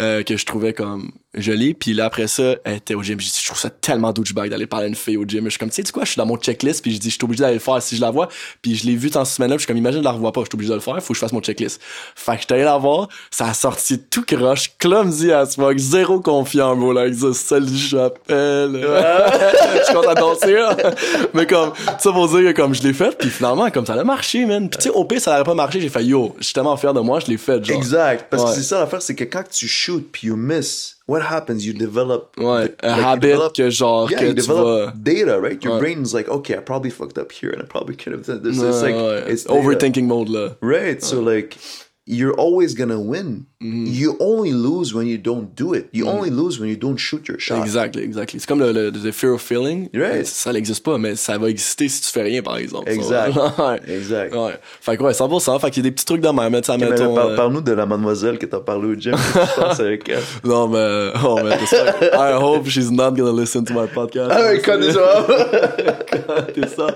euh, 0.00 0.24
que 0.24 0.36
je 0.36 0.44
trouvais 0.44 0.72
comme 0.72 1.12
jolie, 1.36 1.74
puis 1.74 1.92
là, 1.92 2.06
après 2.06 2.26
ça, 2.28 2.56
elle 2.64 2.76
était 2.76 2.94
au 2.94 3.02
gym. 3.02 3.18
J'ai 3.20 3.28
dit, 3.30 3.40
je 3.40 3.46
trouve 3.46 3.58
ça 3.58 3.70
tellement 3.70 4.12
douchebag 4.12 4.50
d'aller 4.50 4.66
parler 4.66 4.86
à 4.86 4.88
une 4.88 4.94
fille 4.94 5.16
au 5.16 5.24
gym. 5.24 5.44
Je 5.44 5.50
suis 5.50 5.58
comme, 5.58 5.68
tu 5.70 5.76
sais, 5.76 5.82
du 5.82 5.92
quoi, 5.92 6.04
je 6.04 6.10
suis 6.12 6.18
dans 6.18 6.26
mon 6.26 6.36
checklist, 6.36 6.82
puis 6.82 6.92
je 6.94 6.98
dis, 6.98 7.10
je 7.10 7.14
suis 7.14 7.24
obligé 7.24 7.42
d'aller 7.42 7.54
le 7.54 7.60
faire 7.60 7.80
si 7.82 7.96
je 7.96 8.00
la 8.00 8.10
vois. 8.10 8.28
Puis 8.62 8.74
je 8.76 8.86
l'ai 8.86 8.96
vu 8.96 9.10
dans 9.10 9.24
ce 9.24 9.36
semaine-là, 9.36 9.56
je 9.56 9.60
suis 9.60 9.66
comme, 9.66 9.76
imagine, 9.76 10.00
je 10.00 10.04
la 10.04 10.12
revois 10.12 10.32
pas, 10.32 10.40
je 10.42 10.46
suis 10.46 10.54
obligé 10.54 10.70
de 10.70 10.74
le 10.74 10.80
faire, 10.80 11.00
faut 11.02 11.08
que 11.12 11.14
je 11.14 11.20
fasse 11.20 11.32
mon 11.32 11.40
checklist. 11.40 11.80
Fait 12.14 12.34
que 12.36 12.40
j'étais 12.42 12.54
allé 12.54 12.64
la 12.64 12.76
voir, 12.78 13.08
ça 13.30 13.46
a 13.48 13.54
sorti 13.54 13.98
tout 14.00 14.24
croche, 14.24 14.72
clumsy 14.78 15.32
as 15.32 15.54
fuck, 15.56 15.76
zéro 15.78 16.20
confiant, 16.20 16.76
bro, 16.76 16.92
like 16.92 17.14
ça, 17.14 17.32
salut, 17.34 17.66
j'appelle. 17.76 18.80
je 19.78 19.84
suis 19.84 19.94
content 19.94 20.14
de 20.14 20.20
danser, 20.20 20.52
là. 20.54 20.76
Mais 21.34 21.46
comme, 21.46 21.72
ça 21.98 22.12
pour 22.12 22.28
dire 22.28 22.52
que 22.52 22.56
comme 22.60 22.74
je 22.74 22.82
l'ai 22.82 22.92
fait, 22.92 23.16
puis 23.18 23.30
finalement, 23.30 23.70
comme 23.70 23.86
ça 23.86 23.94
a 23.94 24.04
marché, 24.04 24.44
man. 24.46 24.68
Puis 24.68 24.78
tu 24.78 24.84
sais, 24.84 24.90
au 24.90 25.04
pire, 25.04 25.20
ça 25.20 25.32
n'aurait 25.32 25.44
pas 25.44 25.54
marché, 25.54 25.80
j'ai 25.80 25.88
fait, 25.88 26.04
yo, 26.04 26.34
je 26.38 26.44
suis 26.44 26.54
tellement 26.54 26.76
fier 26.76 26.92
de 26.94 27.00
moi, 27.00 27.20
je 27.20 27.26
l'ai 27.26 27.36
fait, 27.38 27.62
genre. 27.64 27.76
exact. 27.76 28.26
Parce 28.30 28.42
Ouais. 28.42 28.50
que 28.50 28.56
c'est 28.56 28.62
ça 28.62 28.78
l'affaire, 28.78 29.02
c'est 29.02 29.14
que 29.14 29.24
quand 29.24 29.42
tu 29.50 29.66
shoot 29.68 30.06
puis 30.12 30.28
you 30.28 30.36
miss, 30.36 30.95
what 31.06 31.22
happens? 31.22 31.64
You 31.66 31.72
develop. 31.72 32.36
Ouais, 32.36 32.44
un 32.44 32.56
like, 32.62 32.82
you 32.82 33.02
habit 33.02 33.20
develop- 33.22 33.54
que 33.54 33.70
genre, 33.70 34.08
Yeah, 34.10 34.18
que 34.18 34.26
you 34.28 34.34
develop 34.34 34.64
vas. 34.66 34.92
data, 35.02 35.40
right? 35.40 35.62
Your 35.62 35.74
Ouais. 35.74 35.80
brain 35.80 36.02
is 36.02 36.12
like, 36.12 36.28
okay, 36.28 36.54
I 36.56 36.60
probably 36.60 36.90
fucked 36.90 37.18
up 37.18 37.32
here 37.32 37.50
and 37.52 37.62
I 37.62 37.66
probably 37.66 37.96
could 37.96 38.12
have 38.12 38.24
done 38.26 38.42
this. 38.42 38.58
Ouais, 38.58 38.68
it's 38.68 38.82
like, 38.82 38.94
it's 39.30 39.44
data. 39.44 39.54
Overthinking 39.58 40.06
mode, 40.06 40.28
là. 40.28 40.56
Right. 40.60 41.02
So 41.02 41.20
like, 41.20 41.56
you're 42.06 42.34
always 42.38 42.74
gonna 42.74 42.98
win. 43.00 43.46
Mm-hmm. 43.62 43.86
You 43.86 44.16
only 44.20 44.52
lose 44.52 44.94
when 44.94 45.06
you 45.06 45.16
don't 45.18 45.54
do 45.56 45.72
it. 45.74 45.88
You 45.92 46.06
only 46.08 46.30
lose 46.30 46.60
when 46.60 46.68
you 46.68 46.76
don't 46.76 46.98
shoot 46.98 47.26
your 47.26 47.38
shot. 47.40 47.62
Exact, 47.62 47.96
exact. 47.96 48.32
C'est 48.38 48.46
comme 48.46 48.60
le, 48.60 48.70
le, 48.70 48.90
le 48.90 49.12
fear 49.12 49.32
of 49.34 49.40
failing. 49.40 49.88
Right. 49.94 50.26
Ça 50.26 50.52
n'existe 50.52 50.84
pas, 50.84 50.98
mais 50.98 51.16
ça 51.16 51.38
va 51.38 51.48
exister 51.48 51.88
si 51.88 52.02
tu 52.02 52.10
fais 52.10 52.22
rien, 52.22 52.42
par 52.42 52.58
exemple. 52.58 52.88
Exact. 52.90 53.34
ouais. 53.58 53.80
Exact. 53.88 54.34
Ouais. 54.34 54.52
Fait 54.80 54.96
que 54.96 55.02
ouais, 55.02 55.12
100%. 55.12 55.58
Fait 55.60 55.70
qu'il 55.70 55.82
y 55.82 55.86
a 55.86 55.90
des 55.90 55.94
petits 55.94 56.04
trucs 56.04 56.22
même. 56.22 56.36
Mais 56.50 56.60
tu 56.60 56.70
sais, 56.70 56.78
Mais 56.78 56.90
mettons, 56.90 57.14
par- 57.14 57.28
euh, 57.28 57.36
Parle-nous 57.36 57.62
de 57.62 57.72
la 57.72 57.86
mademoiselle 57.86 58.38
que 58.38 58.46
t'as 58.46 58.60
parlé 58.60 58.88
au 58.88 58.94
gym. 58.94 59.14
Qu'est-ce 59.14 59.80
avec 59.82 60.08
elle? 60.10 60.20
Non, 60.44 60.68
mais, 60.68 61.12
oh, 61.24 61.38
ça. 61.66 61.94
I 62.30 62.34
hope 62.34 62.68
she's 62.68 62.90
not 62.90 63.12
gonna 63.12 63.32
listen 63.40 63.64
to 63.64 63.72
my 63.72 63.86
podcast. 63.92 64.30
Ah 64.32 64.42
ouais, 64.44 64.60
connais 64.60 64.92
ça. 64.92 65.26
Ça. 66.76 66.86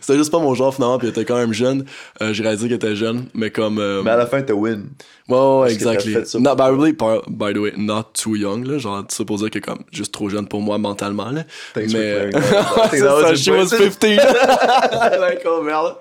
C'était 0.00 0.16
juste 0.18 0.30
pas 0.30 0.38
mon 0.38 0.54
genre, 0.54 0.74
finalement, 0.74 0.98
puis 0.98 1.08
elle 1.08 1.12
était 1.12 1.24
quand 1.24 1.36
même 1.36 1.52
jeune. 1.52 1.84
Euh, 2.20 2.32
J'ai 2.32 2.42
réalisé 2.42 2.66
qu'elle 2.68 2.76
était 2.76 2.96
jeune, 2.96 3.24
mais 3.34 3.50
comme. 3.50 3.78
euh, 3.78 4.02
Mais 4.04 4.10
à 4.10 4.16
la 4.16 4.26
fin, 4.26 4.42
win. 4.54 4.90
Ouais, 5.28 5.36
ouais, 5.36 5.72
exactly. 5.72 6.14
Not, 6.34 6.56
by, 6.56 6.68
really, 6.68 6.92
par- 6.92 7.22
by 7.28 7.52
the 7.52 7.58
way, 7.58 7.72
not 7.76 8.12
too 8.14 8.36
young, 8.36 8.64
là. 8.64 8.78
Genre, 8.78 9.04
ça 9.08 9.24
pour 9.24 9.38
dire 9.38 9.50
que 9.50 9.58
comme, 9.58 9.84
juste 9.90 10.12
trop 10.12 10.28
jeune 10.28 10.46
pour 10.46 10.60
moi 10.60 10.78
mentalement, 10.78 11.30
là. 11.30 11.44
Thanks 11.74 11.92
for 11.92 11.98
mais, 11.98 12.30
That 12.30 13.00
was 13.00 13.22
ça, 13.22 13.34
she 13.34 13.48
was 13.48 13.70
point. 13.70 13.90
15. 13.90 14.16
like, 15.20 15.42
oh 15.46 15.62
merde. 15.62 15.96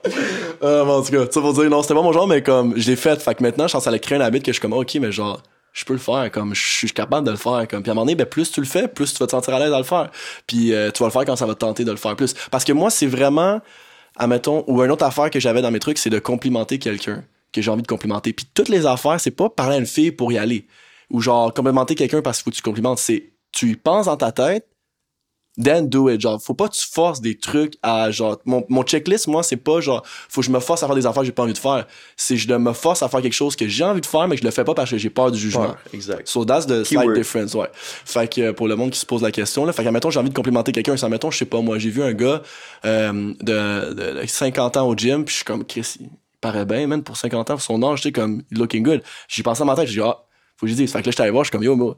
Euh, 0.61 0.85
en 0.85 1.01
tout 1.01 1.11
cas, 1.11 1.25
ça 1.31 1.41
pour 1.41 1.53
dire, 1.53 1.69
non, 1.69 1.81
c'était 1.81 1.93
pas 1.93 2.01
mon 2.01 2.11
genre, 2.11 2.27
mais 2.27 2.41
comme, 2.41 2.73
je 2.77 2.89
l'ai 2.89 2.95
fait. 2.95 3.21
Fait 3.21 3.35
que 3.35 3.43
maintenant, 3.43 3.67
je 3.67 3.73
pense 3.73 3.83
que 3.83 3.89
ça 3.89 3.95
a 3.95 3.99
créé 3.99 4.17
un 4.17 4.21
habit 4.21 4.41
que 4.41 4.47
je 4.47 4.53
suis 4.53 4.61
comme, 4.61 4.73
ok, 4.73 4.95
mais 4.95 5.11
genre, 5.11 5.41
je 5.73 5.85
peux 5.85 5.93
le 5.93 5.99
faire, 5.99 6.29
comme, 6.31 6.53
je 6.53 6.61
suis 6.63 6.91
capable 6.91 7.25
de 7.25 7.31
le 7.31 7.37
faire, 7.37 7.65
comme, 7.69 7.81
puis 7.81 7.89
à 7.89 7.93
un 7.93 7.95
moment 7.95 8.05
donné, 8.05 8.15
ben, 8.15 8.25
plus 8.25 8.51
tu 8.51 8.59
le 8.59 8.67
fais, 8.67 8.87
plus 8.87 9.13
tu 9.13 9.19
vas 9.19 9.25
te 9.25 9.31
sentir 9.31 9.53
à 9.55 9.59
l'aise 9.59 9.73
à 9.73 9.77
le 9.77 9.83
faire. 9.83 10.11
Puis, 10.47 10.73
euh, 10.73 10.91
tu 10.91 11.01
vas 11.01 11.07
le 11.07 11.11
faire 11.11 11.25
quand 11.25 11.35
ça 11.35 11.45
va 11.45 11.53
te 11.55 11.59
tenter 11.59 11.83
de 11.83 11.91
le 11.91 11.97
faire 11.97 12.15
plus. 12.15 12.33
Parce 12.51 12.63
que 12.63 12.73
moi, 12.73 12.89
c'est 12.89 13.07
vraiment, 13.07 13.59
admettons, 14.17 14.63
ou 14.67 14.83
une 14.83 14.91
autre 14.91 15.05
affaire 15.05 15.29
que 15.29 15.39
j'avais 15.39 15.61
dans 15.61 15.71
mes 15.71 15.79
trucs, 15.79 15.97
c'est 15.97 16.11
de 16.11 16.19
complimenter 16.19 16.77
quelqu'un 16.77 17.23
que 17.53 17.61
j'ai 17.61 17.71
envie 17.71 17.83
de 17.83 17.87
complimenter. 17.87 18.33
Puis 18.33 18.47
toutes 18.53 18.69
les 18.69 18.85
affaires, 18.85 19.19
c'est 19.19 19.31
pas 19.31 19.49
parler 19.49 19.75
à 19.75 19.79
une 19.79 19.85
fille 19.85 20.11
pour 20.11 20.31
y 20.31 20.37
aller. 20.37 20.67
Ou 21.09 21.21
genre, 21.21 21.53
complimenter 21.53 21.95
quelqu'un 21.95 22.21
parce 22.21 22.39
qu'il 22.39 22.45
faut 22.45 22.51
que 22.51 22.55
tu 22.55 22.61
complimentes. 22.61 22.99
C'est, 22.99 23.33
tu 23.51 23.69
y 23.69 23.75
penses 23.75 24.07
dans 24.07 24.17
ta 24.17 24.31
tête, 24.31 24.67
then 25.61 25.87
do 25.87 26.09
it. 26.09 26.19
Genre, 26.21 26.41
faut 26.41 26.53
pas 26.53 26.67
que 26.67 26.73
tu 26.73 26.85
forces 26.85 27.21
des 27.21 27.37
trucs 27.37 27.75
à, 27.83 28.11
genre, 28.11 28.39
mon, 28.45 28.65
mon 28.69 28.83
checklist, 28.83 29.27
moi, 29.27 29.43
c'est 29.43 29.57
pas 29.57 29.81
genre, 29.81 30.03
faut 30.05 30.41
que 30.41 30.47
je 30.47 30.51
me 30.51 30.59
force 30.59 30.83
à 30.83 30.87
faire 30.87 30.95
des 30.95 31.05
affaires 31.05 31.21
que 31.21 31.27
j'ai 31.27 31.31
pas 31.31 31.43
envie 31.43 31.53
de 31.53 31.57
faire. 31.57 31.85
C'est, 32.17 32.37
je 32.37 32.51
me 32.51 32.73
force 32.73 33.03
à 33.03 33.09
faire 33.09 33.21
quelque 33.21 33.33
chose 33.33 33.55
que 33.55 33.67
j'ai 33.67 33.83
envie 33.83 34.01
de 34.01 34.05
faire, 34.05 34.27
mais 34.27 34.35
que 34.35 34.41
je 34.41 34.45
le 34.45 34.51
fais 34.51 34.63
pas 34.63 34.73
parce 34.73 34.89
que 34.89 34.97
j'ai 34.97 35.09
peur 35.09 35.31
du 35.31 35.39
jugement. 35.39 35.65
Peur, 35.65 35.77
exact. 35.93 36.27
So 36.27 36.45
that's 36.45 36.65
the 36.65 36.83
slight 36.83 37.13
difference, 37.13 37.53
ouais. 37.53 37.69
Fait 37.73 38.31
que 38.33 38.51
pour 38.51 38.67
le 38.67 38.75
monde 38.75 38.91
qui 38.91 38.99
se 38.99 39.05
pose 39.05 39.21
la 39.21 39.31
question, 39.31 39.65
là, 39.65 39.73
fait 39.73 39.83
que, 39.83 39.87
admettons, 39.87 40.09
j'ai 40.09 40.19
envie 40.19 40.29
de 40.29 40.35
complimenter 40.35 40.71
quelqu'un, 40.71 40.97
ça, 40.97 41.09
mettons, 41.09 41.31
je 41.31 41.37
sais 41.37 41.45
pas, 41.45 41.61
moi, 41.61 41.77
j'ai 41.77 41.89
vu 41.89 42.01
un 42.01 42.13
gars 42.13 42.41
euh, 42.85 43.33
de, 43.41 43.93
de, 43.93 44.21
de 44.21 44.25
50 44.25 44.77
ans 44.77 44.87
au 44.87 44.95
gym, 44.95 45.25
puis 45.25 45.33
je 45.33 45.37
suis 45.37 45.45
comme, 45.45 45.63
Chris, 45.65 45.97
paraît 46.43 46.65
bien, 46.65 46.85
man, 46.87 47.01
pour 47.01 47.17
50 47.17 47.49
ans, 47.49 47.57
son 47.57 47.81
âge, 47.83 48.01
tu 48.01 48.09
sais, 48.09 48.11
comme, 48.11 48.43
looking 48.51 48.83
good. 48.83 49.01
J'ai 49.27 49.43
pensé 49.43 49.61
à 49.61 49.65
ma 49.65 49.75
tête, 49.75 49.87
j'ai 49.87 50.01
dit, 50.01 50.07
ah, 50.07 50.17
faut 50.57 50.65
que 50.65 50.71
je 50.71 50.75
dise. 50.75 50.91
Fait 50.91 51.01
que 51.01 51.05
là, 51.05 51.11
j'étais 51.11 51.23
allé 51.23 51.31
voir, 51.31 51.43
je 51.43 51.47
suis 51.49 51.51
comme, 51.51 51.63
yo, 51.63 51.75
moi, 51.75 51.97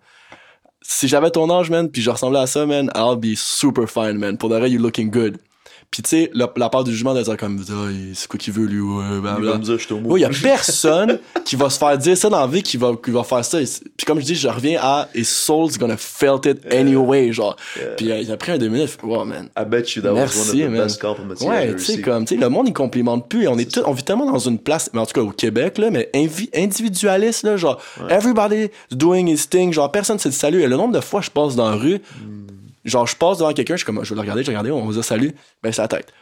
si 0.82 1.08
j'avais 1.08 1.32
ton 1.32 1.50
âge, 1.50 1.70
man, 1.70 1.90
puis 1.90 2.02
je 2.02 2.10
ressemblais 2.12 2.40
à 2.40 2.48
ça, 2.48 2.66
man, 2.66 2.92
I'll 2.96 3.18
be 3.18 3.36
super 3.36 3.90
fine, 3.90 4.18
man. 4.20 4.38
Pour 4.38 4.50
de 4.50 4.56
vrai, 4.56 4.70
you 4.70 4.80
looking 4.80 5.10
good. 5.10 5.40
Puis 5.96 6.04
tu 6.04 6.10
sais, 6.10 6.30
la, 6.34 6.52
la 6.58 6.68
part 6.68 6.84
du 6.84 6.92
jugement 6.92 7.14
de 7.14 7.22
dire 7.22 7.38
comme, 7.38 7.58
il- 7.90 8.14
c'est 8.18 8.28
quoi 8.28 8.38
qu'il 8.38 8.52
veut, 8.52 8.66
lui, 8.66 8.82
ouais, 8.82 9.04
Il 9.16 9.22
va 9.22 9.38
me 9.40 9.60
dire, 9.64 9.80
je 9.80 9.94
au 9.94 10.00
mot. 10.02 10.18
Il 10.18 10.20
y 10.20 10.26
a 10.26 10.30
personne 10.30 11.20
qui 11.46 11.56
va 11.56 11.70
se 11.70 11.78
faire 11.78 11.98
dire 11.98 12.18
ça 12.18 12.28
dans 12.30 12.42
la 12.42 12.48
vie 12.48 12.62
qui 12.64 12.76
va, 12.76 12.92
qui 13.02 13.12
va 13.12 13.24
faire 13.24 13.46
ça. 13.46 13.66
C'est- 13.66 13.82
Puis 13.96 14.06
comme 14.06 14.20
je 14.20 14.26
dis, 14.26 14.36
je 14.36 14.50
reviens 14.50 14.78
à 14.82 15.08
His 15.16 15.24
soul's 15.24 15.78
gonna 15.78 15.96
felt 15.96 16.46
it 16.48 16.66
anyway, 16.70 17.32
genre. 17.32 17.56
Puis 17.96 18.12
euh, 18.12 18.20
il 18.20 18.30
a 18.30 18.36
pris 18.36 18.52
un 18.52 18.58
deux 18.58 18.68
minutes, 18.68 18.98
wow, 19.04 19.24
man. 19.24 19.48
I 19.58 19.64
bet 19.66 19.84
you 19.96 20.02
that 20.02 20.12
was 20.12 20.18
one 20.18 20.24
of 20.26 20.36
Merci, 20.36 20.58
the 20.64 20.70
man. 20.70 20.84
best 20.84 21.02
compliments 21.02 21.34
Ouais, 21.48 21.74
tu 21.76 21.80
sais, 21.86 22.02
comme, 22.02 22.26
tu 22.26 22.36
sais, 22.36 22.42
le 22.42 22.50
monde, 22.50 22.68
il 22.68 22.74
complimente 22.74 23.30
plus. 23.30 23.44
Et 23.44 23.48
on 23.48 23.58
est 23.58 23.78
on 23.86 23.94
vit 23.94 24.04
tellement 24.04 24.30
dans 24.30 24.38
une 24.40 24.60
place, 24.60 24.90
mais 24.94 25.00
en 25.00 25.06
tout 25.06 25.14
cas 25.14 25.22
au 25.22 25.32
Québec, 25.32 25.78
là, 25.78 25.92
mais 25.92 26.10
individualiste, 26.54 27.44
là, 27.44 27.56
genre, 27.58 27.80
everybody 28.10 28.70
doing 28.92 29.28
his 29.28 29.48
thing, 29.48 29.72
genre, 29.72 29.92
personne 29.92 30.20
se 30.20 30.28
dit 30.28 30.36
salut. 30.36 30.62
Et 30.62 30.68
le 30.68 30.76
nombre 30.76 30.94
de 30.94 31.00
fois, 31.02 31.22
je 31.22 31.30
passe 31.32 31.56
dans 31.56 31.70
la 31.70 31.76
rue, 31.78 31.96
Hmm. 31.96 32.45
Genre, 32.86 33.06
je 33.08 33.16
passe 33.16 33.40
devant 33.40 33.54
quelqu'un, 33.54 33.74
je 33.76 33.80
suis 33.80 33.86
comme, 33.86 34.04
je 34.04 34.10
vais 34.10 34.16
le 34.16 34.22
regarder, 34.22 34.42
je 34.44 34.48
vais 34.52 34.58
regarder, 34.58 34.72
on 34.72 34.86
va 34.86 34.94
dire 34.94 35.04
salut, 35.04 35.34
ben, 35.62 35.72
c'est 35.72 35.82
la 35.82 35.88
tête. 35.88 36.14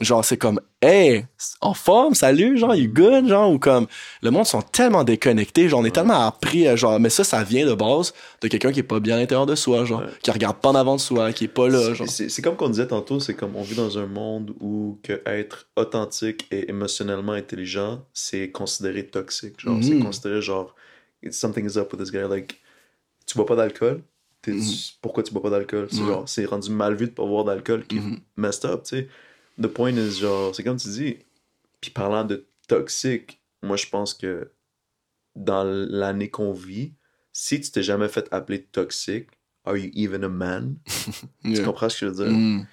Genre, 0.00 0.24
c'est 0.24 0.36
comme, 0.36 0.60
hey, 0.80 1.24
en 1.60 1.74
forme, 1.74 2.14
salut, 2.14 2.56
genre, 2.56 2.72
you 2.76 2.88
good, 2.88 3.26
genre, 3.26 3.50
ou 3.50 3.58
comme, 3.58 3.88
le 4.22 4.30
monde 4.30 4.46
sont 4.46 4.62
tellement 4.62 5.02
déconnectés, 5.02 5.68
genre, 5.68 5.80
on 5.80 5.84
est 5.84 5.90
tellement 5.90 6.24
appris, 6.24 6.64
genre, 6.76 7.00
mais 7.00 7.10
ça, 7.10 7.24
ça 7.24 7.42
vient 7.42 7.66
de 7.66 7.74
base 7.74 8.14
de 8.40 8.46
quelqu'un 8.46 8.70
qui 8.70 8.78
est 8.78 8.84
pas 8.84 9.00
bien 9.00 9.16
à 9.16 9.18
l'intérieur 9.18 9.44
de 9.44 9.56
soi, 9.56 9.84
genre, 9.84 10.04
qui 10.22 10.30
regarde 10.30 10.58
pas 10.58 10.68
en 10.68 10.76
avant 10.76 10.94
de 10.94 11.00
soi, 11.00 11.32
qui 11.32 11.44
est 11.46 11.48
pas 11.48 11.66
là, 11.68 11.94
genre. 11.94 12.06
C'est 12.08 12.42
comme 12.42 12.54
qu'on 12.54 12.68
disait 12.68 12.86
tantôt, 12.86 13.18
c'est 13.18 13.34
comme 13.34 13.56
on 13.56 13.62
vit 13.62 13.74
dans 13.74 13.98
un 13.98 14.06
monde 14.06 14.54
où 14.60 15.00
que 15.02 15.20
être 15.26 15.66
authentique 15.74 16.46
et 16.52 16.70
émotionnellement 16.70 17.32
intelligent, 17.32 18.04
c'est 18.12 18.52
considéré 18.52 19.04
toxique. 19.04 19.58
Genre, 19.58 19.78
c'est 19.82 19.94
Mhm. 19.94 20.04
considéré 20.04 20.40
genre, 20.40 20.76
something 21.32 21.68
is 21.68 21.76
up 21.76 21.92
with 21.92 22.00
this 22.00 22.12
guy. 22.12 22.22
Like, 22.30 22.60
tu 23.26 23.36
bois 23.36 23.46
pas 23.46 23.56
d'alcool? 23.56 24.02
T'es- 24.52 24.56
Mhm. 24.56 24.74
Pourquoi 25.02 25.22
tu 25.22 25.32
bois 25.32 25.42
pas 25.42 25.50
d'alcool? 25.50 25.88
C'est 25.90 25.98
genre, 26.06 26.28
c'est 26.28 26.44
rendu 26.44 26.70
mal 26.70 26.94
vu 26.94 27.06
de 27.06 27.10
pas 27.12 27.24
boire 27.26 27.44
d'alcool 27.44 27.86
qui 27.86 27.96
est 27.98 28.00
Mhm. 28.00 28.18
messed 28.36 28.64
up, 28.64 28.82
tu 28.84 28.88
sais. 28.96 29.08
The 29.60 29.66
point 29.66 29.92
is, 29.96 30.20
genre, 30.20 30.54
c'est 30.54 30.62
comme 30.62 30.76
tu 30.78 30.88
dis. 30.88 31.16
Puis 31.80 31.90
parlant 31.90 32.24
de 32.24 32.46
toxique, 32.68 33.40
moi 33.62 33.76
je 33.76 33.86
pense 33.86 34.14
que 34.14 34.50
dans 35.36 35.64
l'année 35.64 36.28
qu'on 36.30 36.52
vit, 36.52 36.94
si 37.32 37.60
tu 37.60 37.70
t'es 37.70 37.82
jamais 37.82 38.08
fait 38.08 38.26
appeler 38.32 38.62
toxique, 38.64 39.28
are 39.64 39.76
you 39.76 39.90
even 39.94 40.24
a 40.24 40.28
man? 40.28 40.76
Tu 41.44 41.62
comprends 41.64 41.88
ce 41.88 42.00
que 42.00 42.06
je 42.06 42.10
veux 42.12 42.24
dire? 42.24 42.36
Mm. 42.36 42.66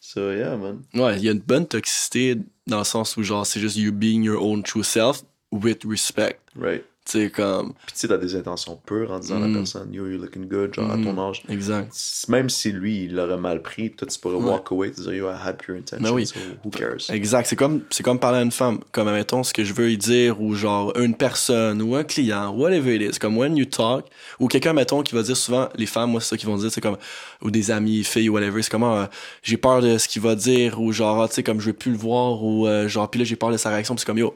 So 0.00 0.32
yeah, 0.32 0.56
man. 0.56 0.82
Ouais, 0.94 1.16
il 1.18 1.24
y 1.24 1.28
a 1.28 1.32
une 1.32 1.40
bonne 1.40 1.66
toxicité 1.66 2.36
dans 2.66 2.78
le 2.78 2.84
sens 2.84 3.16
où, 3.16 3.22
genre, 3.22 3.46
c'est 3.46 3.60
juste 3.60 3.76
you 3.76 3.92
being 3.92 4.22
your 4.22 4.42
own 4.42 4.62
true 4.62 4.84
self 4.84 5.24
with 5.52 5.80
respect. 5.84 6.38
Right. 6.56 6.84
Sais, 7.10 7.30
comme, 7.30 7.72
Puis 7.86 7.94
tu 7.94 8.00
sais, 8.00 8.08
t'as 8.08 8.18
des 8.18 8.36
intentions 8.36 8.78
pures 8.84 9.10
en 9.10 9.18
disant 9.18 9.36
à 9.36 9.38
Mm. 9.46 9.52
la 9.52 9.58
personne, 9.60 9.94
yo, 9.94 10.06
you're 10.06 10.20
looking 10.20 10.46
good, 10.46 10.74
genre 10.74 10.88
Mm. 10.88 10.90
à 10.90 11.04
ton 11.14 11.28
âge. 11.30 11.42
exact. 11.48 11.90
Même 12.28 12.50
si 12.50 12.70
lui, 12.70 13.04
il 13.04 13.14
l'aurait 13.14 13.38
mal 13.38 13.62
pris, 13.62 13.92
toi, 13.92 14.06
tu 14.06 14.18
pourrais 14.18 14.34
Ouais. 14.34 14.44
walk 14.50 14.70
away, 14.72 14.90
te 14.90 15.00
dire, 15.00 15.14
yo, 15.14 15.26
I 15.30 15.34
had 15.42 15.56
pure 15.56 15.76
intentions, 15.76 16.02
Ben 16.06 16.12
oui. 16.14 16.26
so 16.26 16.38
who 16.62 16.68
cares? 16.68 17.08
Exact. 17.08 17.46
C'est 17.48 17.56
comme, 17.56 17.80
c'est 17.88 18.02
comme 18.02 18.18
parler 18.18 18.40
à 18.40 18.42
une 18.42 18.50
femme. 18.52 18.80
Comme, 18.92 19.10
mettons, 19.10 19.42
ce 19.42 19.54
que 19.54 19.64
je 19.64 19.72
veux 19.72 19.90
y 19.90 19.96
dire, 19.96 20.38
ou 20.42 20.54
genre, 20.54 20.92
une 20.98 21.14
personne, 21.14 21.80
ou 21.80 21.94
un 21.94 22.04
client, 22.04 22.50
whatever 22.54 22.94
it 22.96 23.14
is. 23.14 23.18
Comme, 23.18 23.38
when 23.38 23.56
you 23.56 23.64
talk, 23.64 24.04
ou 24.38 24.46
quelqu'un, 24.46 24.74
mettons, 24.74 25.02
qui 25.02 25.14
va 25.14 25.22
dire 25.22 25.36
souvent, 25.38 25.70
les 25.76 25.86
femmes, 25.86 26.10
moi, 26.10 26.20
c'est 26.20 26.28
ça 26.28 26.36
qu'ils 26.36 26.48
vont 26.50 26.58
dire, 26.58 26.70
c'est 26.70 26.82
comme, 26.82 26.98
ou 27.40 27.50
des 27.50 27.70
amis, 27.70 28.04
filles, 28.04 28.28
whatever, 28.28 28.60
c'est 28.60 28.70
comme, 28.70 28.84
ah, 28.84 29.08
j'ai 29.42 29.56
peur 29.56 29.80
de 29.80 29.96
ce 29.96 30.08
qu'il 30.08 30.20
va 30.20 30.34
dire, 30.34 30.78
ou 30.78 30.92
genre, 30.92 31.22
ah, 31.22 31.28
tu 31.28 31.36
sais, 31.36 31.42
comme, 31.42 31.58
je 31.58 31.68
veux 31.68 31.72
plus 31.72 31.92
le 31.92 31.96
voir, 31.96 32.44
ou 32.44 32.66
euh, 32.66 32.86
genre, 32.86 33.10
puis 33.10 33.18
là, 33.18 33.24
j'ai 33.24 33.36
peur 33.36 33.50
de 33.50 33.56
sa 33.56 33.70
réaction, 33.70 33.94
puis 33.94 34.00
c'est 34.00 34.06
comme, 34.06 34.18
yo, 34.18 34.34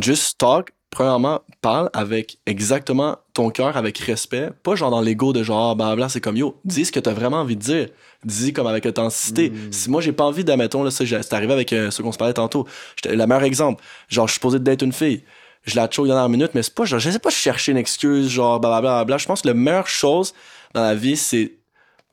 just 0.00 0.38
talk, 0.38 0.70
premièrement, 0.90 1.40
parle 1.60 1.90
avec 1.92 2.38
exactement 2.46 3.18
ton 3.34 3.50
cœur, 3.50 3.76
avec 3.76 3.98
respect, 3.98 4.50
pas 4.62 4.74
genre 4.74 4.90
dans 4.90 5.00
l'ego 5.00 5.32
de 5.32 5.42
genre, 5.42 5.76
bah 5.76 5.94
bla, 5.94 6.08
c'est 6.08 6.20
comme 6.20 6.36
yo, 6.36 6.58
dis 6.64 6.86
ce 6.86 6.92
que 6.92 7.00
t'as 7.00 7.12
vraiment 7.12 7.38
envie 7.38 7.56
de 7.56 7.62
dire, 7.62 7.88
dis 8.24 8.52
comme 8.52 8.66
avec 8.66 8.86
authenticité. 8.86 9.52
Si 9.70 9.90
moi 9.90 10.00
j'ai 10.00 10.12
pas 10.12 10.24
envie 10.24 10.44
d'admettons, 10.44 10.82
là, 10.82 10.90
c'est 10.90 11.32
arrivé 11.32 11.52
avec 11.52 11.72
euh, 11.72 11.90
ce 11.90 12.02
qu'on 12.02 12.12
se 12.12 12.18
parlait 12.18 12.34
tantôt, 12.34 12.66
le 13.04 13.26
meilleur 13.26 13.42
exemple, 13.42 13.82
genre, 14.08 14.26
je 14.26 14.32
suis 14.32 14.38
supposé 14.38 14.58
date 14.58 14.82
une 14.82 14.92
fille, 14.92 15.22
je 15.64 15.76
la 15.76 15.88
choke 15.90 16.06
dernière 16.06 16.28
minute, 16.28 16.52
mais 16.54 16.62
c'est 16.62 16.74
pas, 16.74 16.84
genre, 16.84 16.98
je 16.98 17.10
sais 17.10 17.18
pas 17.18 17.30
chercher 17.30 17.72
une 17.72 17.78
excuse, 17.78 18.28
genre, 18.28 18.58
blablabla, 18.58 19.04
bla, 19.04 19.18
je 19.18 19.26
pense 19.26 19.42
que 19.42 19.48
la 19.48 19.54
meilleure 19.54 19.88
chose 19.88 20.32
dans 20.74 20.82
la 20.82 20.94
vie, 20.94 21.16
c'est, 21.16 21.54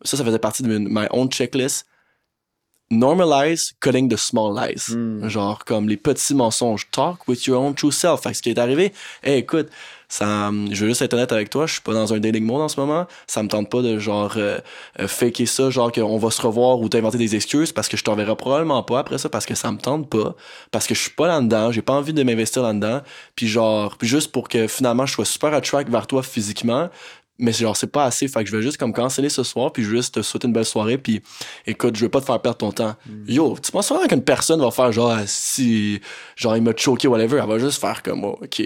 ça, 0.03 0.17
ça 0.17 0.26
faisait 0.26 0.39
partie 0.39 0.63
de 0.63 0.78
my 0.78 1.07
own 1.11 1.30
checklist, 1.30 1.88
normalize 2.91 3.73
cutting 3.79 4.09
the 4.09 4.17
small 4.17 4.53
lies. 4.53 4.89
Mm. 4.89 5.27
Genre, 5.27 5.63
comme 5.65 5.89
les 5.89 5.97
petits 5.97 6.36
mensonges. 6.36 6.88
Talk 6.91 7.27
with 7.27 7.45
your 7.47 7.61
own 7.61 7.73
true 7.73 7.91
self. 7.91 8.21
Fait 8.21 8.31
que 8.31 8.38
ce 8.38 8.41
qui 8.41 8.49
est 8.49 8.59
arrivé, 8.59 8.93
hey, 9.23 9.39
écoute, 9.39 9.69
ça, 10.07 10.51
je 10.71 10.81
veux 10.81 10.89
juste 10.89 11.01
être 11.01 11.13
honnête 11.13 11.31
avec 11.31 11.49
toi, 11.49 11.65
je 11.65 11.73
suis 11.73 11.81
pas 11.81 11.93
dans 11.93 12.13
un 12.13 12.19
dating 12.19 12.45
mode 12.45 12.61
en 12.61 12.67
ce 12.67 12.79
moment. 12.79 13.07
Ça 13.27 13.41
me 13.41 13.47
tente 13.47 13.69
pas 13.69 13.81
de 13.81 13.97
genre 13.97 14.33
euh, 14.38 14.59
euh, 14.99 15.07
faker 15.07 15.47
ça, 15.47 15.69
genre 15.69 15.91
qu'on 15.91 16.17
va 16.17 16.29
se 16.29 16.41
revoir 16.41 16.79
ou 16.79 16.89
t'inventer 16.89 17.17
des 17.17 17.36
excuses 17.36 17.71
parce 17.71 17.89
que 17.89 17.97
je 17.97 18.03
t'enverrai 18.03 18.36
probablement 18.36 18.83
pas 18.83 18.99
après 18.99 19.17
ça 19.17 19.29
parce 19.29 19.45
que 19.45 19.55
ça 19.55 19.71
me 19.71 19.77
tente 19.77 20.09
pas, 20.09 20.36
parce 20.71 20.86
que 20.88 20.93
je 20.93 21.01
suis 21.01 21.11
pas 21.11 21.27
là-dedans, 21.27 21.71
j'ai 21.71 21.81
pas 21.81 21.93
envie 21.93 22.13
de 22.13 22.23
m'investir 22.23 22.61
là-dedans. 22.61 23.01
Puis 23.36 23.47
genre, 23.47 23.97
puis 23.97 24.07
juste 24.07 24.31
pour 24.31 24.47
que 24.47 24.67
finalement 24.67 25.05
je 25.05 25.13
sois 25.13 25.25
super 25.25 25.53
attract 25.53 25.89
vers 25.89 26.05
toi 26.07 26.21
physiquement, 26.21 26.89
mais 27.38 27.51
genre 27.51 27.75
c'est 27.75 27.88
pas 27.91 28.05
assez 28.05 28.27
fait 28.27 28.43
que 28.43 28.49
je 28.49 28.55
vais 28.55 28.61
juste 28.63 28.77
comme 28.77 28.93
canceller 28.93 29.29
ce 29.29 29.43
soir 29.43 29.71
puis 29.73 29.83
juste 29.83 30.15
te 30.15 30.21
souhaiter 30.21 30.47
une 30.47 30.53
belle 30.53 30.65
soirée 30.65 30.97
puis 30.97 31.21
écoute 31.67 31.95
je 31.97 32.01
veux 32.05 32.09
pas 32.09 32.21
te 32.21 32.25
faire 32.25 32.41
perdre 32.41 32.57
ton 32.57 32.71
temps 32.71 32.95
yo 33.27 33.57
tu 33.61 33.71
penses 33.71 33.89
vraiment 33.89 34.07
qu'une 34.07 34.23
personne 34.23 34.61
va 34.61 34.71
faire 34.71 34.91
genre 34.91 35.11
ah, 35.11 35.23
si 35.27 35.99
genre 36.38 36.55
il 36.55 36.63
m'a 36.63 36.71
choqué 36.75 37.07
whatever 37.07 37.39
elle 37.41 37.49
va 37.49 37.59
juste 37.59 37.81
faire 37.81 38.01
comme 38.03 38.23
oh, 38.23 38.39
ok 38.41 38.63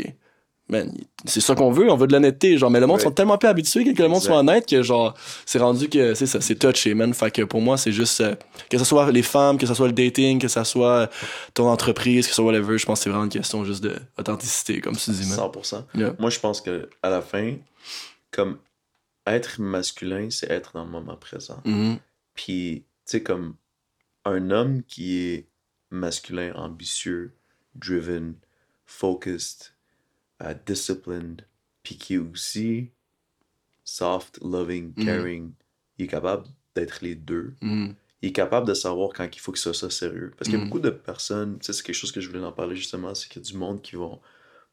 man 0.72 0.94
c'est 1.26 1.42
ça 1.42 1.56
qu'on 1.56 1.72
veut 1.72 1.90
on 1.92 1.96
veut 1.96 2.06
de 2.06 2.14
l'honnêteté 2.14 2.56
genre 2.60 2.70
mais 2.70 2.80
le 2.80 2.86
monde 2.86 2.98
Ouais. 2.98 3.04
sont 3.06 3.10
tellement 3.12 3.40
peu 3.40 3.48
habitués 3.48 3.84
que 3.92 4.04
le 4.04 4.08
monde 4.08 4.18
Exact. 4.18 4.30
soit 4.30 4.38
honnête 4.40 4.68
que 4.68 4.84
genre 4.84 5.16
c'est 5.48 5.58
rendu 5.58 5.90
que 5.90 6.14
c'est 6.14 6.28
ça 6.28 6.40
c'est 6.40 6.54
touché 6.54 6.94
man 6.94 7.12
fait 7.16 7.32
que 7.32 7.42
pour 7.42 7.62
moi 7.62 7.76
c'est 7.76 7.92
juste 7.92 8.22
euh, 8.22 8.36
que 8.70 8.78
ce 8.78 8.86
soit 8.86 9.12
les 9.12 9.24
femmes 9.24 9.58
que 9.58 9.66
ce 9.66 9.74
soit 9.74 9.88
le 9.88 9.94
dating 9.94 10.38
que 10.40 10.48
ce 10.48 10.64
soit 10.64 10.88
euh, 10.92 11.08
ton 11.56 11.68
entreprise 11.68 12.26
que 12.28 12.30
ce 12.30 12.36
soit 12.36 12.46
whatever 12.46 12.78
je 12.78 12.86
pense 12.86 13.00
que 13.00 13.06
c'est 13.06 13.10
vraiment 13.10 13.24
une 13.26 13.32
question 13.32 13.66
juste 13.66 13.82
de 13.84 13.96
authenticité 14.20 14.80
comme 14.80 14.96
tu 14.96 15.10
dis 15.10 15.28
man 15.28 15.40
100%. 15.40 15.84
Yeah. 15.96 16.14
Moi, 16.20 16.30
je 16.30 16.38
pense 16.40 16.62
que 16.62 16.88
à 17.02 17.10
la 17.10 17.22
fin, 17.22 17.54
comme 18.32 18.60
être 19.26 19.62
masculin, 19.62 20.30
c'est 20.30 20.50
être 20.50 20.74
dans 20.74 20.86
le 20.86 20.92
moment 20.92 21.18
présent. 21.18 21.62
Mhm. 21.66 22.00
Puis, 22.34 22.86
tu 23.06 23.12
sais, 23.12 23.24
comme 23.24 23.56
un 24.26 24.52
homme 24.52 24.84
qui 24.84 25.20
est 25.20 25.48
masculin, 25.92 26.54
ambitieux, 26.56 27.34
driven, 27.76 28.36
focused, 28.86 29.74
euh, 30.42 30.54
disciplined, 30.66 31.46
puis 31.84 31.98
qui 31.98 32.16
est 32.16 32.18
aussi 32.18 32.92
soft, 33.84 34.40
loving, 34.42 34.94
caring. 34.94 35.52
Il 35.98 36.06
est 36.06 36.08
capable 36.08 36.48
d'être 36.76 37.00
les 37.02 37.16
deux. 37.16 37.56
Mhm. 37.62 37.96
Il 38.22 38.30
est 38.30 38.34
capable 38.34 38.68
de 38.68 38.74
savoir 38.74 39.12
quand 39.14 39.28
il 39.34 39.40
faut 39.40 39.52
que 39.52 39.60
ça 39.60 39.74
soit 39.74 39.90
sérieux. 39.90 40.34
Parce 40.38 40.50
qu'il 40.50 40.60
y 40.60 40.62
a 40.62 40.66
beaucoup 40.66 40.80
de 40.80 40.90
personnes, 40.90 41.58
tu 41.60 41.66
sais, 41.66 41.74
c'est 41.74 41.84
quelque 41.84 41.96
chose 41.96 42.12
que 42.12 42.22
je 42.22 42.28
voulais 42.28 42.44
en 42.44 42.52
parler 42.52 42.76
justement, 42.76 43.16
c'est 43.16 43.30
qu'il 43.30 43.42
y 43.42 43.46
a 43.46 43.50
du 43.50 43.58
monde 43.58 43.82
qui 43.82 43.96
vont 43.96 44.20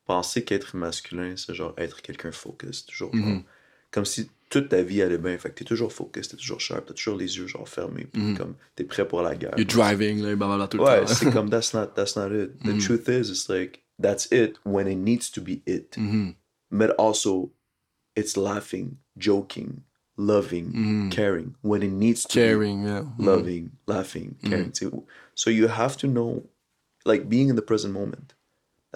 penser 0.06 0.44
qu'être 0.44 0.76
masculin, 0.76 1.34
c'est 1.36 1.54
genre 1.54 1.74
être 1.76 2.00
quelqu'un 2.02 2.32
focus, 2.32 2.86
toujours 2.86 3.14
genre, 3.14 3.26
Mhm. 3.26 3.42
comme 3.90 4.04
si 4.04 4.30
toute 4.48 4.68
ta 4.68 4.82
vie 4.82 5.02
allait 5.02 5.18
bien, 5.18 5.36
fait 5.38 5.50
que 5.50 5.54
t'es 5.56 5.64
toujours 5.64 5.92
focus, 5.92 6.28
t'es 6.28 6.36
toujours 6.36 6.60
sharp, 6.60 6.86
t'as 6.86 6.94
toujours 6.94 7.16
les 7.16 7.36
yeux 7.36 7.46
genre 7.48 7.68
fermés, 7.68 8.06
puis 8.12 8.22
Mhm. 8.22 8.36
comme 8.36 8.54
t'es 8.76 8.84
prêt 8.84 9.06
pour 9.06 9.22
la 9.22 9.34
guerre. 9.34 9.54
You're 9.56 9.66
driving, 9.66 10.22
là, 10.22 10.36
blablabla, 10.36 10.68
tout 10.68 10.78
le 10.78 10.84
Ouais, 10.84 11.00
temps. 11.06 11.06
c'est 11.14 11.30
comme 11.32 11.50
that's 11.50 11.74
not 11.74 11.88
that's 11.96 12.16
not 12.16 12.30
it. 12.32 12.58
The 12.62 12.72
Mhm. 12.74 12.78
truth 12.78 13.08
is, 13.08 13.30
it's 13.30 13.48
like 13.48 13.82
that's 14.00 14.26
it 14.30 14.58
when 14.64 14.86
it 14.86 14.96
needs 14.98 15.30
to 15.32 15.40
be 15.40 15.62
it. 15.66 15.96
Mhm. 15.98 16.34
But 16.70 16.90
also, 16.98 17.50
it's 18.14 18.36
laughing, 18.36 18.98
joking, 19.18 19.82
loving, 20.16 20.72
Mhm. 20.72 21.10
caring 21.10 21.54
when 21.62 21.82
it 21.82 21.90
needs 21.92 22.22
to 22.22 22.28
be 22.28 22.46
Caring, 22.46 22.84
yeah. 22.84 23.04
Loving, 23.18 23.70
laughing, 23.86 24.36
caring 24.42 24.70
too. 24.72 25.04
So 25.34 25.50
you 25.50 25.66
have 25.68 25.96
to 25.98 26.06
know, 26.06 26.44
like 27.04 27.28
being 27.28 27.48
in 27.48 27.56
the 27.56 27.62
present 27.62 27.92
moment. 27.92 28.34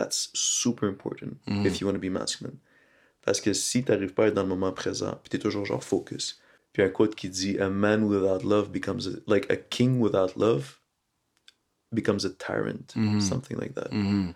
That's 0.01 0.31
super 0.33 0.89
important 0.89 1.37
if 1.47 1.79
you 1.79 1.87
want 1.87 1.95
to 1.95 2.01
be 2.01 2.11
masculine. 2.11 2.57
Parce 3.23 3.39
que 3.39 3.53
si 3.53 3.85
t'arrives 3.85 4.15
pas 4.15 4.25
à 4.25 4.27
être 4.29 4.35
dans 4.35 4.45
le 4.45 4.49
moment 4.49 4.73
présent, 4.73 5.21
puis 5.23 5.29
t'es 5.29 5.39
toujours 5.39 5.67
genre 5.67 5.85
focus. 5.85 6.41
Puis 6.73 6.83
un 6.83 6.89
quote 6.89 7.15
qui 7.15 7.29
dit 7.29 7.59
A 7.59 7.69
man 7.69 8.05
without 8.05 8.43
love 8.43 8.71
becomes 8.71 9.07
a, 9.07 9.19
like 9.27 9.51
a 9.53 9.57
king 9.57 10.01
without 10.01 10.37
love 10.37 10.81
becomes 11.93 12.25
a 12.25 12.31
tyrant, 12.31 12.95
something 13.21 13.59
like 13.59 13.75
that. 13.75 13.93
Mhm. 13.93 14.35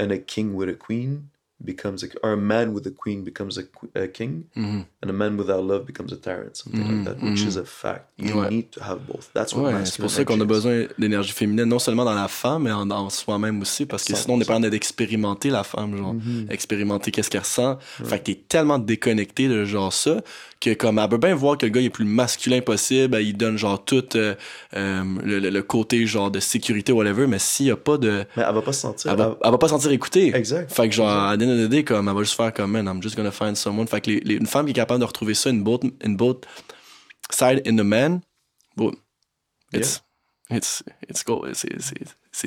And 0.00 0.10
a 0.10 0.18
king 0.18 0.54
with 0.54 0.68
a 0.68 0.74
queen 0.74 1.30
becomes 1.64 2.02
a, 2.04 2.08
or 2.22 2.32
a 2.32 2.36
man 2.36 2.74
with 2.74 2.86
a 2.86 2.90
queen 2.90 3.24
becomes 3.24 3.56
a, 3.58 3.62
a 3.98 4.06
king, 4.08 4.44
Mhm. 4.56 4.84
and 5.02 5.08
a 5.10 5.12
man 5.12 5.36
without 5.38 5.64
love 5.64 5.86
becomes 5.86 6.12
a 6.12 6.16
tyrant, 6.16 6.54
something 6.56 6.84
like 6.86 7.04
that, 7.04 7.22
which 7.22 7.42
is 7.46 7.56
a 7.56 7.64
fact. 7.64 8.10
You 8.18 8.34
Ouais. 8.38 8.50
need 8.50 8.70
to 8.72 8.80
have 8.82 9.00
both. 9.06 9.30
That's 9.32 9.54
what 9.54 9.72
Ouais, 9.72 9.84
c'est 9.86 10.00
pour 10.00 10.10
ça 10.10 10.24
qu'on 10.24 10.40
a 10.40 10.44
besoin 10.44 10.86
d'énergie 10.98 11.32
féminine, 11.32 11.64
non 11.64 11.78
seulement 11.78 12.04
dans 12.04 12.14
la 12.14 12.28
femme, 12.28 12.64
mais 12.64 12.72
en, 12.72 12.90
en 12.90 13.08
soi-même 13.08 13.60
aussi, 13.62 13.86
parce 13.86 14.04
que 14.04 14.14
sinon 14.14 14.34
on 14.34 14.38
n'est 14.38 14.44
pas 14.44 14.56
en 14.56 14.60
train 14.60 14.68
d'expérimenter 14.70 15.48
la 15.50 15.64
femme, 15.64 15.96
genre, 15.96 16.14
Mm-hmm. 16.14 16.50
expérimenter 16.52 17.10
qu'est-ce 17.10 17.30
qu'elle 17.30 17.40
ressent. 17.40 17.78
Fait 18.04 18.18
que 18.18 18.24
t'es 18.24 18.34
tellement 18.34 18.78
déconnecté 18.78 19.48
de 19.48 19.64
genre 19.64 19.92
ça, 19.92 20.22
que 20.60 20.74
comme 20.74 20.98
elle 20.98 21.08
peut 21.08 21.18
bien 21.18 21.34
voir 21.34 21.58
que 21.58 21.66
le 21.66 21.70
gars 21.70 21.80
il 21.80 21.86
est 21.86 21.90
plus 21.90 22.04
masculin 22.04 22.60
possible, 22.60 23.14
elle, 23.14 23.26
il 23.26 23.36
donne 23.36 23.56
genre 23.58 23.84
tout 23.84 24.16
euh, 24.16 24.34
euh, 24.74 25.04
le, 25.22 25.60
côté 25.62 26.06
genre 26.06 26.30
de 26.30 26.40
sécurité, 26.40 26.92
whatever, 26.92 27.26
mais 27.26 27.38
s'il 27.38 27.66
y 27.66 27.70
a 27.70 27.76
pas 27.76 27.98
de... 27.98 28.24
Mais 28.36 28.44
elle 28.46 28.54
va 28.54 28.62
pas 28.62 28.72
se 28.72 28.80
sentir. 28.80 29.10
Elle 29.10 29.18
va, 29.18 29.38
elle 29.42 29.50
va 29.50 29.58
pas 29.58 29.68
se 29.68 29.74
sentir 29.74 29.90
écoutée. 29.90 30.34
Exact. 30.34 30.72
Fait 30.72 30.88
que 30.88 30.94
genre, 30.94 31.10
à 31.10 31.36
the 31.36 31.68
day, 31.68 31.84
comme, 31.84 32.08
elle 32.08 32.14
va 32.14 32.22
juste 32.22 32.36
faire 32.36 32.52
comme, 32.52 32.72
man, 32.72 32.86
I'm 32.86 33.02
just 33.02 33.16
gonna 33.16 33.30
find 33.30 33.56
someone. 33.56 33.86
Fait 33.86 34.00
que 34.00 34.10
les, 34.10 34.20
les- 34.20 34.34
une 34.36 34.46
femme 34.46 34.66
qui 34.66 34.70
est 34.70 34.74
capable 34.74 35.00
de 35.00 35.04
retrouver 35.04 35.34
ça 35.34 35.50
in 35.50 35.56
both, 35.56 35.82
both 36.04 36.46
side 37.30 37.62
in 37.66 37.76
the 37.76 37.84
man, 37.84 38.20
bon, 38.76 38.92
it's, 39.72 40.02
it's, 40.50 40.82
it's 41.08 41.24
c'est, 41.52 41.80
c'est, 41.80 41.94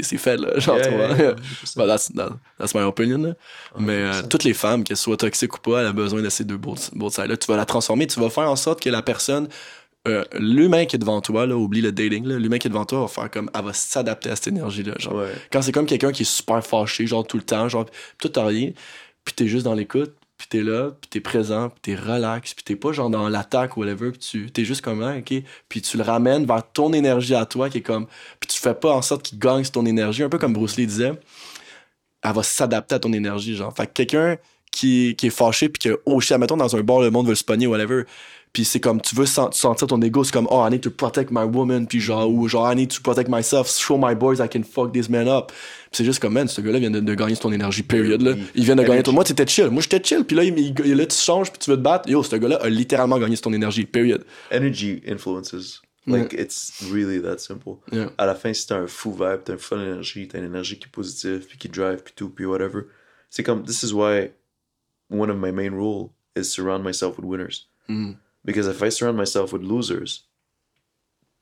c'est 0.03 0.17
fait, 0.17 0.37
là, 0.37 0.49
genre, 0.59 0.77
Yeah, 0.77 0.87
tu 0.87 0.93
vois. 0.95 1.07
yeah, 1.09 1.17
yeah, 1.17 1.35
But 1.75 1.87
that's, 1.87 2.11
that- 2.13 2.37
that's 2.59 2.75
my 2.75 2.81
opinion, 2.81 3.17
là. 3.23 3.33
Mais 3.77 3.93
euh, 3.93 4.21
toutes 4.29 4.43
les 4.43 4.53
femmes, 4.53 4.83
qu'elles 4.83 4.97
soient 4.97 5.17
toxiques 5.17 5.55
ou 5.55 5.59
pas, 5.61 5.81
elles 5.81 5.87
ont 5.87 5.93
besoin 5.93 6.21
de 6.21 6.29
ces 6.29 6.43
deux 6.43 6.57
both, 6.57 6.91
both 6.93 7.13
sides-là. 7.13 7.37
Tu 7.37 7.47
vas 7.47 7.57
la 7.57 7.65
transformer, 7.65 8.05
tu 8.07 8.19
vas 8.19 8.29
faire 8.29 8.49
en 8.49 8.55
sorte 8.55 8.81
que 8.81 8.89
la 8.89 9.01
personne, 9.01 9.47
euh, 10.07 10.23
l'humain 10.33 10.85
qui 10.85 10.95
est 10.95 10.99
devant 10.99 11.21
toi, 11.21 11.45
là, 11.45 11.55
oublie 11.57 11.81
le 11.81 11.91
dating, 11.91 12.25
l'humain 12.27 12.57
qui 12.57 12.67
est 12.67 12.69
devant 12.69 12.85
toi 12.85 13.01
va 13.01 13.07
faire 13.07 13.29
comme, 13.31 13.49
elle 13.53 13.65
va 13.65 13.73
s'adapter 13.73 14.29
à 14.29 14.35
cette 14.35 14.47
énergie-là, 14.47 14.93
genre. 14.99 15.15
Ouais. 15.15 15.31
Quand 15.51 15.61
c'est 15.61 15.71
comme 15.71 15.85
quelqu'un 15.85 16.11
qui 16.11 16.21
est 16.23 16.31
super 16.31 16.63
fâché, 16.65 17.05
genre 17.07 17.25
tout 17.25 17.37
le 17.37 17.43
temps, 17.43 17.67
genre, 17.67 17.85
toi 18.19 18.29
t'as 18.33 18.45
rien, 18.45 18.71
puis 19.25 19.33
t'es 19.35 19.47
juste 19.47 19.65
dans 19.65 19.73
l'écoute, 19.73 20.13
puis 20.39 20.47
t'es 20.47 20.63
là, 20.63 20.91
puis 21.01 21.09
t'es 21.09 21.19
présent, 21.19 21.69
puis 21.69 21.79
t'es 21.81 21.95
relax, 21.95 22.53
puis 22.53 22.63
t'es 22.63 22.77
pas 22.77 22.93
genre 22.93 23.09
dans 23.09 23.27
l'attaque 23.27 23.75
ou 23.75 23.81
whatever, 23.81 24.11
puis 24.11 24.19
tu 24.19 24.49
t'es 24.49 24.63
juste 24.63 24.81
comme, 24.81 25.03
ah, 25.03 25.17
ok, 25.17 25.33
puis 25.67 25.81
tu 25.81 25.97
le 25.97 26.03
ramènes 26.03 26.45
vers 26.45 26.63
ton 26.71 26.93
énergie 26.93 27.35
à 27.35 27.45
toi 27.45 27.69
qui 27.69 27.79
est 27.79 27.81
comme, 27.81 28.07
puis 28.39 28.47
tu 28.47 28.57
fais 28.57 28.73
pas 28.73 28.93
en 28.93 29.01
sorte 29.01 29.23
qu'il 29.23 29.37
gagne 29.37 29.65
ton 29.65 29.85
énergie, 29.85 30.23
un 30.23 30.29
peu 30.29 30.37
comme 30.37 30.53
Bruce 30.53 30.77
Lee 30.77 30.87
disait, 30.87 31.11
elle 32.23 32.33
va 32.33 32.41
s'adapter 32.41 32.95
à 32.95 32.99
ton 32.99 33.11
énergie, 33.11 33.55
genre. 33.57 33.75
Fait 33.75 33.85
que 33.87 33.91
quelqu'un 33.91 34.37
qui, 34.71 35.15
qui 35.17 35.27
est 35.27 35.29
fâché, 35.29 35.67
puis 35.67 35.89
que, 35.89 36.01
oh 36.05 36.21
shit, 36.21 36.37
mettons 36.37 36.55
dans 36.55 36.73
un 36.73 36.81
bar, 36.83 37.01
le 37.01 37.11
monde 37.11 37.27
veut 37.27 37.35
se 37.35 37.43
pogner, 37.43 37.67
whatever. 37.67 38.03
Puis 38.51 38.65
c'est 38.65 38.79
comme, 38.79 38.99
tu 38.99 39.15
veux 39.15 39.27
sen- 39.27 39.51
sentir 39.51 39.87
ton 39.87 40.01
ego, 40.01 40.23
c'est 40.23 40.31
comme, 40.33 40.47
oh, 40.49 40.65
I 40.67 40.71
need 40.71 40.81
to 40.81 40.89
protect 40.89 41.29
my 41.31 41.43
woman, 41.43 41.85
puis 41.85 41.99
genre, 41.99 42.27
ou 42.29 42.47
genre, 42.47 42.71
I 42.71 42.75
need 42.75 42.89
to 42.89 42.99
protect 43.03 43.29
myself, 43.29 43.69
show 43.69 43.95
my 43.97 44.15
boys 44.15 44.43
I 44.43 44.49
can 44.49 44.63
fuck 44.63 44.91
this 44.91 45.07
man 45.07 45.27
up. 45.27 45.51
C'est 45.91 46.03
juste 46.03 46.19
comme, 46.19 46.33
man, 46.33 46.47
ce 46.47 46.59
gars-là 46.59 46.79
vient 46.79 46.89
de, 46.91 46.99
de 46.99 47.13
gagner 47.13 47.35
ton 47.37 47.51
énergie, 47.51 47.83
period, 47.83 48.21
là. 48.21 48.33
Il 48.55 48.63
vient 48.63 48.75
de 48.75 48.83
gagner 48.83 49.03
ton. 49.03 49.11
Moi, 49.13 49.23
t'étais 49.23 49.45
chill. 49.47 49.69
Moi, 49.69 49.83
j'étais 49.83 50.03
chill, 50.03 50.23
puis 50.25 50.35
là, 50.35 50.43
il, 50.43 50.57
il- 50.57 50.95
là, 50.95 51.05
tu 51.05 51.15
changes, 51.15 51.51
puis 51.51 51.59
tu 51.59 51.69
veux 51.69 51.77
te 51.77 51.81
battre. 51.81 52.09
Yo, 52.09 52.23
ce 52.23 52.35
gars-là 52.35 52.57
a 52.61 52.69
littéralement 52.69 53.19
gagné 53.19 53.37
ton 53.37 53.53
énergie, 53.53 53.83
period. 53.85 54.23
Energy 54.51 55.01
influences. 55.07 55.81
Like, 56.07 56.33
it's 56.33 56.73
really 56.91 57.21
that 57.21 57.37
simple. 57.37 57.73
Yeah. 57.91 58.09
À 58.17 58.25
la 58.25 58.33
fin, 58.33 58.51
si 58.51 58.65
t'as 58.65 58.77
un 58.77 58.87
fou 58.87 59.11
vibe, 59.11 59.41
t'as 59.45 59.53
une 59.53 59.59
full 59.59 59.79
énergie, 59.81 60.27
t'as 60.27 60.39
une 60.39 60.45
énergie 60.45 60.79
qui 60.79 60.85
est 60.87 60.91
positive, 60.91 61.45
puis 61.47 61.57
qui 61.59 61.69
drive, 61.69 62.01
puis 62.03 62.13
tout, 62.15 62.29
puis 62.29 62.45
whatever. 62.45 62.85
C'est 63.29 63.43
comme, 63.43 63.61
this 63.63 63.83
is 63.83 63.93
why 63.93 64.31
one 65.11 65.29
of 65.29 65.37
my 65.37 65.51
main 65.51 65.69
rule 65.71 66.09
is 66.35 66.45
surround 66.45 66.83
myself 66.83 67.17
with 67.19 67.25
winners. 67.27 67.67
Mm. 67.87 68.13
Because 68.45 68.67
if 68.67 68.81
I 68.81 68.89
surround 68.89 69.17
myself 69.17 69.51
with 69.53 69.61
losers, 69.63 70.23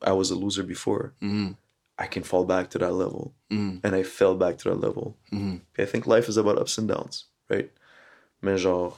I 0.01 0.11
was 0.13 0.31
a 0.31 0.35
loser 0.35 0.63
before. 0.63 1.13
Mm. 1.21 1.55
I 1.99 2.07
can 2.07 2.23
fall 2.23 2.43
back 2.45 2.69
to 2.71 2.77
that 2.79 2.93
level. 2.93 3.33
Mm. 3.51 3.79
And 3.83 3.95
I 3.95 4.03
fell 4.03 4.35
back 4.35 4.57
to 4.59 4.69
that 4.69 4.79
level. 4.79 5.15
Mm. 5.31 5.61
I 5.77 5.85
think 5.85 6.05
life 6.05 6.27
is 6.29 6.37
about 6.37 6.57
ups 6.59 6.77
and 6.77 6.87
downs, 6.87 7.25
right? 7.49 7.71
Mais 8.41 8.57
genre, 8.57 8.93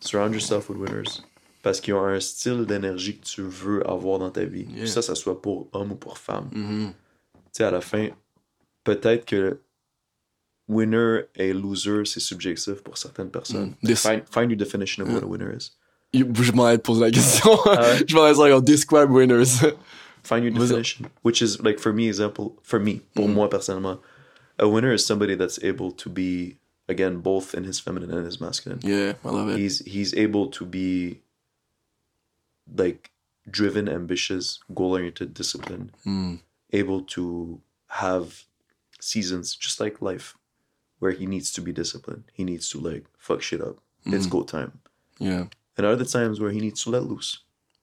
surround 0.00 0.34
yourself 0.34 0.68
with 0.68 0.78
winners. 0.78 1.22
Parce 1.62 1.80
qu'ils 1.80 1.94
ont 1.94 2.04
un 2.04 2.20
style 2.20 2.66
d'énergie 2.66 3.18
que 3.18 3.24
tu 3.24 3.42
veux 3.42 3.82
avoir 3.88 4.18
dans 4.18 4.30
ta 4.30 4.44
vie. 4.44 4.66
Yeah. 4.68 4.86
Ça, 4.86 5.00
ça 5.02 5.14
soit 5.16 5.40
pour 5.40 5.68
homme 5.72 5.92
ou 5.92 5.96
pour 5.96 6.18
femme. 6.18 6.50
Mhm. 6.52 6.92
Tu 6.92 7.58
sais, 7.58 7.64
à 7.64 7.70
la 7.70 7.80
fin, 7.80 8.08
peut-être 8.84 9.24
que 9.24 9.58
winner 10.68 11.22
et 11.34 11.52
loser, 11.52 12.04
c'est 12.04 12.20
subjectif 12.20 12.82
pour 12.82 12.98
certaines 12.98 13.30
personnes. 13.30 13.74
Mm. 13.82 13.86
This- 13.86 14.02
Find, 14.02 14.22
find 14.30 14.50
your 14.50 14.58
definition 14.58 15.02
of 15.02 15.12
what 15.12 15.22
a 15.22 15.26
winner 15.26 15.50
is. 15.56 15.70
You- 16.14 16.32
Je 16.34 16.52
ai 16.52 16.78
posé 16.78 17.00
la 17.00 17.10
question. 17.10 17.50
ouais? 17.66 18.04
je 18.06 18.58
dit, 18.60 18.64
describe 18.64 19.10
winners. 19.10 19.60
Find 20.22 20.42
your 20.44 20.52
definition. 20.54 21.10
Which 21.22 21.42
is, 21.42 21.60
like, 21.62 21.78
for 21.78 21.92
me, 21.92 22.08
example, 22.08 22.56
for 22.62 22.80
me, 22.80 23.00
pour 23.14 23.26
mm-hmm. 23.26 23.34
moi 23.34 23.48
personnellement, 23.48 23.98
a 24.58 24.66
winner 24.66 24.92
is 24.94 25.04
somebody 25.04 25.34
that's 25.34 25.58
able 25.62 25.90
to 25.92 26.08
be, 26.08 26.56
again, 26.88 27.18
both 27.20 27.54
in 27.54 27.64
his 27.64 27.78
feminine 27.78 28.10
and 28.10 28.24
his 28.24 28.40
masculine. 28.40 28.80
yeah, 28.82 29.14
I 29.24 29.28
love 29.30 29.48
it. 29.50 29.58
he's 29.58 29.80
he's 29.80 30.14
able 30.14 30.46
to 30.48 30.64
be 30.64 31.20
like 32.74 33.10
driven 33.50 33.88
ambitious 33.88 34.60
goal-oriented 34.74 35.34
disciplined 35.34 35.92
Mm. 36.06 36.40
able 36.72 37.02
to 37.02 37.60
have 37.88 38.44
seasons 39.00 39.54
just 39.54 39.80
like 39.80 40.00
life 40.00 40.36
where 40.98 41.12
he 41.12 41.26
needs 41.26 41.52
to 41.52 41.60
be 41.60 41.72
disciplined 41.72 42.24
he 42.32 42.42
needs 42.44 42.70
to 42.70 42.80
like 42.80 43.04
fuck 43.18 43.42
shit 43.42 43.60
up 43.60 43.76
it's 44.06 44.26
mm-hmm. 44.26 44.38
go 44.38 44.42
time 44.44 44.72
Yeah, 45.18 45.44
and 45.76 45.86
other 45.86 46.04
times 46.04 46.38
where 46.40 46.50
he 46.52 46.60
needs 46.60 46.82
to 46.84 46.90
let 46.90 47.02
loose. 47.04 47.38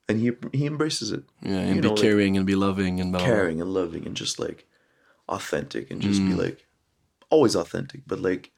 And 0.10 0.20
he 0.20 0.32
he 0.54 0.66
embraces 0.66 1.12
it. 1.12 1.24
Yeah, 1.42 1.60
and 1.60 1.76
You 1.76 1.82
be 1.82 1.88
know, 1.88 1.94
like, 1.94 2.02
caring 2.02 2.38
and 2.38 2.46
be 2.46 2.56
loving 2.56 3.00
and 3.00 3.12
blah, 3.12 3.24
caring 3.24 3.62
and 3.62 3.74
loving 3.74 4.06
and 4.08 4.16
just 4.16 4.40
like 4.40 4.66
authentic 5.28 5.92
and 5.92 6.02
just 6.02 6.22
Mm. 6.22 6.28
be 6.30 6.34
like 6.36 6.66
always 7.30 7.56
authentic. 7.56 8.02
But 8.08 8.20
like 8.20 8.52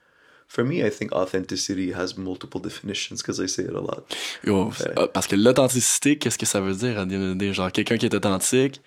for 0.48 0.64
me 0.64 0.84
i 0.86 0.90
think 0.90 1.12
authenticity 1.14 1.94
has 1.94 2.18
multiple 2.18 2.60
definitions 2.70 3.22
because 3.22 3.40
i 3.40 3.48
say 3.48 3.64
it 3.64 3.74
a 3.76 3.80
lot. 3.80 4.04
Yo, 4.44 4.72
euh, 4.98 5.08
parce 5.08 5.28
que 5.28 5.36
l'authenticité, 5.36 6.18
qu'est-ce 6.18 6.38
que 6.38 6.46
ça 6.46 6.60
veut 6.60 6.76
dire? 6.76 7.00
À 7.00 7.06
the 7.06 7.14
end 7.14 7.24
of 7.32 7.34
the 7.36 7.38
day? 7.38 7.54
Genre, 7.54 7.72
quelqu'un 7.72 7.98
qui 7.98 8.06
est 8.06 8.14
authentique, 8.16 8.82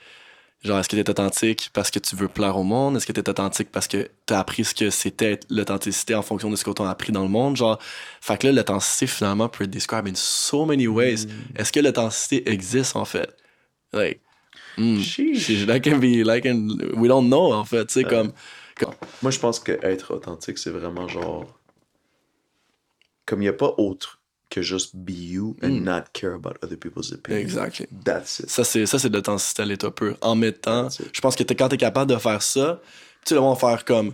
genre, 0.63 0.79
est-ce 0.81 0.89
que 0.89 0.97
t'es 0.97 1.09
authentique 1.09 1.71
parce 1.73 1.91
que 1.91 1.99
tu 1.99 2.17
veux 2.17 2.29
plaire 2.29 2.57
au 2.57 2.63
monde? 2.65 2.97
Est-ce 2.97 3.07
que 3.07 3.13
t'es 3.13 3.29
authentique 3.29 3.71
parce 3.71 3.87
que 3.89 4.11
t'as 4.27 4.41
appris 4.41 4.65
ce 4.65 4.75
que 4.75 4.91
c'était 4.91 5.39
l'authenticité 5.51 6.15
en 6.15 6.23
fonction 6.23 6.51
de 6.51 6.57
ce 6.57 6.65
qu'on 6.65 6.75
t'a 6.75 6.89
appris 6.91 7.13
dans 7.13 7.23
le 7.23 7.29
monde? 7.29 7.57
Genre, 7.57 7.79
fait 8.21 8.39
que 8.39 8.47
là, 8.49 8.53
l'authenticité, 8.53 9.07
finalement, 9.07 9.49
peut 9.49 9.65
être 9.65 9.71
described 9.71 10.09
in 10.09 10.15
so 10.17 10.65
many 10.65 10.87
ways. 10.89 11.27
Est-ce 11.57 11.71
que 11.73 11.81
l'authenticité 11.81 12.51
existe, 12.51 12.97
en 12.97 13.05
fait? 13.05 13.35
Like, 13.93 14.21
that 15.67 15.81
can 15.81 15.99
be, 15.99 16.23
like, 16.25 16.45
we 16.45 17.09
don't 17.09 17.27
know, 17.29 17.53
en 17.53 17.65
fait, 17.65 17.87
tu 17.87 17.95
sais, 17.95 18.05
comme, 18.05 18.33
comme- 18.77 18.95
Moi, 19.23 19.31
je 19.31 19.39
pense 19.39 19.59
que 19.61 19.73
être 19.83 20.13
authentique, 20.15 20.59
c'est 20.59 20.71
vraiment 20.71 21.07
genre. 21.09 21.47
Comme 23.25 23.41
il 23.41 23.47
n'y 23.47 23.49
a 23.49 23.53
pas 23.55 23.75
autre 23.79 24.21
que 24.57 24.63
just 24.63 24.95
be 24.95 25.11
you 25.11 25.55
and 25.63 25.85
not 25.85 26.05
care 26.15 26.33
about 26.33 26.55
other 26.63 26.79
people's 26.79 27.13
opinions. 27.13 27.43
Exactly. 27.43 27.87
That's 28.05 28.41
it. 28.41 28.49
Ça, 28.49 28.65
c'est, 28.65 28.87
ça, 28.87 28.99
c'est 28.99 29.11
de 29.11 29.17
l'authenticité 29.17 29.63
à 29.63 29.67
l'état 29.67 29.91
pur. 29.91 30.17
En 30.23 30.35
mettant, 30.35 30.89
je 31.13 31.21
pense 31.21 31.37
que 31.37 31.43
quand 31.43 31.69
t'es 31.69 31.77
capable 31.77 32.11
de 32.11 32.17
faire 32.19 32.41
ça, 32.41 32.81
tu 33.25 33.31
sais, 33.31 33.35
le 33.35 33.43
monde 33.43 33.59
va 33.61 33.69
faire 33.69 33.85
comme, 33.85 34.13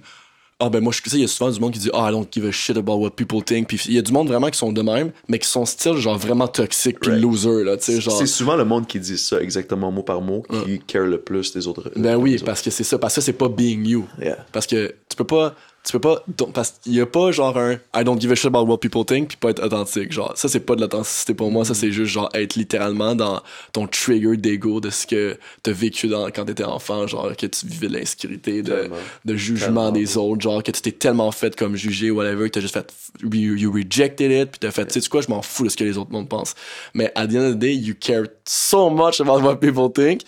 ah 0.59 0.69
ben 0.69 0.81
moi, 0.81 0.93
je 0.93 1.09
sais, 1.09 1.17
il 1.17 1.21
y 1.21 1.25
a 1.25 1.29
souvent 1.29 1.51
du 1.51 1.61
monde 1.61 1.73
qui 1.73 1.79
dit, 1.79 1.91
ah, 1.93 2.09
I 2.09 2.13
don't 2.13 2.27
give 2.31 2.45
a 2.45 2.51
shit 2.51 2.77
about 2.77 2.97
what 2.97 3.11
people 3.11 3.43
think. 3.43 3.69
Puis 3.69 3.81
il 3.87 3.95
y 3.95 3.99
a 3.99 4.03
du 4.03 4.13
monde 4.13 4.29
vraiment 4.29 4.49
qui 4.51 4.59
sont 4.59 4.73
de 4.73 4.83
même, 4.83 5.13
mais 5.29 5.39
qui 5.39 5.49
sont 5.49 5.65
style, 5.65 5.97
genre, 5.97 6.19
vraiment 6.19 6.49
toxique 6.49 6.99
puis 7.01 7.11
Right. 7.13 7.23
loser, 7.23 7.63
là, 7.65 7.77
tu 7.77 7.85
sais, 7.85 8.01
genre. 8.01 8.19
C'est 8.19 8.27
souvent 8.27 8.57
le 8.57 8.65
monde 8.65 8.87
qui 8.89 8.99
dit 8.99 9.19
ça 9.19 9.41
exactement 9.41 9.93
mot 9.93 10.03
par 10.03 10.21
mot, 10.21 10.45
qui 10.65 10.81
care 10.81 11.07
le 11.07 11.21
plus 11.21 11.53
des 11.53 11.69
autres. 11.69 11.91
Ben 11.97 12.17
oui, 12.17 12.35
autres. 12.35 12.45
parce 12.45 12.63
que 12.63 12.71
c'est 12.71 12.85
ça, 12.85 12.99
parce 12.99 13.15
que 13.15 13.21
c'est 13.21 13.33
pas 13.33 13.49
being 13.49 13.85
you. 13.87 14.07
Yeah. 14.21 14.45
Parce 14.53 14.67
que 14.67 14.95
tu 15.09 15.17
peux 15.17 15.25
pas 15.25 15.55
tu 15.85 15.93
peux 15.93 15.99
pas 15.99 16.23
donc, 16.29 16.53
parce 16.53 16.75
qu'il 16.83 16.95
y 16.95 17.01
a 17.01 17.07
pas 17.07 17.33
genre 17.33 17.57
un 17.59 17.73
I 17.95 18.05
don't 18.05 18.21
give 18.21 18.31
a 18.31 18.37
shit 18.37 18.47
about 18.47 18.67
what 18.67 18.79
people 18.79 19.05
think 19.05 19.29
puis 19.29 19.37
pas 19.37 19.51
être 19.51 19.63
authentique 19.65 20.13
genre. 20.13 20.33
Ça 20.37 20.49
c'est 20.49 20.61
pas 20.61 20.77
de 20.77 20.81
l'authenticité 20.81 21.35
pour 21.35 21.51
moi 21.51 21.65
ça 21.65 21.75
c'est 21.75 21.91
juste 21.91 22.13
genre 22.13 22.29
être 22.35 22.55
littéralement 22.55 23.17
dans 23.17 23.43
ton 23.73 23.89
trigger 23.89 24.37
d'ego 24.37 24.81
de 24.81 24.91
ce 24.91 25.07
que 25.09 25.37
t'as 25.63 25.73
vécu 25.73 26.07
dans, 26.07 26.27
quand 26.31 26.45
t'étais 26.45 26.63
enfant 26.63 27.09
genre 27.09 27.37
que 27.37 27.47
tu 27.47 27.67
vivais 27.67 27.89
de 27.89 27.95
l'insécurité 27.95 28.63
de, 28.63 28.91
de 29.25 29.37
jugement 29.37 29.67
Tellement. 29.67 29.91
des 29.91 30.17
autres 30.17 30.41
genre 30.41 30.63
que 30.63 30.71
tu 30.71 30.83
t'es 30.83 30.93
tellement 30.93 31.33
fait 31.33 31.57
comme 31.57 31.75
jugé 31.75 32.13
whatever 32.13 32.49
que 32.49 32.55
t'as 32.55 32.61
juste 32.61 32.75
fait 32.75 32.93
you, 33.23 33.57
you 33.57 33.73
rejected 33.73 34.31
it 34.31 34.51
puis 34.53 34.61
t'as 34.61 34.71
fait 34.71 34.87
tu 34.87 35.01
sais 35.01 35.09
quoi 35.09 35.21
je 35.21 35.29
m'en 35.29 35.43
fous 35.43 35.65
de 35.65 35.69
ce 35.69 35.77
que 35.77 35.85
les 35.85 35.99
autres 35.99 36.13
monde 36.13 36.29
pensent. 36.29 36.55
Mais 36.95 37.11
at 37.17 37.27
the 37.27 37.35
end 37.35 37.49
of 37.49 37.55
the 37.55 37.59
day 37.59 37.75
you 37.75 37.95
care 37.99 38.27
so 38.45 38.89
much 38.89 39.21
about 39.21 39.41
what 39.41 39.57
people 39.57 39.89
think 39.93 40.23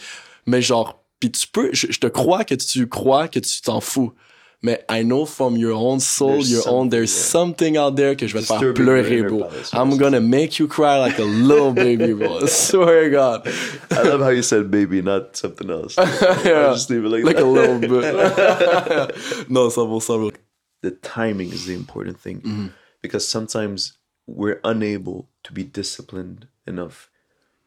mais 0.46 0.60
genre 0.62 1.00
puis 1.20 1.30
tu 1.30 1.46
peux 1.46 1.70
je, 1.72 1.86
je 1.90 1.98
te 2.00 2.08
crois 2.08 2.42
que 2.44 2.56
tu 2.56 2.88
crois 2.88 3.28
que 3.28 3.38
tu 3.38 3.60
t'en 3.62 3.80
fous 3.80 4.12
mais 4.64 4.82
I 4.88 5.02
know 5.02 5.26
from 5.26 5.56
your 5.56 5.72
own 5.72 6.00
soul, 6.00 6.32
There's 6.32 6.50
your 6.50 6.66
own, 6.66 6.88
there's 6.88 7.12
something, 7.12 7.74
something 7.74 7.76
out 7.76 7.96
there 7.96 8.16
que 8.16 8.26
je 8.26 8.32
vais 8.32 8.40
te 8.40 8.46
faire 8.46 8.72
pleurer, 8.72 9.28
bro. 9.28 9.50
I'm 9.74 9.98
gonna 9.98 10.22
make 10.22 10.58
you 10.58 10.66
cry 10.66 10.98
like 10.98 11.18
a 11.18 11.24
little 11.24 11.72
baby, 11.72 12.14
bro. 12.14 12.38
I 12.38 12.46
swear 12.46 13.04
to 13.04 13.10
God. 13.10 13.48
I 13.90 14.02
love 14.04 14.20
how 14.20 14.30
you 14.30 14.42
said 14.42 14.70
baby, 14.70 15.02
not 15.02 15.36
something 15.36 15.70
else. 15.70 15.96
Yeah. 16.44 16.72
Just 16.72 16.88
leave 16.88 17.04
it 17.04 17.10
like, 17.10 17.24
Like 17.24 17.38
a 17.38 17.44
little 17.44 17.78
bit. 17.78 17.90
non, 19.50 19.68
100%, 19.68 20.06
bro. 20.06 20.30
the 20.80 20.90
timing 20.92 21.52
is 21.52 21.66
the 21.66 21.74
important 21.74 22.18
thing 22.18 22.40
mm-hmm. 22.40 22.66
because 23.02 23.28
sometimes 23.28 23.98
we're 24.26 24.60
unable 24.64 25.28
to 25.42 25.52
be 25.52 25.62
disciplined 25.62 26.48
enough 26.66 27.10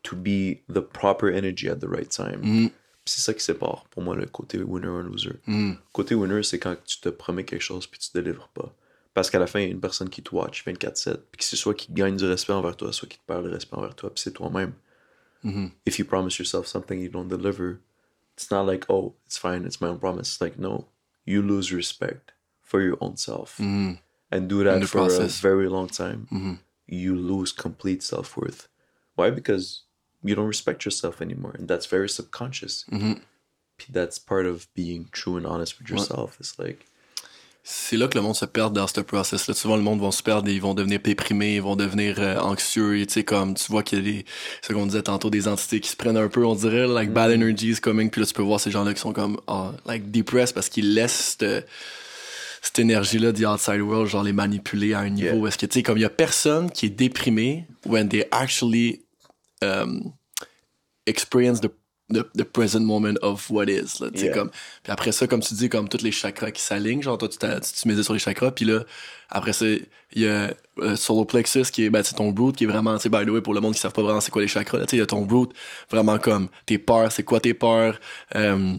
to 0.04 0.16
be 0.16 0.64
the 0.68 0.82
proper 0.82 1.30
energy 1.30 1.70
at 1.70 1.80
the 1.80 1.88
right 1.88 2.10
time. 2.10 2.42
Puis 2.42 2.72
C'est 3.08 3.22
ça 3.22 3.34
qui 3.34 3.44
sépare 3.44 3.86
pour 3.90 4.04
moi 4.04 4.16
le 4.16 4.26
côté 4.26 4.62
winner 4.62 4.88
or 4.88 5.02
loser. 5.02 5.34
Côté 5.94 6.14
winner, 6.14 6.44
c'est 6.44 6.60
quand 6.60 6.76
tu 6.86 7.00
te 7.00 7.10
promets 7.10 7.46
quelque 7.46 7.62
chose 7.62 7.88
puis 7.88 8.00
tu 8.00 8.10
te 8.12 8.18
délivres 8.18 8.50
pas. 8.54 8.74
Parce 9.14 9.32
qu'à 9.32 9.40
la 9.40 9.48
fin, 9.48 9.60
il 9.60 9.64
y 9.64 9.68
a 9.70 9.72
une 9.72 9.80
personne 9.80 10.10
qui 10.10 10.22
te 10.22 10.36
watch 10.36 10.64
24-7, 10.64 11.18
puis 11.32 11.40
que 11.40 11.44
c'est 11.44 11.56
soit 11.56 11.74
qui 11.74 11.92
gagne 11.92 12.18
du 12.18 12.26
respect 12.26 12.54
envers 12.54 12.76
toi, 12.76 12.94
soit 12.94 13.08
qui 13.08 13.18
te 13.18 13.24
perd 13.26 13.46
le 13.46 13.52
respect 13.52 13.76
envers 13.76 13.96
toi, 13.96 14.14
puis 14.14 14.22
c'est 14.22 14.34
toi-même. 14.34 14.74
If 15.88 15.98
you 15.98 16.06
promise 16.06 16.38
yourself 16.38 16.68
something 16.68 17.00
you 17.00 17.10
don't 17.10 17.28
deliver, 17.28 17.80
it's 18.36 18.52
not 18.52 18.66
like, 18.66 18.86
oh, 18.90 19.16
it's 19.26 19.40
fine, 19.40 19.66
it's 19.66 19.82
my 19.82 19.88
own 19.88 19.98
promise. 19.98 20.34
It's 20.34 20.42
like, 20.42 20.60
no, 20.60 20.88
you 21.26 21.42
lose 21.42 21.72
respect 21.72 22.34
for 22.62 22.82
your 22.82 22.98
own 23.00 23.16
self. 23.18 23.58
And 23.60 23.98
do 24.50 24.64
that 24.66 24.84
for 24.84 25.00
process. 25.00 25.40
a 25.40 25.42
very 25.42 25.70
long 25.70 25.88
time. 25.88 26.60
You 26.86 27.16
lose 27.16 27.54
complete 27.54 28.04
self 28.04 28.36
worth. 28.38 28.68
Why? 29.16 29.32
Because 29.32 29.87
you 30.28 30.36
don't 30.36 30.48
respect 30.48 30.84
yourself 30.86 31.22
anymore. 31.22 31.54
And 31.60 31.68
that's 31.68 31.88
very 31.90 32.10
subconscious. 32.10 32.86
Puis 33.78 33.94
That's 33.94 34.20
part 34.20 34.46
of 34.46 34.68
being 34.76 35.06
true 35.12 35.38
and 35.38 35.46
honest 35.46 35.80
with 35.80 35.90
yourself. 35.90 36.38
It's 36.40 36.58
like, 36.58 36.86
C'est 37.70 37.98
là 37.98 38.08
que 38.08 38.18
le 38.18 38.22
monde 38.22 38.36
se 38.36 38.46
perd 38.46 38.74
dans 38.74 38.88
ce 38.88 39.02
process-là. 39.02 39.54
Souvent, 39.54 39.76
le 39.76 39.82
monde 39.82 40.00
va 40.00 40.10
se 40.12 40.24
perdre, 40.24 40.48
et 40.50 40.54
ils 40.54 40.62
vont 40.62 40.74
devenir 40.74 41.02
déprimés, 41.02 41.56
ils 41.56 41.62
vont 41.62 41.76
devenir 41.76 42.16
euh, 42.18 42.40
anxieux. 42.40 42.98
et 42.98 43.06
Tu 43.06 43.14
sais, 43.16 43.24
comme 43.26 43.56
tu 43.56 43.70
vois 43.70 43.84
qu'il 43.84 43.98
y 43.98 44.02
a 44.02 44.14
des, 44.14 44.26
ce 44.62 44.72
qu'on 44.72 44.86
disait 44.86 45.02
tantôt, 45.04 45.30
des 45.30 45.50
entités 45.50 45.82
qui 45.82 45.90
se 45.90 45.98
prennent 45.98 46.16
un 46.16 46.30
peu, 46.30 46.46
on 46.46 46.56
dirait, 46.56 46.88
like 46.88 47.12
bad 47.12 47.30
energy 47.30 47.72
is 47.72 47.82
coming. 47.82 48.10
Puis 48.10 48.22
là, 48.22 48.28
tu 48.28 48.34
peux 48.34 48.42
voir 48.42 48.62
ces 48.62 48.72
gens-là 48.72 48.94
qui 48.94 49.02
sont 49.02 49.12
comme, 49.12 49.38
ah, 49.48 49.74
like 49.86 50.10
depressed 50.12 50.56
parce 50.56 50.70
qu'ils 50.70 50.94
laissent 50.94 51.36
cette, 51.38 51.68
cette 52.62 52.80
énergie-là 52.80 53.34
du 53.34 53.46
outside 53.46 53.82
world, 53.82 54.08
genre 54.08 54.24
les 54.24 54.32
manipuler 54.32 54.94
à 54.94 55.00
un 55.00 55.10
niveau. 55.10 55.36
Yeah. 55.40 55.48
Est-ce 55.50 55.58
que, 55.58 55.66
tu 55.66 55.74
sais, 55.74 55.84
comme 55.84 55.98
il 55.98 56.02
y 56.02 56.06
a 56.06 56.10
personne 56.10 56.72
qui 56.72 56.86
est 56.86 56.90
déprimé 56.90 57.68
when 57.86 58.08
they 58.08 58.26
actually 58.32 59.02
um, 59.62 60.14
experience 61.08 61.62
the, 61.62 61.72
the, 62.10 62.24
the 62.36 62.44
present 62.44 62.86
moment 62.86 63.18
of 63.22 63.50
what 63.50 63.66
is. 63.70 64.00
Là, 64.00 64.10
Yeah. 64.14 64.34
comme, 64.34 64.50
puis 64.84 64.92
après 64.92 65.12
ça, 65.12 65.28
comme 65.28 65.42
tu 65.42 65.54
dis, 65.54 65.70
comme 65.70 65.90
tous 65.90 66.04
les 66.04 66.12
chakras 66.12 66.52
qui 66.52 66.62
s'alignent, 66.62 67.02
genre 67.02 67.18
toi, 67.18 67.30
tu, 67.30 67.38
tu, 67.38 67.88
misais 67.88 68.04
sur 68.04 68.14
les 68.14 68.20
chakras, 68.20 68.52
puis 68.52 68.66
là, 68.66 68.84
après 69.30 69.54
ça, 69.54 69.66
il 69.66 70.22
y 70.22 70.28
a 70.28 70.54
euh, 70.80 70.96
solar 70.96 71.26
plexus 71.26 71.66
qui 71.72 71.86
est, 71.86 71.90
ben, 71.90 72.04
ton 72.04 72.34
root 72.34 72.54
qui 72.54 72.64
est 72.66 72.68
vraiment, 72.68 72.98
tu 72.98 73.10
by 73.10 73.26
the 73.26 73.30
way, 73.30 73.42
pour 73.42 73.54
le 73.54 73.62
monde 73.62 73.74
qui 73.74 73.80
savent 73.80 73.94
pas 73.94 74.04
vraiment 74.04 74.22
c'est 74.22 74.32
quoi 74.32 74.42
les 74.42 74.48
chakras, 74.48 74.86
il 74.92 75.00
y 75.00 75.02
a 75.02 75.06
ton 75.06 75.26
root, 75.28 75.50
vraiment 75.90 76.18
comme 76.20 76.50
tes 76.66 76.78
peurs, 76.78 77.12
c'est 77.12 77.24
quoi 77.24 77.40
tes 77.40 77.54
peurs, 77.54 78.00
euh, 78.36 78.76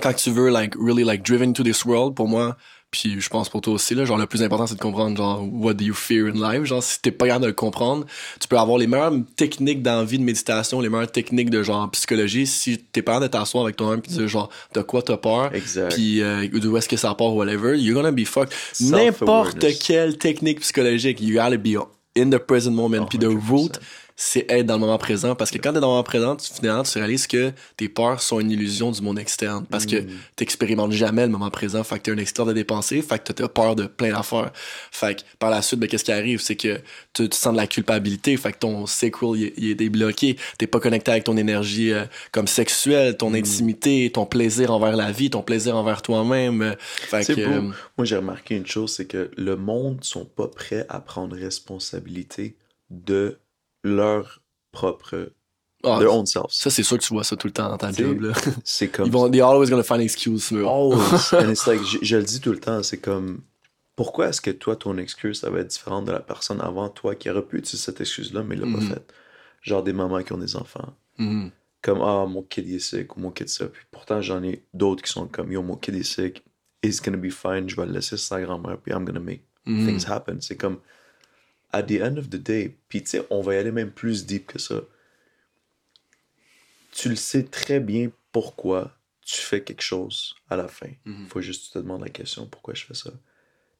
quand 0.00 0.12
tu 0.14 0.30
veux, 0.30 0.50
like, 0.50 0.74
really, 0.76 1.04
like, 1.04 1.22
driven 1.22 1.52
to 1.52 1.62
this 1.62 1.84
world, 1.84 2.14
pour 2.14 2.28
moi, 2.28 2.56
puis 2.92 3.20
je 3.20 3.28
pense 3.30 3.48
pour 3.48 3.62
toi 3.62 3.72
aussi, 3.72 3.94
là, 3.94 4.04
genre, 4.04 4.18
le 4.18 4.26
plus 4.26 4.42
important, 4.42 4.66
c'est 4.66 4.74
de 4.76 4.80
comprendre, 4.80 5.16
genre, 5.16 5.44
what 5.50 5.74
do 5.74 5.84
you 5.84 5.94
fear 5.94 6.26
in 6.26 6.34
life? 6.34 6.64
Genre, 6.64 6.82
si 6.82 7.00
t'es 7.00 7.10
pas 7.10 7.26
capable 7.26 7.44
de 7.44 7.48
le 7.48 7.54
comprendre, 7.54 8.04
tu 8.38 8.46
peux 8.46 8.58
avoir 8.58 8.76
les 8.78 8.86
meilleures 8.86 9.14
techniques 9.34 9.82
d'envie 9.82 10.18
de 10.18 10.22
méditation, 10.24 10.80
les 10.80 10.90
meilleures 10.90 11.10
techniques 11.10 11.48
de, 11.50 11.62
genre, 11.62 11.90
psychologie, 11.90 12.46
si 12.46 12.78
t'es 12.78 13.00
pas 13.02 13.12
capable 13.14 13.26
de 13.32 13.38
t'asseoir 13.38 13.64
avec 13.64 13.76
toi-même 13.76 14.02
pis 14.02 14.14
de 14.14 14.26
genre, 14.26 14.50
de 14.74 14.82
quoi 14.82 15.02
t'as 15.02 15.16
peur, 15.16 15.54
Exact. 15.54 15.94
puis 15.94 16.22
euh, 16.22 16.46
d'où 16.52 16.76
est-ce 16.76 16.88
que 16.88 16.98
ça 16.98 17.14
part, 17.14 17.34
whatever, 17.34 17.76
you're 17.78 17.94
gonna 17.96 18.12
be 18.12 18.26
fucked. 18.26 18.52
N'importe 18.80 19.64
quelle 19.80 20.18
technique 20.18 20.60
psychologique, 20.60 21.20
you 21.20 21.34
gotta 21.34 21.56
be 21.56 21.76
in 22.16 22.28
the 22.30 22.38
present 22.38 22.72
moment. 22.72 23.06
Puis 23.06 23.18
the 23.18 23.24
100%. 23.24 23.80
C'est 24.16 24.50
être 24.50 24.66
dans 24.66 24.74
le 24.74 24.80
moment 24.80 24.98
présent. 24.98 25.34
Parce 25.34 25.50
que 25.50 25.58
quand 25.58 25.72
t'es 25.72 25.80
dans 25.80 25.86
le 25.88 25.92
moment 25.92 26.02
présent, 26.02 26.36
tu, 26.36 26.52
finalement, 26.52 26.82
tu 26.82 26.98
réalises 26.98 27.26
que 27.26 27.52
tes 27.76 27.88
peurs 27.88 28.20
sont 28.22 28.40
une 28.40 28.50
illusion 28.50 28.90
du 28.90 29.00
monde 29.02 29.18
externe. 29.18 29.66
Parce 29.70 29.86
que 29.86 29.96
t'expérimentes 30.36 30.92
jamais 30.92 31.22
le 31.26 31.32
moment 31.32 31.50
présent. 31.50 31.82
Fait 31.84 31.98
que 31.98 32.02
t'es 32.04 32.10
un 32.12 32.18
externe 32.18 32.48
de 32.48 32.52
dépenser. 32.54 33.02
Fait 33.02 33.18
que 33.22 33.32
t'as 33.32 33.48
peur 33.48 33.74
de 33.76 33.86
plein 33.86 34.10
d'affaires. 34.12 34.52
Fait 34.90 35.16
que 35.16 35.22
par 35.38 35.50
la 35.50 35.62
suite, 35.62 35.80
ben, 35.80 35.88
qu'est-ce 35.88 36.04
qui 36.04 36.12
arrive? 36.12 36.40
C'est 36.40 36.56
que 36.56 36.78
tu, 37.12 37.28
tu 37.28 37.36
sens 37.36 37.52
de 37.52 37.56
la 37.58 37.66
culpabilité. 37.66 38.36
Fait 38.36 38.52
que 38.52 38.58
ton 38.58 38.86
sacral, 38.86 39.30
il, 39.36 39.44
est- 39.44 39.54
il 39.56 39.70
est 39.70 39.74
débloqué. 39.74 40.36
T'es 40.58 40.66
pas 40.66 40.80
connecté 40.80 41.10
avec 41.10 41.24
ton 41.24 41.36
énergie 41.36 41.92
euh, 41.92 42.04
comme 42.32 42.46
sexuelle, 42.46 43.16
ton 43.16 43.34
intimité, 43.34 44.10
ton 44.12 44.26
plaisir 44.26 44.70
envers 44.72 44.96
la 44.96 45.10
vie, 45.12 45.30
ton 45.30 45.42
plaisir 45.42 45.76
envers 45.76 46.02
toi-même. 46.02 46.76
Fait 46.78 47.24
que, 47.34 47.40
euh, 47.40 47.60
Moi, 47.98 48.04
j'ai 48.04 48.16
remarqué 48.16 48.56
une 48.56 48.66
chose, 48.66 48.92
c'est 48.94 49.06
que 49.06 49.30
le 49.36 49.56
monde 49.56 50.04
sont 50.04 50.24
pas 50.24 50.48
prêts 50.48 50.86
à 50.88 51.00
prendre 51.00 51.36
responsabilité 51.36 52.56
de 52.90 53.38
leur 53.84 54.40
propre, 54.72 55.32
ah, 55.84 55.98
their 55.98 56.12
own 56.14 56.26
selves. 56.26 56.50
Ça, 56.50 56.70
c'est 56.70 56.82
sûr 56.82 56.98
que 56.98 57.02
tu 57.02 57.12
vois 57.12 57.24
ça 57.24 57.36
tout 57.36 57.46
le 57.46 57.52
temps 57.52 57.68
dans 57.68 57.76
ta 57.78 57.90
T'sais, 57.92 58.02
job. 58.04 58.32
C'est 58.64 58.88
comme 58.88 59.06
Ils 59.06 59.12
vont, 59.12 59.28
they're 59.30 59.46
always 59.46 59.68
gonna 59.68 59.82
find 59.82 60.00
excuse. 60.00 60.52
Always. 60.52 61.32
And 61.32 61.50
it's 61.50 61.66
like, 61.66 61.82
je, 61.84 61.98
je 62.02 62.16
le 62.16 62.22
dis 62.22 62.40
tout 62.40 62.52
le 62.52 62.60
temps, 62.60 62.82
c'est 62.82 62.98
comme, 62.98 63.40
pourquoi 63.96 64.28
est-ce 64.28 64.40
que 64.40 64.50
toi, 64.50 64.76
ton 64.76 64.96
excuse, 64.98 65.40
ça 65.40 65.50
va 65.50 65.60
être 65.60 65.68
différente 65.68 66.04
de 66.06 66.12
la 66.12 66.20
personne 66.20 66.60
avant 66.60 66.88
toi 66.88 67.14
qui 67.14 67.28
aurait 67.30 67.42
pu 67.42 67.58
utiliser 67.58 67.82
cette 67.84 68.00
excuse-là, 68.00 68.42
mais 68.42 68.54
il 68.56 68.60
l'a 68.62 68.72
pas 68.78 68.84
faite? 68.84 69.12
Genre 69.60 69.82
des 69.82 69.92
mamans 69.92 70.22
qui 70.22 70.32
ont 70.32 70.38
des 70.38 70.56
enfants. 70.56 70.94
Mhm. 71.18 71.50
Comme, 71.82 72.00
ah, 72.00 72.26
mon 72.28 72.42
kid 72.42 72.68
est 72.70 72.78
sick, 72.78 73.16
ou 73.16 73.20
mon 73.20 73.30
kid 73.32 73.48
ça. 73.48 73.66
Puis 73.66 73.82
pourtant, 73.90 74.22
j'en 74.22 74.42
ai 74.44 74.62
d'autres 74.72 75.02
qui 75.02 75.10
sont 75.12 75.26
comme, 75.26 75.50
yo, 75.52 75.62
mon 75.62 75.76
kid 75.76 75.96
est 75.96 76.04
sick, 76.04 76.44
he's 76.82 77.02
gonna 77.02 77.16
be 77.16 77.30
fine, 77.30 77.68
je 77.68 77.74
vais 77.76 77.86
le 77.86 77.92
laisser 77.92 78.16
sur 78.16 78.20
sa 78.28 78.40
grand-mère, 78.40 78.78
puis 78.78 78.92
I'm 78.92 79.04
gonna 79.04 79.18
make 79.20 79.42
Mhm. 79.66 79.86
things 79.86 80.10
happen. 80.10 80.38
C'est 80.40 80.56
comme, 80.56 80.78
at 81.72 81.84
the 81.84 82.00
end 82.02 82.16
of 82.18 82.28
the 82.30 82.36
day, 82.36 82.76
puis 82.88 83.02
tu 83.02 83.10
sais, 83.10 83.26
on 83.30 83.40
va 83.42 83.54
y 83.54 83.56
aller 83.58 83.72
même 83.72 83.90
plus 83.90 84.26
deep 84.26 84.46
que 84.46 84.58
ça. 84.58 84.80
Tu 86.92 87.08
le 87.08 87.16
sais 87.16 87.44
très 87.44 87.80
bien 87.80 88.10
pourquoi 88.32 88.92
tu 89.22 89.36
fais 89.40 89.62
quelque 89.62 89.82
chose 89.82 90.34
à 90.50 90.56
la 90.56 90.68
fin. 90.68 90.90
Mhm. 91.04 91.26
Faut 91.28 91.40
juste 91.40 91.62
que 91.62 91.66
tu 91.68 91.72
te 91.74 91.78
demandes 91.78 92.02
la 92.02 92.10
question 92.10 92.46
pourquoi 92.46 92.74
je 92.74 92.84
fais 92.84 92.94
ça? 92.94 93.10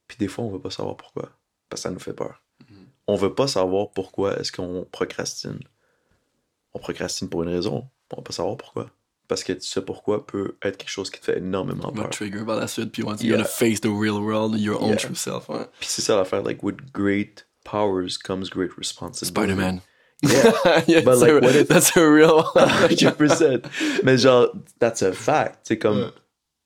Puis 0.09 0.16
des 0.19 0.28
fois, 0.28 0.44
on 0.44 0.51
veut 0.51 0.60
pas 0.60 0.70
savoir 0.70 0.97
pourquoi. 0.97 1.31
Parce 1.69 1.82
que 1.82 1.89
ça 1.89 1.90
nous 1.90 1.98
fait 2.01 2.12
peur. 2.14 2.43
Mhm. 2.70 2.86
On 3.09 3.16
veut 3.16 3.35
pas 3.35 3.48
savoir 3.48 3.90
pourquoi 3.90 4.39
est-ce 4.39 4.52
qu'on 4.52 4.86
procrastine. 4.90 5.59
On 6.74 6.78
procrastine 6.78 7.28
pour 7.28 7.43
une 7.43 7.48
raison. 7.51 7.89
On 8.12 8.16
va 8.16 8.23
pas 8.23 8.32
savoir 8.32 8.56
pourquoi. 8.56 8.90
Parce 9.28 9.44
que 9.44 9.52
tu 9.52 9.66
sais 9.66 9.82
pourquoi 9.82 10.27
peut 10.27 10.56
être 10.62 10.77
quelque 10.77 10.90
chose 10.90 11.10
qui 11.10 11.19
te 11.20 11.24
fait 11.27 11.39
énormément 11.39 11.90
peur. 11.93 12.10
trigger 12.10 12.44
par 12.44 12.56
la 12.56 12.66
suite, 12.66 12.93
puis 12.93 13.02
once 13.02 13.20
Yeah. 13.23 13.28
you're 13.31 13.36
gonna 13.39 13.48
face 13.48 13.81
the 13.81 13.86
real 13.86 14.20
world, 14.23 14.59
your 14.59 14.81
own 14.82 14.90
Yeah. 14.90 14.97
true 14.97 15.14
self, 15.14 15.48
ouais. 15.48 15.66
Puis 15.81 15.89
c'est 15.90 16.02
ça 16.02 16.16
l'affaire. 16.16 16.43
Like, 16.43 16.62
with 16.62 16.77
great 16.93 17.47
powers 17.64 18.16
comes 18.16 18.51
great 18.51 18.76
responsibility. 18.78 19.52
Spider-Man. 19.52 19.82
Yeah. 20.22 20.82
yeah, 20.86 21.01
But 21.05 21.18
that's, 21.18 21.20
like, 21.20 21.30
a, 21.30 21.40
what 21.40 21.56
if- 21.56 21.68
that's 21.68 21.97
a 21.97 22.09
real 22.09 22.43
100%. 22.44 24.02
Mais 24.05 24.16
genre, 24.20 24.51
that's 24.78 25.02
a 25.02 25.12
fact. 25.12 25.66
C'est 25.66 25.76
comme, 25.76 25.97
Ouais. 26.05 26.12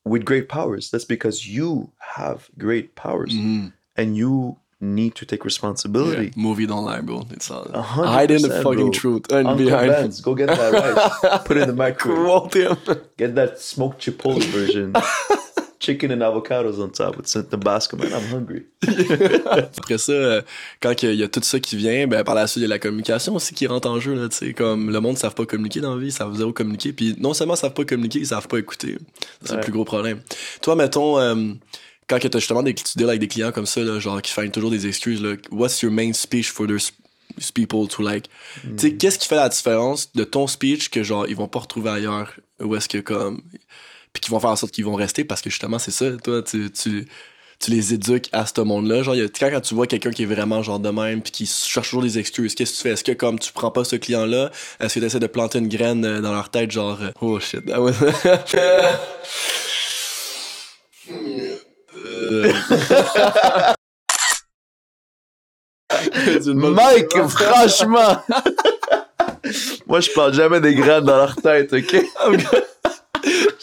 with 0.05 0.25
great 0.25 0.49
powers, 0.49 0.91
that's 0.91 1.05
because 1.07 1.47
you 1.49 1.91
have 2.17 2.49
great 2.59 2.95
powers. 2.95 3.33
Mhm. 3.33 3.73
And 3.97 4.17
you 4.17 4.59
need 4.79 5.15
to 5.15 5.25
take 5.25 5.43
responsibility. 5.45 6.27
Yeah. 6.27 6.43
Movie 6.43 6.67
don't 6.67 6.85
lie, 6.85 7.01
bro. 7.01 7.27
It's 7.31 7.51
all 7.51 7.67
hide 7.73 8.31
in 8.31 8.43
the 8.43 8.61
fucking 8.63 8.91
bro. 8.91 8.91
truth 8.91 9.33
and 9.33 9.49
Uncle 9.49 9.65
behind. 9.65 9.89
Ben's, 9.91 10.21
go 10.21 10.35
get 10.35 10.49
that 10.49 10.73
rice. 11.23 11.41
Put 11.47 11.57
it 11.57 11.63
in 11.63 11.69
the 11.69 11.75
microwave. 11.75 12.51
Quote 12.53 12.55
him. 12.55 12.77
Get 13.17 13.35
that 13.37 13.59
smoked 13.59 14.03
chipotle 14.05 14.45
version. 14.45 14.93
Chicken 15.79 16.11
and 16.11 16.23
avocados 16.23 16.79
on 16.79 16.89
top 16.89 17.17
with 17.19 17.27
some 17.27 17.45
Tabasco. 17.45 17.97
Man, 17.97 18.09
I'm 18.13 18.33
hungry. 18.33 18.67
Après 19.77 19.99
ça, 19.99 20.13
euh, 20.13 20.43
quand 20.81 21.03
il 21.03 21.15
y 21.15 21.23
a 21.23 21.29
tout 21.29 21.43
ça 21.43 21.61
qui 21.61 21.77
vient, 21.77 22.07
ben 22.07 22.25
par 22.25 22.35
la 22.35 22.47
suite 22.47 22.63
il 22.63 22.63
y 22.63 22.67
a 22.67 22.69
la 22.69 22.79
communication 22.79 23.35
aussi 23.35 23.55
qui 23.55 23.67
rentre 23.67 23.89
en 23.89 24.01
jeu 24.01 24.15
là, 24.15 24.29
tu 24.29 24.55
comme 24.55 24.91
le 24.91 25.01
monde 25.01 25.15
ne 25.15 25.19
savent 25.19 25.35
pas 25.35 25.45
communiquer 25.45 25.81
dans 25.81 25.95
la 25.95 26.01
vie, 26.01 26.09
ils 26.09 26.13
savent 26.13 26.35
zéro 26.35 26.53
communiquer, 26.53 26.93
puis 26.93 27.15
non 27.19 27.35
seulement 27.35 27.55
ils 27.55 27.59
savent 27.59 27.75
pas 27.75 27.85
communiquer, 27.85 28.21
ils 28.21 28.27
savent 28.27 28.49
pas 28.49 28.59
écouter. 28.59 28.97
C'est 29.43 29.57
le 29.57 29.61
plus 29.61 29.73
gros 29.73 29.85
problème. 29.85 30.21
Toi, 30.63 30.77
mettons, 30.77 31.19
euh, 31.19 31.35
quand 32.09 32.19
que 32.19 32.29
t'as 32.29 32.39
justement 32.39 32.63
des, 32.63 32.75
tu 32.75 32.97
deals 32.97 33.09
avec 33.09 33.21
des 33.21 33.29
clients 33.29 33.53
comme 33.53 33.67
ça, 33.67 33.81
là, 33.81 33.99
genre 33.99 34.23
qui 34.23 34.33
font 34.33 34.49
toujours 34.49 34.71
des 34.71 34.87
excuses, 34.87 35.23
là, 35.23 35.35
what's 35.51 35.83
your 35.83 35.93
main 35.93 36.13
speech 36.13 36.51
for 36.51 36.67
those 36.67 36.93
people 37.55 37.87
to 37.89 38.03
like? 38.03 38.31
Tu 38.63 38.71
sais, 38.79 38.95
qu'est-ce 38.95 39.19
qui 39.19 39.29
fait 39.29 39.37
la 39.37 39.49
différence 39.49 40.13
de 40.15 40.25
ton 40.25 40.47
speech 40.47 40.89
que 40.89 41.03
genre 41.03 41.27
ils 41.29 41.37
vont 41.37 41.49
pas 41.49 41.59
retrouver 41.59 41.91
ailleurs, 41.91 42.33
ou 42.61 42.75
est-ce 42.77 42.89
que 42.89 42.99
comme 42.99 43.43
puis 44.13 44.21
qui 44.21 44.31
vont 44.31 44.41
faire 44.41 44.51
en 44.51 44.57
sorte 44.57 44.73
qu'ils 44.73 44.85
vont 44.85 44.95
rester 44.95 45.25
parce 45.25 45.41
que 45.43 45.51
justement 45.51 45.79
c'est 45.79 45.91
ça, 45.91 46.11
toi 46.23 46.43
tu 46.43 46.71
tu 46.71 47.07
tu 47.59 47.71
les 47.71 47.95
éduques 47.95 48.29
à 48.33 48.45
ce 48.45 48.61
monde-là. 48.61 49.03
Genre, 49.03 49.15
y 49.17 49.23
a, 49.23 49.29
quand, 49.29 49.49
quand 49.51 49.61
tu 49.63 49.75
vois 49.75 49.87
quelqu'un 49.87 50.11
qui 50.11 50.25
est 50.25 50.27
vraiment 50.27 50.63
genre 50.63 50.79
de 50.79 50.91
même 50.91 51.23
puis 51.23 51.33
qui 51.33 51.47
cherche 51.47 51.89
toujours 51.89 52.03
des 52.03 52.19
excuses, 52.19 52.55
qu'est-ce 52.55 52.73
que 52.73 52.77
tu 52.77 52.83
fais? 52.83 52.91
Est-ce 52.91 53.03
que 53.05 53.13
comme 53.13 53.39
tu 53.39 53.51
prends 53.53 53.71
pas 53.71 53.83
ce 53.85 53.97
client-là, 53.97 54.51
est-ce 54.79 54.95
que 54.97 55.01
tu 55.01 55.07
essaies 55.07 55.21
de 55.21 55.27
planter 55.27 55.59
une 55.59 55.69
graine 55.69 56.05
euh, 56.05 56.21
dans 56.21 56.33
leur 56.35 56.51
tête, 56.51 56.71
genre, 56.71 56.99
euh, 57.01 57.11
oh 57.23 57.41
shit, 57.41 57.65
that 57.65 57.81
was- 57.81 57.95
Euh. 62.05 62.53
Mike, 66.55 67.17
franchement! 67.29 68.23
Moi, 69.87 70.01
je 70.01 70.11
parle 70.11 70.35
jamais 70.35 70.61
des 70.61 70.75
graines 70.75 71.05
dans 71.05 71.17
leur 71.17 71.37
tête, 71.37 71.73
ok? 71.73 71.97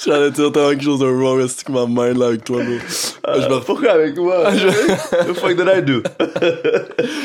J'allais 0.05 0.31
dire 0.31 0.51
tellement 0.51 0.69
quelque 0.69 0.84
chose 0.84 0.99
de 0.99 1.05
wrong, 1.05 1.39
est-ce 1.41 1.63
que 1.63 1.71
ma 1.71 1.85
main 1.85 2.13
là 2.13 2.27
avec 2.27 2.43
toi, 2.43 2.57
bro? 2.63 2.73
Euh, 3.27 3.41
je 3.41 3.47
me 3.53 3.59
Pourquoi 3.61 3.91
avec 3.91 4.17
moi? 4.17 4.51
The 4.51 5.34
fuck 5.34 5.55
did 5.55 5.67
I 5.73 5.81
do? 5.81 6.01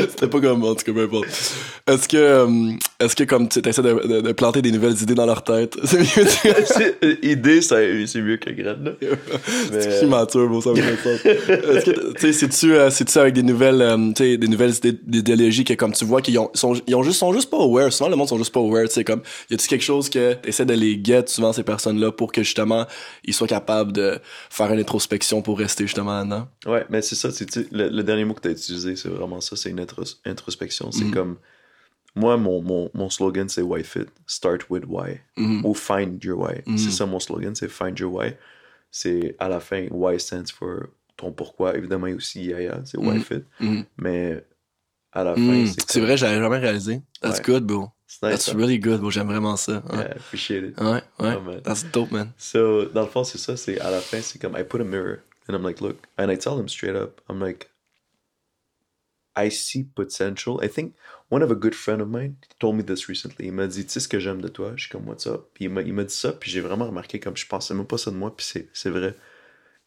C'était 0.09 0.29
pas 0.29 0.41
comme, 0.41 0.65
en 0.65 0.75
tout 0.75 0.85
cas, 0.85 0.93
peu 0.93 1.03
importe. 1.03 1.27
Est-ce 1.87 2.09
que, 2.09 2.17
euh, 2.17 2.71
est-ce 3.01 3.17
que 3.17 3.25
comme 3.25 3.49
tu 3.49 3.61
essaies 3.67 3.83
de, 3.83 4.07
de, 4.07 4.21
de 4.21 4.33
planter 4.33 4.63
des 4.63 4.71
nouvelles 4.71 5.01
idées 5.03 5.15
dans 5.15 5.27
leur 5.27 5.43
tête, 5.43 5.77
c'est 5.85 5.99
mieux 5.99 6.25
de 6.25 6.29
C'est- 6.67 6.97
euh, 7.05 7.15
Idée, 7.23 7.61
c'est 7.63 8.21
mieux 8.21 8.37
que 8.37 8.51
graine, 8.51 8.85
là. 8.85 8.93
C'est 9.81 10.05
immature, 10.05 10.49
bon, 10.49 10.61
ça 10.61 10.71
me 10.71 10.77
fait 10.77 10.97
sens. 11.03 11.25
Est-ce 11.27 11.85
que, 11.85 12.13
tu 12.15 12.21
sais, 12.21 12.33
c'est-tu, 12.33 12.73
euh, 12.75 12.91
c'est-tu 12.91 13.19
avec 13.19 13.35
des 13.35 13.43
nouvelles, 13.43 13.83
euh, 13.83 13.97
tu 14.15 14.25
sais, 14.25 14.37
des 14.37 14.49
nouvelles 14.49 14.75
idées 14.77 14.97
d'idéologie 15.07 15.65
que 15.65 15.75
comme 15.75 15.93
tu 15.93 16.05
vois 16.05 16.21
qu'ils 16.23 16.39
ont, 16.39 16.51
sont, 16.55 16.75
ils 16.87 16.95
ont 16.95 17.03
juste, 17.03 17.19
sont 17.19 17.33
juste 17.33 17.51
pas 17.51 17.59
aware? 17.59 17.93
Souvent, 17.93 18.11
le 18.11 18.17
monde 18.17 18.29
sont 18.29 18.39
juste 18.39 18.53
pas 18.53 18.61
aware, 18.61 18.85
tu 18.89 18.95
sais, 18.95 19.05
comme, 19.05 19.21
y 19.51 19.55
a-tu 19.55 19.67
quelque 19.69 19.85
chose 19.85 20.09
que 20.09 20.35
t'essaies 20.35 20.65
de 20.67 20.75
les 20.75 21.01
get 21.03 21.25
souvent, 21.27 21.53
ces 21.53 21.63
personnes-là, 21.63 22.13
pour 22.19 22.33
que 22.33 22.43
justement, 22.43 22.85
ils 23.25 23.33
soient 23.33 23.47
capables 23.47 23.93
de 23.93 24.19
faire 24.51 24.71
une 24.73 24.81
introspection 24.81 25.41
pour 25.41 25.57
rester 25.59 25.85
justement 25.85 26.13
là-dedans? 26.19 26.49
Ouais, 26.67 26.85
mais 26.91 27.01
c'est 27.01 27.15
ça, 27.15 27.29
le, 27.71 27.89
le 27.89 28.03
dernier 28.03 28.25
mot 28.27 28.35
que 28.35 28.43
tu 28.43 28.49
as 28.49 28.51
utilisé, 28.51 28.97
c'est 28.97 29.09
vraiment 29.09 29.41
ça, 29.41 29.57
c'est 29.57 29.71
une 29.71 29.81
intros- 29.81 30.19
introspection. 30.27 30.91
C'est 30.93 31.05
Mhm. 31.07 31.15
comme, 31.15 31.37
moi, 32.17 32.37
mon, 32.37 32.61
mon, 32.61 32.91
mon 32.93 33.09
slogan, 33.09 33.49
c'est 33.49 33.63
Why 33.63 33.85
Fit, 33.85 34.07
Start 34.27 34.63
with 34.69 34.85
Why, 34.89 35.21
Mhm. 35.37 35.65
ou 35.65 35.73
Find 35.75 36.23
Your 36.23 36.41
Why. 36.41 36.63
Mhm. 36.67 36.77
C'est 36.77 36.91
ça 36.91 37.07
mon 37.07 37.21
slogan, 37.21 37.55
c'est 37.55 37.69
Find 37.71 37.97
Your 37.99 38.13
Why. 38.13 38.35
C'est 38.91 39.37
à 39.39 39.49
la 39.49 39.61
fin, 39.61 39.87
Why 39.91 40.19
stands 40.19 40.51
for 40.53 40.89
ton 41.17 41.31
pourquoi, 41.33 41.77
évidemment, 41.77 42.07
et 42.09 42.15
aussi 42.15 42.45
Yaya, 42.47 42.81
c'est 42.85 42.99
Why. 42.99 43.21
Fit. 43.21 43.45
Mais 43.97 44.45
à 45.13 45.23
la 45.25 45.35
fin, 45.37 45.67
c'est 45.67 45.91
c'est 45.93 46.01
vrai, 46.01 46.17
j'avais 46.17 46.39
jamais 46.41 46.59
réalisé. 46.59 47.01
That's 47.21 47.39
Ouais. 47.39 47.45
good, 47.45 47.65
bro. 47.65 47.91
C'est 48.11 48.23
nice, 48.27 48.33
That's 48.39 48.49
hein? 48.49 48.57
really 48.57 48.79
good, 48.79 49.01
bro. 49.01 49.11
J'aime 49.11 49.27
vraiment 49.29 49.57
ça. 49.57 49.83
Ouais, 49.91 49.99
Yeah, 49.99 50.13
appreciate 50.17 50.65
it. 50.65 50.81
ouais. 50.81 51.03
ouais. 51.21 51.37
Oh. 51.39 51.61
That's 51.63 51.85
dope, 51.93 52.11
man. 52.11 52.33
So, 52.39 52.87
dans 52.87 53.03
le 53.03 53.09
fond, 53.09 53.23
c'est 53.23 53.37
ça, 53.39 53.55
c'est 53.57 53.79
à 53.81 53.91
la 53.91 54.01
fin, 54.01 54.23
c'est 54.23 54.41
comme, 54.41 54.57
I 54.57 54.65
put 54.65 54.81
a 54.81 54.85
mirror, 54.85 55.19
and 55.47 55.55
I'm 55.55 55.63
like, 55.63 55.81
look, 55.83 55.99
and 56.17 56.31
I 56.31 56.37
tell 56.39 56.59
him 56.59 56.69
straight 56.69 56.97
up, 56.97 57.21
I'm 57.29 57.39
like, 57.39 57.71
I 59.37 59.51
see 59.51 59.85
potential. 59.85 60.59
I 60.65 60.69
think 60.69 60.95
one 61.29 61.43
of 61.43 61.51
a 61.51 61.55
good 61.55 61.75
friend 61.75 62.01
of 62.01 62.09
mine 62.09 62.37
told 62.59 62.77
me 62.77 62.83
this 62.83 63.09
recently. 63.09 63.47
Il 63.49 63.53
m'a 63.53 63.67
dit, 63.69 63.85
tu 63.85 63.91
sais 63.93 64.01
ce 64.01 64.09
que 64.09 64.19
j'aime 64.19 64.41
de 64.41 64.49
toi? 64.49 64.73
Je 64.75 64.85
suis 64.85 64.91
comme, 64.91 65.07
what's 65.07 65.27
up? 65.27 65.51
Puis 65.55 65.67
il 65.67 65.71
m'a, 65.71 65.83
il 65.83 65.93
m'a 65.93 66.05
dit 66.05 66.15
ça, 66.15 66.33
puis 66.33 66.51
j'ai 66.51 66.61
vraiment 66.63 66.87
remarqué 66.87 67.21
comme 67.21 67.37
je 67.37 67.47
pensais 67.47 67.75
même 67.75 67.87
pas 67.87 67.99
ça 67.99 68.11
de 68.11 68.17
moi, 68.17 68.35
puis 68.35 68.47
c'est, 68.47 68.69
c'est 68.73 68.91
vrai. 68.91 69.15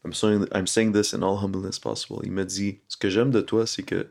I'm 0.04 0.12
saying, 0.12 0.46
I'm 0.54 0.66
saying 0.68 0.92
this 0.92 1.12
in 1.12 1.22
all 1.22 1.38
humbleness 1.42 1.78
possible. 1.80 2.20
Il 2.24 2.32
m'a 2.32 2.44
dit, 2.44 2.80
ce 2.88 2.96
que 2.96 3.10
j'aime 3.10 3.30
de 3.32 3.40
toi, 3.40 3.66
c'est 3.66 3.82
que 3.82 4.06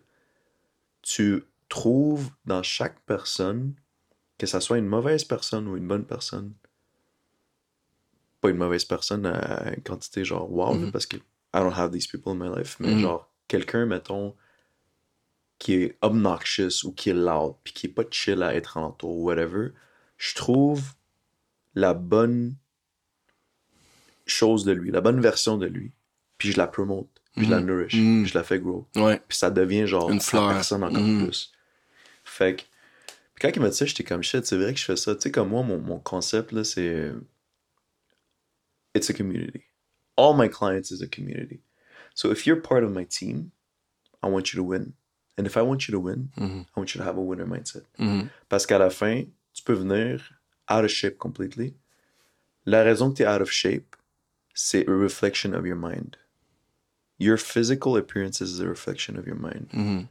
tu 1.01 1.43
trouves 1.69 2.29
dans 2.45 2.61
chaque 2.63 2.99
personne, 3.05 3.73
que 4.41 4.47
ça 4.47 4.59
soit 4.59 4.80
une 4.80 4.88
mauvaise 4.88 5.23
personne 5.23 5.68
ou 5.68 5.77
une 5.77 5.88
bonne 5.88 6.03
personne, 6.03 6.53
pas 8.41 8.49
une 8.49 8.57
mauvaise 8.57 8.85
personne 8.85 9.27
à 9.27 9.72
une 9.76 9.84
quantité 9.84 10.26
genre 10.26 10.51
wow, 10.51 10.73
Mhm. 10.73 10.91
parce 10.91 11.05
que 11.05 11.18
I 11.18 11.59
don't 11.59 11.73
have 11.76 11.91
these 11.91 12.07
people 12.07 12.31
in 12.31 12.35
my 12.38 12.49
life, 12.57 12.77
mais 12.80 12.89
Mhm. 12.95 13.01
genre 13.01 13.31
quelqu'un, 13.47 13.85
mettons, 13.85 14.35
qui 15.59 15.76
est 15.76 15.97
obnoxious 16.01 16.84
ou 16.85 16.91
qui 16.91 17.11
est 17.11 17.13
loud, 17.13 17.53
puis 17.63 17.72
qui 17.72 17.85
est 17.85 17.89
pas 17.91 18.01
chill 18.09 18.41
à 18.41 18.55
être 18.55 18.77
en 18.77 18.85
entour, 18.85 19.15
whatever, 19.19 19.73
je 20.18 20.34
trouve 20.34 20.81
la 21.76 21.93
bonne 21.93 22.55
chose 24.26 24.65
de 24.65 24.72
lui, 24.72 24.89
la 24.89 25.01
bonne 25.01 25.22
version 25.22 25.57
de 25.59 25.68
lui, 25.68 25.91
puis 26.39 26.51
je 26.51 26.57
la 26.57 26.65
promote, 26.65 27.09
puis 27.35 27.45
je 27.45 27.51
la 27.51 27.59
Mhm. 27.59 27.65
nourish, 27.68 27.91
puis 27.91 28.26
je 28.26 28.34
la 28.34 28.43
fais 28.43 28.59
grow, 28.59 28.88
Ouais. 28.95 29.22
puis 29.27 29.38
ça 29.38 29.51
devient 29.51 29.85
genre 29.85 30.09
Une 30.09 30.19
fleur. 30.19 30.49
personne 30.49 30.84
encore 30.84 31.03
plus. 31.26 31.51
Fait 32.23 32.55
que, 32.55 32.63
quand 33.41 33.49
il 33.55 33.61
m'a 33.61 33.69
dit 33.69 33.76
ça, 33.76 33.85
j'étais 33.85 34.03
comme 34.03 34.22
shit, 34.23 34.45
c'est 34.45 34.57
vrai 34.57 34.73
que 34.73 34.80
je 34.80 34.85
fais 34.85 34.95
ça. 34.95 35.15
Tu 35.15 35.22
sais, 35.23 35.31
comme 35.31 35.49
moi, 35.49 35.63
mon, 35.63 35.80
mon 35.80 35.99
concept, 35.99 36.51
là, 36.51 36.63
c'est. 36.63 37.11
It's 38.93 39.09
a 39.09 39.13
community. 39.13 39.63
All 40.18 40.34
my 40.35 40.47
clients 40.49 40.91
is 40.91 41.01
a 41.01 41.07
community. 41.07 41.61
So 42.13 42.30
if 42.31 42.45
you're 42.45 42.61
part 42.61 42.84
of 42.84 42.91
my 42.91 43.05
team, 43.05 43.51
I 44.22 44.27
want 44.27 44.53
you 44.53 44.57
to 44.57 44.63
win. 44.63 44.93
And 45.38 45.45
if 45.47 45.55
I 45.57 45.61
want 45.61 45.88
you 45.88 45.93
to 45.93 45.99
win, 45.99 46.30
Mhm. 46.38 46.65
I 46.76 46.80
want 46.80 46.93
you 46.93 46.99
to 46.99 47.03
have 47.05 47.18
a 47.18 47.22
winner 47.22 47.45
mindset. 47.47 47.85
Mhm. 47.97 48.30
Parce 48.49 48.65
qu'à 48.65 48.77
la 48.77 48.89
fin, 48.89 49.23
tu 49.53 49.63
peux 49.63 49.73
venir 49.73 50.19
out 50.69 50.84
of 50.84 50.91
shape 50.91 51.18
completely. 51.18 51.73
La 52.65 52.84
raison 52.84 53.09
que 53.11 53.15
tu 53.18 53.23
es 53.23 53.27
out 53.27 53.41
of 53.41 53.49
shape, 53.49 53.95
c'est 54.53 54.88
a 54.88 54.91
reflection 54.91 55.53
of 55.53 55.65
your 55.65 55.77
mind. 55.77 56.18
Your 57.18 57.38
physical 57.38 57.95
appearance 57.95 58.41
is 58.41 58.59
a 58.59 58.65
reflection 58.68 59.18
of 59.18 59.26
your 59.26 59.38
mind. 59.38 59.69
Mhm. 59.72 60.09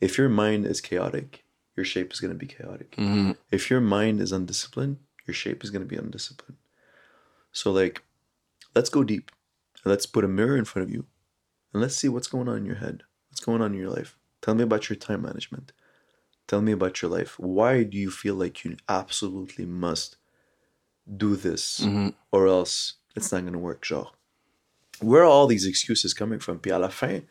If 0.00 0.16
your 0.16 0.28
mind 0.30 0.66
is 0.66 0.80
chaotic, 0.80 1.41
your 1.76 1.84
shape 1.84 2.12
is 2.12 2.20
going 2.20 2.32
to 2.32 2.38
be 2.38 2.46
chaotic. 2.46 2.92
Mhm. 2.96 3.36
If 3.50 3.70
your 3.70 3.80
mind 3.80 4.20
is 4.20 4.32
undisciplined, 4.32 4.98
your 5.26 5.34
shape 5.34 5.64
is 5.64 5.70
going 5.70 5.82
to 5.82 5.88
be 5.88 5.96
undisciplined. 5.96 6.58
So, 7.52 7.70
like, 7.72 8.02
let's 8.74 8.90
go 8.90 9.04
deep. 9.04 9.30
Let's 9.84 10.06
put 10.06 10.24
a 10.24 10.28
mirror 10.28 10.56
in 10.56 10.64
front 10.64 10.88
of 10.88 10.94
you 10.94 11.06
and 11.72 11.82
let's 11.82 11.96
see 11.96 12.08
what's 12.08 12.28
going 12.28 12.48
on 12.48 12.56
in 12.58 12.66
your 12.66 12.76
head. 12.76 13.02
What's 13.30 13.40
going 13.44 13.60
on 13.62 13.72
in 13.72 13.78
your 13.78 13.90
life? 13.90 14.16
Tell 14.40 14.54
me 14.54 14.62
about 14.62 14.88
your 14.88 14.96
time 14.96 15.22
management. 15.22 15.72
Tell 16.46 16.60
me 16.62 16.72
about 16.72 17.00
your 17.02 17.10
life. 17.10 17.38
Why 17.38 17.82
do 17.82 17.96
you 17.96 18.10
feel 18.10 18.34
like 18.34 18.64
you 18.64 18.76
absolutely 18.88 19.64
must 19.66 20.16
do 21.16 21.36
this 21.36 21.80
Mhm. 21.80 22.14
or 22.30 22.46
else 22.46 22.94
it's 23.16 23.32
not 23.32 23.40
going 23.42 23.52
to 23.54 23.58
work? 23.58 23.84
Genre, 23.84 24.10
where 25.00 25.22
are 25.22 25.26
all 25.26 25.46
these 25.46 25.64
excuses 25.66 26.12
coming 26.14 26.38
from? 26.40 26.58
Puis 26.58 26.70
à 26.72 26.78
la 26.80 26.88
fin, 26.88 27.22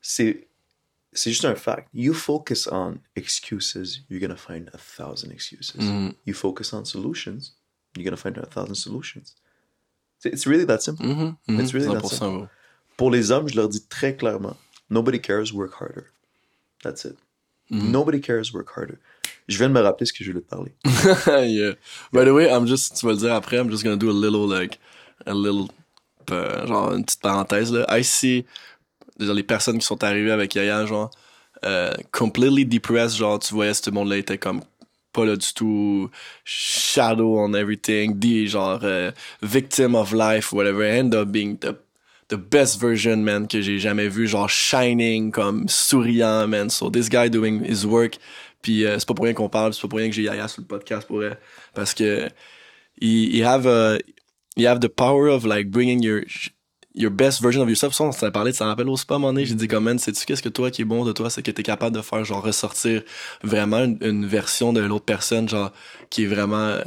c'est 0.00 0.47
c'est 1.18 1.30
juste 1.30 1.44
un 1.44 1.54
fact. 1.54 1.88
You 1.92 2.12
focus 2.14 2.68
on 2.70 2.98
excuses, 3.16 4.02
you're 4.08 4.20
gonna 4.20 4.36
find 4.36 4.70
a 4.74 4.78
thousand 4.78 5.30
excuses. 5.32 5.76
Mhm. 5.80 6.14
You 6.26 6.34
focus 6.34 6.72
on 6.72 6.84
solutions, 6.84 7.54
you're 7.96 8.04
gonna 8.04 8.16
find 8.16 8.36
a 8.38 8.46
thousand 8.46 8.74
solutions. 8.76 9.34
It's- 10.24 10.46
really 10.46 10.66
that 10.66 10.80
simple. 10.82 11.06
Mhm. 11.06 11.36
Mhm. 11.48 11.60
It's 11.60 11.72
really 11.72 11.88
that 11.88 12.02
100%, 12.02 12.18
simple. 12.18 12.38
bro. 12.38 12.48
Pour 12.96 13.10
les 13.10 13.30
hommes, 13.30 13.48
je 13.48 13.56
leur 13.56 13.68
dis 13.68 13.86
très 13.88 14.16
clairement, 14.16 14.56
nobody 14.90 15.20
cares, 15.20 15.52
work 15.52 15.72
harder. 15.80 16.06
That's 16.82 17.04
it. 17.04 17.16
Mm-hmm. 17.70 17.90
Nobody 17.92 18.20
cares, 18.20 18.52
work 18.52 18.68
harder. 18.74 18.98
Je 19.48 19.56
viens 19.58 19.68
de 19.68 19.74
me 19.74 19.80
rappeler 19.80 20.06
ce 20.06 20.12
que 20.12 20.24
je 20.24 20.30
voulais 20.30 20.42
te 20.42 20.48
parler. 20.48 20.74
yeah. 21.48 21.74
By 22.12 22.24
the 22.24 22.32
way, 22.32 22.48
I'm 22.50 22.66
just, 22.66 22.96
tu 22.96 23.06
vas 23.06 23.12
le 23.12 23.18
dire 23.18 23.32
après, 23.34 23.56
I'm 23.58 23.70
just 23.70 23.84
gonna 23.84 23.96
do 23.96 24.10
a 24.10 24.12
little, 24.12 24.46
like, 24.48 24.78
a 25.26 25.32
little, 25.34 25.68
euh, 26.30 26.66
genre, 26.66 26.92
une 26.94 27.04
petite 27.04 27.20
parenthèse, 27.20 27.72
là. 27.72 27.86
I 27.88 28.02
see, 28.02 28.44
les 29.18 29.42
personnes 29.42 29.78
qui 29.78 29.86
sont 29.86 30.02
arrivées 30.04 30.30
avec 30.30 30.54
Yaya, 30.54 30.86
genre, 30.86 31.10
euh, 31.64 31.92
completely 32.12 32.64
depressed, 32.64 33.16
genre, 33.16 33.38
tu 33.38 33.54
voyais, 33.54 33.74
ce 33.74 33.90
monde-là 33.90 34.18
était 34.18 34.38
comme, 34.38 34.62
pas 35.12 35.24
là 35.24 35.36
du 35.36 35.52
tout, 35.54 36.10
shadow 36.44 37.38
on 37.38 37.54
everything, 37.54 38.14
dit, 38.18 38.46
genre, 38.46 38.80
euh, 38.82 39.10
victim 39.42 39.94
of 39.94 40.12
life, 40.12 40.52
whatever, 40.52 40.84
end 40.84 41.14
up 41.14 41.28
being 41.28 41.56
the, 41.58 41.74
the 42.28 42.36
best 42.36 42.80
version, 42.80 43.16
man, 43.16 43.48
que 43.48 43.60
j'ai 43.60 43.78
jamais 43.78 44.08
vu, 44.08 44.28
genre, 44.28 44.48
shining, 44.48 45.32
comme, 45.32 45.68
souriant, 45.68 46.46
man. 46.46 46.70
So, 46.70 46.90
this 46.90 47.08
guy 47.08 47.28
doing 47.28 47.64
his 47.64 47.84
work, 47.84 48.18
puis 48.62 48.84
euh, 48.84 48.98
c'est 48.98 49.08
pas 49.08 49.14
pour 49.14 49.24
rien 49.24 49.34
qu'on 49.34 49.48
parle, 49.48 49.74
c'est 49.74 49.82
pas 49.82 49.88
pour 49.88 49.98
rien 49.98 50.08
que 50.08 50.14
j'ai 50.14 50.22
Yaya 50.22 50.48
sur 50.48 50.62
le 50.62 50.66
podcast 50.66 51.06
pour 51.06 51.24
elle, 51.24 51.38
parce 51.74 51.94
que 51.94 52.28
you 53.00 53.44
have 53.44 53.66
a, 53.66 53.98
you 54.56 54.66
have 54.66 54.80
the 54.80 54.88
power 54.88 55.28
of 55.28 55.44
like 55.44 55.70
bringing 55.70 56.02
your 56.02 56.22
your 56.98 57.10
best 57.10 57.40
version 57.40 57.62
of 57.62 57.68
yourself. 57.68 57.94
Ça, 57.94 58.04
on 58.04 58.12
s'en 58.12 58.30
parlé, 58.30 58.52
tu 58.52 58.58
t'en 58.58 58.66
rappelles 58.66 58.88
au 58.88 58.96
spa, 58.96 59.14
à 59.16 59.44
j'ai 59.44 59.54
dit 59.54 59.68
comme, 59.68 59.84
man, 59.84 59.98
sais-tu 59.98 60.26
qu'est-ce 60.26 60.42
que 60.42 60.48
toi 60.48 60.70
qui 60.70 60.82
est 60.82 60.84
bon 60.84 61.04
de 61.04 61.12
toi, 61.12 61.30
c'est 61.30 61.42
que 61.42 61.50
t'es 61.50 61.62
capable 61.62 61.96
de 61.96 62.02
faire, 62.02 62.24
genre, 62.24 62.42
ressortir 62.42 63.02
vraiment 63.42 63.84
une, 63.84 63.98
une 64.02 64.26
version 64.26 64.72
de 64.72 64.80
l'autre 64.80 65.04
personne, 65.04 65.48
genre, 65.48 65.72
qui 66.10 66.24
est 66.24 66.26
vraiment, 66.26 66.56
euh, 66.56 66.82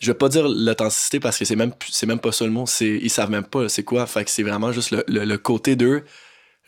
je 0.00 0.10
vais 0.10 0.18
pas 0.18 0.28
dire 0.28 0.48
l'authenticité 0.48 1.20
parce 1.20 1.38
que 1.38 1.44
c'est 1.44 1.56
même, 1.56 1.72
c'est 1.90 2.06
même 2.06 2.20
pas 2.20 2.32
ça 2.32 2.44
le 2.46 2.52
mot, 2.52 2.64
c'est, 2.66 2.98
ils 3.02 3.10
savent 3.10 3.30
même 3.30 3.44
pas 3.44 3.68
c'est 3.68 3.84
quoi, 3.84 4.06
fait 4.06 4.24
que 4.24 4.30
c'est 4.30 4.42
vraiment 4.42 4.72
juste 4.72 4.92
le, 4.92 5.04
le, 5.08 5.24
le 5.24 5.38
côté 5.38 5.76
d'eux, 5.76 6.04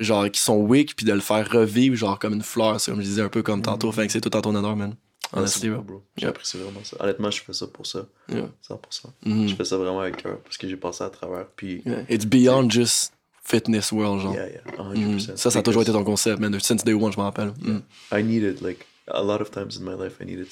genre, 0.01 0.31
qui 0.31 0.41
sont 0.41 0.57
weak, 0.57 0.97
puis 0.97 1.07
de 1.07 1.13
le 1.13 1.21
faire 1.21 1.49
revivre, 1.51 1.97
genre, 1.97 2.19
comme 2.19 2.35
une 2.35 2.43
fleur, 2.43 2.81
c'est 2.81 2.91
comme 2.91 3.01
je 3.01 3.07
disais 3.07 3.23
un 3.23 3.29
peu 3.29 3.43
comme 3.43 3.63
tantôt, 3.63 3.93
fait 3.93 4.07
que 4.07 4.13
c'est 4.13 4.21
tout 4.21 4.37
en 4.37 4.43
ton 4.43 4.55
honneur, 4.55 4.77
man. 4.77 4.97
Honestly, 5.33 5.69
Merci, 5.71 5.85
bro. 5.85 5.99
bro. 5.99 6.03
J'apprécie 6.17 6.59
vraiment 6.59 6.85
ça. 6.85 6.97
Honnêtement, 7.01 7.31
je 7.31 7.43
fais 7.43 7.53
ça 7.53 7.67
pour 7.67 7.87
ça. 7.87 8.07
Yeah. 8.29 8.51
100%. 8.69 9.13
Mhm. 9.25 9.49
Je 9.49 9.55
fais 9.55 9.65
ça 9.65 9.77
vraiment 9.79 10.01
avec 10.01 10.23
cœur 10.23 10.39
parce 10.41 10.59
que 10.59 10.69
j'ai 10.69 10.77
passé 10.77 11.05
à 11.05 11.11
travers. 11.11 11.47
Puis, 11.57 11.83
Yeah. 11.87 12.05
It's 12.09 12.25
beyond 12.27 12.69
just 12.71 13.13
fitness 13.43 13.91
world, 13.93 14.21
genre. 14.21 14.35
yeah, 14.35 14.49
yeah, 14.49 14.63
100%. 14.77 14.95
Mhm. 14.95 15.37
Ça, 15.37 15.51
ça 15.51 15.59
a 15.59 15.63
toujours 15.63 15.83
été 15.83 15.93
ton 15.93 16.05
concept, 16.05 16.39
man. 16.41 16.59
Since 16.61 16.85
day 16.85 16.93
one, 16.95 17.13
je 17.13 17.17
m'en 17.17 17.25
rappelle. 17.25 17.53
Mm. 17.61 17.81
I 18.13 18.23
needed 18.23 18.61
like 18.61 18.87
a 19.09 19.23
lot 19.23 19.41
of 19.41 19.51
times 19.51 19.77
in 19.79 19.85
my 19.85 19.95
life 19.95 20.21
I 20.21 20.25
needed 20.25 20.49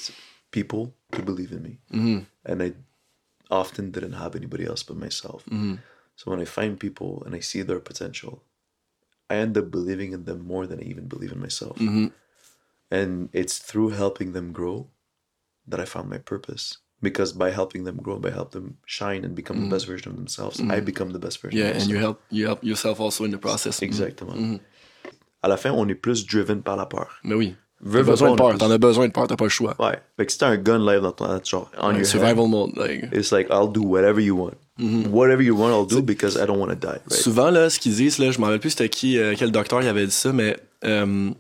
people 0.51 0.93
to 1.13 1.23
believe 1.23 1.53
in 1.53 1.61
me. 1.61 1.79
Mhm. 1.93 2.25
And 2.47 2.61
I 2.63 2.73
often 3.51 3.91
didn't 3.91 4.15
have 4.15 4.35
anybody 4.37 4.65
else 4.65 4.83
but 4.85 4.97
myself. 4.97 5.45
Mhm. 5.51 5.79
So 6.17 6.31
when 6.31 6.41
I 6.41 6.47
find 6.47 6.79
people 6.79 7.23
and 7.27 7.35
I 7.35 7.41
see 7.41 7.63
their 7.65 7.81
potential 7.81 8.43
I 9.33 9.37
end 9.37 9.57
up 9.57 9.71
believing 9.71 10.13
in 10.13 10.25
them 10.25 10.41
more 10.45 10.67
than 10.67 10.81
I 10.81 10.91
even 10.91 11.07
believe 11.07 11.31
in 11.33 11.39
myself. 11.41 11.77
And 12.91 13.29
it's 13.33 13.59
through 13.59 13.91
helping 13.91 14.33
them 14.33 14.53
grow 14.53 14.89
that 15.69 15.81
I 15.81 15.85
found 15.85 16.09
my 16.11 16.19
purpose. 16.19 16.79
Because 17.03 17.33
by 17.33 17.51
helping 17.51 17.85
them 17.85 17.97
grow, 17.97 18.19
by 18.19 18.31
helping 18.31 18.61
them 18.61 18.77
shine 18.85 19.25
and 19.25 19.35
become 19.35 19.63
the 19.63 19.71
best 19.71 19.87
version 19.87 20.13
of 20.13 20.17
themselves, 20.17 20.61
I 20.61 20.81
become 20.81 21.13
the 21.13 21.19
best 21.19 21.41
version. 21.41 21.59
Yeah, 21.59 21.73
and 21.73 21.89
you 21.89 21.97
help 21.99 22.21
you 22.31 22.47
help 22.47 22.63
yourself 22.63 23.01
also 23.01 23.25
in 23.25 23.31
the 23.31 23.39
process. 23.39 23.81
Exactement. 23.81 24.37
Mm-hmm. 24.37 24.59
À 25.43 25.49
la 25.49 25.57
fin, 25.57 25.71
on 25.71 25.89
est 25.89 25.95
plus 25.95 26.27
driven 26.27 26.61
par 26.63 26.77
la 26.77 26.85
peur. 26.85 27.09
Mais 27.25 27.35
oui. 27.35 27.55
Veux, 27.83 28.03
besoin 28.03 28.29
de 28.29 28.33
on 28.35 28.37
peur. 28.37 28.59
T'en 28.59 28.71
as 28.71 28.77
besoin 28.77 29.09
de 29.09 29.13
peur. 29.13 29.27
T'as 29.27 29.37
pas 29.37 29.45
le 29.45 29.51
choix. 29.51 29.75
Ouais. 29.79 29.99
Fait 30.19 30.27
que 30.27 30.33
si 30.33 30.37
t'as 30.37 30.49
un 30.49 30.59
gun 30.59 30.79
live 30.79 31.01
dans 31.01 31.13
ton 31.13 31.41
genre, 31.43 31.71
on 31.81 31.95
your 31.95 32.05
survival 32.05 32.45
head, 32.45 32.51
mode. 32.51 32.77
Like. 32.77 33.09
it's 33.13 33.33
like, 33.33 33.47
I'll 33.51 33.73
do 33.73 33.83
whatever 33.83 34.21
you 34.21 34.37
want. 34.37 34.57
Whatever 34.79 35.43
you 35.43 35.55
want, 35.55 35.73
I'll 35.73 35.87
do 35.87 36.03
because 36.03 36.37
I 36.37 36.47
don't 36.47 36.59
want 36.59 36.71
to 36.71 36.75
die, 36.77 36.89
right? 36.89 37.13
Souvent, 37.13 37.51
là, 37.51 37.69
ce 37.71 37.79
qu'ils 37.79 37.95
disent, 37.95 38.19
là, 38.19 38.31
je 38.31 38.39
m'en 38.39 38.47
rappelle 38.47 38.61
plus 38.61 38.71
c'était 38.71 38.89
qui, 38.89 39.19
euh, 39.19 39.35
quel 39.37 39.51
docteur 39.51 39.83
il 39.83 39.89
avait 39.89 40.07
dit 40.07 40.13
ça, 40.13 40.33
mais 40.33 40.57
euh, 40.85 41.31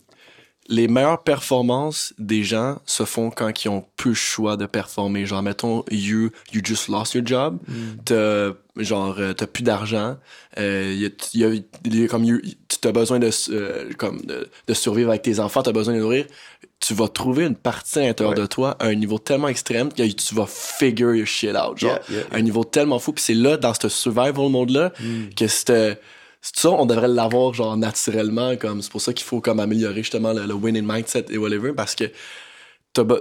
les 0.70 0.86
meilleures 0.88 1.22
performances 1.24 2.14
des 2.18 2.42
gens 2.44 2.78
se 2.86 3.05
font 3.05 3.30
quand 3.30 3.52
ils 3.64 3.68
ont 3.68 3.84
plus 3.97 4.10
le 4.10 4.14
choix 4.14 4.56
de 4.56 4.64
performer. 4.66 5.26
Genre, 5.26 5.42
mettons, 5.42 5.84
you, 5.90 6.30
you 6.52 6.60
just 6.64 6.88
lost 6.88 7.14
your 7.14 7.26
job, 7.26 7.59
t'as, 8.05 8.52
genre, 8.76 9.16
euh, 9.18 9.32
t'as 9.34 9.47
plus 9.47 9.62
d'argent, 9.64 10.16
euh, 10.59 10.94
y 10.97 11.06
a, 11.06 11.09
y 11.34 11.44
a- 11.44 11.60
y 11.92 12.05
a 12.05 12.09
comme 12.09 12.24
you, 12.24 12.40
t'as 12.80 12.92
besoin 12.92 13.18
de, 13.18 13.28
euh, 13.51 13.90
comme 13.98 14.20
de, 14.22 14.48
de 14.68 14.74
survivre 14.74 15.10
avec 15.10 15.22
tes 15.22 15.40
enfants, 15.40 15.62
t'as 15.62 15.72
besoin 15.72 15.94
de 15.94 15.98
nourrir. 16.01 16.24
Tu 16.78 16.94
vas 16.94 17.09
trouver 17.09 17.44
une 17.44 17.56
partie 17.56 17.98
à 17.98 18.02
l'intérieur 18.06 18.34
Ouais. 18.36 18.40
de 18.42 18.47
toi 18.47 18.76
à 18.78 18.86
un 18.86 18.94
niveau 18.94 19.18
tellement 19.18 19.48
extrême 19.48 19.92
que 19.92 20.02
tu 20.12 20.34
vas 20.34 20.47
figure 20.47 21.14
your 21.14 21.26
shit 21.26 21.51
out. 21.55 21.76
Genre, 21.76 21.98
Yeah, 22.09 22.18
yeah, 22.20 22.24
à 22.30 22.36
un 22.36 22.40
niveau 22.42 22.64
tellement 22.64 22.98
fou. 22.98 23.12
Puis 23.12 23.24
c'est 23.24 23.34
là, 23.34 23.56
dans 23.59 23.74
ce 23.74 23.88
survival 23.90 24.48
mode-là, 24.48 24.92
que 25.36 25.47
c'était. 25.47 25.98
C'est 26.43 26.57
ça, 26.61 26.71
on 26.71 26.87
devrait 26.87 27.09
l'avoir 27.09 27.53
genre 27.53 27.77
naturellement, 27.77 28.57
comme 28.57 28.81
c'est 28.83 28.91
pour 28.91 29.01
ça 29.03 29.12
qu'il 29.12 29.27
faut 29.27 29.41
comme 29.41 29.61
améliorer 29.61 30.03
justement 30.03 30.33
le, 30.33 30.47
le 30.47 30.55
winning 30.55 30.85
mindset 30.87 31.27
et 31.31 31.37
whatever, 31.39 31.73
parce 31.75 31.95
que 31.95 32.05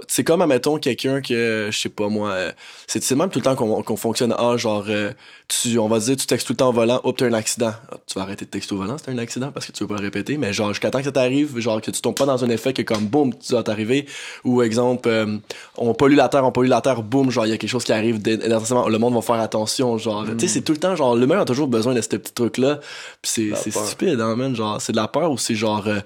c'est 0.08 0.24
comme, 0.24 0.42
admettons, 0.42 0.78
quelqu'un 0.78 1.20
que, 1.20 1.68
je 1.70 1.78
sais 1.78 1.88
pas 1.88 2.08
moi, 2.08 2.30
euh, 2.30 2.52
c'est 2.88 3.08
même 3.12 3.30
tout 3.30 3.38
le 3.38 3.44
temps 3.44 3.54
qu'on 3.54 3.82
qu'on 3.82 3.96
fonctionne, 3.96 4.34
ah, 4.36 4.56
genre, 4.56 4.84
euh, 4.88 5.12
tu, 5.46 5.78
on 5.78 5.86
va 5.86 6.00
dire, 6.00 6.16
tu 6.16 6.26
textes 6.26 6.46
tout 6.46 6.54
le 6.54 6.56
temps 6.56 6.70
au 6.70 6.72
volant, 6.72 7.00
hop, 7.04 7.16
t'as 7.16 7.26
un 7.26 7.32
accident. 7.32 7.72
Ah, 7.90 7.96
tu 8.04 8.18
vas 8.18 8.22
arrêter 8.22 8.44
de 8.44 8.50
texter 8.50 8.74
au 8.74 8.78
volant, 8.78 8.96
c'est 8.98 9.10
un 9.12 9.18
accident, 9.18 9.52
parce 9.52 9.66
que 9.66 9.72
tu 9.72 9.84
veux 9.84 9.88
pas 9.88 9.94
le 9.94 10.00
répéter, 10.00 10.38
mais 10.38 10.52
genre, 10.52 10.68
jusqu'à 10.70 10.90
temps 10.90 10.98
que 10.98 11.04
ça 11.04 11.12
t'arrive, 11.12 11.58
genre, 11.60 11.80
que 11.80 11.92
tu 11.92 12.00
tombes 12.00 12.16
pas 12.16 12.26
dans 12.26 12.44
un 12.44 12.50
effet 12.50 12.72
que 12.72 12.82
comme, 12.82 13.06
boum, 13.06 13.32
tu 13.32 13.52
vas 13.52 13.62
t'arriver, 13.62 14.06
ou 14.44 14.60
exemple, 14.62 15.08
euh, 15.08 15.38
on 15.76 15.94
pollue 15.94 16.16
la 16.16 16.28
terre, 16.28 16.44
on 16.44 16.52
pollue 16.52 16.68
la 16.68 16.80
terre, 16.80 17.02
boum, 17.02 17.30
genre, 17.30 17.46
il 17.46 17.50
y 17.50 17.52
a 17.52 17.56
quelque 17.56 17.70
chose 17.70 17.84
qui 17.84 17.92
arrive, 17.92 18.20
le 18.24 18.96
monde 18.98 19.14
va 19.14 19.22
faire 19.22 19.36
attention, 19.36 19.98
genre, 19.98 20.24
tu 20.36 20.40
sais, 20.40 20.54
c'est 20.54 20.62
tout 20.62 20.72
le 20.72 20.78
temps, 20.78 20.96
genre, 20.96 21.14
l'humain 21.14 21.40
a 21.40 21.44
toujours 21.44 21.68
besoin 21.68 21.94
de 21.94 22.00
ce 22.00 22.08
petit 22.08 22.32
truc-là, 22.32 22.80
pis 23.22 23.30
c'est, 23.30 23.46
La 23.50 23.56
c'est 23.56 23.70
stupide, 23.70 24.20
hein, 24.20 24.34
man, 24.34 24.56
genre, 24.56 24.80
c'est 24.80 24.92
de 24.92 24.96
la 24.96 25.06
peur 25.06 25.30
ou 25.30 25.38
c'est 25.38 25.54
genre, 25.54 25.86
euh, 25.86 26.00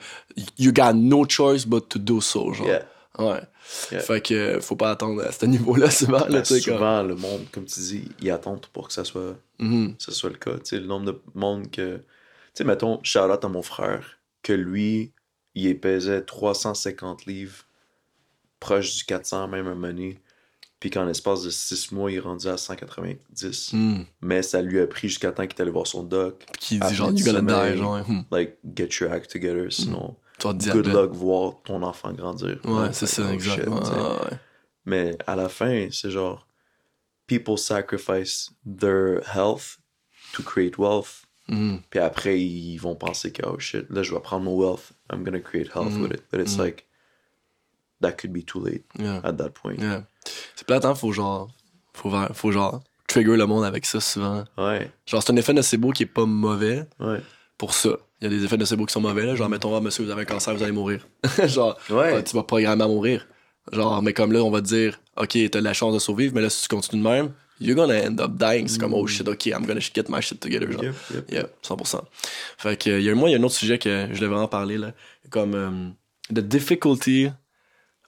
you 0.59 0.71
got 0.71 0.93
no 0.93 1.25
choice 1.27 1.65
but 1.67 1.89
to 1.89 1.99
do 1.99 2.21
so, 2.21 2.53
genre. 2.53 2.67
Yeah. 2.67 2.83
Ouais. 3.19 3.41
Yeah. 3.91 4.01
Fait 4.01 4.21
que 4.21 4.35
euh, 4.35 4.61
faut 4.61 4.77
pas 4.77 4.91
attendre 4.91 5.23
à 5.23 5.33
ce 5.33 5.47
niveau-là 5.47 5.91
souvent. 5.91 6.19
Là, 6.21 6.27
Ben, 6.29 6.43
tu 6.43 6.55
comme- 6.55 6.61
souvent, 6.75 7.03
le 7.03 7.15
monde, 7.17 7.45
comme 7.53 7.65
tu 7.65 7.81
dis, 7.81 8.05
il 8.21 8.31
attend 8.31 8.61
pour 8.73 8.89
que 8.89 8.95
ça 8.95 9.05
soit, 9.05 9.37
Mhm. 9.59 9.95
ça 9.99 10.13
soit 10.13 10.31
le 10.31 10.37
cas. 10.37 10.55
Tu 10.59 10.61
sais, 10.65 10.81
le 10.81 10.87
nombre 10.87 11.07
de 11.07 11.21
monde 11.35 11.71
que. 11.71 11.97
Tu 11.97 12.03
sais, 12.55 12.65
mettons, 12.65 12.99
out 12.99 13.45
à 13.45 13.49
mon 13.49 13.63
frère, 13.63 14.19
que 14.43 14.53
lui, 14.53 15.13
il 15.55 15.79
pesait 15.81 16.23
350 16.23 17.27
livres, 17.27 17.65
proche 18.61 18.95
du 18.97 19.05
400 19.05 19.49
même 19.49 19.67
un 19.67 19.75
money, 19.75 20.19
puis 20.81 20.91
qu'en 20.91 21.05
l'espace 21.05 21.43
de 21.43 21.51
6 21.51 21.93
mois, 21.93 22.11
il 22.13 22.17
est 22.17 22.21
rendu 22.21 22.47
à 22.47 22.57
190. 22.57 23.73
Mhm. 23.73 24.05
Mais 24.23 24.43
ça 24.43 24.63
lui 24.63 24.81
a 24.81 24.87
pris 24.87 25.09
jusqu'à 25.09 25.33
temps 25.33 25.47
qu'il 25.47 25.57
est 25.59 25.63
allé 25.63 25.71
voir 25.71 25.87
son 25.87 26.03
doc. 26.03 26.45
Qui 26.61 26.77
dit 26.77 26.83
Après 26.83 26.95
genre, 26.95 27.13
die, 27.13 27.23
genre, 27.25 28.09
hmm, 28.09 28.23
Like, 28.31 28.57
get 28.77 28.89
your 29.01 29.13
act 29.13 29.31
together, 29.31 29.67
sinon, 29.73 30.15
tu 30.17 30.24
dire. 30.55 30.73
good 30.75 30.87
luck 30.87 31.13
voir 31.13 31.63
ton 31.65 31.83
enfant 31.83 32.13
grandir. 32.13 32.59
Ouais, 32.65 32.83
Like, 32.83 32.95
c'est 32.95 33.07
ça, 33.07 33.23
oh, 33.29 33.33
exact. 33.33 33.57
shit, 33.65 33.65
sais. 33.85 33.93
ouais. 33.93 34.39
Mais 34.87 35.17
à 35.27 35.37
la 35.37 35.49
fin, 35.49 35.89
c'est 35.91 36.11
genre, 36.11 36.47
people 37.27 37.57
sacrifice 37.57 38.51
their 38.67 39.21
health 39.35 39.79
to 40.35 40.43
create 40.43 40.77
wealth. 40.79 41.23
Mhm. 41.49 41.81
Puis 41.91 42.01
après, 42.01 42.41
ils 42.41 42.79
vont 42.79 42.95
penser 42.97 43.31
que, 43.33 43.43
oh 43.47 43.59
shit, 43.59 43.87
là, 43.91 44.03
je 44.03 44.13
vais 44.15 44.21
prendre 44.21 44.45
mon 44.45 44.57
wealth. 44.57 44.93
I'm 45.13 45.23
gonna 45.25 45.41
create 45.41 45.69
health 45.75 45.93
Mm. 45.93 46.03
with 46.03 46.13
it. 46.15 46.23
But 46.31 46.41
it's 46.41 46.57
like, 46.59 46.87
that 48.01 48.13
could 48.13 48.33
be 48.33 48.43
too 48.45 48.61
late 48.65 48.85
Yeah. 48.99 49.21
at 49.25 49.35
that 49.35 49.51
point. 49.51 49.77
Yeah. 49.79 50.05
C'est 50.57 50.67
plate, 50.67 50.85
hein, 50.85 50.95
faut 50.95 51.13
genre, 51.13 51.49
faut, 51.93 52.11
faut 52.33 52.51
genre 52.51 52.83
trigger 53.07 53.37
le 53.37 53.47
monde 53.47 53.65
avec 53.65 53.85
ça 53.87 54.01
souvent. 54.01 54.45
Ouais, 54.59 54.91
Genre, 55.07 55.23
c'est 55.23 55.33
un 55.33 55.37
effet 55.37 55.53
nocebo 55.53 55.93
qui 55.93 56.03
est 56.05 56.07
pas 56.07 56.25
mauvais 56.27 56.87
ouais. 56.99 57.21
pour 57.59 57.73
ça. 57.75 57.91
Il 58.25 58.33
y 58.33 58.35
a 58.35 58.39
des 58.39 58.45
effets 58.45 58.57
nocebo 58.57 58.87
qui 58.87 58.93
sont 58.95 59.03
mauvais, 59.03 59.27
là. 59.27 59.35
Genre, 59.35 59.49
mettons, 59.51 59.77
ah, 59.77 59.81
monsieur, 59.83 60.03
vous 60.05 60.11
avez 60.11 60.23
un 60.23 60.25
cancer, 60.25 60.55
vous 60.55 60.63
allez 60.63 60.73
mourir. 60.73 61.07
genre, 61.47 61.79
Ouais. 61.91 62.15
ah, 62.17 62.23
tu 62.23 62.35
vas 62.35 62.43
programmer 62.43 62.83
à 62.85 62.89
mourir. 62.89 63.27
Genre, 63.71 64.03
mais 64.03 64.13
comme 64.15 64.33
là, 64.33 64.43
on 64.43 64.51
va 64.51 64.63
te 64.63 64.67
dire, 64.67 64.99
OK, 65.19 65.37
t'as 65.51 65.59
de 65.59 65.65
la 65.65 65.75
chance 65.75 65.93
de 65.93 65.99
survivre, 65.99 66.35
mais 66.35 66.41
là, 66.41 66.49
si 66.49 66.63
tu 66.63 66.69
continues 66.69 67.03
de 67.03 67.09
même, 67.09 67.33
you're 67.61 67.77
gonna 67.77 67.95
end 68.09 68.19
up 68.21 68.33
dying. 68.37 68.67
C'est 68.67 68.81
comme, 68.81 68.95
oh 68.95 69.07
shit, 69.07 69.29
OK, 69.29 69.47
I'm 69.47 69.67
gonna 69.67 69.81
get 69.81 70.05
my 70.09 70.23
shit 70.23 70.41
together. 70.41 70.71
Genre. 70.73 70.83
Yep, 70.85 70.95
yep. 71.15 71.31
Yeah, 71.33 71.45
100%. 71.63 72.01
Fait 72.57 72.79
que, 72.79 72.99
y 73.01 73.11
a, 73.11 73.15
moi, 73.15 73.29
il 73.29 73.33
y 73.33 73.35
a 73.35 73.39
un 73.39 73.43
autre 73.43 73.55
sujet 73.57 73.79
que 73.79 74.09
je 74.11 74.21
devais 74.21 74.29
vraiment 74.33 74.49
parler, 74.49 74.79
là. 74.79 74.93
Comme, 75.31 75.55
euh, 75.55 75.71
the 76.33 76.41
difficulty 76.41 77.29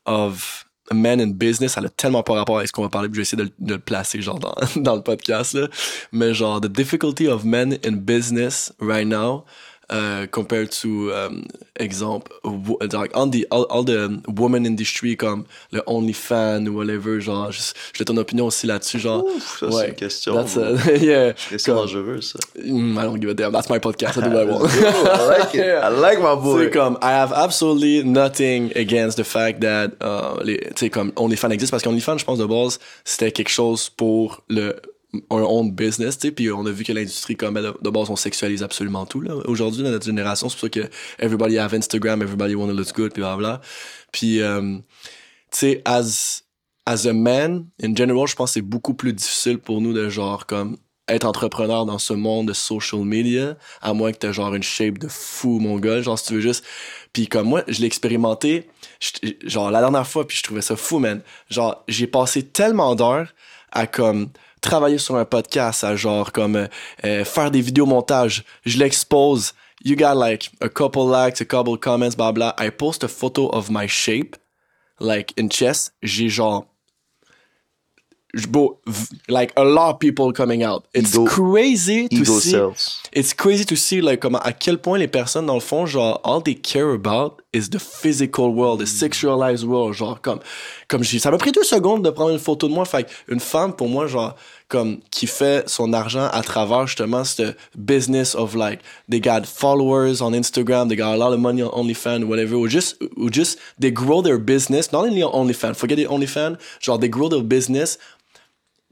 of 0.07 0.65
a 0.91 0.95
man 0.95 1.21
in 1.21 1.29
business, 1.33 1.77
elle 1.77 1.87
a 1.87 1.89
tellement 1.89 2.23
pas 2.23 2.35
rapport 2.35 2.59
avec 2.59 2.69
ce 2.69 2.73
qu'on 2.73 2.83
va 2.83 2.89
parler, 2.89 3.09
puis 3.09 3.17
je 3.17 3.21
vais 3.21 3.23
essayer 3.23 3.43
de, 3.43 3.49
le- 3.49 3.67
de 3.67 3.75
le 3.75 3.81
placer, 3.81 4.23
genre, 4.23 4.39
dans, 4.39 4.55
dans 4.77 4.95
le 4.95 5.03
podcast, 5.03 5.55
là. 5.55 5.69
Mais 6.13 6.33
genre, 6.33 6.61
the 6.61 6.69
difficulty 6.69 7.27
of 7.29 7.45
men 7.45 7.79
in 7.85 7.93
business 7.93 8.73
right 8.81 9.07
now, 9.07 9.45
uh, 9.91 10.27
compared 10.31 10.71
to, 10.71 11.13
um, 11.15 11.45
exemple, 11.79 12.33
wo- 12.45 12.79
like, 12.93 13.11
on 13.15 13.31
the, 13.31 13.47
all, 13.51 13.65
all 13.71 13.85
the 13.85 14.09
woman 14.29 14.65
industry, 14.67 15.17
comme 15.17 15.45
le 15.73 15.81
OnlyFans 15.87 16.67
ou 16.67 16.77
whatever, 16.77 17.21
genre, 17.21 17.53
je, 17.53 17.61
je 17.93 18.03
ton 18.05 18.17
opinion 18.17 18.47
aussi 18.47 18.67
là-dessus, 18.67 18.99
genre. 18.99 19.25
Ouf, 19.25 19.59
ça, 19.61 19.71
c'est 19.71 19.89
une 19.89 19.95
question. 19.95 20.35
That's 20.35 20.57
a- 20.57 20.97
yeah. 21.01 21.33
Question 21.33 21.77
dangereuse, 21.77 22.33
ça. 22.33 22.39
Mm, 22.63 22.99
I 22.99 23.03
don't 23.03 23.21
give 23.21 23.31
a 23.31 23.35
damn. 23.35 23.53
That's 23.53 23.69
my 23.71 23.79
podcast. 23.79 24.17
I 24.19 24.23
do 24.23 24.31
what 24.31 24.43
I 24.43 24.51
want. 24.51 24.71
I 24.71 25.39
like 25.39 25.55
it. 25.55 25.61
I 25.83 25.89
like 25.91 26.19
my 26.21 26.35
boy. 26.35 26.65
C'est 26.65 26.71
comme, 26.71 26.99
I 27.03 27.13
have 27.13 27.33
absolutely 27.33 28.03
nothing 28.05 28.73
against 28.77 29.17
the 29.19 29.25
fact 29.25 29.61
that, 29.61 29.93
uh, 30.01 30.43
tu 30.45 30.57
sais, 30.77 30.91
comme, 30.91 31.13
OnlyFans 31.17 31.51
existe 31.51 31.71
parce 31.71 31.83
qu'OnlyFans, 31.83 32.19
je 32.19 32.25
pense, 32.25 32.39
de 32.39 32.45
base, 32.47 32.79
c'était 33.05 33.31
quelque 33.33 33.51
chose 33.51 33.89
pour 33.91 34.43
le, 34.49 34.75
un 35.31 35.43
own 35.43 35.71
business, 35.71 36.19
tu 36.19 36.29
sais, 36.29 36.33
puis 36.33 36.51
on 36.51 36.67
a 36.67 36.71
vu 36.71 36.85
que 36.85 36.93
l'industrie, 36.93 37.37
comme, 37.37 37.57
elle, 37.57 37.73
de 37.81 37.91
base, 37.91 38.11
on 38.11 38.17
sexualise 38.17 38.63
absolument 38.63 39.07
tout, 39.07 39.21
là. 39.21 39.35
Aujourd'hui, 39.47 39.83
dans 39.83 39.91
notre 39.91 40.07
génération, 40.07 40.49
c'est 40.49 40.57
pour 40.57 40.63
ça 40.63 40.69
que 40.69 40.89
everybody 41.19 41.59
have 41.59 41.75
Instagram, 41.75 42.23
everybody 42.23 42.55
wanna 42.55 42.73
look 42.73 42.93
good, 42.95 43.13
puis 43.13 43.23
blablabla. 43.23 43.61
Puis, 44.13 44.41
euh, 44.41 44.79
tu 45.51 45.59
sais, 45.59 45.83
as, 45.85 46.43
as 46.87 47.07
a 47.07 47.13
man, 47.13 47.67
in 47.83 47.95
general, 47.95 48.27
je 48.27 48.35
pense 48.35 48.51
que 48.51 48.55
c'est 48.55 48.63
beaucoup 48.63 48.95
plus 48.95 49.13
difficile 49.13 49.59
pour 49.59 49.81
nous 49.81 49.93
de 49.93 50.09
genre 50.09 50.47
comme 50.47 50.77
être 51.09 51.25
entrepreneur 51.25 51.87
dans 51.87 51.99
ce 51.99 52.13
monde 52.13 52.49
de 52.49 52.53
social 52.53 53.03
media, 53.03 53.57
à 53.81 53.93
moins 53.93 54.13
que 54.13 54.19
t'aies 54.19 54.33
genre 54.33 54.55
une 54.55 54.63
shape 54.63 54.99
de 54.99 55.09
fou, 55.09 55.61
mon 55.61 55.79
gars, 55.79 56.03
genre 56.03 56.19
si 56.19 56.27
tu 56.27 56.35
veux 56.35 56.41
juste. 56.41 56.65
Puis 57.13 57.29
comme 57.29 57.49
moi, 57.49 57.63
je 57.69 57.81
l'ai 57.81 57.87
expérimenté, 57.87 58.69
genre 59.45 59.71
la 59.71 59.81
dernière 59.81 60.07
fois, 60.07 60.27
puis 60.27 60.37
je 60.37 60.43
trouvais 60.43 60.63
ça 60.63 60.77
fou, 60.77 60.99
man. 60.99 61.23
Genre, 61.49 61.85
j'ai 61.89 62.07
passé 62.07 62.43
tellement 62.43 62.95
d'heures 62.95 63.35
à 63.73 63.87
comme 63.87 64.31
travailler 64.67 64.99
sur 64.99 65.17
un 65.17 65.25
podcast, 65.25 65.85
à 65.85 65.97
genre 65.97 66.33
comme 66.33 66.57
euh, 66.57 66.67
euh, 67.05 67.25
faire 67.25 67.51
des 67.51 67.61
vidéos 67.61 67.87
montages, 67.87 68.45
je 68.65 68.79
l'expose. 68.79 69.55
You 69.85 69.97
got 69.97 70.15
like 70.15 70.51
a 70.61 70.69
couple 70.69 71.11
likes, 71.11 71.41
a 71.41 71.45
couple 71.45 71.79
comments, 71.79 72.17
blah 72.17 72.33
blah. 72.33 72.55
I 72.59 72.71
post 72.71 73.05
a 73.05 73.09
photo 73.09 73.49
of 73.49 73.71
my 73.71 73.87
shape, 73.87 74.37
like 75.01 75.33
in 75.39 75.49
chess. 75.49 75.93
J'ai 76.03 76.29
genre 76.29 76.67
like 79.29 79.53
a 79.57 79.65
lot 79.65 79.95
of 79.95 80.01
people 80.01 80.33
coming 80.33 80.63
out. 80.63 80.87
It's 80.93 81.17
crazy 81.29 82.09
to 82.09 82.25
see. 82.25 82.53
It's 83.17 83.33
crazy 83.33 83.65
to 83.65 83.77
see 83.77 84.03
like 84.03 84.21
comment 84.21 84.41
à 84.41 84.53
quel 84.53 84.77
point 84.77 84.99
les 84.99 85.09
personnes 85.09 85.47
dans 85.47 85.55
le 85.55 85.61
fond 85.61 85.87
genre 85.87 86.21
all 86.23 86.43
they 86.43 86.55
care 86.55 86.91
about 86.91 87.41
is 87.55 87.71
the 87.71 87.79
physical 87.79 88.51
world, 88.51 88.79
the 88.79 88.87
sexualized 88.87 89.65
world, 89.65 89.95
genre 89.95 90.21
comme 90.21 90.41
comme 90.87 91.03
j'ai 91.03 91.19
ça 91.19 91.31
m'a 91.31 91.39
pris 91.39 91.51
deux 91.51 91.63
secondes 91.63 92.05
de 92.05 92.11
prendre 92.11 92.33
une 92.33 92.39
photo 92.39 92.69
de 92.69 92.75
moi, 92.75 92.85
fait 92.85 93.09
une 93.29 93.41
femme 93.41 93.75
pour 93.75 93.89
moi 93.89 94.07
genre 94.07 94.37
comme 94.69 95.01
qui 95.11 95.27
fait 95.27 95.67
son 95.67 95.95
argent 95.95 96.29
à 96.31 96.43
travers 96.43 96.89
justement 96.89 97.25
ce 97.25 97.55
business 97.75 98.35
of 98.35 98.55
like 98.55 98.81
they 99.09 99.19
got 99.19 99.47
followers 99.47 100.21
on 100.21 100.33
Instagram, 100.33 100.91
they 100.91 100.97
got 100.97 101.15
a 101.15 101.17
lot 101.17 101.33
of 101.33 101.41
money 101.41 101.63
on 101.63 101.71
OnlyFans 101.71 102.25
whatever, 102.25 102.57
or 102.57 102.69
just 102.69 103.03
or 103.17 103.31
just 103.31 103.59
they 103.81 103.91
grow 103.91 104.21
their 104.21 104.39
business. 104.39 104.93
Not 104.93 105.07
only 105.07 105.23
on 105.23 105.33
OnlyFans, 105.33 105.77
forget 105.77 105.97
the 105.97 106.05
OnlyFans, 106.05 106.59
genre 106.83 107.01
they 107.01 107.09
grow 107.09 107.31
their 107.31 107.43
business 107.43 107.97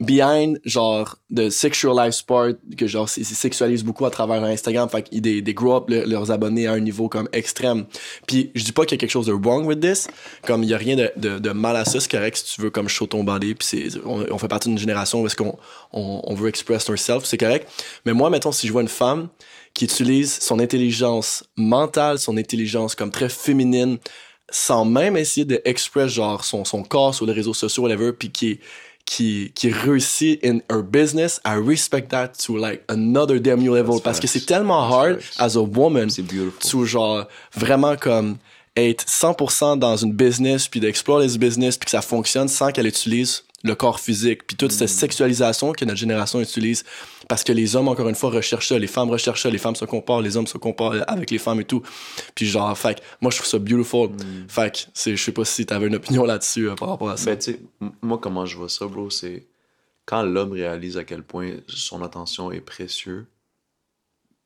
behind 0.01 0.59
genre 0.65 1.17
de 1.29 1.49
sexual 1.49 1.95
life 1.97 2.15
sport 2.15 2.49
que 2.77 2.85
genre 2.85 3.09
ils 3.15 3.25
sexualisent 3.25 3.83
beaucoup 3.83 4.05
à 4.05 4.09
travers 4.09 4.43
Instagram 4.43 4.89
fait 4.89 5.03
qu'ils 5.03 5.21
des, 5.21 5.41
des 5.41 5.53
grow 5.53 5.77
up 5.77 5.85
le- 5.89 6.03
leurs 6.03 6.31
abonnés 6.31 6.67
à 6.67 6.73
un 6.73 6.81
niveau 6.81 7.07
comme 7.07 7.29
extrême. 7.31 7.85
Puis 8.27 8.51
je 8.55 8.63
dis 8.65 8.73
pas 8.73 8.83
qu'il 8.85 8.95
y 8.95 8.95
a 8.95 8.99
quelque 8.99 9.11
chose 9.11 9.27
de 9.27 9.31
wrong 9.31 9.65
with 9.65 9.79
this 9.79 10.07
comme 10.45 10.63
il 10.63 10.69
y 10.69 10.73
a 10.73 10.77
rien 10.77 10.97
de, 10.97 11.39
de, 11.39 11.49
mal 11.51 11.77
à 11.77 11.85
ça 11.85 12.01
c'est 12.01 12.11
correct 12.11 12.37
si 12.37 12.55
tu 12.55 12.61
veux 12.61 12.69
comme 12.69 12.89
show 12.89 13.07
ton 13.07 13.23
body 13.23 13.55
puis 13.55 13.67
c'est 13.67 13.99
on, 14.05 14.37
fait 14.37 14.49
partie 14.49 14.67
d'une 14.67 14.77
génération 14.77 15.21
où 15.21 15.27
est-ce 15.27 15.35
qu'on 15.37 15.57
on, 15.93 16.21
on 16.25 16.33
veut 16.35 16.49
express 16.49 16.89
ourselves 16.89 17.23
c'est 17.23 17.37
correct. 17.37 17.69
Mais 18.05 18.11
moi 18.11 18.29
mettons 18.29 18.51
si 18.51 18.67
je 18.67 18.73
vois 18.73 18.81
une 18.81 18.89
femme 18.89 19.29
qui 19.73 19.85
utilise 19.85 20.39
son 20.41 20.59
intelligence 20.59 21.45
mentale 21.55 22.19
son 22.19 22.35
intelligence 22.35 22.95
comme 22.95 23.11
très 23.11 23.29
féminine 23.29 23.97
sans 24.51 24.85
même 24.85 25.15
essayer 25.17 25.45
de 25.45 25.61
express 25.65 26.11
genre 26.11 26.43
son, 26.43 26.65
son 26.65 26.83
corps 26.83 27.15
sur 27.15 27.25
les 27.25 27.33
réseaux 27.33 27.53
sociaux 27.53 27.83
whatever 27.83 28.11
puis 28.11 28.29
qui 28.29 28.59
qui 29.05 29.51
qui 29.53 29.71
réussit 29.71 30.43
in 30.43 30.59
her 30.69 30.81
business 30.83 31.39
I 31.45 31.55
respect 31.55 32.07
that 32.09 32.29
to 32.45 32.57
like 32.57 32.83
another 32.87 33.39
damn 33.39 33.61
new 33.61 33.73
level 33.73 33.95
That's 33.95 34.01
parce 34.03 34.19
que 34.19 34.27
c'est 34.27 34.45
tellement 34.45 34.81
hard 34.89 35.19
as 35.37 35.55
a 35.55 35.61
woman 35.61 36.09
to 36.09 36.85
genre 36.85 37.27
vraiment 37.55 37.95
comme 37.95 38.37
être 38.75 39.05
100% 39.05 39.79
dans 39.79 39.95
une 39.95 40.11
business 40.11 40.67
puis 40.67 40.79
d'explorer 40.79 41.29
ce 41.29 41.37
business 41.37 41.77
puis 41.77 41.85
que 41.85 41.91
ça 41.91 42.01
fonctionne 42.01 42.47
sans 42.47 42.71
qu'elle 42.71 42.87
utilise 42.87 43.43
le 43.63 43.73
corps 43.75 43.99
physique 43.99 44.45
puis 44.45 44.57
toute 44.57 44.71
cette 44.71 44.89
Mm. 44.89 44.99
sexualisation 44.99 45.71
que 45.71 45.85
notre 45.85 45.97
génération 45.99 46.41
utilise 46.41 46.83
parce 47.27 47.43
que 47.43 47.51
les 47.51 47.75
hommes 47.75 47.87
encore 47.87 48.07
une 48.09 48.15
fois 48.15 48.29
recherchent 48.29 48.67
ça 48.69 48.77
les 48.79 48.87
femmes 48.87 49.09
recherchent 49.09 49.43
ça 49.43 49.49
les 49.49 49.57
femmes 49.57 49.75
se 49.75 49.85
comparent 49.85 50.21
les 50.21 50.37
hommes 50.37 50.47
se 50.47 50.57
comparent 50.57 50.95
avec 51.07 51.31
les 51.31 51.37
femmes 51.39 51.59
et 51.61 51.65
tout 51.65 51.81
puis 52.35 52.45
genre 52.45 52.77
fait 52.77 53.01
moi 53.21 53.31
je 53.31 53.37
trouve 53.37 53.47
ça 53.47 53.59
beautiful 53.59 54.09
Mm. 54.09 54.47
fait 54.49 54.89
je 55.05 55.15
sais 55.15 55.31
pas 55.31 55.45
si 55.45 55.65
t'avais 55.65 55.87
une 55.87 55.95
opinion 55.95 56.25
là-dessus 56.25 56.69
euh, 56.69 56.75
par 56.75 56.89
rapport 56.89 57.09
à 57.09 57.17
ça 57.17 57.31
Ben, 57.31 57.37
tu 57.39 57.51
sais, 57.53 57.59
m- 57.81 57.91
moi, 58.01 58.17
comment 58.19 58.45
je 58.45 58.55
vois 58.57 58.69
ça, 58.69 58.85
bro, 58.87 59.09
c'est 59.09 59.47
quand 60.05 60.21
l'homme 60.23 60.51
réalise 60.51 60.97
à 60.97 61.03
quel 61.03 61.23
point 61.23 61.53
son 61.67 62.03
attention 62.03 62.51
est 62.51 62.61
précieux, 62.61 63.25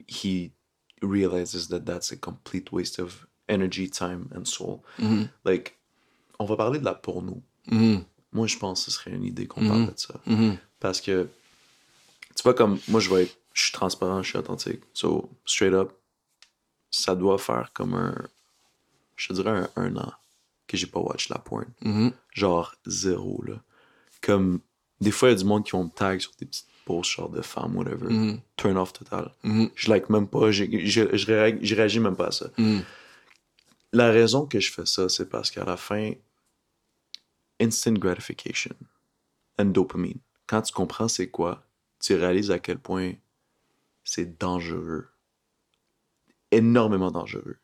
he 0.07 0.51
realizes 1.01 1.67
that 1.69 1.81
that's 1.85 2.11
a 2.11 2.15
complete 2.15 2.71
waste 2.71 2.99
of 2.99 3.27
energy, 3.47 3.89
time, 3.89 4.27
and 4.35 4.45
soul. 4.45 4.79
Mhm. 4.99 5.27
Like, 5.45 5.77
on 6.39 6.45
va 6.45 6.55
parler 6.55 6.79
de 6.79 6.85
la 6.85 6.93
porno. 6.93 7.41
Mhm. 7.69 8.03
Moi, 8.31 8.47
je 8.47 8.57
pense 8.57 8.85
que 8.85 8.91
ce 8.91 8.97
serait 8.97 9.11
une 9.11 9.23
idée 9.25 9.47
qu'on 9.47 9.61
Mhm. 9.61 9.67
parle 9.69 9.85
de 9.87 9.93
ça. 9.97 10.13
Parce 10.79 11.01
que, 11.01 11.27
tu 12.39 12.43
vois, 12.43 12.53
comme 12.53 12.79
moi, 12.87 12.99
je 13.01 13.09
vais 13.13 13.23
être, 13.23 13.37
je 13.53 13.63
suis 13.63 13.71
transparent, 13.73 14.23
je 14.23 14.29
suis 14.29 14.37
authentique. 14.37 14.81
So, 14.93 15.29
straight 15.45 15.73
up, 15.73 15.91
ça 16.89 17.13
doit 17.15 17.37
faire 17.37 17.71
comme 17.73 17.93
un, 17.95 18.15
je 19.17 19.27
te 19.27 19.33
dirais 19.33 19.51
un, 19.51 19.69
un 19.75 19.95
an 19.97 20.13
que 20.67 20.77
j'ai 20.77 20.87
pas 20.87 20.99
watch 21.01 21.27
la 21.29 21.37
porn. 21.39 21.65
Mhm. 21.81 22.13
Genre 22.33 22.73
zéro, 22.85 23.43
là. 23.45 23.61
Comme, 24.21 24.61
des 25.01 25.11
fois, 25.11 25.29
il 25.29 25.31
y 25.31 25.35
a 25.35 25.37
du 25.39 25.43
monde 25.45 25.65
qui 25.65 25.71
vont 25.71 25.83
me 25.83 25.89
tag 25.89 26.19
sur 26.21 26.31
des 26.39 26.45
petites 26.45 26.67
posts, 26.85 27.11
genre 27.11 27.29
de 27.29 27.41
femmes, 27.41 27.75
whatever. 27.75 28.07
Mhm. 28.07 28.39
Turn 28.55 28.77
off 28.77 28.93
total. 28.93 29.33
Mhm. 29.43 29.69
Je 29.75 29.89
like 29.89 30.09
même 30.09 30.27
pas, 30.27 30.51
je, 30.51 30.63
je, 30.63 31.01
réag- 31.25 31.59
je 31.61 31.75
réagis 31.75 31.99
même 31.99 32.15
pas 32.15 32.27
à 32.27 32.31
ça. 32.31 32.49
La 33.91 34.11
raison 34.11 34.45
que 34.45 34.59
je 34.61 34.71
fais 34.71 34.85
ça, 34.85 35.09
c'est 35.09 35.27
parce 35.29 35.51
qu'à 35.51 35.65
la 35.65 35.75
fin, 35.75 36.13
instant 37.59 37.93
gratification 37.93 38.75
and 39.57 39.65
dopamine. 39.73 40.19
Quand 40.47 40.61
tu 40.61 40.71
comprends 40.73 41.07
c'est 41.09 41.29
quoi, 41.29 41.63
tu 41.99 42.15
réalises 42.15 42.51
à 42.51 42.59
quel 42.59 42.79
point 42.79 43.13
c'est 44.03 44.39
dangereux. 44.39 45.07
Énormément 46.51 47.11
dangereux. 47.11 47.57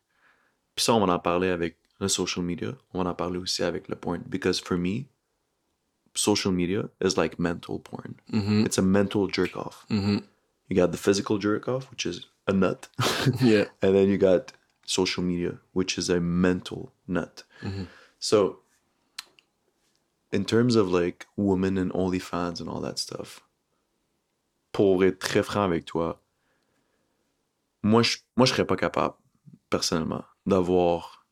Puis 0.74 0.84
ça, 0.84 0.94
on 0.94 1.04
va 1.04 1.12
en 1.12 1.18
parler 1.18 1.48
avec 1.48 1.76
le 2.00 2.08
social 2.08 2.44
media. 2.44 2.72
On 2.92 3.02
va 3.02 3.10
en 3.10 3.14
parler 3.14 3.38
aussi 3.38 3.62
avec 3.62 3.88
le 3.88 3.96
porn. 3.96 4.22
Because 4.28 4.60
for 4.60 4.76
me, 4.76 5.06
social 6.14 6.52
media 6.52 6.88
is 7.00 7.16
like 7.16 7.38
mental 7.38 7.80
porn. 7.80 8.14
Mhm. 8.32 8.64
It's 8.66 8.78
a 8.78 8.82
mental 8.82 9.28
jerk 9.32 9.56
off. 9.56 9.86
Mhm. 9.90 10.22
You 10.68 10.76
got 10.76 10.92
the 10.92 10.98
physical 10.98 11.38
jerk 11.38 11.68
off, 11.68 11.90
which 11.90 12.06
is 12.06 12.26
a 12.46 12.52
nut. 12.52 12.88
Yeah. 13.42 13.66
and 13.82 13.94
then 13.94 14.08
you 14.08 14.18
got 14.18 14.52
social 14.84 15.22
media, 15.24 15.58
which 15.72 15.98
is 15.98 16.08
a 16.10 16.20
mental 16.20 16.92
nut. 17.08 17.44
So, 18.18 18.60
in 20.32 20.44
terms 20.44 20.76
of 20.76 20.88
like 20.88 21.26
women 21.36 21.76
and 21.78 21.92
OnlyFans 21.92 22.60
and 22.60 22.68
all 22.68 22.80
that 22.80 22.98
stuff, 22.98 23.40
pour 24.76 25.02
être 25.04 25.18
très 25.18 25.42
franc 25.42 25.62
avec 25.62 25.86
toi, 25.86 26.22
moi 27.82 28.02
je, 28.02 28.18
moi, 28.36 28.44
je 28.44 28.52
serais 28.52 28.66
pas 28.66 28.76
capable, 28.76 29.14
personnellement, 29.70 30.22
d'avoir 30.44 31.26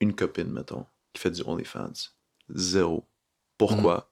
une 0.00 0.14
copine, 0.14 0.50
mettons, 0.50 0.86
qui 1.12 1.20
fait 1.20 1.30
du 1.30 1.42
OnlyFans. 1.42 1.92
Zéro. 2.48 3.06
Pourquoi? 3.58 4.10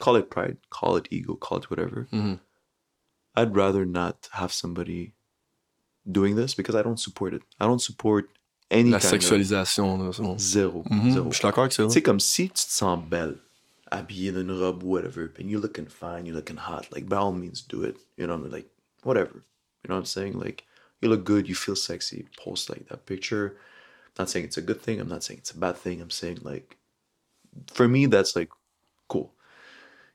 Call 0.00 0.18
it 0.18 0.28
pride, 0.28 0.56
call 0.70 0.98
it 0.98 1.06
ego, 1.12 1.36
call 1.36 1.58
it 1.58 1.70
whatever. 1.70 2.06
Mhm. 2.10 2.40
I'd 3.36 3.54
rather 3.56 3.86
not 3.86 4.28
have 4.32 4.50
somebody 4.52 5.14
doing 6.04 6.34
this 6.34 6.56
because 6.56 6.74
I 6.74 6.82
don't 6.82 6.98
support 6.98 7.32
it. 7.32 7.42
I 7.60 7.66
don't 7.66 7.78
support 7.80 8.24
any 8.72 8.90
La 8.90 8.98
sexualisation. 8.98 9.98
là, 9.98 10.12
c'est 10.12 10.22
bon. 10.22 10.32
of 10.32 10.38
zéro, 10.40 10.82
Mhm. 10.90 11.10
zéro. 11.12 11.30
Je 11.30 11.36
suis 11.36 11.42
d'accord 11.44 11.62
avec 11.62 11.72
ça. 11.74 11.88
Sais, 11.88 12.02
comme 12.02 12.18
si 12.18 12.48
tu 12.48 12.54
te 12.54 12.72
sens 12.72 12.98
belle, 13.08 13.38
habillée 13.90 14.32
d'une 14.32 14.50
robe, 14.52 14.82
whatever, 14.82 15.30
and 15.38 15.48
you're 15.50 15.60
looking 15.60 15.86
fine, 15.86 16.26
you're 16.26 16.34
looking 16.36 16.56
hot, 16.56 16.86
like 16.92 17.08
by 17.08 17.16
all 17.16 17.32
means 17.32 17.60
do 17.62 17.82
it. 17.82 17.96
You 18.16 18.26
know, 18.26 18.36
like 18.36 18.66
whatever. 19.02 19.44
You 19.82 19.88
know 19.88 19.96
what 19.96 20.00
I'm 20.00 20.06
saying? 20.06 20.38
Like 20.38 20.64
you 21.00 21.08
look 21.08 21.24
good, 21.24 21.48
you 21.48 21.54
feel 21.54 21.76
sexy, 21.76 22.26
post 22.42 22.70
like 22.70 22.88
that 22.88 23.06
picture. 23.06 23.56
I'm 24.16 24.22
not 24.24 24.30
saying 24.30 24.46
it's 24.46 24.56
a 24.56 24.62
good 24.62 24.80
thing. 24.80 25.00
I'm 25.00 25.08
not 25.08 25.22
saying 25.24 25.38
it's 25.40 25.50
a 25.50 25.58
bad 25.58 25.76
thing. 25.76 26.00
I'm 26.00 26.10
saying 26.10 26.38
like, 26.42 26.76
for 27.72 27.88
me, 27.88 28.06
that's 28.06 28.34
like 28.36 28.50
cool. 29.08 29.32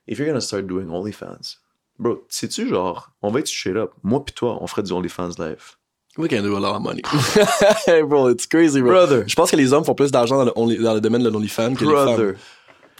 If 0.06 0.18
you're 0.18 0.26
gonna 0.26 0.40
start 0.40 0.66
doing 0.66 0.88
OnlyFans, 0.88 1.56
bro, 1.98 2.22
sais-tu 2.28 2.68
genre, 2.68 3.04
on 3.22 3.30
va 3.30 3.40
être 3.40 3.48
straight 3.48 3.76
up. 3.76 3.92
Moi 4.02 4.20
pis 4.24 4.34
toi, 4.34 4.58
on 4.60 4.66
ferait 4.66 4.82
du 4.84 4.92
OnlyFans 4.92 5.38
live. 5.38 5.76
We 6.18 6.28
can 6.28 6.42
do 6.42 6.56
a 6.56 6.58
lot 6.58 6.74
of 6.74 6.82
money. 6.82 7.02
hey 7.86 8.02
bro, 8.08 8.26
it's 8.26 8.44
crazy, 8.44 8.80
bro. 8.80 8.90
Brother. 8.90 9.28
Je 9.28 9.34
pense 9.36 9.50
que 9.52 9.56
les 9.56 9.72
hommes 9.72 9.84
font 9.84 9.94
plus 9.94 10.10
d'argent 10.10 10.36
dans 10.38 10.44
le, 10.46 10.52
only- 10.56 10.82
dans 10.82 10.94
le 10.94 11.00
domaine 11.00 11.22
de 11.22 11.28
l'OnlyFans 11.30 11.76
que 11.76 11.84
les 11.84 11.94
femmes. 11.94 12.34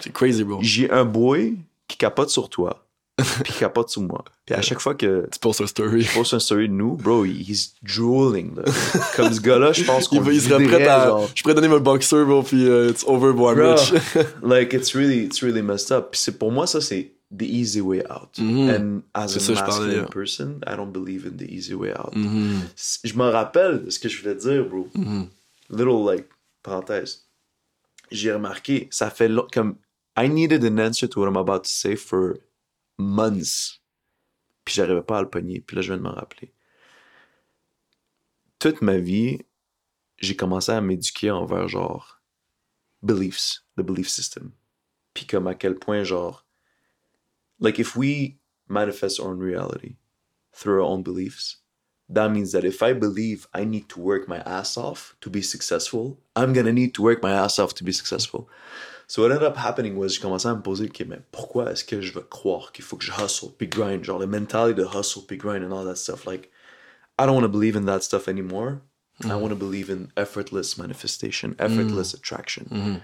C'est 0.03 0.11
crazy, 0.13 0.43
bro. 0.43 0.59
J'ai 0.61 0.89
un 0.91 1.05
boy 1.05 1.57
qui 1.87 1.97
capote 1.97 2.29
sur 2.29 2.49
toi, 2.49 2.85
puis 3.43 3.53
qui 3.53 3.59
capote 3.59 3.89
sur 3.89 4.01
moi. 4.01 4.23
Puis 4.45 4.55
à 4.55 4.61
chaque 4.61 4.79
fois 4.79 4.95
que 4.95 5.27
Tu 5.31 5.39
postes 5.39 5.61
un 5.61 5.67
story. 5.67 6.01
je 6.01 6.13
poste 6.13 6.33
un 6.33 6.39
story 6.39 6.67
de 6.69 6.73
nous, 6.73 6.95
bro, 6.95 7.25
he's 7.25 7.73
drooling. 7.83 8.55
Là. 8.55 8.63
Comme 9.15 9.31
ce 9.33 9.39
gars-là, 9.41 9.71
je 9.73 9.83
pense 9.83 10.05
Il, 10.11 10.17
qu'on 10.17 10.23
va- 10.25 10.33
il 10.33 10.41
serait 10.41 10.63
prêt 10.63 10.87
à. 10.87 11.07
genre. 11.07 11.29
Je 11.35 11.41
pourrais 11.43 11.55
donner 11.55 11.67
mon 11.67 11.79
boxer, 11.79 12.23
bro, 12.25 12.41
puis 12.43 12.65
euh, 12.67 12.89
it's 12.89 13.03
over, 13.05 13.33
Bro, 13.33 13.53
rich. 13.75 13.93
like 14.43 14.73
it's 14.73 14.93
really, 14.95 15.25
it's 15.25 15.41
really 15.43 15.61
messed 15.61 15.91
up. 15.91 16.11
Puis 16.11 16.21
c'est 16.21 16.37
pour 16.37 16.51
moi 16.51 16.65
ça 16.67 16.81
c'est 16.81 17.11
the 17.37 17.43
easy 17.43 17.79
way 17.81 18.03
out. 18.09 18.37
Mhm. 18.39 18.69
And 18.69 19.01
as 19.13 19.35
a 19.37 19.39
ça, 19.39 19.53
masculine 19.53 20.05
person, 20.07 20.59
I 20.67 20.75
don't 20.75 20.91
believe 20.91 21.25
in 21.25 21.37
the 21.37 21.49
easy 21.49 21.73
way 21.73 21.91
out. 21.93 22.13
Mhm. 22.15 22.61
Je 23.03 23.13
me 23.13 23.29
rappelle 23.29 23.85
de 23.85 23.89
ce 23.89 23.99
que 23.99 24.09
je 24.09 24.21
voulais 24.21 24.35
dire, 24.35 24.65
bro. 24.65 24.87
Mhm. 24.95 25.27
Little 25.69 26.05
like 26.05 26.25
parenthèse. 26.63 27.25
J'ai 28.11 28.33
remarqué, 28.33 28.89
ça 28.91 29.09
fait 29.09 29.29
long, 29.29 29.47
comme 29.53 29.75
I 30.15 30.27
needed 30.27 30.63
an 30.63 30.79
answer 30.79 31.07
to 31.07 31.19
what 31.19 31.27
I'm 31.27 31.37
about 31.37 31.63
to 31.63 31.69
say 31.69 31.95
for 31.95 32.39
months. 32.97 33.79
Puis 34.65 34.75
j'arrivais 34.75 35.05
pas 35.05 35.19
à 35.19 35.21
le 35.21 35.29
pogner. 35.29 35.61
Puis 35.61 35.75
là, 35.75 35.81
je 35.81 35.87
viens 35.87 35.97
de 35.97 36.03
m'en 36.03 36.13
rappeler. 36.13 36.53
Toute 38.59 38.81
ma 38.81 38.97
vie, 38.97 39.39
j'ai 40.17 40.35
commencé 40.35 40.71
à 40.71 40.81
m'éduquer 40.81 41.31
envers 41.31 41.67
genre 41.67 42.21
beliefs, 43.01 43.63
the 43.75 43.83
belief 43.83 44.09
system. 44.09 44.51
Puis 45.13 45.25
comme 45.25 45.47
à 45.47 45.55
quel 45.55 45.75
point 45.75 46.03
genre 46.03 46.45
like 47.59 47.79
if 47.79 47.95
we 47.95 48.37
manifest 48.67 49.19
our 49.19 49.29
own 49.29 49.39
reality 49.39 49.97
through 50.53 50.81
our 50.81 50.89
own 50.89 51.03
beliefs, 51.03 51.57
that 52.09 52.29
means 52.29 52.51
that 52.51 52.65
if 52.65 52.83
I 52.83 52.93
believe 52.93 53.47
I 53.53 53.63
need 53.63 53.87
to 53.89 53.99
work 53.99 54.27
my 54.27 54.39
ass 54.39 54.77
off 54.77 55.15
to 55.21 55.29
be 55.29 55.41
successful, 55.41 56.19
I'm 56.35 56.53
gonna 56.53 56.73
need 56.73 56.93
to 56.95 57.01
work 57.01 57.23
my 57.23 57.31
ass 57.31 57.57
off 57.57 57.73
to 57.75 57.83
be 57.83 57.93
successful. 57.93 58.49
So 59.11 59.23
what 59.23 59.31
ended 59.33 59.43
up 59.43 59.57
happening 59.57 59.97
was, 59.97 60.13
j'ai 60.13 60.21
commencé 60.21 60.47
à 60.47 60.55
me 60.55 60.61
poser, 60.61 60.85
ok, 60.85 61.01
mais 61.05 61.19
pourquoi 61.33 61.69
est-ce 61.69 61.83
que 61.83 61.99
je 61.99 62.13
veux 62.13 62.21
croire 62.21 62.71
qu'il 62.71 62.85
faut 62.85 62.95
que 62.95 63.03
je 63.03 63.11
hustle 63.11 63.51
puis 63.57 63.67
grind, 63.67 64.05
genre 64.05 64.25
mentality 64.25 64.73
de 64.73 64.85
hustle 64.85 65.23
puis 65.27 65.35
grind 65.35 65.65
and 65.65 65.73
all 65.73 65.83
that 65.83 65.97
stuff, 65.97 66.25
like, 66.25 66.49
I 67.19 67.25
don't 67.25 67.35
want 67.35 67.43
to 67.43 67.49
believe 67.49 67.75
in 67.75 67.83
that 67.87 68.03
stuff 68.03 68.29
anymore. 68.29 68.79
I 69.19 69.25
mm-hmm. 69.25 69.41
want 69.41 69.49
to 69.49 69.57
believe 69.57 69.89
in 69.89 70.13
effortless 70.15 70.77
manifestation, 70.77 71.57
effortless 71.59 72.13
mm. 72.13 72.19
attraction. 72.19 72.69
Mm-hmm. 72.71 72.95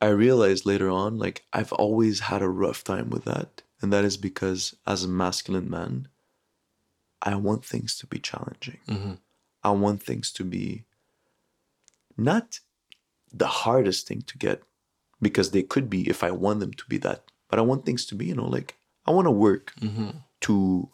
I 0.00 0.08
realized 0.08 0.66
later 0.66 0.90
on, 0.90 1.16
like, 1.16 1.44
I've 1.52 1.72
always 1.72 2.18
had 2.18 2.42
a 2.42 2.48
rough 2.48 2.82
time 2.82 3.10
with 3.10 3.26
that. 3.26 3.62
And 3.80 3.92
that 3.92 4.04
is 4.04 4.16
because, 4.16 4.74
as 4.88 5.04
a 5.04 5.08
masculine 5.08 5.70
man, 5.70 6.08
I 7.22 7.36
want 7.36 7.64
things 7.64 7.96
to 7.98 8.08
be 8.08 8.18
challenging. 8.18 8.80
Mm-hmm. 8.88 9.12
I 9.62 9.70
want 9.70 10.02
things 10.02 10.32
to 10.32 10.42
be 10.42 10.82
not 12.16 12.58
the 13.32 13.46
hardest 13.46 14.06
thing 14.06 14.22
to 14.22 14.38
get 14.38 14.62
because 15.20 15.50
they 15.50 15.62
could 15.62 15.90
be 15.90 16.08
if 16.08 16.24
I 16.24 16.30
want 16.30 16.60
them 16.60 16.72
to 16.72 16.84
be 16.86 16.98
that. 16.98 17.24
But 17.48 17.58
I 17.58 17.62
want 17.62 17.84
things 17.84 18.06
to 18.06 18.14
be, 18.14 18.26
you 18.26 18.34
know, 18.34 18.46
like, 18.46 18.76
I 19.06 19.10
want 19.10 19.26
to 19.26 19.32
work 19.32 19.72
mm-hmm. 19.80 20.10
to 20.42 20.88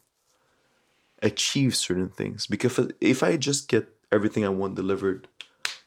achieve 1.23 1.77
certain 1.77 2.09
things. 2.09 2.47
Because 2.47 2.91
if, 3.01 3.23
I 3.23 3.37
just 3.37 3.69
get 3.69 3.89
everything 4.11 4.45
I 4.45 4.49
want 4.49 4.75
delivered 4.75 5.29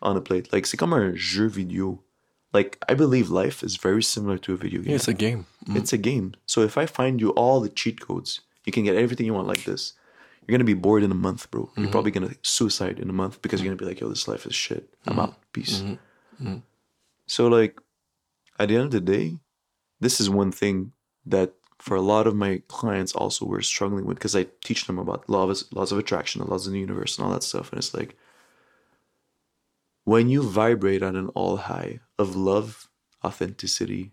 on 0.01 0.15
a 0.15 0.21
plate, 0.21 0.53
like, 0.53 0.65
c'est 0.65 0.77
comme 0.77 0.93
un 0.93 1.15
jeu 1.15 1.49
vidéo 1.49 1.99
like 2.53 2.83
I 2.89 2.93
believe 2.93 3.29
life 3.29 3.63
is 3.63 3.77
very 3.77 4.03
similar 4.03 4.37
to 4.39 4.53
a 4.53 4.57
video 4.57 4.81
game. 4.81 4.89
Yeah, 4.89 4.95
it's 4.95 5.07
a 5.07 5.13
game. 5.13 5.45
Mm-hmm. 5.65 5.77
It's 5.77 5.93
a 5.93 5.97
game. 5.97 6.33
So 6.45 6.61
if 6.61 6.77
I 6.77 6.85
find 6.85 7.21
you 7.21 7.29
all 7.31 7.59
the 7.59 7.69
cheat 7.69 8.01
codes, 8.01 8.41
you 8.65 8.71
can 8.71 8.83
get 8.83 8.95
everything 8.95 9.25
you 9.25 9.33
want 9.33 9.47
like 9.47 9.65
this. 9.65 9.93
You're 10.41 10.57
gonna 10.57 10.63
be 10.63 10.73
bored 10.73 11.03
in 11.03 11.11
a 11.11 11.15
month, 11.15 11.51
bro. 11.51 11.69
You're 11.75 11.83
mm-hmm. 11.83 11.91
probably 11.91 12.11
gonna 12.11 12.33
suicide 12.41 12.99
in 12.99 13.09
a 13.09 13.13
month 13.13 13.41
because 13.41 13.61
you're 13.61 13.69
gonna 13.69 13.79
be 13.79 13.85
like, 13.85 13.99
yo, 13.99 14.09
this 14.09 14.27
life 14.27 14.45
is 14.45 14.55
shit. 14.55 14.89
I'm 15.05 15.19
out. 15.19 15.35
Peace. 15.53 15.83
So 17.27 17.47
like 17.47 17.79
at 18.57 18.69
the 18.69 18.75
end 18.75 18.85
of 18.85 18.91
the 18.91 19.01
day, 19.01 19.37
this 19.99 20.19
is 20.19 20.29
one 20.29 20.51
thing 20.51 20.91
that 21.25 21.53
for 21.79 21.95
a 21.95 22.01
lot 22.01 22.27
of 22.27 22.35
my 22.35 22.61
clients 22.67 23.13
also 23.13 23.45
were 23.45 23.61
struggling 23.61 24.05
with 24.05 24.17
because 24.17 24.35
I 24.35 24.47
teach 24.63 24.85
them 24.85 24.99
about 24.99 25.29
law 25.29 25.49
of, 25.49 25.63
laws 25.73 25.91
of 25.91 25.97
attraction, 25.97 26.41
the 26.41 26.49
laws 26.49 26.67
of 26.67 26.73
the 26.73 26.79
universe, 26.79 27.17
and 27.17 27.25
all 27.25 27.31
that 27.33 27.43
stuff. 27.43 27.71
And 27.71 27.79
it's 27.79 27.93
like 27.93 28.17
when 30.03 30.29
you 30.29 30.43
vibrate 30.43 31.01
at 31.01 31.15
an 31.15 31.29
all 31.29 31.57
high 31.57 31.99
of 32.17 32.35
love, 32.35 32.89
authenticity, 33.23 34.11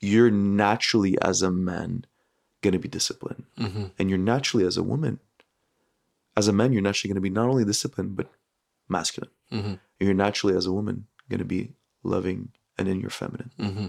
you're 0.00 0.30
naturally 0.30 1.16
as 1.22 1.42
a 1.42 1.50
man 1.50 2.04
gonna 2.60 2.78
be 2.78 2.88
disciplined, 2.88 3.44
mm-hmm. 3.58 3.86
and 3.98 4.10
you're 4.10 4.18
naturally 4.18 4.66
as 4.66 4.76
a 4.76 4.82
woman. 4.82 5.18
As 6.36 6.48
a 6.48 6.52
man, 6.52 6.72
you're 6.72 6.82
naturally 6.82 7.12
gonna 7.12 7.20
be 7.20 7.30
not 7.30 7.48
only 7.48 7.64
disciplined 7.64 8.16
but 8.16 8.30
masculine. 8.88 9.30
And 10.00 10.08
you're 10.08 10.14
naturally 10.14 10.56
as 10.56 10.66
a 10.66 10.72
woman 10.72 11.06
gonna 11.32 11.44
be 11.44 11.72
loving 12.02 12.50
and 12.78 12.88
in 12.88 13.00
your 13.00 13.10
feminine. 13.10 13.50
Mm-hmm. 13.58 13.86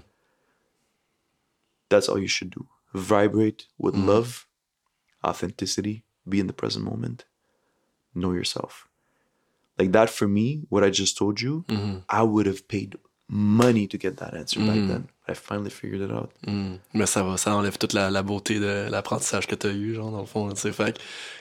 That's 1.89 2.09
all 2.09 2.19
you 2.19 2.27
should 2.27 2.51
do. 2.51 2.67
Vibrate 2.93 3.65
with 3.77 3.95
mm-hmm. 3.95 4.07
love, 4.07 4.47
authenticity, 5.23 6.03
be 6.27 6.39
in 6.39 6.47
the 6.47 6.53
present 6.53 6.85
moment, 6.85 7.25
know 8.15 8.31
yourself. 8.31 8.87
Like 9.77 9.91
that 9.91 10.09
for 10.09 10.27
me, 10.27 10.63
what 10.69 10.83
I 10.83 10.89
just 10.89 11.17
told 11.17 11.41
you, 11.41 11.65
mm-hmm. 11.67 11.99
I 12.09 12.23
would 12.23 12.45
have 12.45 12.67
paid 12.67 12.95
money 13.27 13.87
to 13.87 13.97
get 13.97 14.17
that 14.17 14.35
answer 14.35 14.59
back 14.59 14.87
then. 14.87 15.09
I 15.25 15.35
finally 15.35 15.69
figured 15.69 16.01
it 16.01 16.11
out. 16.11 16.29
Mais 16.93 17.05
ça 17.05 17.23
va, 17.23 17.37
ça 17.37 17.55
enlève 17.55 17.77
toute 17.77 17.93
la, 17.93 18.11
la 18.11 18.23
beauté 18.23 18.59
de 18.59 18.89
l'apprentissage 18.89 19.47
que 19.47 19.55
t'as 19.55 19.71
eu, 19.71 19.95
genre, 19.95 20.11
dans 20.11 20.19
le 20.19 20.25
fond, 20.25 20.49
tu 20.49 20.59
sais. 20.59 20.73
Fait 20.73 20.99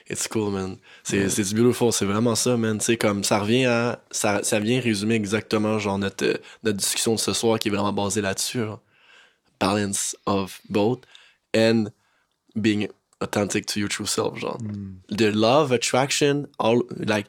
it's 0.09 0.29
cool, 0.29 0.53
man. 0.53 0.77
C'est 1.03 1.29
c'est 1.29 1.53
beautiful, 1.53 1.93
c'est 1.93 2.05
vraiment 2.05 2.37
ça, 2.37 2.57
man. 2.57 2.79
Tu 2.79 2.85
sais, 2.85 2.97
comme, 2.97 3.25
ça 3.25 3.41
revient 3.41 3.65
à, 3.65 4.01
ça, 4.13 4.45
ça 4.45 4.61
vient 4.61 4.81
résumer 4.81 5.17
exactement, 5.17 5.81
genre, 5.81 5.99
notre, 5.99 6.41
notre 6.63 6.77
discussion 6.77 7.15
de 7.15 7.19
ce 7.21 7.33
soir 7.33 7.59
qui 7.59 7.69
est 7.69 7.71
vraiment 7.73 7.93
basée 7.93 8.21
là-dessus. 8.21 8.63
Balance 9.59 10.17
of 10.27 10.61
both 10.69 11.01
and 11.57 11.87
being 12.55 12.89
authentic 13.21 13.67
to 13.67 13.81
your 13.81 13.89
true 13.89 14.07
self, 14.07 14.39
genre. 14.39 14.59
The 15.09 15.33
love, 15.35 15.73
attraction, 15.73 16.47
all, 16.61 16.83
like, 16.99 17.27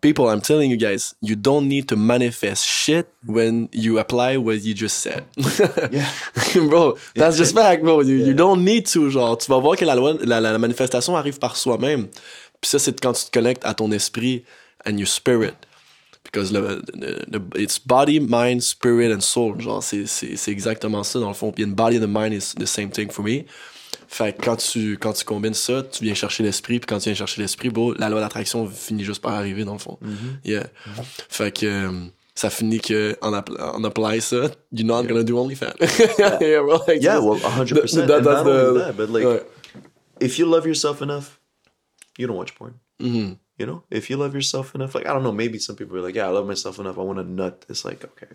people, 0.00 0.28
I'm 0.28 0.40
telling 0.40 0.70
you 0.70 0.76
guys, 0.76 1.14
you 1.20 1.36
don't 1.36 1.68
need 1.68 1.88
to 1.88 1.96
manifest 1.96 2.66
shit 2.66 3.08
when 3.26 3.68
you 3.72 3.98
apply 3.98 4.36
what 4.36 4.62
you 4.62 4.74
just 4.74 4.98
said. 4.98 5.24
Yeah. 5.90 6.10
bro, 6.68 6.96
that's 7.14 7.36
just 7.36 7.54
fact, 7.54 7.82
bro. 7.82 8.00
You, 8.00 8.16
you 8.16 8.34
don't 8.34 8.64
need 8.64 8.86
to, 8.86 9.10
genre, 9.10 9.36
tu 9.36 9.50
vas 9.50 9.60
voir 9.60 9.76
que 9.76 9.84
la 9.84 9.94
loi, 9.94 10.14
la, 10.24 10.40
la, 10.40 10.58
manifestation 10.58 11.16
arrive 11.16 11.38
par 11.38 11.56
soi-même. 11.56 12.08
Puis 12.60 12.70
ça, 12.70 12.78
c'est 12.78 12.98
quand 13.00 13.12
tu 13.12 13.26
te 13.26 13.30
connectes 13.30 13.64
à 13.64 13.74
ton 13.74 13.90
esprit 13.92 14.44
and 14.86 14.98
your 14.98 15.08
spirit. 15.08 15.54
Because 16.24 16.52
le, 16.52 16.82
le- 16.94 17.24
le- 17.30 17.60
it's 17.60 17.78
body, 17.78 18.18
mind, 18.18 18.62
spirit 18.62 19.12
and 19.12 19.20
soul. 19.20 19.60
Genre, 19.60 19.82
c'est, 19.82 20.48
exactement 20.48 21.04
ça, 21.04 21.20
dans 21.20 21.28
le 21.28 21.34
fond. 21.34 21.52
Puis 21.52 21.64
body 21.66 21.98
and 21.98 22.02
the 22.02 22.08
mind 22.08 22.32
is 22.32 22.54
the 22.54 22.66
same 22.66 22.90
thing 22.90 23.10
for 23.10 23.22
me. 23.22 23.44
Fait 24.08 24.36
que 24.36 24.42
quand 24.44 24.56
tu, 24.56 24.98
quand 24.98 25.12
tu 25.12 25.24
combines 25.24 25.54
ça, 25.54 25.82
tu 25.82 26.04
viens 26.04 26.14
chercher 26.14 26.42
l'esprit, 26.42 26.78
puis 26.80 26.86
quand 26.86 26.98
tu 26.98 27.04
viens 27.08 27.14
chercher 27.14 27.40
l'esprit, 27.42 27.70
bro, 27.70 27.94
la 27.94 28.08
loi 28.08 28.20
d'attraction 28.20 28.66
finit 28.68 29.04
juste 29.04 29.22
par 29.22 29.34
arriver, 29.34 29.64
dans 29.64 29.72
le 29.74 29.78
fond. 29.78 29.98
Yeah. 30.44 30.66
Fait 31.28 31.50
que 31.56 31.66
euh, 31.66 31.90
ça 32.34 32.50
finit 32.50 32.80
que 32.80 33.16
en, 33.20 33.32
app- 33.32 33.50
en 33.58 33.82
apply 33.84 34.20
ça, 34.20 34.50
you're 34.72 34.86
not 34.86 35.04
gonna 35.04 35.22
do 35.24 35.36
OnlyFans. 35.38 35.74
yeah, 36.18 36.60
bro, 36.62 36.80
like, 36.86 37.02
Yeah, 37.02 37.18
well, 37.20 37.38
100%. 37.38 38.06
that- 38.06 38.10
and 38.18 38.24
that's 38.24 38.24
not 38.24 38.46
only 38.46 38.78
the- 38.80 38.84
that, 38.86 38.96
but 38.96 39.08
like, 39.10 39.24
Ouais. 39.26 39.42
if 40.20 40.38
you 40.38 40.46
love 40.46 40.66
yourself 40.66 41.00
enough, 41.02 41.38
you 42.18 42.26
don't 42.26 42.36
watch 42.36 42.54
porn. 42.54 42.74
You 43.56 43.66
know, 43.66 43.84
if 43.90 44.10
you 44.10 44.16
love 44.16 44.34
yourself 44.34 44.74
enough, 44.74 44.94
like 44.96 45.06
I 45.06 45.12
don't 45.12 45.22
know, 45.22 45.30
maybe 45.32 45.58
some 45.60 45.76
people 45.76 45.96
are 45.96 46.02
like, 46.02 46.16
yeah, 46.16 46.26
I 46.26 46.30
love 46.32 46.46
myself 46.46 46.78
enough. 46.80 46.98
I 46.98 47.02
want 47.02 47.20
a 47.20 47.22
nut. 47.24 47.64
It's 47.68 47.84
like, 47.84 48.02
okay, 48.04 48.26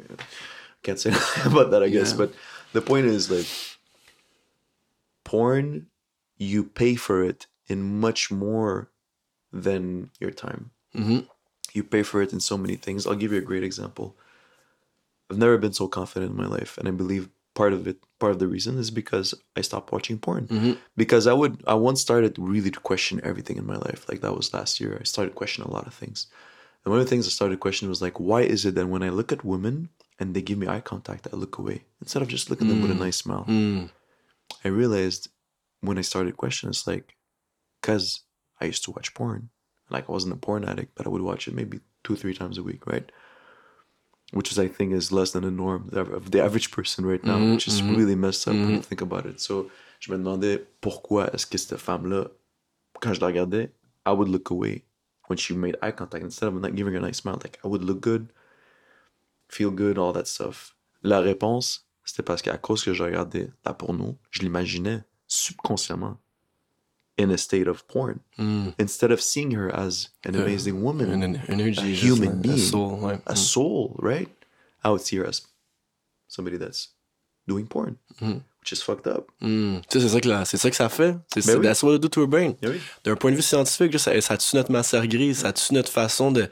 can't 0.81 0.97
say 0.99 1.11
about 1.45 1.71
that, 1.71 1.83
I 1.83 1.89
guess. 1.89 2.11
Yeah. 2.11 2.17
But 2.19 2.33
the 2.71 2.81
point 2.81 3.05
is, 3.05 3.29
like, 3.29 3.45
porn, 5.29 5.85
you 6.37 6.63
pay 6.63 6.95
for 6.95 7.23
it 7.23 7.45
in 7.67 7.99
much 7.99 8.31
more 8.31 8.89
than 9.53 10.09
your 10.19 10.31
time. 10.31 10.71
Mhm. 10.95 11.27
You 11.73 11.83
pay 11.83 12.03
for 12.03 12.19
it 12.23 12.33
in 12.33 12.39
so 12.39 12.57
many 12.57 12.75
things. 12.75 13.05
I'll 13.05 13.21
give 13.21 13.31
you 13.31 13.37
a 13.37 13.49
great 13.51 13.63
example. 13.63 14.17
I've 15.29 15.37
never 15.37 15.59
been 15.59 15.73
so 15.81 15.87
confident 15.87 16.31
in 16.31 16.37
my 16.43 16.47
life, 16.47 16.79
and 16.79 16.87
I 16.87 16.91
believe 16.91 17.29
part 17.53 17.73
of 17.73 17.87
it, 17.87 17.97
part 18.17 18.31
of 18.31 18.39
the 18.39 18.47
reason 18.55 18.79
is 18.79 18.89
because 18.89 19.27
I 19.55 19.61
stopped 19.61 19.91
watching 19.91 20.17
porn. 20.17 20.47
Mm-hmm. 20.47 20.73
Because 20.97 21.27
I 21.27 21.33
would, 21.33 21.63
I 21.67 21.75
once 21.75 22.01
started 22.01 22.33
really 22.39 22.71
to 22.71 22.79
question 22.79 23.21
everything 23.23 23.57
in 23.57 23.67
my 23.67 23.79
life. 23.87 24.09
Like 24.09 24.21
that 24.21 24.35
was 24.35 24.53
last 24.57 24.79
year. 24.81 24.97
I 24.99 25.03
started 25.03 25.35
questioning 25.35 25.69
a 25.69 25.73
lot 25.77 25.85
of 25.85 25.93
things, 25.93 26.25
and 26.83 26.91
one 26.91 26.99
of 27.01 27.05
the 27.05 27.09
things 27.11 27.27
I 27.27 27.29
started 27.39 27.59
questioning 27.59 27.91
was 27.95 28.01
like, 28.01 28.19
why 28.19 28.41
is 28.41 28.65
it 28.65 28.73
that 28.75 28.87
when 28.93 29.03
I 29.03 29.09
look 29.09 29.31
at 29.31 29.45
women 29.53 29.89
and 30.19 30.33
they 30.33 30.41
give 30.41 30.57
me 30.57 30.67
eye 30.67 30.81
contact, 30.91 31.27
I 31.31 31.35
look 31.35 31.59
away 31.59 31.83
instead 32.01 32.23
of 32.23 32.29
just 32.29 32.49
looking 32.49 32.67
at 32.67 32.73
them 32.73 32.81
with 32.81 32.97
a 32.97 32.99
mm. 33.01 33.05
nice 33.05 33.17
smile? 33.17 33.45
Mm. 33.47 33.89
I 34.63 34.69
realized 34.69 35.29
when 35.81 35.97
I 35.97 36.01
started 36.01 36.37
questioning, 36.37 36.71
it's 36.71 36.87
like, 36.87 37.15
because 37.81 38.21
I 38.59 38.65
used 38.65 38.83
to 38.85 38.91
watch 38.91 39.13
porn. 39.13 39.49
Like 39.89 40.09
I 40.09 40.11
wasn't 40.11 40.33
a 40.33 40.37
porn 40.37 40.65
addict, 40.65 40.95
but 40.95 41.05
I 41.05 41.09
would 41.09 41.21
watch 41.21 41.47
it 41.47 41.53
maybe 41.53 41.79
two, 42.03 42.15
three 42.15 42.33
times 42.33 42.57
a 42.57 42.63
week, 42.63 42.85
right? 42.85 43.11
Which 44.31 44.51
is, 44.51 44.59
I 44.59 44.67
think, 44.67 44.93
is 44.93 45.11
less 45.11 45.31
than 45.31 45.43
the 45.43 45.51
norm 45.51 45.89
of 45.93 46.29
the 46.29 46.43
average 46.43 46.69
person 46.69 47.05
right 47.05 47.23
now, 47.23 47.37
mm-hmm, 47.37 47.53
which 47.53 47.67
is 47.67 47.81
mm-hmm. 47.81 47.95
really 47.95 48.15
messed 48.15 48.47
up 48.47 48.53
when 48.53 48.69
you 48.69 48.75
mm-hmm. 48.75 48.81
think 48.81 49.01
about 49.01 49.25
it. 49.25 49.39
So, 49.39 49.71
je 49.99 50.11
me 50.11 50.17
demandais 50.17 50.61
pourquoi 50.81 51.33
est-ce 51.33 51.47
que 51.47 51.57
cette 51.57 51.79
femme-là, 51.79 52.29
quand 53.01 53.13
je 53.13 53.21
la 53.21 53.27
regardais, 53.27 53.71
I 54.05 54.11
would 54.11 54.29
look 54.29 54.51
away 54.51 54.83
when 55.27 55.37
she 55.37 55.53
made 55.53 55.77
eye 55.81 55.91
contact 55.91 56.23
instead 56.23 56.47
of 56.47 56.55
like 56.55 56.75
giving 56.75 56.93
her 56.93 56.99
a 56.99 57.01
nice 57.01 57.17
smile. 57.17 57.39
Like 57.41 57.59
I 57.63 57.67
would 57.67 57.83
look 57.83 58.01
good, 58.01 58.31
feel 59.47 59.71
good, 59.71 59.97
all 59.97 60.13
that 60.13 60.27
stuff. 60.27 60.75
La 61.01 61.21
réponse, 61.21 61.79
c'était 62.09 62.23
parce 62.23 62.41
qu'à 62.41 62.57
cause 62.57 62.83
que 62.83 62.93
je 62.93 63.03
regardais 63.03 63.49
la 63.65 63.73
porno, 63.73 64.17
je 64.31 64.41
l'imaginais 64.41 65.03
subconsciemment 65.27 66.17
in 67.19 67.29
a 67.29 67.37
state 67.37 67.67
of 67.67 67.83
porn. 67.85 68.19
Instead 68.79 69.11
of 69.11 69.21
seeing 69.21 69.51
her 69.55 69.69
as 69.71 70.09
an 70.25 70.33
amazing 70.35 70.81
woman, 70.81 71.11
une 71.21 71.35
énergie, 71.47 71.79
a 71.81 71.95
human 71.95 72.41
being, 72.41 72.57
soul, 72.57 72.99
a 73.27 73.35
soul, 73.35 73.95
right? 74.01 74.29
I 74.83 74.89
would 74.89 75.01
see 75.01 75.17
her 75.17 75.25
as 75.27 75.43
somebody 76.27 76.57
that's 76.57 76.89
doing 77.47 77.67
porn, 77.67 77.97
which 78.61 78.71
is 78.73 78.83
fucked 78.83 79.07
up. 79.07 79.27
Mm. 79.41 79.79
Tu 79.89 79.99
sais, 79.99 80.07
c'est 80.07 80.13
ça, 80.13 80.19
que 80.21 80.27
la- 80.29 80.45
ça 80.45 80.69
que 80.69 80.75
ça 80.75 80.89
fait. 80.89 81.15
C'est 81.33 81.45
Ben 81.45 81.57
oui. 81.57 81.63
That's 81.65 81.81
what 81.83 81.95
it 81.95 82.01
do 82.01 82.07
to 82.09 82.23
a 82.23 82.27
brain. 82.27 82.53
Ben 82.61 82.71
oui. 82.71 82.79
D'un 83.05 83.15
point 83.15 83.31
de 83.31 83.35
vue 83.37 83.41
scientifique, 83.41 83.97
ça, 83.99 84.19
ça 84.21 84.37
tue 84.37 84.55
notre 84.55 84.71
matière 84.71 85.07
grise, 85.07 85.39
ça 85.39 85.53
tue 85.53 85.73
notre 85.73 85.91
façon 85.91 86.31
de. 86.31 86.43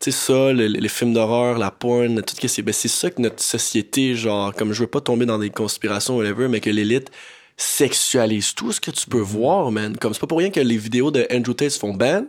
Tu 0.00 0.10
sais, 0.10 0.10
ça, 0.12 0.52
le- 0.52 0.66
les 0.68 0.88
films 0.88 1.12
d'horreur, 1.14 1.58
la 1.58 1.70
porn, 1.70 2.22
tout 2.22 2.34
ce 2.36 2.40
que 2.40 2.48
c'est. 2.48 2.62
Ben, 2.62 2.72
c'est 2.72 2.88
ça 2.88 3.10
que 3.10 3.20
notre 3.20 3.42
société, 3.42 4.14
genre, 4.14 4.54
comme 4.54 4.72
je 4.72 4.80
veux 4.80 4.86
pas 4.86 5.00
tomber 5.00 5.26
dans 5.26 5.38
des 5.38 5.50
conspirations, 5.50 6.16
whatever, 6.16 6.48
mais 6.48 6.60
que 6.60 6.70
l'élite 6.70 7.10
sexualise 7.56 8.54
tout 8.54 8.72
ce 8.72 8.80
que 8.80 8.90
tu 8.92 9.06
peux 9.08 9.18
voir, 9.20 9.70
man. 9.72 9.96
Comme 9.96 10.14
c'est 10.14 10.20
pas 10.20 10.26
pour 10.28 10.38
rien 10.38 10.50
que 10.50 10.60
les 10.60 10.76
vidéos 10.76 11.10
de 11.10 11.26
Andrew 11.32 11.54
Tate 11.54 11.70
se 11.70 11.78
font 11.78 11.92
ban, 11.92 12.24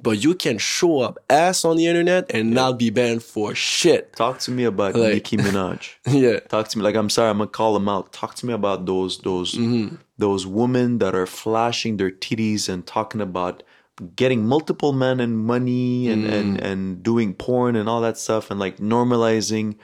but 0.00 0.22
you 0.22 0.34
can 0.34 0.58
show 0.58 1.00
up 1.00 1.18
ass 1.28 1.64
on 1.64 1.76
the 1.76 1.86
internet 1.86 2.30
and 2.32 2.50
not 2.52 2.78
be 2.78 2.90
banned 2.90 3.22
for 3.22 3.54
shit. 3.54 4.12
Talk 4.14 4.38
to 4.40 4.50
me 4.50 4.64
about 4.64 4.94
Like- 4.94 5.14
Nicki 5.14 5.36
Minaj. 5.44 5.90
Yeah. 6.06 6.40
Talk 6.40 6.68
to 6.68 6.78
me 6.78 6.84
like 6.84 6.94
I'm 6.94 7.10
sorry, 7.10 7.30
I'm 7.30 7.38
gonna 7.38 7.48
call 7.50 7.74
them 7.74 7.88
out. 7.88 8.12
Talk 8.12 8.34
to 8.36 8.46
me 8.46 8.52
about 8.52 8.86
those 8.86 9.18
those 9.18 9.54
Mm-hmm. 9.54 9.96
those 10.18 10.46
women 10.46 10.98
that 10.98 11.14
are 11.14 11.26
flashing 11.26 11.96
their 11.96 12.10
titties 12.10 12.68
and 12.68 12.86
talking 12.86 13.20
about 13.20 13.62
getting 14.14 14.46
multiple 14.46 14.92
men 14.92 15.18
and 15.18 15.36
money 15.38 16.08
and 16.08 16.24
Mm. 16.24 16.32
and 16.38 16.60
and 16.60 17.02
doing 17.02 17.34
porn 17.34 17.74
and 17.74 17.88
all 17.88 18.00
that 18.02 18.16
stuff 18.18 18.50
and 18.50 18.60
like 18.60 18.76
normalizing. 18.78 19.76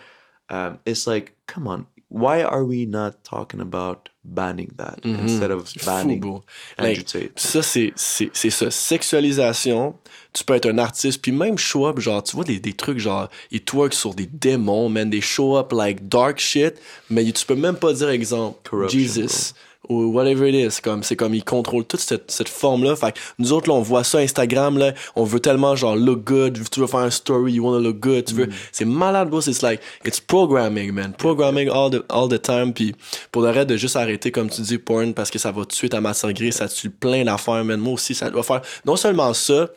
Um, 0.50 0.78
it's 0.84 1.06
like, 1.06 1.36
come 1.46 1.66
on, 1.66 1.86
why 2.14 2.42
are 2.42 2.62
we 2.64 2.86
not 2.86 3.24
talking 3.24 3.60
about 3.60 4.08
banning 4.24 4.70
that 4.76 5.00
instead 5.04 5.50
of 5.50 5.64
Mm-hmm. 5.64 5.80
Fou, 5.80 5.86
banning 5.86 6.20
bro. 6.20 6.44
Andrew 6.78 7.02
Like, 7.12 7.32
ça, 7.36 7.62
c'est, 7.62 7.92
c'est, 7.96 8.30
c'est 8.32 8.50
ça. 8.50 8.70
Sexualisation. 8.70 9.94
Tu 10.32 10.44
peux 10.44 10.54
être 10.54 10.66
un 10.66 10.78
artiste, 10.78 11.20
puis 11.22 11.32
même 11.32 11.58
show 11.58 11.86
up, 11.86 12.00
genre, 12.00 12.22
tu 12.22 12.34
vois 12.34 12.44
des, 12.44 12.58
des 12.58 12.72
trucs, 12.72 12.98
genre, 12.98 13.28
ils 13.50 13.62
twerk 13.62 13.92
sur 13.94 14.14
des 14.14 14.26
démons, 14.26 14.88
man, 14.88 15.08
des 15.10 15.20
show 15.20 15.56
up 15.56 15.72
like 15.72 16.08
dark 16.08 16.38
shit, 16.38 16.74
mais 17.10 17.30
tu 17.30 17.46
peux 17.46 17.54
même 17.54 17.76
pas 17.76 17.92
dire, 17.92 18.08
exemple, 18.08 18.58
Corruption, 18.68 18.98
Jesus. 18.98 19.52
Ou 19.88 20.12
whatever 20.12 20.48
it 20.48 20.54
is. 20.54 20.80
Comme, 20.80 21.02
c'est 21.02 21.16
comme, 21.16 21.34
ils 21.34 21.44
contrôlent 21.44 21.84
toute 21.84 22.00
cette, 22.00 22.30
cette 22.30 22.48
forme-là. 22.48 22.96
Fait 22.96 23.12
que 23.12 23.18
nous 23.38 23.52
autres, 23.52 23.68
là, 23.68 23.74
on 23.74 23.82
voit 23.82 24.04
ça 24.04 24.18
Instagram, 24.18 24.78
là, 24.78 24.92
on 25.16 25.24
veut 25.24 25.40
tellement, 25.40 25.76
genre, 25.76 25.96
look 25.96 26.24
good. 26.24 26.58
Tu 26.70 26.80
veux 26.80 26.86
faire 26.86 27.00
un 27.00 27.10
story, 27.10 27.54
you 27.54 27.64
wanna 27.64 27.80
look 27.80 28.00
good. 28.00 28.24
Tu 28.24 28.34
veux, 28.34 28.48
c'est 28.72 28.84
malade, 28.84 29.30
bro. 29.30 29.40
C'est 29.40 29.60
like, 29.62 29.80
it's 30.04 30.20
programming, 30.20 30.92
man. 30.92 31.12
Programming 31.12 31.68
all 31.68 31.90
the, 31.90 32.04
all 32.08 32.28
the 32.28 32.40
time. 32.40 32.72
Puis 32.72 32.94
pour 33.30 33.42
le 33.42 33.50
reste 33.50 33.68
de 33.68 33.76
juste 33.76 33.96
arrêter, 33.96 34.30
comme 34.30 34.48
tu 34.48 34.62
dis, 34.62 34.78
porn, 34.78 35.14
parce 35.14 35.30
que 35.30 35.38
ça 35.38 35.52
va 35.52 35.64
tuer 35.64 35.88
ta 35.88 36.00
matière 36.00 36.32
grise, 36.32 36.54
ça 36.56 36.68
tue 36.68 36.90
plein 36.90 37.24
d'affaires, 37.24 37.64
man. 37.64 37.80
Moi 37.80 37.94
aussi, 37.94 38.14
ça 38.14 38.30
doit 38.30 38.42
faire 38.42 38.62
non 38.84 38.96
seulement 38.96 39.34
ça, 39.34 39.68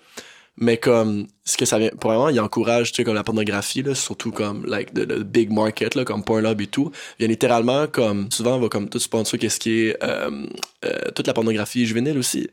Mais 0.59 0.77
comme, 0.77 1.27
ce 1.45 1.55
que 1.55 1.65
ça 1.65 1.77
vient, 1.77 1.89
probablement, 1.89 2.29
il 2.29 2.39
encourage, 2.39 2.91
tu 2.91 2.97
sais, 2.97 3.03
comme 3.03 3.13
la 3.13 3.23
pornographie, 3.23 3.83
là, 3.83 3.93
surtout 3.93 4.31
comme, 4.31 4.65
like, 4.65 4.91
the, 4.93 5.05
big 5.21 5.51
market, 5.51 5.93
là, 5.93 6.03
comme 6.03 6.23
Pornhub 6.23 6.59
et 6.59 6.67
tout. 6.67 6.91
Il 7.19 7.23
y 7.23 7.25
a 7.25 7.27
littéralement, 7.27 7.85
comme, 7.85 8.31
souvent, 8.31 8.55
on 8.55 8.59
va 8.59 8.67
comme 8.67 8.89
tout 8.89 8.99
sponsor 8.99 9.39
qu'est-ce 9.39 9.59
qui 9.59 9.81
est, 9.87 10.03
euh, 10.03 10.47
euh, 10.83 11.11
toute 11.13 11.27
la 11.27 11.33
pornographie 11.33 11.85
juvénile 11.85 12.17
aussi. 12.17 12.49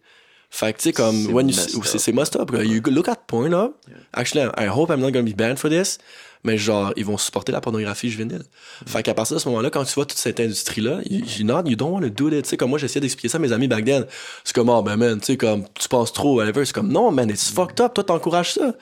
Fait 0.50 0.72
que, 0.74 0.78
tu 0.78 0.82
sais, 0.84 0.92
comme, 0.92 1.32
when 1.32 1.48
you, 1.48 1.54
c'est, 1.54 2.12
messed 2.12 2.36
up. 2.36 2.52
You 2.52 2.82
look 2.90 3.08
at 3.08 3.26
Pornhub. 3.26 3.72
Actually, 4.12 4.50
I 4.58 4.68
hope 4.68 4.90
I'm 4.90 5.00
not 5.00 5.10
gonna 5.10 5.22
be 5.22 5.34
banned 5.34 5.58
for 5.58 5.70
this. 5.70 5.98
Mais 6.44 6.58
genre, 6.58 6.92
ils 6.96 7.04
vont 7.04 7.16
supporter 7.16 7.52
la 7.52 7.60
pornographie 7.60 8.10
juvénile. 8.10 8.42
Fait 8.86 9.02
qu'à 9.02 9.14
partir 9.14 9.36
de 9.36 9.40
ce 9.40 9.48
moment-là, 9.48 9.70
quand 9.70 9.84
tu 9.84 9.94
vois 9.94 10.04
toute 10.04 10.18
cette 10.18 10.38
industrie-là, 10.38 11.00
you, 11.08 11.24
you 11.38 11.44
not, 11.44 11.62
you 11.64 11.74
don't 11.74 11.90
want 11.90 12.02
to 12.02 12.10
do 12.10 12.28
it. 12.28 12.44
Tu 12.44 12.50
sais, 12.50 12.56
comme 12.58 12.70
moi, 12.70 12.78
j'essayais 12.78 13.00
d'expliquer 13.00 13.28
ça 13.28 13.38
à 13.38 13.40
mes 13.40 13.52
amis 13.52 13.66
back 13.66 13.84
then. 13.84 14.04
C'est 14.44 14.54
comme, 14.54 14.68
oh, 14.68 14.82
ben, 14.82 14.96
man, 14.96 15.18
tu 15.20 15.26
sais, 15.26 15.36
comme, 15.38 15.64
tu 15.72 15.88
penses 15.88 16.12
trop, 16.12 16.36
whatever. 16.36 16.64
C'est 16.64 16.74
comme, 16.74 16.92
non, 16.92 17.10
man, 17.10 17.30
it's 17.30 17.50
fucked 17.50 17.80
up. 17.80 17.94
Toi, 17.94 18.04
t'encourages 18.04 18.52
ça. 18.52 18.74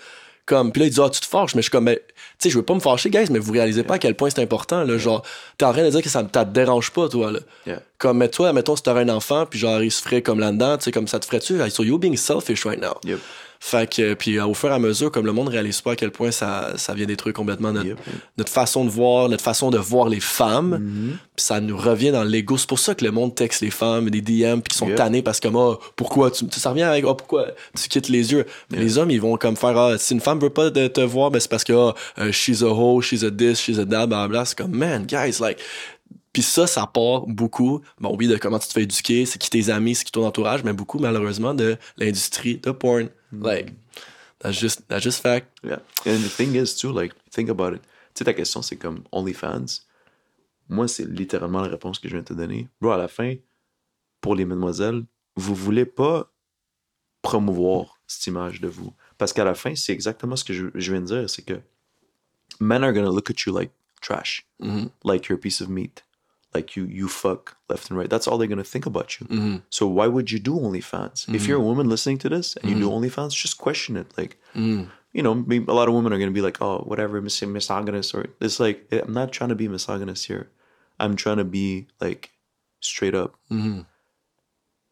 Comme, 0.45 0.73
puis 0.73 0.81
là, 0.81 0.87
ils 0.87 0.91
disent, 0.91 1.01
ah, 1.01 1.09
tu 1.09 1.21
te 1.21 1.27
fâches. 1.27 1.55
Mais 1.55 1.63
je 1.63 1.67
suis 1.67 1.71
comme, 1.71 1.85
ben, 1.85 1.95
tu 1.97 2.03
sais, 2.39 2.51
je 2.51 2.57
veux 2.57 2.65
pas 2.65 2.75
me 2.75 2.81
fâcher, 2.81 3.11
guys, 3.11 3.27
mais 3.31 3.39
vous 3.39 3.53
réalisez 3.53 3.85
pas 3.85 3.95
à 3.95 3.99
quel 4.01 4.17
point 4.17 4.29
c'est 4.29 4.43
important, 4.43 4.83
là. 4.83 4.99
Genre, 4.99 5.23
t'es 5.57 5.65
en 5.65 5.73
train 5.73 5.85
de 5.85 5.91
dire 5.91 6.03
que 6.03 6.09
ça, 6.09 6.25
te 6.25 6.45
dérange 6.47 6.91
pas, 6.91 7.09
toi, 7.09 7.31
là. 7.31 7.39
Yeah. 7.65 7.81
Comme, 7.99 8.19
mais 8.19 8.29
toi, 8.29 8.53
mettons, 8.53 8.75
si 8.75 8.83
t'aurais 8.83 9.03
un 9.03 9.09
enfant, 9.11 9.47
puis 9.47 9.61
genre, 9.61 9.81
il 9.81 9.93
se 9.93 10.03
ferait 10.03 10.21
comme 10.21 10.41
là-dedans, 10.41 10.79
tu 10.79 10.85
sais, 10.85 10.91
comme 10.91 11.07
ça 11.07 11.21
te 11.21 11.27
ferait-tu? 11.27 11.61
So 11.71 11.85
you're 11.85 12.01
being 12.01 12.17
selfish 12.17 12.67
right 12.67 12.81
now. 12.81 12.95
Yep. 13.05 13.21
Fait 13.65 13.89
que, 13.89 14.15
puis 14.15 14.39
euh, 14.41 14.47
au 14.47 14.55
fur 14.55 14.71
et 14.71 14.75
à 14.75 14.81
mesure, 14.81 15.13
comme 15.13 15.25
le 15.25 15.31
monde 15.33 15.47
réalise 15.49 15.81
pas 15.83 15.93
à 15.93 15.97
quel 15.97 16.11
point 16.11 16.33
ça, 16.33 16.73
ça 16.77 16.95
vient 16.95 17.07
détruire 17.07 17.33
complètement 17.33 17.71
notre, 17.71 17.87
Yep. 17.87 17.99
notre 18.37 18.51
façon 18.51 18.85
de 18.85 18.91
voir, 18.91 19.29
notre 19.29 19.45
façon 19.45 19.71
de 19.71 19.79
voir 19.79 20.09
les 20.09 20.19
femmes, 20.19 21.17
puis 21.37 21.45
ça 21.45 21.61
nous 21.61 21.77
revient 21.77 22.11
dans 22.11 22.25
l'ego. 22.25 22.59
C'est 22.59 22.69
pour 22.69 22.81
ça 22.81 22.97
que 22.97 23.05
le 23.05 23.13
monde 23.13 23.37
texte 23.37 23.61
les 23.63 23.71
femmes, 23.71 24.11
des 24.11 24.21
DM, 24.21 24.59
puis 24.63 24.71
qu'ils 24.71 24.75
sont 24.75 24.89
Yep. 24.89 24.97
tannés 24.97 25.23
parce 25.23 25.39
que, 25.39 25.47
ah, 25.47 25.79
pourquoi, 25.95 26.33
tu, 26.33 26.45
ça 26.51 26.71
revient 26.71 26.83
avec, 26.83 27.05
ah, 27.07 27.15
pourquoi 27.15 27.47
tu 27.81 27.89
quittes 27.89 28.09
les 28.09 28.33
yeux? 28.33 28.47
Mais 28.73 28.79
les 28.79 28.99
hommes, 28.99 29.13
ils 29.13 29.21
vont 29.21 29.37
comme 29.37 29.57
faire, 29.57 29.79
ah, 29.79 29.97
si 29.97 30.13
une 30.15 30.21
femme 30.21 30.41
veut 30.41 30.51
pas 30.51 30.69
te 30.73 31.01
voir, 31.01 31.31
ben 31.31 31.39
c'est 31.39 31.49
parce 31.49 31.63
que, 31.63 31.73
ah, 31.73 31.95
euh, 32.19 32.33
she's 32.33 32.65
a 32.65 32.67
hoe, 32.69 33.01
she's 33.01 33.23
a 33.23 33.31
this, 33.31 33.61
she's 33.61 33.79
a 33.79 33.85
that, 33.87 34.09
blablabla. 34.09 34.45
C'est 34.45 34.59
comme, 34.59 34.73
man, 34.77 35.07
guys, 35.07 35.39
like, 35.41 35.59
puis 36.33 36.43
ça, 36.43 36.67
ça 36.67 36.87
part 36.87 37.27
beaucoup, 37.27 37.83
bon 38.01 38.17
oui, 38.17 38.27
de 38.27 38.37
comment 38.37 38.59
tu 38.59 38.69
te 38.69 38.73
fais 38.73 38.83
éduquer, 38.83 39.27
c'est 39.27 39.39
qui 39.39 39.51
tes 39.51 39.71
amis, 39.71 39.95
c'est 39.95 40.05
qui 40.05 40.13
ton 40.13 40.27
entourage, 40.27 40.65
mais 40.65 40.73
beaucoup, 40.73 40.99
malheureusement, 40.99 41.55
de 41.55 41.77
l'industrie 41.97 42.59
de 42.59 42.71
porn. 42.71 43.09
Like, 43.33 43.73
that's 44.39 44.59
just, 44.59 44.87
that's 44.89 45.03
just 45.03 45.21
fact. 45.21 45.49
Yeah. 45.63 45.81
And 46.07 46.21
the 46.23 46.31
thing 46.35 46.55
is, 46.55 46.75
too, 46.75 46.93
like, 46.93 47.15
think 47.31 47.51
about 47.51 47.75
it. 47.75 47.83
Tu 48.15 48.19
sais, 48.19 48.25
ta 48.25 48.33
question, 48.33 48.63
c'est 48.63 48.77
comme 48.77 49.03
OnlyFans. 49.13 49.83
Moi, 50.69 50.89
c'est 50.89 51.07
littéralement 51.07 51.61
la 51.61 51.69
réponse 51.69 51.99
que 51.99 52.09
je 52.09 52.15
viens 52.15 52.23
de 52.23 52.29
te 52.29 52.35
donner. 52.35 52.69
Bro, 52.81 52.93
à 52.93 52.97
la 52.97 53.09
fin, 53.09 53.35
pour 54.21 54.35
les 54.35 54.45
mesdemoiselles, 54.45 55.05
vous 55.37 55.55
voulez 55.55 55.85
pas 55.85 56.31
promouvoir 57.21 58.01
cette 58.07 58.27
image 58.27 58.61
de 58.61 58.69
vous. 58.69 58.93
Parce 59.19 59.33
qu'à 59.33 59.45
la 59.45 59.55
fin, 59.55 59.75
c'est 59.75 59.93
exactement 59.93 60.37
ce 60.37 60.45
que 60.45 60.53
je, 60.53 60.67
je 60.75 60.93
viens 60.93 61.01
de 61.01 61.07
dire, 61.07 61.31
c'est 61.31 61.43
que 61.43 61.61
men 62.61 62.83
are 62.85 62.93
gonna 62.93 63.11
look 63.11 63.31
at 63.31 63.35
you 63.47 63.57
like 63.57 63.71
trash, 64.01 64.47
like 65.05 65.29
you're 65.29 65.39
a 65.39 65.41
piece 65.41 65.61
of 65.61 65.69
meat, 65.69 66.05
like 66.55 66.77
you 66.77 66.85
you 66.85 67.09
fuck 67.09 67.57
left 67.69 67.91
and 67.91 67.99
right. 67.99 68.11
That's 68.11 68.27
all 68.29 68.39
they're 68.39 68.49
gonna 68.49 68.65
think 68.65 68.87
about 68.87 69.21
you. 69.21 69.27
Mm-hmm. 69.27 69.57
So 69.71 69.87
why 69.87 70.07
would 70.07 70.31
you 70.31 70.39
do 70.39 70.55
OnlyFans? 70.59 71.29
If 71.29 71.43
mm-hmm. 71.43 71.49
you're 71.49 71.59
a 71.59 71.63
woman 71.63 71.89
listening 71.89 72.19
to 72.19 72.29
this 72.29 72.57
and 72.57 72.71
you 72.71 72.79
do 72.79 72.91
mm-hmm. 72.91 73.05
OnlyFans, 73.05 73.35
just 73.35 73.59
question 73.59 73.97
it. 73.97 74.17
Like, 74.17 74.39
you 75.13 75.23
know, 75.23 75.35
maybe 75.35 75.65
a 75.69 75.75
lot 75.75 75.89
of 75.89 75.95
women 75.95 76.13
are 76.13 76.19
gonna 76.19 76.31
be 76.31 76.43
like, 76.43 76.61
"Oh, 76.61 76.79
whatever, 76.79 77.21
mis- 77.21 77.43
misogynist," 77.43 78.15
or 78.15 78.27
it's 78.41 78.61
like, 78.61 78.87
eh, 78.93 79.01
I'm 79.03 79.15
not 79.15 79.33
trying 79.33 79.51
to 79.51 79.55
be 79.55 79.69
misogynist 79.69 80.27
here. 80.27 80.51
I'm 81.01 81.17
trying 81.17 81.39
to 81.39 81.45
be 81.45 81.89
like 82.01 82.31
straight 82.81 83.15
up. 83.15 83.37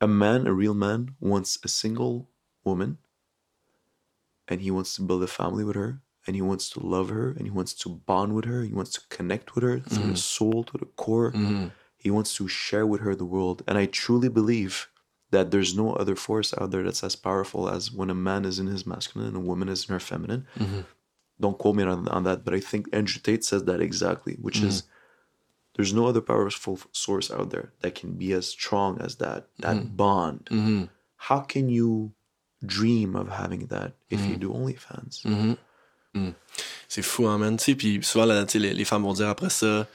A 0.01 0.09
man, 0.09 0.47
a 0.47 0.53
real 0.53 0.75
man, 0.75 1.15
wants 1.21 1.59
a 1.63 1.69
single 1.69 2.29
woman, 2.65 2.99
and 4.49 4.63
he 4.63 4.71
wants 4.71 4.95
to 4.97 5.03
build 5.03 5.23
a 5.23 5.27
family 5.27 5.63
with 5.63 5.77
her, 5.77 6.01
and 6.27 6.37
he 6.37 6.43
wants 6.43 6.69
to 6.71 6.81
love 6.81 7.09
her, 7.09 7.31
and 7.31 7.43
he 7.43 7.51
wants 7.51 7.73
to 7.75 7.89
bond 7.89 8.35
with 8.35 8.45
her, 8.45 8.63
he 8.63 8.73
wants 8.73 8.93
to 8.93 9.01
connect 9.09 9.55
with 9.55 9.65
her 9.65 9.81
from 9.81 9.97
the 9.97 10.03
mm-hmm. 10.03 10.15
soul 10.15 10.65
to 10.65 10.79
the 10.79 10.85
core. 10.85 11.33
Mm-hmm. 11.33 11.69
He 11.97 12.11
wants 12.11 12.35
to 12.37 12.49
share 12.49 12.87
with 12.87 13.01
her 13.03 13.15
the 13.15 13.25
world. 13.25 13.63
And 13.67 13.77
I 13.77 13.87
truly 13.87 14.29
believe 14.29 14.89
that 15.31 15.51
there's 15.51 15.77
no 15.77 15.93
other 15.95 16.17
force 16.17 16.53
out 16.59 16.71
there 16.71 16.83
that's 16.83 17.05
as 17.05 17.15
powerful 17.15 17.69
as 17.69 17.93
when 17.93 18.11
a 18.11 18.15
man 18.15 18.45
is 18.45 18.59
in 18.59 18.67
his 18.67 18.87
masculine 18.87 19.29
and 19.29 19.37
a 19.37 19.41
woman 19.41 19.69
is 19.69 19.89
in 19.89 19.93
her 19.93 20.01
feminine. 20.01 20.47
Mm-hmm. 20.59 20.81
Don't 21.41 21.59
quote 21.59 21.77
me 21.77 21.85
on, 21.85 22.09
on 22.09 22.25
that, 22.25 22.45
but 22.45 22.53
I 22.53 22.61
think 22.61 22.89
Andrew 22.93 23.21
Tate 23.23 23.45
says 23.45 23.65
that 23.65 23.81
exactly, 23.81 24.35
which 24.41 24.61
is 24.63 24.83
there's 25.77 25.95
no 25.95 26.07
other 26.07 26.21
powerful 26.21 26.79
source 26.93 27.31
out 27.31 27.51
there 27.51 27.73
that 27.81 27.95
can 27.95 28.13
be 28.13 28.33
as 28.33 28.47
strong 28.47 29.01
as 29.01 29.17
that, 29.17 29.47
that 29.61 29.97
bond. 29.97 30.49
How 31.17 31.41
can 31.41 31.69
you 31.69 32.13
dream 32.65 33.17
of 33.17 33.29
having 33.31 33.67
that 33.67 33.95
if 34.11 34.27
you 34.27 34.37
do 34.37 34.51
OnlyFans? 34.51 35.25
C'est 36.89 37.03
fou, 37.03 37.27
hein, 37.27 37.39
man. 37.39 37.57
Puis 37.57 38.01
souvent, 38.03 38.25
là, 38.25 38.45
les, 38.55 38.75
les 38.75 38.85
femmes 38.85 39.03
vont 39.03 39.13
dire 39.13 39.29
après 39.29 39.51
ça, 39.51 39.87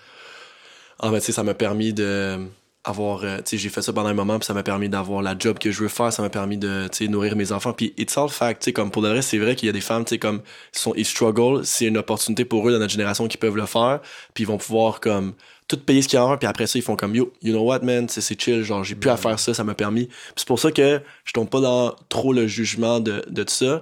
ah, 0.99 1.09
ben, 1.09 1.19
tu 1.19 1.25
sais, 1.25 1.31
ça 1.33 1.43
m'a 1.43 1.53
permis 1.53 1.93
de 1.93 2.47
avoir, 2.85 3.23
euh, 3.23 3.37
tu 3.37 3.43
sais, 3.45 3.57
j'ai 3.57 3.69
fait 3.69 3.81
ça 3.81 3.91
pendant 3.91 4.09
un 4.09 4.13
moment, 4.13 4.37
puis 4.37 4.45
ça 4.45 4.53
m'a 4.53 4.63
permis 4.63 4.89
d'avoir 4.89 5.21
la 5.21 5.35
job 5.37 5.57
que 5.57 5.71
je 5.71 5.81
veux 5.81 5.87
faire, 5.87 6.13
ça 6.13 6.21
m'a 6.21 6.29
permis 6.29 6.57
de, 6.57 6.87
tu 6.91 7.05
sais, 7.05 7.07
nourrir 7.07 7.35
mes 7.35 7.51
enfants. 7.51 7.73
Puis 7.73 7.93
it's 7.97 8.17
all 8.17 8.29
fact, 8.29 8.61
tu 8.61 8.65
sais, 8.65 8.73
comme 8.73 8.91
pour 8.91 9.01
le 9.01 9.09
reste, 9.09 9.29
c'est 9.29 9.39
vrai 9.39 9.55
qu'il 9.55 9.65
y 9.65 9.69
a 9.69 9.73
des 9.73 9.81
femmes, 9.81 10.05
tu 10.05 10.11
sais, 10.11 10.19
comme, 10.19 10.41
ils 10.73 10.79
sont, 10.79 10.93
ils 10.95 11.05
struggle, 11.05 11.65
c'est 11.65 11.85
une 11.85 11.97
opportunité 11.97 12.45
pour 12.45 12.67
eux 12.67 12.71
dans 12.71 12.79
notre 12.79 12.91
génération 12.91 13.27
qui 13.27 13.37
peuvent 13.37 13.57
le 13.57 13.65
faire, 13.65 14.01
puis 14.33 14.43
ils 14.43 14.47
vont 14.47 14.57
pouvoir, 14.57 14.99
comme, 14.99 15.33
tout 15.67 15.77
payer 15.77 16.03
ce 16.03 16.07
qu'il 16.07 16.17
y 16.17 16.19
a 16.19 16.25
en 16.25 16.37
puis 16.37 16.47
après 16.47 16.67
ça, 16.67 16.77
ils 16.77 16.83
font 16.83 16.95
comme, 16.95 17.15
yo, 17.15 17.33
you 17.41 17.51
know 17.51 17.63
what, 17.63 17.79
man, 17.79 18.07
c'est 18.07 18.39
chill, 18.39 18.63
genre, 18.63 18.83
j'ai 18.83 18.95
plus 18.95 19.09
à 19.09 19.17
faire 19.17 19.39
ça, 19.39 19.53
ça 19.53 19.63
m'a 19.63 19.73
permis. 19.73 20.05
Puis 20.05 20.33
c'est 20.37 20.47
pour 20.47 20.59
ça 20.59 20.71
que 20.71 21.01
je 21.23 21.33
tombe 21.33 21.49
pas 21.49 21.59
dans 21.59 21.95
trop 22.07 22.33
le 22.33 22.45
jugement 22.45 22.99
de, 22.99 23.23
de 23.27 23.43
tout 23.43 23.53
ça, 23.53 23.81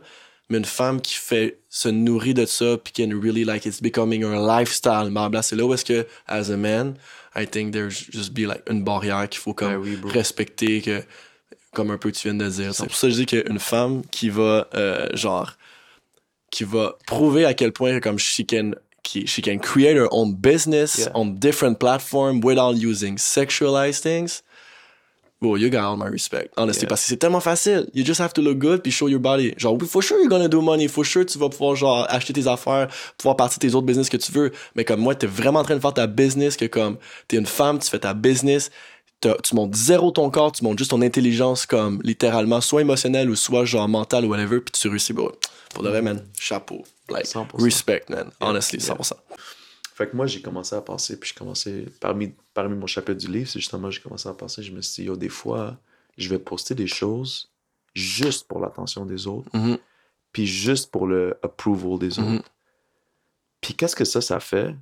mais 0.53 0.59
une 0.59 0.65
femme 0.65 1.01
qui 1.01 1.15
fait 1.15 1.57
se 1.69 1.89
nourrit 1.89 2.33
de 2.33 2.45
ça 2.45 2.77
puis 2.77 2.93
qui 2.93 3.07
can 3.07 3.19
really 3.19 3.43
like 3.43 3.65
it's 3.65 3.81
becoming 3.81 4.23
her 4.23 4.35
lifestyle 4.39 5.09
blabla 5.09 5.41
c'est 5.41 5.55
là 5.55 5.65
où 5.65 5.73
est-ce 5.73 5.83
que 5.85 6.05
as 6.27 6.51
a 6.51 6.57
man 6.57 6.95
I 7.35 7.47
think 7.47 7.73
there's 7.73 8.05
just 8.11 8.33
be 8.33 8.45
like 8.47 8.61
une 8.69 8.83
barrière 8.83 9.27
qu'il 9.27 9.41
faut 9.41 9.53
comme 9.53 9.69
Ben 9.69 9.77
oui, 9.77 9.97
respecter 10.05 10.81
que 10.81 11.03
comme 11.73 11.89
un 11.89 11.97
peu 11.97 12.11
tu 12.11 12.27
viens 12.29 12.35
de 12.37 12.47
dire. 12.47 12.75
C'est 12.75 12.85
pour 12.85 12.95
ça 12.95 13.07
que 13.07 13.13
je 13.13 13.17
dis 13.17 13.25
qu'une 13.25 13.57
femme 13.59 14.03
qui 14.11 14.29
va 14.29 14.67
euh, 14.75 15.07
genre 15.15 15.53
qui 16.51 16.63
va 16.63 16.95
prouver 17.07 17.45
à 17.45 17.55
quel 17.55 17.71
point 17.71 17.99
comme 17.99 18.19
she 18.19 18.41
can 18.47 18.71
qui, 19.01 19.25
she 19.27 19.41
can 19.41 19.57
create 19.57 19.97
her 19.97 20.07
own 20.11 20.35
business 20.35 20.97
Yeah. 20.99 21.11
on 21.15 21.25
different 21.39 21.79
platforms 21.79 22.41
without 22.43 22.75
using 22.77 23.17
sexualized 23.17 24.01
things 24.03 24.43
Bro, 25.43 25.57
you 25.57 25.69
got 25.69 25.81
all 25.83 25.97
my 25.97 26.09
respect. 26.09 26.51
Honestly, 26.55 26.83
Yeah. 26.83 26.87
parce 26.87 27.01
que 27.01 27.07
c'est 27.09 27.17
tellement 27.17 27.41
facile. 27.41 27.85
You 27.93 28.05
just 28.05 28.21
have 28.21 28.31
to 28.33 28.41
look 28.41 28.57
good 28.59 28.81
puis 28.81 28.91
show 28.93 29.09
your 29.09 29.19
body. 29.19 29.53
Genre, 29.57 29.75
oui, 29.79 29.85
for 29.87 30.01
sure 30.01 30.17
you're 30.19 30.29
gonna 30.29 30.47
do 30.47 30.61
money. 30.61 30.87
For 30.87 31.03
sure 31.03 31.25
tu 31.25 31.37
vas 31.37 31.49
pouvoir, 31.49 31.75
genre, 31.75 32.05
acheter 32.09 32.31
tes 32.31 32.47
affaires, 32.47 32.87
pouvoir 33.17 33.35
partir 33.35 33.59
tes 33.59 33.75
autres 33.75 33.85
business 33.85 34.09
que 34.09 34.15
tu 34.15 34.31
veux. 34.31 34.51
Mais 34.75 34.85
comme 34.85 35.01
moi, 35.01 35.15
t'es 35.15 35.27
vraiment 35.27 35.59
en 35.59 35.63
train 35.63 35.75
de 35.75 35.81
faire 35.81 35.93
ta 35.93 36.07
business 36.07 36.55
que 36.55 36.63
comme, 36.65 36.95
t'es 37.27 37.35
une 37.35 37.45
femme, 37.45 37.77
tu 37.79 37.89
fais 37.89 37.99
ta 37.99 38.13
business, 38.13 38.71
tu 39.21 39.55
montes 39.55 39.75
zéro 39.75 40.11
ton 40.11 40.29
corps, 40.29 40.51
tu 40.53 40.63
montes 40.63 40.77
juste 40.79 40.91
ton 40.91 41.01
intelligence 41.01 41.65
comme, 41.65 41.99
littéralement, 42.03 42.61
soit 42.61 42.81
émotionnelle 42.81 43.29
ou 43.29 43.35
soit, 43.35 43.65
genre, 43.65 43.87
mentale 43.89 44.25
ou 44.25 44.29
whatever, 44.29 44.59
puis 44.61 44.71
tu 44.71 44.87
réussis, 44.87 45.13
bro. 45.13 45.31
Pour 45.73 45.83
de 45.83 45.89
vrai, 45.89 46.01
man, 46.01 46.23
chapeau. 46.39 46.83
Like, 47.09 47.25
100%. 47.25 47.47
respect, 47.61 48.03
man. 48.09 48.31
Honestly, 48.39 48.79
100%. 48.79 49.13
Fait 49.93 50.09
que 50.09 50.15
moi, 50.15 50.25
j'ai 50.25 50.41
commencé 50.41 50.75
à 50.75 50.81
penser, 50.81 51.19
puis 51.19 51.29
je 51.29 51.35
commençais, 51.35 51.85
parmi, 51.99 52.33
parmi 52.53 52.75
mon 52.75 52.87
chapitre 52.87 53.19
du 53.19 53.27
livre, 53.27 53.47
c'est 53.49 53.59
justement, 53.59 53.91
j'ai 53.91 54.01
commencé 54.01 54.27
à 54.27 54.33
penser, 54.33 54.63
je 54.63 54.71
me 54.71 54.81
suis 54.81 55.03
dit, 55.03 55.07
yo, 55.07 55.15
des 55.15 55.29
fois, 55.29 55.77
je 56.17 56.29
vais 56.29 56.39
poster 56.39 56.73
des 56.73 56.87
choses 56.87 57.51
juste 57.93 58.47
pour 58.47 58.59
l'attention 58.59 59.05
des 59.05 59.27
autres, 59.27 59.49
Mhm. 59.55 59.77
puis 60.31 60.47
juste 60.47 60.89
pour 60.91 61.05
le 61.05 61.37
approval 61.43 61.99
des 61.99 62.19
Mhm. 62.19 62.37
autres. 62.37 62.49
Puis 63.61 63.75
qu'est-ce 63.75 63.95
que 63.95 64.05
ça, 64.05 64.19
ça 64.21 64.39
fait? 64.39 64.75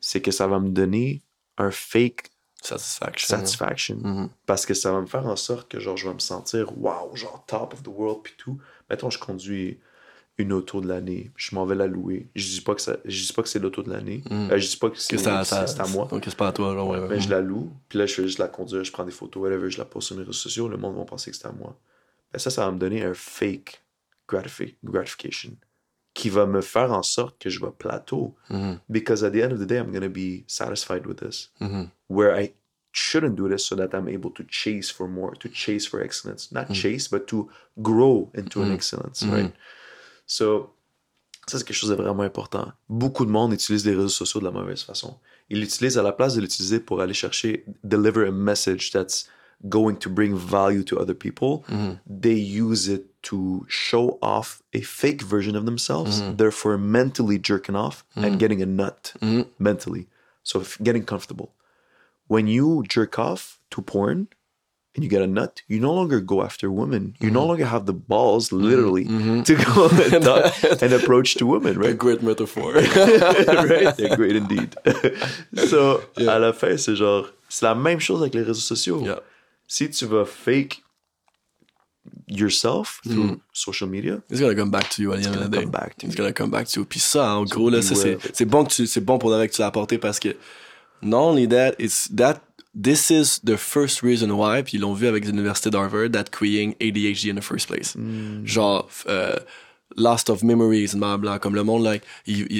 C'est 0.00 0.20
que 0.20 0.30
ça 0.30 0.46
va 0.46 0.60
me 0.60 0.68
donner 0.70 1.22
un 1.58 1.70
fake 1.70 2.30
Satisfaction. 2.62 3.38
satisfaction. 3.38 3.96
Mhm. 3.96 4.28
Parce 4.44 4.66
que 4.66 4.74
ça 4.74 4.92
va 4.92 5.00
me 5.00 5.06
faire 5.06 5.26
en 5.26 5.36
sorte 5.36 5.70
que 5.70 5.80
genre, 5.80 5.96
je 5.96 6.06
vais 6.08 6.14
me 6.14 6.18
sentir 6.20 6.76
wow, 6.78 7.16
genre 7.16 7.42
top 7.46 7.72
of 7.72 7.82
the 7.82 7.88
world 7.88 8.20
puis 8.22 8.34
tout. 8.36 8.60
Mettons, 8.90 9.08
je 9.08 9.18
conduis 9.18 9.80
une 10.40 10.52
auto 10.52 10.80
de 10.80 10.88
l'année, 10.88 11.30
je 11.36 11.54
m'en 11.54 11.64
vais 11.64 11.74
la 11.74 11.86
louer. 11.86 12.28
Je 12.34 12.46
dis 12.46 12.60
pas 12.60 12.74
que 12.74 12.80
ça, 12.80 12.96
je 13.04 13.26
dis 13.26 13.32
pas 13.32 13.42
que 13.42 13.48
c'est 13.48 13.58
l'auto 13.58 13.82
de 13.82 13.90
l'année. 13.90 14.22
Mhm. 14.30 14.50
Euh, 14.52 14.58
je 14.58 14.68
dis 14.68 14.76
pas 14.76 14.90
que 14.90 14.98
c'est 14.98 15.26
à 15.26 15.86
moi. 15.88 16.06
Donc, 16.10 16.22
c'est 16.24 16.36
pas 16.36 16.48
à 16.48 16.52
toi, 16.52 16.74
genre, 16.74 16.88
ouais, 16.88 16.98
ouais. 16.98 17.08
Mais 17.08 17.20
je 17.20 17.28
la 17.30 17.40
loue, 17.40 17.72
puis 17.88 17.98
là, 17.98 18.06
je 18.06 18.14
fais 18.14 18.22
juste 18.22 18.38
la 18.38 18.48
conduire, 18.48 18.84
je 18.84 18.92
prends 18.92 19.04
des 19.04 19.10
photos, 19.12 19.42
whatever, 19.42 19.70
je 19.70 19.78
la 19.78 19.84
poste 19.84 20.08
sur 20.08 20.16
mes 20.16 20.22
réseaux 20.22 20.32
sociaux, 20.32 20.68
le 20.68 20.76
monde 20.76 20.96
va 20.96 21.04
penser 21.04 21.30
que 21.30 21.36
c'est 21.36 21.46
à 21.46 21.52
moi. 21.52 21.78
Ben 22.32 22.38
ça, 22.38 22.50
ça 22.50 22.64
va 22.66 22.72
me 22.72 22.78
donner 22.78 23.02
un 23.04 23.14
fake 23.14 23.82
gratifi- 24.28 24.76
gratification 24.84 25.52
qui 26.14 26.28
va 26.28 26.46
me 26.46 26.60
faire 26.60 26.92
en 26.92 27.02
sorte 27.02 27.40
que 27.40 27.50
je 27.50 27.60
vais 27.60 27.70
plateau. 27.76 28.34
Mhm. 28.50 28.78
Because 28.88 29.22
at 29.24 29.30
the 29.30 29.36
end 29.36 29.52
of 29.52 29.60
the 29.60 29.66
day, 29.66 29.78
I'm 29.78 29.90
going 29.90 30.02
to 30.02 30.08
be 30.08 30.44
satisfied 30.48 31.06
with 31.06 31.16
this. 31.18 31.50
Mhm. 31.60 31.88
Where 32.08 32.34
I 32.40 32.52
shouldn't 32.92 33.36
do 33.36 33.48
this 33.48 33.64
so 33.64 33.76
that 33.76 33.90
I'm 33.94 34.08
able 34.08 34.30
to 34.32 34.42
chase 34.48 34.90
for 34.90 35.08
more, 35.08 35.36
to 35.38 35.48
chase 35.48 35.86
for 35.88 36.00
excellence. 36.02 36.48
Not 36.52 36.72
chase, 36.72 37.08
but 37.08 37.26
to 37.28 37.48
grow 37.80 38.30
into 38.34 38.62
an 38.62 38.72
excellence, 38.72 39.22
right? 39.24 39.52
So, 40.30 40.76
ça, 41.48 41.58
c'est 41.58 41.64
quelque 41.64 41.76
chose 41.76 41.90
de 41.90 41.96
vraiment 41.96 42.22
important. 42.22 42.70
Beaucoup 42.88 43.24
de 43.24 43.32
monde 43.32 43.52
utilise 43.52 43.84
les 43.84 43.96
réseaux 43.96 44.08
sociaux 44.08 44.38
de 44.38 44.44
la 44.44 44.52
mauvaise 44.52 44.82
façon. 44.82 45.18
Ils 45.48 45.58
l'utilisent 45.58 45.98
à 45.98 46.04
la 46.04 46.12
place 46.12 46.36
de 46.36 46.40
l'utiliser 46.40 46.78
pour 46.78 47.00
aller 47.00 47.14
chercher, 47.14 47.64
deliver 47.82 48.28
a 48.28 48.30
message 48.30 48.92
that's 48.92 49.28
going 49.68 49.96
to 49.96 50.08
bring 50.08 50.36
value 50.36 50.84
to 50.84 50.96
other 51.00 51.16
people. 51.16 51.64
Mm-hmm. 51.68 51.94
They 52.06 52.36
use 52.36 52.86
it 52.86 53.06
to 53.22 53.66
show 53.68 54.18
off 54.22 54.62
a 54.72 54.82
fake 54.82 55.22
version 55.22 55.56
of 55.56 55.64
themselves, 55.64 56.22
mm-hmm. 56.22 56.36
therefore 56.36 56.78
mentally 56.78 57.40
jerking 57.42 57.74
off 57.74 58.04
and 58.14 58.24
mm-hmm. 58.24 58.38
getting 58.38 58.62
a 58.62 58.66
nut 58.66 59.14
mentally. 59.58 60.06
So 60.44 60.62
getting 60.80 61.04
comfortable. 61.04 61.54
When 62.28 62.46
you 62.46 62.84
jerk 62.88 63.18
off 63.18 63.58
to 63.72 63.82
porn 63.82 64.28
and 64.94 65.04
you 65.04 65.08
get 65.10 65.22
a 65.22 65.26
nut, 65.26 65.62
you 65.68 65.78
no 65.78 65.92
longer 65.94 66.20
go 66.20 66.42
after 66.42 66.68
women. 66.70 67.14
You 67.20 67.30
no 67.30 67.46
longer 67.46 67.64
have 67.64 67.86
the 67.86 67.92
balls, 67.92 68.50
literally, 68.52 69.04
to 69.44 69.54
go 69.54 69.88
and, 69.88 70.26
and 70.82 70.92
approach 70.92 71.36
to 71.36 71.46
women, 71.46 71.76
A 71.76 71.78
right? 71.80 71.96
great 71.98 72.22
metaphor. 72.22 72.72
right? 72.74 73.96
They're 73.96 74.16
great 74.16 74.34
indeed. 74.36 74.74
so, 75.68 76.00
à 76.16 76.38
la 76.40 76.52
fin, 76.52 76.76
c'est 76.76 76.96
genre, 76.96 77.30
c'est 77.48 77.64
la 77.66 77.74
même 77.74 78.00
chose 78.00 78.20
avec 78.22 78.34
les 78.34 78.42
réseaux 78.42 78.60
sociaux. 78.60 79.00
Yeah. 79.04 79.20
Si 79.68 79.88
tu 79.90 80.06
vas 80.06 80.24
fake 80.24 80.82
yourself 82.26 83.00
through 83.06 83.40
social 83.52 83.88
media, 83.88 84.22
It's 84.28 84.40
gonna 84.40 84.54
come 84.54 84.70
back 84.70 84.88
to 84.90 85.02
you 85.02 85.12
at 85.12 85.22
the 85.22 85.26
end 85.26 85.36
of 85.36 85.42
the 85.42 85.48
gonna 85.48 85.50
day. 85.50 85.62
come 85.62 85.70
back 85.70 85.96
to 85.98 86.06
It's 86.06 86.14
you. 86.14 86.18
gonna 86.18 86.32
come 86.32 86.50
back 86.50 86.66
to 86.68 86.80
you. 86.80 86.86
Puis 86.86 87.00
ça, 87.00 87.34
en 87.36 87.44
gros, 87.44 87.70
là, 87.70 87.82
ça, 87.82 87.94
c'est, 87.94 88.18
c'est 88.32 88.44
bon 88.44 88.64
que 88.64 88.72
tu, 88.72 88.86
c'est 88.86 89.00
bon 89.00 89.18
pour 89.18 89.30
que 89.30 89.46
tu 89.46 89.60
l'as 89.60 89.66
apporté 89.66 89.98
parce 89.98 90.18
que 90.18 90.30
not 91.02 91.30
only 91.30 91.46
that, 91.48 91.74
it's 91.78 92.08
that 92.16 92.40
this 92.74 93.10
is 93.10 93.40
the 93.42 93.56
first 93.56 94.02
reason 94.02 94.36
why, 94.36 94.62
puis 94.62 94.78
ils 94.78 94.80
l'ont 94.80 94.94
vu 94.94 95.06
avec 95.06 95.24
l'université 95.24 95.70
d'Harvard, 95.70 96.12
that 96.12 96.30
creating 96.30 96.74
ADHD 96.80 97.30
in 97.30 97.34
the 97.34 97.42
first 97.42 97.66
place. 97.66 97.94
Hmm. 97.94 98.44
Genre, 98.44 98.88
euh, 99.08 99.36
Lost 99.96 100.30
of 100.30 100.42
Memories, 100.42 100.92
bla 100.94 101.38
comme 101.38 101.54
le 101.54 101.64
monde, 101.64 101.84
like, 101.84 102.02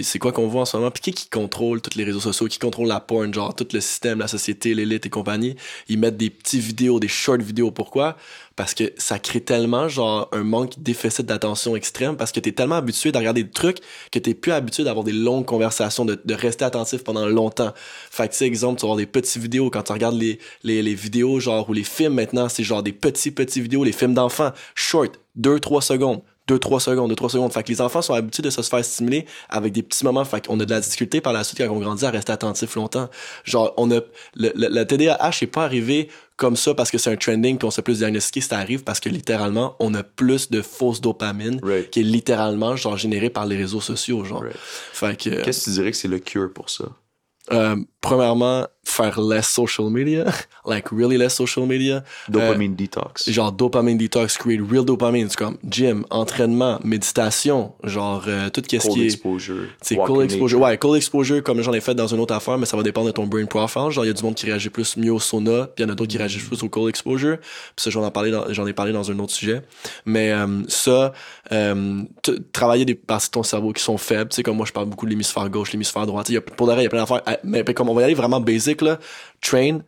c'est 0.02 0.18
quoi 0.18 0.32
qu'on 0.32 0.48
voit 0.48 0.62
en 0.62 0.64
ce 0.64 0.76
moment? 0.76 0.90
Puis 0.90 1.02
qui, 1.02 1.12
qui 1.12 1.28
contrôle 1.28 1.80
tous 1.80 1.96
les 1.96 2.04
réseaux 2.04 2.20
sociaux, 2.20 2.48
qui 2.48 2.58
contrôle 2.58 2.88
la 2.88 3.00
porn, 3.00 3.32
genre, 3.32 3.54
tout 3.54 3.66
le 3.72 3.80
système, 3.80 4.18
la 4.18 4.28
société, 4.28 4.74
l'élite 4.74 5.06
et 5.06 5.10
compagnie, 5.10 5.56
ils 5.88 5.98
mettent 5.98 6.16
des 6.16 6.30
petits 6.30 6.60
vidéos, 6.60 6.98
des 6.98 7.08
short 7.08 7.40
vidéos. 7.40 7.70
Pourquoi? 7.70 8.16
Parce 8.56 8.74
que 8.74 8.92
ça 8.98 9.18
crée 9.18 9.40
tellement, 9.40 9.88
genre, 9.88 10.28
un 10.32 10.42
manque 10.42 10.74
déficit 10.78 11.24
d'attention 11.24 11.76
extrême, 11.76 12.16
parce 12.16 12.32
que 12.32 12.40
t'es 12.40 12.52
tellement 12.52 12.76
habitué 12.76 13.12
de 13.12 13.18
regarder 13.18 13.44
des 13.44 13.50
trucs 13.50 13.78
que 14.10 14.18
t'es 14.18 14.34
plus 14.34 14.52
habitué 14.52 14.84
d'avoir 14.84 15.04
des 15.04 15.12
longues 15.12 15.46
conversations, 15.46 16.04
de, 16.04 16.20
de 16.22 16.34
rester 16.34 16.64
attentif 16.64 17.04
pendant 17.04 17.26
longtemps. 17.26 17.72
Fait 18.10 18.26
que, 18.26 18.32
tu 18.32 18.38
sais, 18.38 18.46
exemple, 18.46 18.80
tu 18.80 18.82
vas 18.82 18.88
avoir 18.88 18.96
des 18.96 19.06
petites 19.06 19.40
vidéos, 19.40 19.70
quand 19.70 19.84
tu 19.84 19.92
regardes 19.92 20.18
les, 20.18 20.38
les, 20.64 20.82
les 20.82 20.94
vidéos, 20.94 21.40
genre, 21.40 21.68
ou 21.70 21.72
les 21.72 21.84
films 21.84 22.14
maintenant, 22.14 22.48
c'est 22.48 22.64
genre 22.64 22.82
des 22.82 22.92
petits, 22.92 23.30
petits 23.30 23.60
vidéos, 23.60 23.84
les 23.84 23.92
films 23.92 24.14
d'enfants, 24.14 24.50
short, 24.74 25.20
2-3 25.38 25.80
secondes. 25.80 26.22
2-3 26.52 26.80
secondes, 26.80 27.12
2-3 27.12 27.28
secondes. 27.30 27.52
Fait 27.52 27.62
que 27.62 27.68
les 27.68 27.80
enfants 27.80 28.02
sont 28.02 28.14
habitués 28.14 28.42
de 28.42 28.50
se 28.50 28.60
faire 28.62 28.84
stimuler 28.84 29.26
avec 29.48 29.72
des 29.72 29.82
petits 29.82 30.04
moments. 30.04 30.24
Fait 30.24 30.46
qu'on 30.46 30.58
a 30.60 30.64
de 30.64 30.70
la 30.70 30.80
difficulté 30.80 31.20
par 31.20 31.32
la 31.32 31.44
suite 31.44 31.58
quand 31.58 31.68
on 31.74 31.78
grandit 31.80 32.04
à 32.06 32.10
rester 32.10 32.32
attentif 32.32 32.74
longtemps. 32.76 33.08
Genre, 33.44 33.72
on 33.76 33.90
a, 33.90 34.00
le, 34.34 34.52
le, 34.54 34.68
le 34.68 34.84
TDAH 34.86 35.30
n'est 35.42 35.46
pas 35.46 35.64
arrivé 35.64 36.08
comme 36.36 36.56
ça 36.56 36.72
parce 36.74 36.90
que 36.90 36.96
c'est 36.96 37.10
un 37.12 37.16
trending 37.16 37.58
puis 37.58 37.66
on 37.66 37.70
s'est 37.70 37.82
plus 37.82 37.98
diagnostiqué. 37.98 38.40
Ça 38.40 38.58
arrive 38.58 38.82
parce 38.82 38.98
que 39.00 39.08
littéralement, 39.10 39.76
on 39.78 39.92
a 39.94 40.02
plus 40.02 40.50
de 40.50 40.62
fausses 40.62 41.00
dopamine 41.00 41.60
Right. 41.62 41.90
qui 41.90 42.00
est 42.00 42.04
littéralement, 42.04 42.76
genre, 42.76 42.96
générée 42.96 43.30
par 43.30 43.46
les 43.46 43.56
réseaux 43.56 43.80
sociaux, 43.82 44.24
genre. 44.24 44.42
Right. 44.42 44.56
Fait 44.56 45.16
que, 45.16 45.42
qu'est-ce 45.42 45.60
que 45.60 45.64
tu 45.64 45.70
dirais 45.72 45.90
que 45.90 45.96
c'est 45.96 46.08
le 46.08 46.18
cure 46.18 46.52
pour 46.52 46.70
ça? 46.70 46.84
euh, 47.52 47.74
premièrement, 48.00 48.66
faire 48.84 49.20
less 49.20 49.46
social 49.46 49.90
media. 49.90 50.24
like, 50.64 50.90
really 50.90 51.16
less 51.16 51.34
social 51.34 51.66
media. 51.66 52.02
Dopamine 52.28 52.74
detox. 52.74 53.30
genre 53.30 53.52
dopamine 53.52 53.98
detox, 53.98 54.36
create 54.36 54.60
real 54.60 54.84
dopamine, 54.84 55.28
c'est 55.28 55.36
comme 55.36 55.58
gym, 55.68 56.04
entraînement, 56.10 56.78
méditation, 56.82 57.72
genre 57.84 58.24
euh, 58.26 58.48
tout 58.50 58.62
ce 58.64 58.78
Cold 58.78 58.94
qui 58.94 59.02
est 59.02 59.04
exposure. 59.04 59.66
c'est 59.82 59.96
cold 59.96 60.22
exposure. 60.22 60.58
nature. 60.58 60.70
Ouais, 60.70 60.78
cold 60.78 60.96
exposure 60.96 61.42
comme 61.42 61.62
j'en 61.62 61.72
ai 61.72 61.80
fait 61.80 61.94
dans 61.94 62.06
une 62.06 62.20
autre 62.20 62.34
affaire, 62.34 62.58
mais 62.58 62.66
ça 62.66 62.76
va 62.76 62.82
dépendre 62.82 63.06
de 63.06 63.12
ton 63.12 63.26
brain 63.26 63.44
profile. 63.44 63.90
Genre 63.90 64.04
il 64.04 64.08
y 64.08 64.10
a 64.10 64.14
du 64.14 64.22
monde 64.22 64.34
qui 64.34 64.46
réagit 64.46 64.70
plus 64.70 64.96
mieux 64.96 65.12
au 65.12 65.20
sauna, 65.20 65.66
puis 65.66 65.84
il 65.84 65.86
y 65.86 65.90
en 65.90 65.92
a 65.92 65.94
d'autres 65.94 66.10
qui 66.10 66.18
réagissent 66.18 66.44
plus 66.46 66.62
au 66.62 66.68
cold 66.68 66.88
exposure. 66.88 67.38
Puis 67.38 67.84
ça 67.84 67.90
j'en 67.90 68.06
ai 68.06 68.10
parlé 68.10 68.30
dans, 68.30 68.52
j'en 68.52 68.66
ai 68.66 68.72
parlé 68.72 68.92
dans 68.92 69.10
un 69.10 69.18
autre 69.18 69.32
sujet. 69.32 69.62
Mais 70.06 70.32
euh, 70.32 70.62
ça 70.68 71.12
euh, 71.52 72.02
travailler 72.52 72.84
des 72.84 72.94
parties 72.94 73.28
de 73.28 73.32
ton 73.32 73.42
cerveau 73.42 73.72
qui 73.72 73.82
sont 73.82 73.98
faibles, 73.98 74.30
tu 74.30 74.36
sais 74.36 74.42
comme 74.42 74.56
moi 74.56 74.66
je 74.66 74.72
parle 74.72 74.86
beaucoup 74.86 75.04
de 75.06 75.10
l'hémisphère 75.10 75.48
gauche, 75.50 75.72
l'hémisphère 75.72 76.06
droit, 76.06 76.22
tu 76.22 76.28
sais 76.28 76.32
il 76.32 76.36
y 76.36 76.38
a 76.38 76.40
pour 76.40 76.66
de 76.66 76.72
vrai, 76.72 76.82
il 76.82 76.84
y 76.84 76.86
a 76.86 76.90
plein 76.90 77.00
d'affaires 77.00 77.22
Euh, 77.28 77.36
mais 77.44 77.64
comme 77.64 77.89
on 77.90 77.94
va 77.94 78.02
y 78.02 78.04
aller 78.04 78.14
vraiment 78.14 78.40
basic 78.40 78.82
là, 78.82 78.98
train 79.40 79.80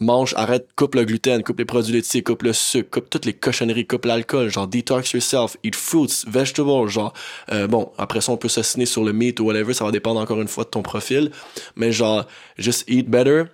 mange, 0.00 0.34
arrête, 0.36 0.68
coupe 0.76 0.94
le 0.94 1.04
gluten, 1.04 1.42
coupe 1.42 1.58
les 1.58 1.64
produits 1.64 1.92
laitiers, 1.92 2.22
coupe 2.22 2.42
le 2.42 2.52
sucre, 2.52 2.90
coupe 2.90 3.10
toutes 3.10 3.24
les 3.24 3.32
cochonneries, 3.32 3.86
coupe 3.86 4.04
l'alcool, 4.04 4.48
genre 4.48 4.68
detox 4.68 5.12
yourself, 5.12 5.56
eat 5.64 5.74
fruits, 5.74 6.24
vegetables, 6.26 6.88
genre, 6.88 7.12
euh, 7.52 7.66
bon, 7.66 7.92
après 7.98 8.20
ça, 8.20 8.32
on 8.32 8.36
peut 8.36 8.48
s'assiner 8.48 8.86
sur 8.86 9.04
le 9.04 9.12
meat 9.12 9.40
ou 9.40 9.44
whatever, 9.44 9.74
ça 9.74 9.84
va 9.84 9.90
dépendre 9.90 10.20
encore 10.20 10.40
une 10.40 10.48
fois 10.48 10.64
de 10.64 10.70
ton 10.70 10.82
profil, 10.82 11.30
mais 11.76 11.92
genre, 11.92 12.26
just 12.58 12.84
eat 12.88 13.08
better, 13.08 13.44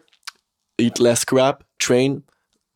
eat 0.79 0.99
less 0.99 1.25
crap, 1.25 1.65
train, 1.79 2.19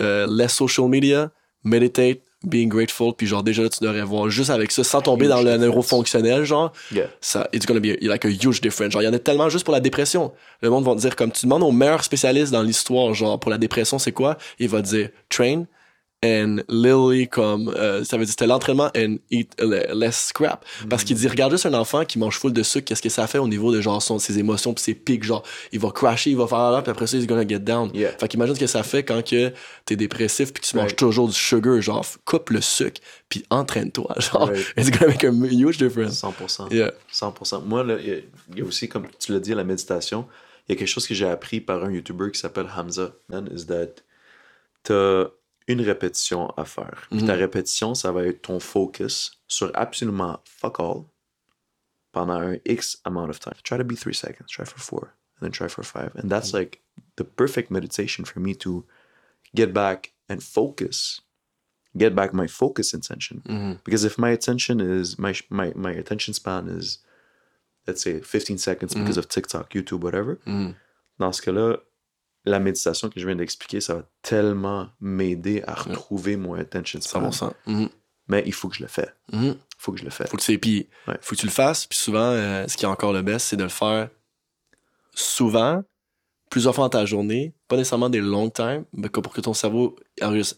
euh, 0.02 0.26
less 0.28 0.54
social 0.54 0.88
media, 0.88 1.30
meditate, 1.64 2.22
being 2.44 2.68
grateful, 2.68 3.12
puis 3.16 3.26
genre, 3.26 3.42
déjà 3.42 3.62
là, 3.64 3.68
tu 3.68 3.82
devrais 3.82 4.02
voir 4.02 4.30
juste 4.30 4.50
avec 4.50 4.70
ça, 4.70 4.84
sans 4.84 5.00
tomber 5.00 5.26
dans 5.26 5.42
le 5.42 5.56
neurofonctionnel, 5.56 6.44
genre, 6.44 6.72
Yeah. 6.92 7.06
ça, 7.20 7.48
it's 7.52 7.66
gonna 7.66 7.80
be 7.80 7.96
like 8.00 8.24
a 8.24 8.28
huge 8.28 8.60
difference. 8.60 8.92
Genre, 8.92 9.02
il 9.02 9.06
y 9.06 9.08
en 9.08 9.12
a 9.12 9.18
tellement 9.18 9.48
juste 9.48 9.64
pour 9.64 9.72
la 9.74 9.80
dépression. 9.80 10.32
Le 10.62 10.70
monde 10.70 10.84
va 10.84 10.94
te 10.94 11.00
dire, 11.00 11.16
comme 11.16 11.32
tu 11.32 11.46
demandes 11.46 11.62
au 11.64 11.72
meilleur 11.72 12.04
spécialiste 12.04 12.52
dans 12.52 12.62
l'histoire, 12.62 13.12
genre, 13.14 13.40
pour 13.40 13.50
la 13.50 13.58
dépression, 13.58 13.98
c'est 13.98 14.12
quoi? 14.12 14.36
Il 14.58 14.68
va 14.68 14.82
te 14.82 14.88
dire, 14.88 15.08
train 15.28 15.64
and 16.24 16.58
literally 16.68 17.28
comme, 17.28 17.68
euh, 17.76 18.02
ça 18.02 18.16
veut 18.16 18.24
dire, 18.24 18.30
c'était 18.32 18.46
l'entraînement 18.48 18.90
and 18.96 19.18
eat 19.30 19.54
le- 19.60 19.94
less 19.94 20.26
scrap. 20.26 20.64
Parce 20.90 21.04
qu'il 21.04 21.16
dit, 21.16 21.28
regarde 21.28 21.52
juste 21.52 21.66
un 21.66 21.74
enfant 21.74 22.04
qui 22.04 22.18
mange 22.18 22.38
full 22.38 22.52
de 22.52 22.62
sucre, 22.64 22.86
qu'est-ce 22.86 23.02
que 23.02 23.08
ça 23.08 23.26
fait 23.28 23.38
au 23.38 23.46
niveau 23.46 23.72
de 23.72 23.80
genre, 23.80 24.02
son, 24.02 24.18
ses 24.18 24.38
émotions 24.38 24.74
pis 24.74 24.82
ses 24.82 24.94
pics, 24.94 25.22
genre, 25.22 25.44
il 25.70 25.78
va 25.78 25.90
crasher, 25.92 26.30
il 26.30 26.36
va 26.36 26.46
faire 26.48 26.70
là, 26.72 26.82
puis 26.82 26.90
après 26.90 27.06
ça, 27.06 27.16
he's 27.16 27.26
gonna 27.26 27.46
get 27.46 27.60
down. 27.60 27.90
Yeah. 27.94 28.10
Fait 28.18 28.26
qu'imagine 28.26 28.54
ce 28.56 28.60
que 28.60 28.66
ça 28.66 28.82
fait 28.82 29.04
quand 29.04 29.24
que 29.24 29.52
t'es 29.84 29.94
dépressif 29.96 30.52
puis 30.52 30.60
tu 30.62 30.76
manges 30.76 30.96
toujours 30.96 31.28
du 31.28 31.34
sugar, 31.34 31.80
genre, 31.80 32.04
coupe 32.24 32.50
le 32.50 32.60
sucre 32.60 33.00
puis 33.28 33.44
entraîne-toi, 33.50 34.12
genre, 34.18 34.48
Right. 34.48 34.66
it's 34.76 34.90
gonna 34.90 35.06
make 35.12 35.22
a 35.24 35.30
huge 35.30 35.78
difference. 35.78 36.20
100%. 36.22 36.72
Yeah. 36.72 36.90
100%. 37.12 37.62
Moi, 37.64 37.84
il 38.00 38.24
y 38.56 38.58
y, 38.58 38.62
a 38.62 38.64
aussi, 38.64 38.88
comme 38.88 39.06
tu 39.20 39.32
l'as 39.32 39.40
dit, 39.40 39.54
la 39.54 39.62
méditation. 39.64 40.26
Il 40.68 40.72
y 40.72 40.76
a 40.76 40.78
quelque 40.78 40.88
chose 40.88 41.06
que 41.06 41.14
j'ai 41.14 41.26
appris 41.28 41.60
par 41.60 41.84
un 41.84 41.92
YouTuber 41.92 42.30
qui 42.32 42.40
s'appelle 42.40 42.66
Hamza. 42.76 43.12
Man, 43.28 43.48
is 43.54 43.66
that 43.66 44.02
t'as 44.82 45.24
une 45.68 45.82
répétition 45.82 46.48
à 46.56 46.64
faire. 46.64 47.06
Puis 47.10 47.24
ta 47.24 47.34
mhm. 47.34 47.40
répétition, 47.40 47.94
ça 47.94 48.10
va 48.10 48.24
être 48.24 48.42
ton 48.42 48.58
focus 48.58 49.32
sur 49.46 49.70
absolument 49.74 50.40
fuck 50.44 50.80
all 50.80 51.04
pendant 52.12 52.40
un 52.40 52.56
X 52.64 53.00
amount 53.04 53.28
of 53.28 53.38
time. 53.38 53.54
Try 53.62 53.76
to 53.76 53.84
be 53.84 53.94
three 53.94 54.14
seconds, 54.14 54.46
try 54.48 54.64
for 54.64 54.78
four, 54.78 55.12
and 55.36 55.42
then 55.42 55.52
try 55.52 55.68
for 55.68 55.84
five. 55.84 56.10
And 56.16 56.30
that's 56.30 56.50
mhm. 56.50 56.58
like 56.58 56.80
the 57.16 57.24
perfect 57.24 57.70
meditation 57.70 58.24
for 58.24 58.40
me 58.40 58.54
to 58.56 58.84
get 59.54 59.72
back 59.72 60.12
and 60.28 60.42
focus. 60.42 61.20
Get 61.96 62.14
back 62.14 62.32
my 62.32 62.46
focus 62.46 62.94
intention. 62.94 63.42
Mhm. 63.46 63.84
Because 63.84 64.04
if 64.04 64.18
my 64.18 64.30
attention 64.30 64.80
is 64.80 65.18
my 65.18 65.34
my 65.50 65.72
my 65.74 65.92
attention 65.92 66.34
span 66.34 66.68
is 66.68 66.98
let's 67.86 68.02
say 68.02 68.20
15 68.20 68.58
seconds 68.58 68.94
because 68.94 69.16
of 69.16 69.28
TikTok, 69.28 69.70
YouTube, 69.72 70.02
whatever. 70.02 70.38
Dans 71.18 71.34
ce 71.34 71.42
cas-là, 71.42 71.78
la 72.48 72.58
méditation 72.58 73.08
que 73.08 73.20
je 73.20 73.26
viens 73.26 73.36
d'expliquer, 73.36 73.80
ça 73.80 73.94
va 73.94 74.02
tellement 74.22 74.88
m'aider 75.00 75.62
à 75.66 75.74
retrouver 75.74 76.36
mon 76.36 76.54
attention 76.54 77.00
span. 77.00 77.20
100%. 77.30 77.52
Mhm. 77.66 77.88
Mais 78.28 78.42
il 78.46 78.52
faut 78.52 78.68
que 78.68 78.76
je 78.76 78.82
le 78.82 78.88
fais. 78.88 79.08
Il 79.32 79.38
Mhm. 79.38 79.56
faut 79.78 79.92
que 79.92 79.98
je 79.98 80.04
le 80.04 80.10
fais. 80.10 80.26
Faut 80.26 80.36
que 80.36 80.42
tu 80.42 80.58
puis 80.58 80.88
Ouais. 81.06 81.16
faut 81.20 81.34
que 81.34 81.40
tu 81.40 81.46
le 81.46 81.52
fasses. 81.52 81.86
Puis 81.86 81.98
souvent, 81.98 82.20
euh, 82.32 82.66
ce 82.68 82.76
qui 82.76 82.84
est 82.84 82.88
encore 82.88 83.12
le 83.12 83.22
best, 83.22 83.46
c'est 83.46 83.56
de 83.56 83.62
le 83.62 83.68
faire 83.68 84.08
souvent, 85.14 85.82
plusieurs 86.50 86.74
fois 86.74 86.84
dans 86.84 86.90
ta 86.90 87.04
journée, 87.06 87.52
pas 87.68 87.76
nécessairement 87.76 88.08
des 88.08 88.20
long 88.20 88.50
time, 88.50 88.84
mais 88.92 89.08
pour 89.08 89.32
que 89.32 89.40
ton 89.40 89.54
cerveau. 89.54 89.96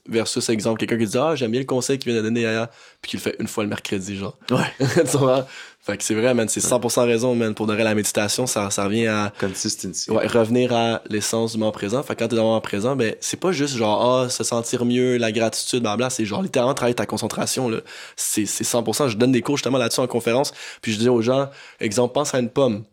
Versus, 0.08 0.48
exemple, 0.48 0.78
quelqu'un 0.78 0.98
qui 0.98 1.10
dit 1.10 1.18
Ah, 1.18 1.34
j'aime 1.34 1.50
bien 1.50 1.60
le 1.60 1.66
conseil 1.66 1.98
qu'il 1.98 2.12
vient 2.12 2.20
de 2.20 2.26
donner 2.26 2.42
Yaya, 2.42 2.70
puis 3.02 3.10
qu'il 3.10 3.18
le 3.18 3.22
fait 3.22 3.36
une 3.38 3.48
fois 3.48 3.64
le 3.64 3.68
mercredi, 3.68 4.16
genre. 4.16 4.38
Ouais. 4.50 4.86
Tu 5.10 5.16
vois? 5.16 5.46
Fait 5.82 5.96
que 5.96 6.04
c'est 6.04 6.14
vrai, 6.14 6.34
man, 6.34 6.48
c'est 6.48 6.60
100% 6.60 7.06
raison, 7.06 7.34
man. 7.34 7.54
Pour 7.54 7.66
vrai, 7.66 7.82
la 7.82 7.94
méditation, 7.94 8.46
ça, 8.46 8.70
ça 8.70 8.84
revient 8.84 9.06
à 9.06 9.32
Consistency. 9.40 10.10
ouais, 10.10 10.26
revenir 10.26 10.74
à 10.74 11.02
l'essence 11.08 11.52
du 11.52 11.58
moment 11.58 11.72
présent. 11.72 12.02
Fait 12.02 12.14
que 12.14 12.20
quand 12.20 12.28
t'es 12.28 12.36
dans 12.36 12.42
le 12.42 12.48
moment 12.48 12.60
présent, 12.60 12.96
ben, 12.96 13.14
c'est 13.20 13.40
pas 13.40 13.52
juste 13.52 13.76
genre, 13.76 14.22
ah, 14.24 14.28
se 14.28 14.44
sentir 14.44 14.84
mieux, 14.84 15.16
la 15.16 15.32
gratitude, 15.32 15.80
blabla. 15.82 16.10
C'est 16.10 16.26
genre 16.26 16.42
littéralement 16.42 16.74
travailler 16.74 16.94
ta 16.94 17.06
concentration, 17.06 17.68
là. 17.68 17.78
C'est, 18.16 18.46
c'est 18.46 18.64
100%. 18.64 19.08
Je 19.08 19.16
donne 19.16 19.32
des 19.32 19.42
cours 19.42 19.56
justement 19.56 19.78
là-dessus 19.78 20.00
en 20.00 20.06
conférence. 20.06 20.52
Puis 20.82 20.92
je 20.92 20.98
dis 20.98 21.08
aux 21.08 21.22
gens, 21.22 21.48
exemple, 21.80 22.12
pense 22.12 22.34
à 22.34 22.40
une 22.40 22.50
pomme. 22.50 22.84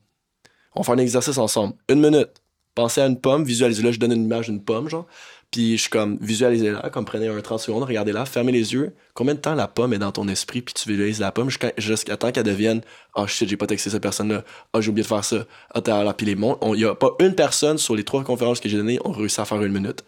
On 0.75 0.83
fait 0.83 0.91
un 0.91 0.97
exercice 0.97 1.37
ensemble. 1.37 1.73
Une 1.89 1.99
minute. 1.99 2.29
Pensez 2.77 3.01
à 3.01 3.07
une 3.07 3.19
pomme, 3.19 3.43
visualisez-la. 3.43 3.91
Je 3.91 3.97
donne 3.97 4.11
une 4.11 4.25
image 4.25 4.49
d'une 4.49 4.61
pomme, 4.61 4.87
genre. 4.87 5.07
Puis 5.49 5.77
je 5.77 5.81
suis 5.81 5.89
comme, 5.89 6.19
visualisez-la, 6.21 6.91
comme 6.91 7.05
prenez 7.05 7.27
un 7.27 7.41
30 7.41 7.59
secondes, 7.59 7.81
regardez-la, 7.81 8.27
fermez 8.27 8.51
les 8.51 8.71
yeux. 8.73 8.93
Combien 9.15 9.33
de 9.33 9.39
temps 9.39 9.55
la 9.55 9.67
pomme 9.67 9.93
est 9.93 9.97
dans 9.97 10.11
ton 10.11 10.27
esprit, 10.27 10.61
puis 10.61 10.75
tu 10.75 10.87
visualises 10.87 11.19
la 11.19 11.31
pomme 11.31 11.49
jusqu'à, 11.49 12.17
temps 12.17 12.31
qu'elle 12.31 12.43
devienne, 12.43 12.81
oh 13.15 13.25
shit, 13.25 13.49
j'ai 13.49 13.57
pas 13.57 13.65
texté 13.65 13.89
cette 13.89 14.03
personne-là, 14.03 14.43
oh 14.73 14.81
j'ai 14.81 14.89
oublié 14.89 15.01
de 15.01 15.07
faire 15.07 15.23
ça, 15.23 15.47
ah 15.73 15.81
t'as 15.81 16.03
là, 16.03 16.13
puis 16.13 16.27
les 16.27 16.35
mondes. 16.35 16.57
Il 16.75 16.81
y 16.81 16.85
a 16.85 16.93
pas 16.93 17.15
une 17.19 17.33
personne 17.33 17.79
sur 17.79 17.95
les 17.95 18.03
trois 18.03 18.23
conférences 18.23 18.59
que 18.59 18.69
j'ai 18.69 18.77
données, 18.77 18.99
ont 19.03 19.11
réussi 19.11 19.41
à 19.41 19.45
faire 19.45 19.63
une 19.63 19.73
minute. 19.73 20.03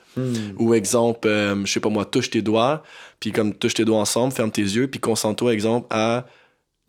Ou 0.60 0.76
exemple, 0.76 1.28
euh, 1.28 1.66
je 1.66 1.72
sais 1.72 1.80
pas 1.80 1.90
moi, 1.90 2.06
touche 2.06 2.30
tes 2.30 2.44
doigts, 2.44 2.84
puis 3.20 3.32
comme 3.32 3.56
touche 3.56 3.74
tes 3.74 3.86
doigts 3.86 3.98
ensemble, 3.98 4.32
ferme 4.32 4.52
tes 4.52 4.62
yeux, 4.62 4.88
puis 4.88 5.00
concentre-toi, 5.00 5.54
exemple, 5.54 5.88
à 5.90 6.28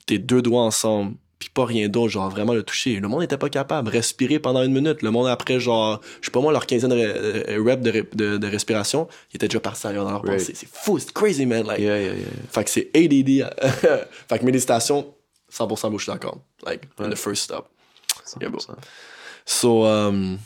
tes 0.05 0.19
deux 0.19 0.43
doigts 0.43 0.61
ensemble, 0.61 1.15
puis 1.41 1.49
pas 1.49 1.65
rien 1.65 1.89
d'autre, 1.89 2.11
genre 2.11 2.31
vraiment 2.31 2.53
le 2.55 2.63
toucher. 2.63 3.01
Le 3.01 3.09
monde 3.09 3.23
n'était 3.23 3.37
pas 3.39 3.49
capable. 3.49 3.89
Respirer 3.89 4.39
pendant 4.39 4.63
une 4.63 4.73
minute. 4.73 5.03
Le 5.03 5.11
monde 5.11 5.27
après, 5.27 5.59
genre, 5.59 6.01
je 6.21 6.27
sais 6.27 6.31
pas 6.31 6.41
moi, 6.41 6.53
leur 6.53 6.67
quinzaine 6.67 6.91
de 6.91 6.97
re- 6.97 7.67
reps 7.69 7.83
de, 7.83 8.07
de, 8.15 8.37
de 8.37 8.47
respiration, 8.47 9.09
ils 9.33 9.37
étaient 9.37 9.49
déjà 9.49 9.59
partis 9.59 9.87
ailleurs 9.89 10.05
dans 10.05 10.13
leur 10.13 10.23
Right. 10.23 10.39
pensée. 10.39 10.53
C'est 10.55 10.69
fou, 10.71 10.99
c'est 11.01 11.13
crazy, 11.13 11.47
man. 11.47 11.67
Like, 11.67 11.81
Yeah, 11.81 11.99
yeah, 12.01 12.13
yeah. 12.13 12.27
Fait 12.53 12.63
que 12.65 12.71
c'est 12.71 12.91
ADD. 12.95 13.51
fait 14.29 14.39
que 14.39 14.45
méditation, 14.45 15.13
100% 15.53 15.89
moi, 15.91 15.99
je 15.99 16.05
suis 16.05 16.13
d'accord. 16.13 16.39
Like, 16.65 16.83
the 16.99 17.17
first 17.17 17.43
step. 17.45 17.65
Yeah, 18.41 18.51
bro. 18.51 18.61
100%. 18.61 18.77
So, 19.47 19.85
um, 19.87 20.39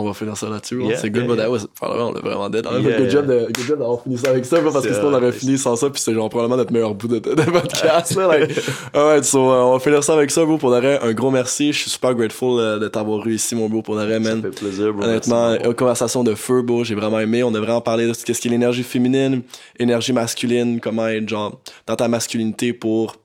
on 0.00 0.04
va 0.04 0.14
finir 0.14 0.36
ça 0.36 0.48
là-dessus. 0.48 0.80
hein. 0.82 0.86
Yeah, 0.88 0.96
c'est 0.96 1.10
good, 1.10 1.22
yeah, 1.24 1.28
but 1.28 1.36
that 1.38 1.50
was, 1.50 1.66
on 1.82 2.12
l'a 2.12 2.20
vraiment 2.20 2.48
dead. 2.48 2.64
Yeah, 2.70 2.80
good, 2.80 2.90
yeah. 3.00 3.08
job 3.10 3.26
de, 3.26 3.46
good 3.52 3.66
job 3.66 3.78
d'avoir 3.80 4.02
fini 4.02 4.16
ça 4.16 4.30
avec 4.30 4.44
ça, 4.44 4.60
parce 4.60 4.86
que 4.86 4.92
sinon 4.94 5.08
on 5.08 5.14
aurait 5.14 5.32
fini 5.32 5.58
sans 5.58 5.74
ça, 5.76 5.90
puis 5.90 6.00
c'est 6.00 6.14
genre 6.14 6.28
probablement 6.28 6.56
notre 6.56 6.72
meilleur 6.72 6.94
bout 6.94 7.08
de, 7.08 7.18
de, 7.18 7.34
de 7.34 7.42
podcast. 7.50 8.14
là, 8.14 8.28
like. 8.38 8.50
Alright, 8.94 9.24
so, 9.24 9.38
euh, 9.50 9.62
on 9.62 9.72
va 9.72 9.78
finir 9.80 10.04
ça 10.04 10.14
avec 10.14 10.30
ça, 10.30 10.44
bro. 10.44 10.56
Pour 10.56 10.70
l'arrêt, 10.70 11.00
un 11.02 11.12
gros 11.12 11.30
merci. 11.30 11.72
Je 11.72 11.78
suis 11.80 11.90
super 11.90 12.14
grateful 12.14 12.60
euh, 12.60 12.78
de 12.78 12.86
t'avoir 12.88 13.26
eu 13.26 13.34
ici, 13.34 13.54
mon 13.54 13.68
bro, 13.68 13.82
pour 13.82 13.96
l'arrêt, 13.96 14.14
Ça 14.22 14.30
man. 14.30 14.42
fait 14.42 14.50
plaisir, 14.50 14.92
bro. 14.94 15.04
Honnêtement, 15.04 15.50
Merci, 15.50 15.66
une 15.66 15.74
conversation 15.74 16.22
de 16.24 16.34
feu, 16.34 16.62
bro. 16.62 16.84
J'ai 16.84 16.94
vraiment 16.94 17.18
aimé. 17.18 17.42
On 17.42 17.54
a 17.54 17.58
vraiment 17.60 17.80
parlé 17.80 18.06
de 18.06 18.12
ce 18.12 18.24
qu'est-ce 18.24 18.40
qui 18.40 18.48
est 18.48 18.50
l'énergie 18.52 18.82
féminine, 18.84 19.42
énergie 19.78 20.12
masculine, 20.12 20.80
comment 20.80 21.08
être, 21.08 21.28
genre, 21.28 21.60
dans 21.86 21.96
ta 21.96 22.06
masculinité 22.08 22.72
pour 22.72 23.16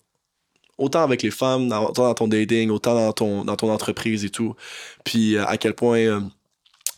autant 0.80 1.04
avec 1.04 1.22
les 1.22 1.30
femmes, 1.32 1.72
autant 1.72 2.04
dans 2.06 2.14
ton 2.16 2.28
dating, 2.28 2.72
autant 2.72 2.96
dans 2.96 3.12
ton, 3.14 3.46
dans 3.46 3.56
ton 3.56 3.70
entreprise 3.72 4.26
et 4.26 4.30
tout. 4.30 4.56
Puis 5.04 5.36
euh, 5.38 5.46
à 5.46 5.58
quel 5.58 5.76
point 5.76 6.00
euh, 6.00 6.20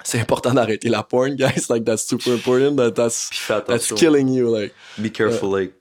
c'est 0.06 0.19
important 0.19 0.53
d'arrêter 0.53 0.88
la 0.88 1.03
porn, 1.03 1.36
guys. 1.36 1.65
Like, 1.69 1.84
that's 1.84 2.03
super 2.06 2.32
important. 2.34 2.77
That, 2.77 2.91
that's, 2.91 3.30
that's 3.68 3.91
killing 3.91 4.30
you, 4.30 4.49
like. 4.49 4.73
Be 5.02 5.10
careful, 5.10 5.49
like, 5.49 5.73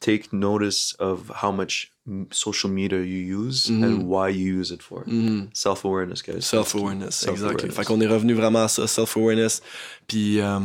take 0.00 0.32
notice 0.32 0.94
of 0.98 1.30
how 1.42 1.52
much 1.52 1.92
social 2.30 2.70
media 2.70 2.98
you 3.00 3.18
use 3.18 3.68
and 3.68 4.08
why 4.08 4.30
you 4.30 4.46
use 4.58 4.72
it 4.72 4.82
for. 4.82 5.04
Self-awareness, 5.52 6.22
guys. 6.22 6.46
Self-awareness, 6.46 7.22
exactly. 7.24 7.36
Self-awareness. 7.36 7.76
Fait 7.76 7.84
qu'on 7.84 8.00
est 8.00 8.06
revenu 8.06 8.34
vraiment 8.34 8.64
à 8.64 8.68
ça, 8.68 8.86
self-awareness, 8.86 9.62
puis 10.08 10.40
euh, 10.40 10.58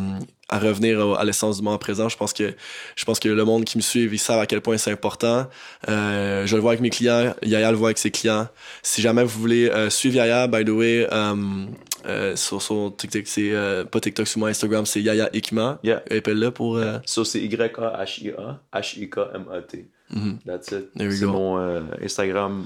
à 0.49 0.59
revenir 0.59 1.01
à 1.17 1.23
l'essence 1.23 1.57
du 1.57 1.63
moment 1.63 1.77
présent. 1.77 2.07
Je 2.07 2.17
pense 2.17 2.33
que 2.33 2.55
je 2.95 3.05
pense 3.05 3.19
que 3.19 3.29
le 3.29 3.45
monde 3.45 3.65
qui 3.65 3.77
me 3.77 3.83
suit, 3.83 4.05
ils 4.05 4.17
savent 4.17 4.39
à 4.39 4.45
quel 4.47 4.61
point 4.61 4.77
c'est 4.77 4.91
important. 4.91 5.47
Euh, 5.89 6.47
je 6.47 6.55
le 6.55 6.61
vois 6.61 6.71
avec 6.71 6.81
mes 6.81 6.89
clients, 6.89 7.35
Yaya 7.43 7.69
le 7.71 7.77
voit 7.77 7.89
avec 7.89 7.97
ses 7.97 8.11
clients. 8.11 8.47
Si 8.81 9.01
jamais 9.01 9.23
vous 9.23 9.39
voulez 9.39 9.69
euh, 9.69 9.89
suivre 9.89 10.15
Yaya, 10.15 10.47
by 10.47 10.63
the 10.63 10.69
way, 10.69 11.07
euh, 12.07 12.35
sur 12.35 12.61
son 12.61 12.91
TikTok, 12.91 13.23
c'est 13.27 13.51
euh, 13.51 13.83
pas 13.85 13.99
TikTok, 13.99 14.27
sur 14.27 14.39
mon 14.39 14.45
Instagram, 14.47 14.85
c'est 14.85 15.01
Yaya 15.01 15.29
Ikma. 15.33 15.79
Yeah. 15.83 16.03
Appelle-le 16.11 16.51
pour. 16.51 16.77
euh, 16.77 16.99
So, 17.05 17.23
c'est 17.23 17.39
Y-A-H-I-A, 17.41 18.59
H-I-K-M-A-T. 18.73 19.87
That's 20.45 20.71
it. 20.71 20.85
C'est 20.97 21.25
mon 21.25 21.57
euh, 21.57 21.81
Instagram. 22.03 22.65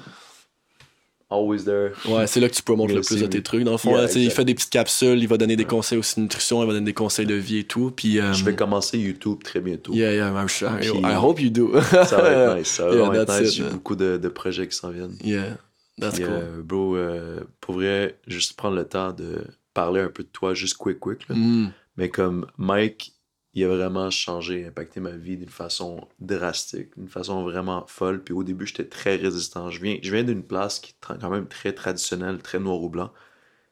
Always 1.32 1.64
there. 1.64 1.92
Ouais, 2.08 2.26
c'est 2.26 2.40
là 2.40 2.50
que 2.50 2.56
tu 2.56 2.64
promotes 2.64 2.90
le 2.92 3.02
plus 3.02 3.22
de 3.22 3.28
tes 3.28 3.44
trucs. 3.44 3.64
Dans 3.64 3.74
le 3.74 3.78
fond, 3.78 3.92
Yeah, 3.92 4.08
là, 4.08 4.12
il 4.16 4.32
fait 4.32 4.46
des 4.46 4.56
petites 4.56 4.72
capsules, 4.72 5.20
il 5.20 5.28
va 5.28 5.38
donner 5.38 5.56
des 5.56 5.64
conseils 5.66 6.00
aussi 6.00 6.16
de 6.16 6.22
nutrition, 6.22 6.64
il 6.64 6.66
va 6.68 6.74
donner 6.74 6.86
des 6.88 6.94
conseils 6.96 7.28
de 7.28 7.36
vie 7.36 7.60
et 7.60 7.64
tout. 7.66 7.92
Puis, 7.96 8.16
Je 8.16 8.44
vais 8.44 8.56
commencer 8.56 8.98
YouTube 8.98 9.44
très 9.44 9.60
bientôt. 9.60 9.94
Yeah, 9.94 10.12
yeah, 10.14 10.30
I'm 10.32 10.48
sure. 10.50 10.72
Puis- 10.80 10.90
I 10.90 11.16
hope 11.22 11.40
you 11.40 11.52
do. 11.52 11.80
Ça 11.82 12.18
va 12.18 12.32
être 12.32 12.56
nice. 12.58 12.68
Ça 12.70 12.88
va 12.88 13.16
être 13.18 13.42
nice. 13.42 13.54
J'ai 13.54 13.64
beaucoup 13.64 13.96
de, 13.96 14.18
de 14.18 14.28
projets 14.28 14.68
qui 14.68 14.76
s'en 14.76 14.90
viennent. 14.90 15.18
Yeah, 15.24 15.58
that's 16.00 16.20
cool. 16.20 16.28
euh, 16.30 16.62
bro, 16.62 16.96
euh, 16.96 17.44
pour 17.62 17.76
vrai, 17.76 18.20
juste 18.28 18.54
prendre 18.58 18.76
le 18.76 18.88
temps 18.88 19.12
de 19.14 19.46
parler 19.74 20.02
un 20.02 20.10
peu 20.10 20.24
de 20.24 20.30
toi, 20.30 20.54
juste 20.54 20.78
quick, 20.78 21.00
quick. 21.00 21.28
là. 21.30 21.36
Mm. 21.36 21.74
Mais 21.98 22.10
comme 22.10 22.48
Mike, 22.58 23.14
il 23.54 23.64
a 23.64 23.68
vraiment 23.68 24.10
changé, 24.10 24.66
impacté 24.66 25.00
ma 25.00 25.12
vie 25.12 25.38
d'une 25.38 25.50
façon 25.50 26.08
drastique, 26.20 26.98
d'une 26.98 27.10
façon 27.10 27.44
vraiment 27.44 27.86
folle. 27.88 28.24
Puis 28.24 28.34
au 28.34 28.44
début, 28.44 28.66
j'étais 28.66 28.86
très 28.86 29.16
résistant. 29.16 29.70
Je 29.70 29.82
viens, 29.82 29.98
je 30.02 30.12
viens 30.12 30.24
d'une 30.24 30.44
place 30.44 30.80
qui 30.80 30.92
est 30.92 31.18
quand 31.20 31.30
même 31.30 31.48
très 31.48 31.74
traditionnelle, 31.74 32.40
très 32.40 32.60
noir 32.60 32.82
ou 32.82 32.90
blanc. 32.90 33.12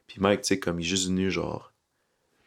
Puis 0.07 0.19
Mike, 0.19 0.41
tu 0.41 0.47
sais, 0.47 0.59
comme 0.59 0.79
il 0.79 0.85
est 0.85 0.89
juste 0.89 1.07
venu, 1.07 1.29
genre, 1.29 1.73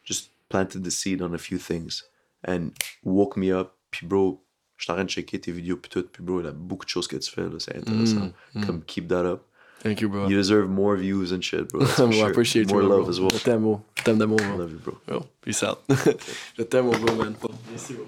just 0.03 0.31
planted 0.49 0.83
the 0.83 0.89
seed 0.89 1.21
on 1.21 1.33
a 1.33 1.37
few 1.37 1.57
things 1.57 2.03
and 2.47 2.69
woke 3.03 3.37
me 3.37 3.51
up. 3.51 3.71
Puis 3.91 4.05
bro, 4.05 4.43
je 4.77 4.83
suis 4.83 4.91
en 4.91 4.95
train 4.95 5.05
de 5.05 5.09
checker 5.09 5.39
tes 5.39 5.51
vidéos 5.51 5.77
puis 5.77 5.89
tout. 5.89 6.03
Puis 6.11 6.21
bro, 6.23 6.41
il 6.41 6.45
y 6.45 6.49
a 6.49 6.51
beaucoup 6.51 6.85
de 6.85 6.89
choses 6.89 7.07
que 7.07 7.17
tu 7.17 7.31
fais, 7.31 7.43
là, 7.43 7.59
c'est 7.59 7.77
intéressant. 7.77 8.31
Comme 8.65 8.83
keep 8.83 9.07
that 9.07 9.25
up. 9.25 9.43
Thank 9.81 9.99
you, 9.99 10.09
bro. 10.09 10.27
You 10.27 10.37
deserve 10.37 10.69
more 10.69 10.95
views 10.95 11.31
and 11.31 11.43
shit, 11.43 11.69
bro. 11.69 11.79
well, 11.97 12.11
sure. 12.11 12.27
I 12.27 12.29
appreciate 12.29 12.69
more 12.69 12.83
you. 12.83 12.87
More 12.87 12.97
love 12.97 13.05
bro. 13.05 13.09
as 13.09 13.19
well. 13.19 13.31
Tamo. 13.31 13.83
Tamo, 13.95 14.37
bro. 14.37 14.55
Love 14.55 14.71
you, 14.71 14.77
bro. 14.77 14.97
Yo, 15.07 15.27
peace 15.41 15.63
out. 15.63 15.87
Tamo, 15.87 16.91
bro, 17.01 17.15
man. 17.15 17.35
Merci, 17.71 17.95
bro. 17.95 18.07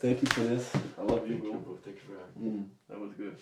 Thank 0.00 0.22
you 0.22 0.28
for 0.28 0.40
this. 0.40 0.68
I 0.98 1.02
love 1.02 1.28
you, 1.28 1.36
bro. 1.36 1.52
bro. 1.52 1.78
Thank 1.84 1.96
you 1.96 2.02
for 2.02 2.18
having 2.18 2.42
me. 2.42 2.50
Mm. 2.58 2.66
That 2.88 2.98
was 2.98 3.14
good. 3.14 3.36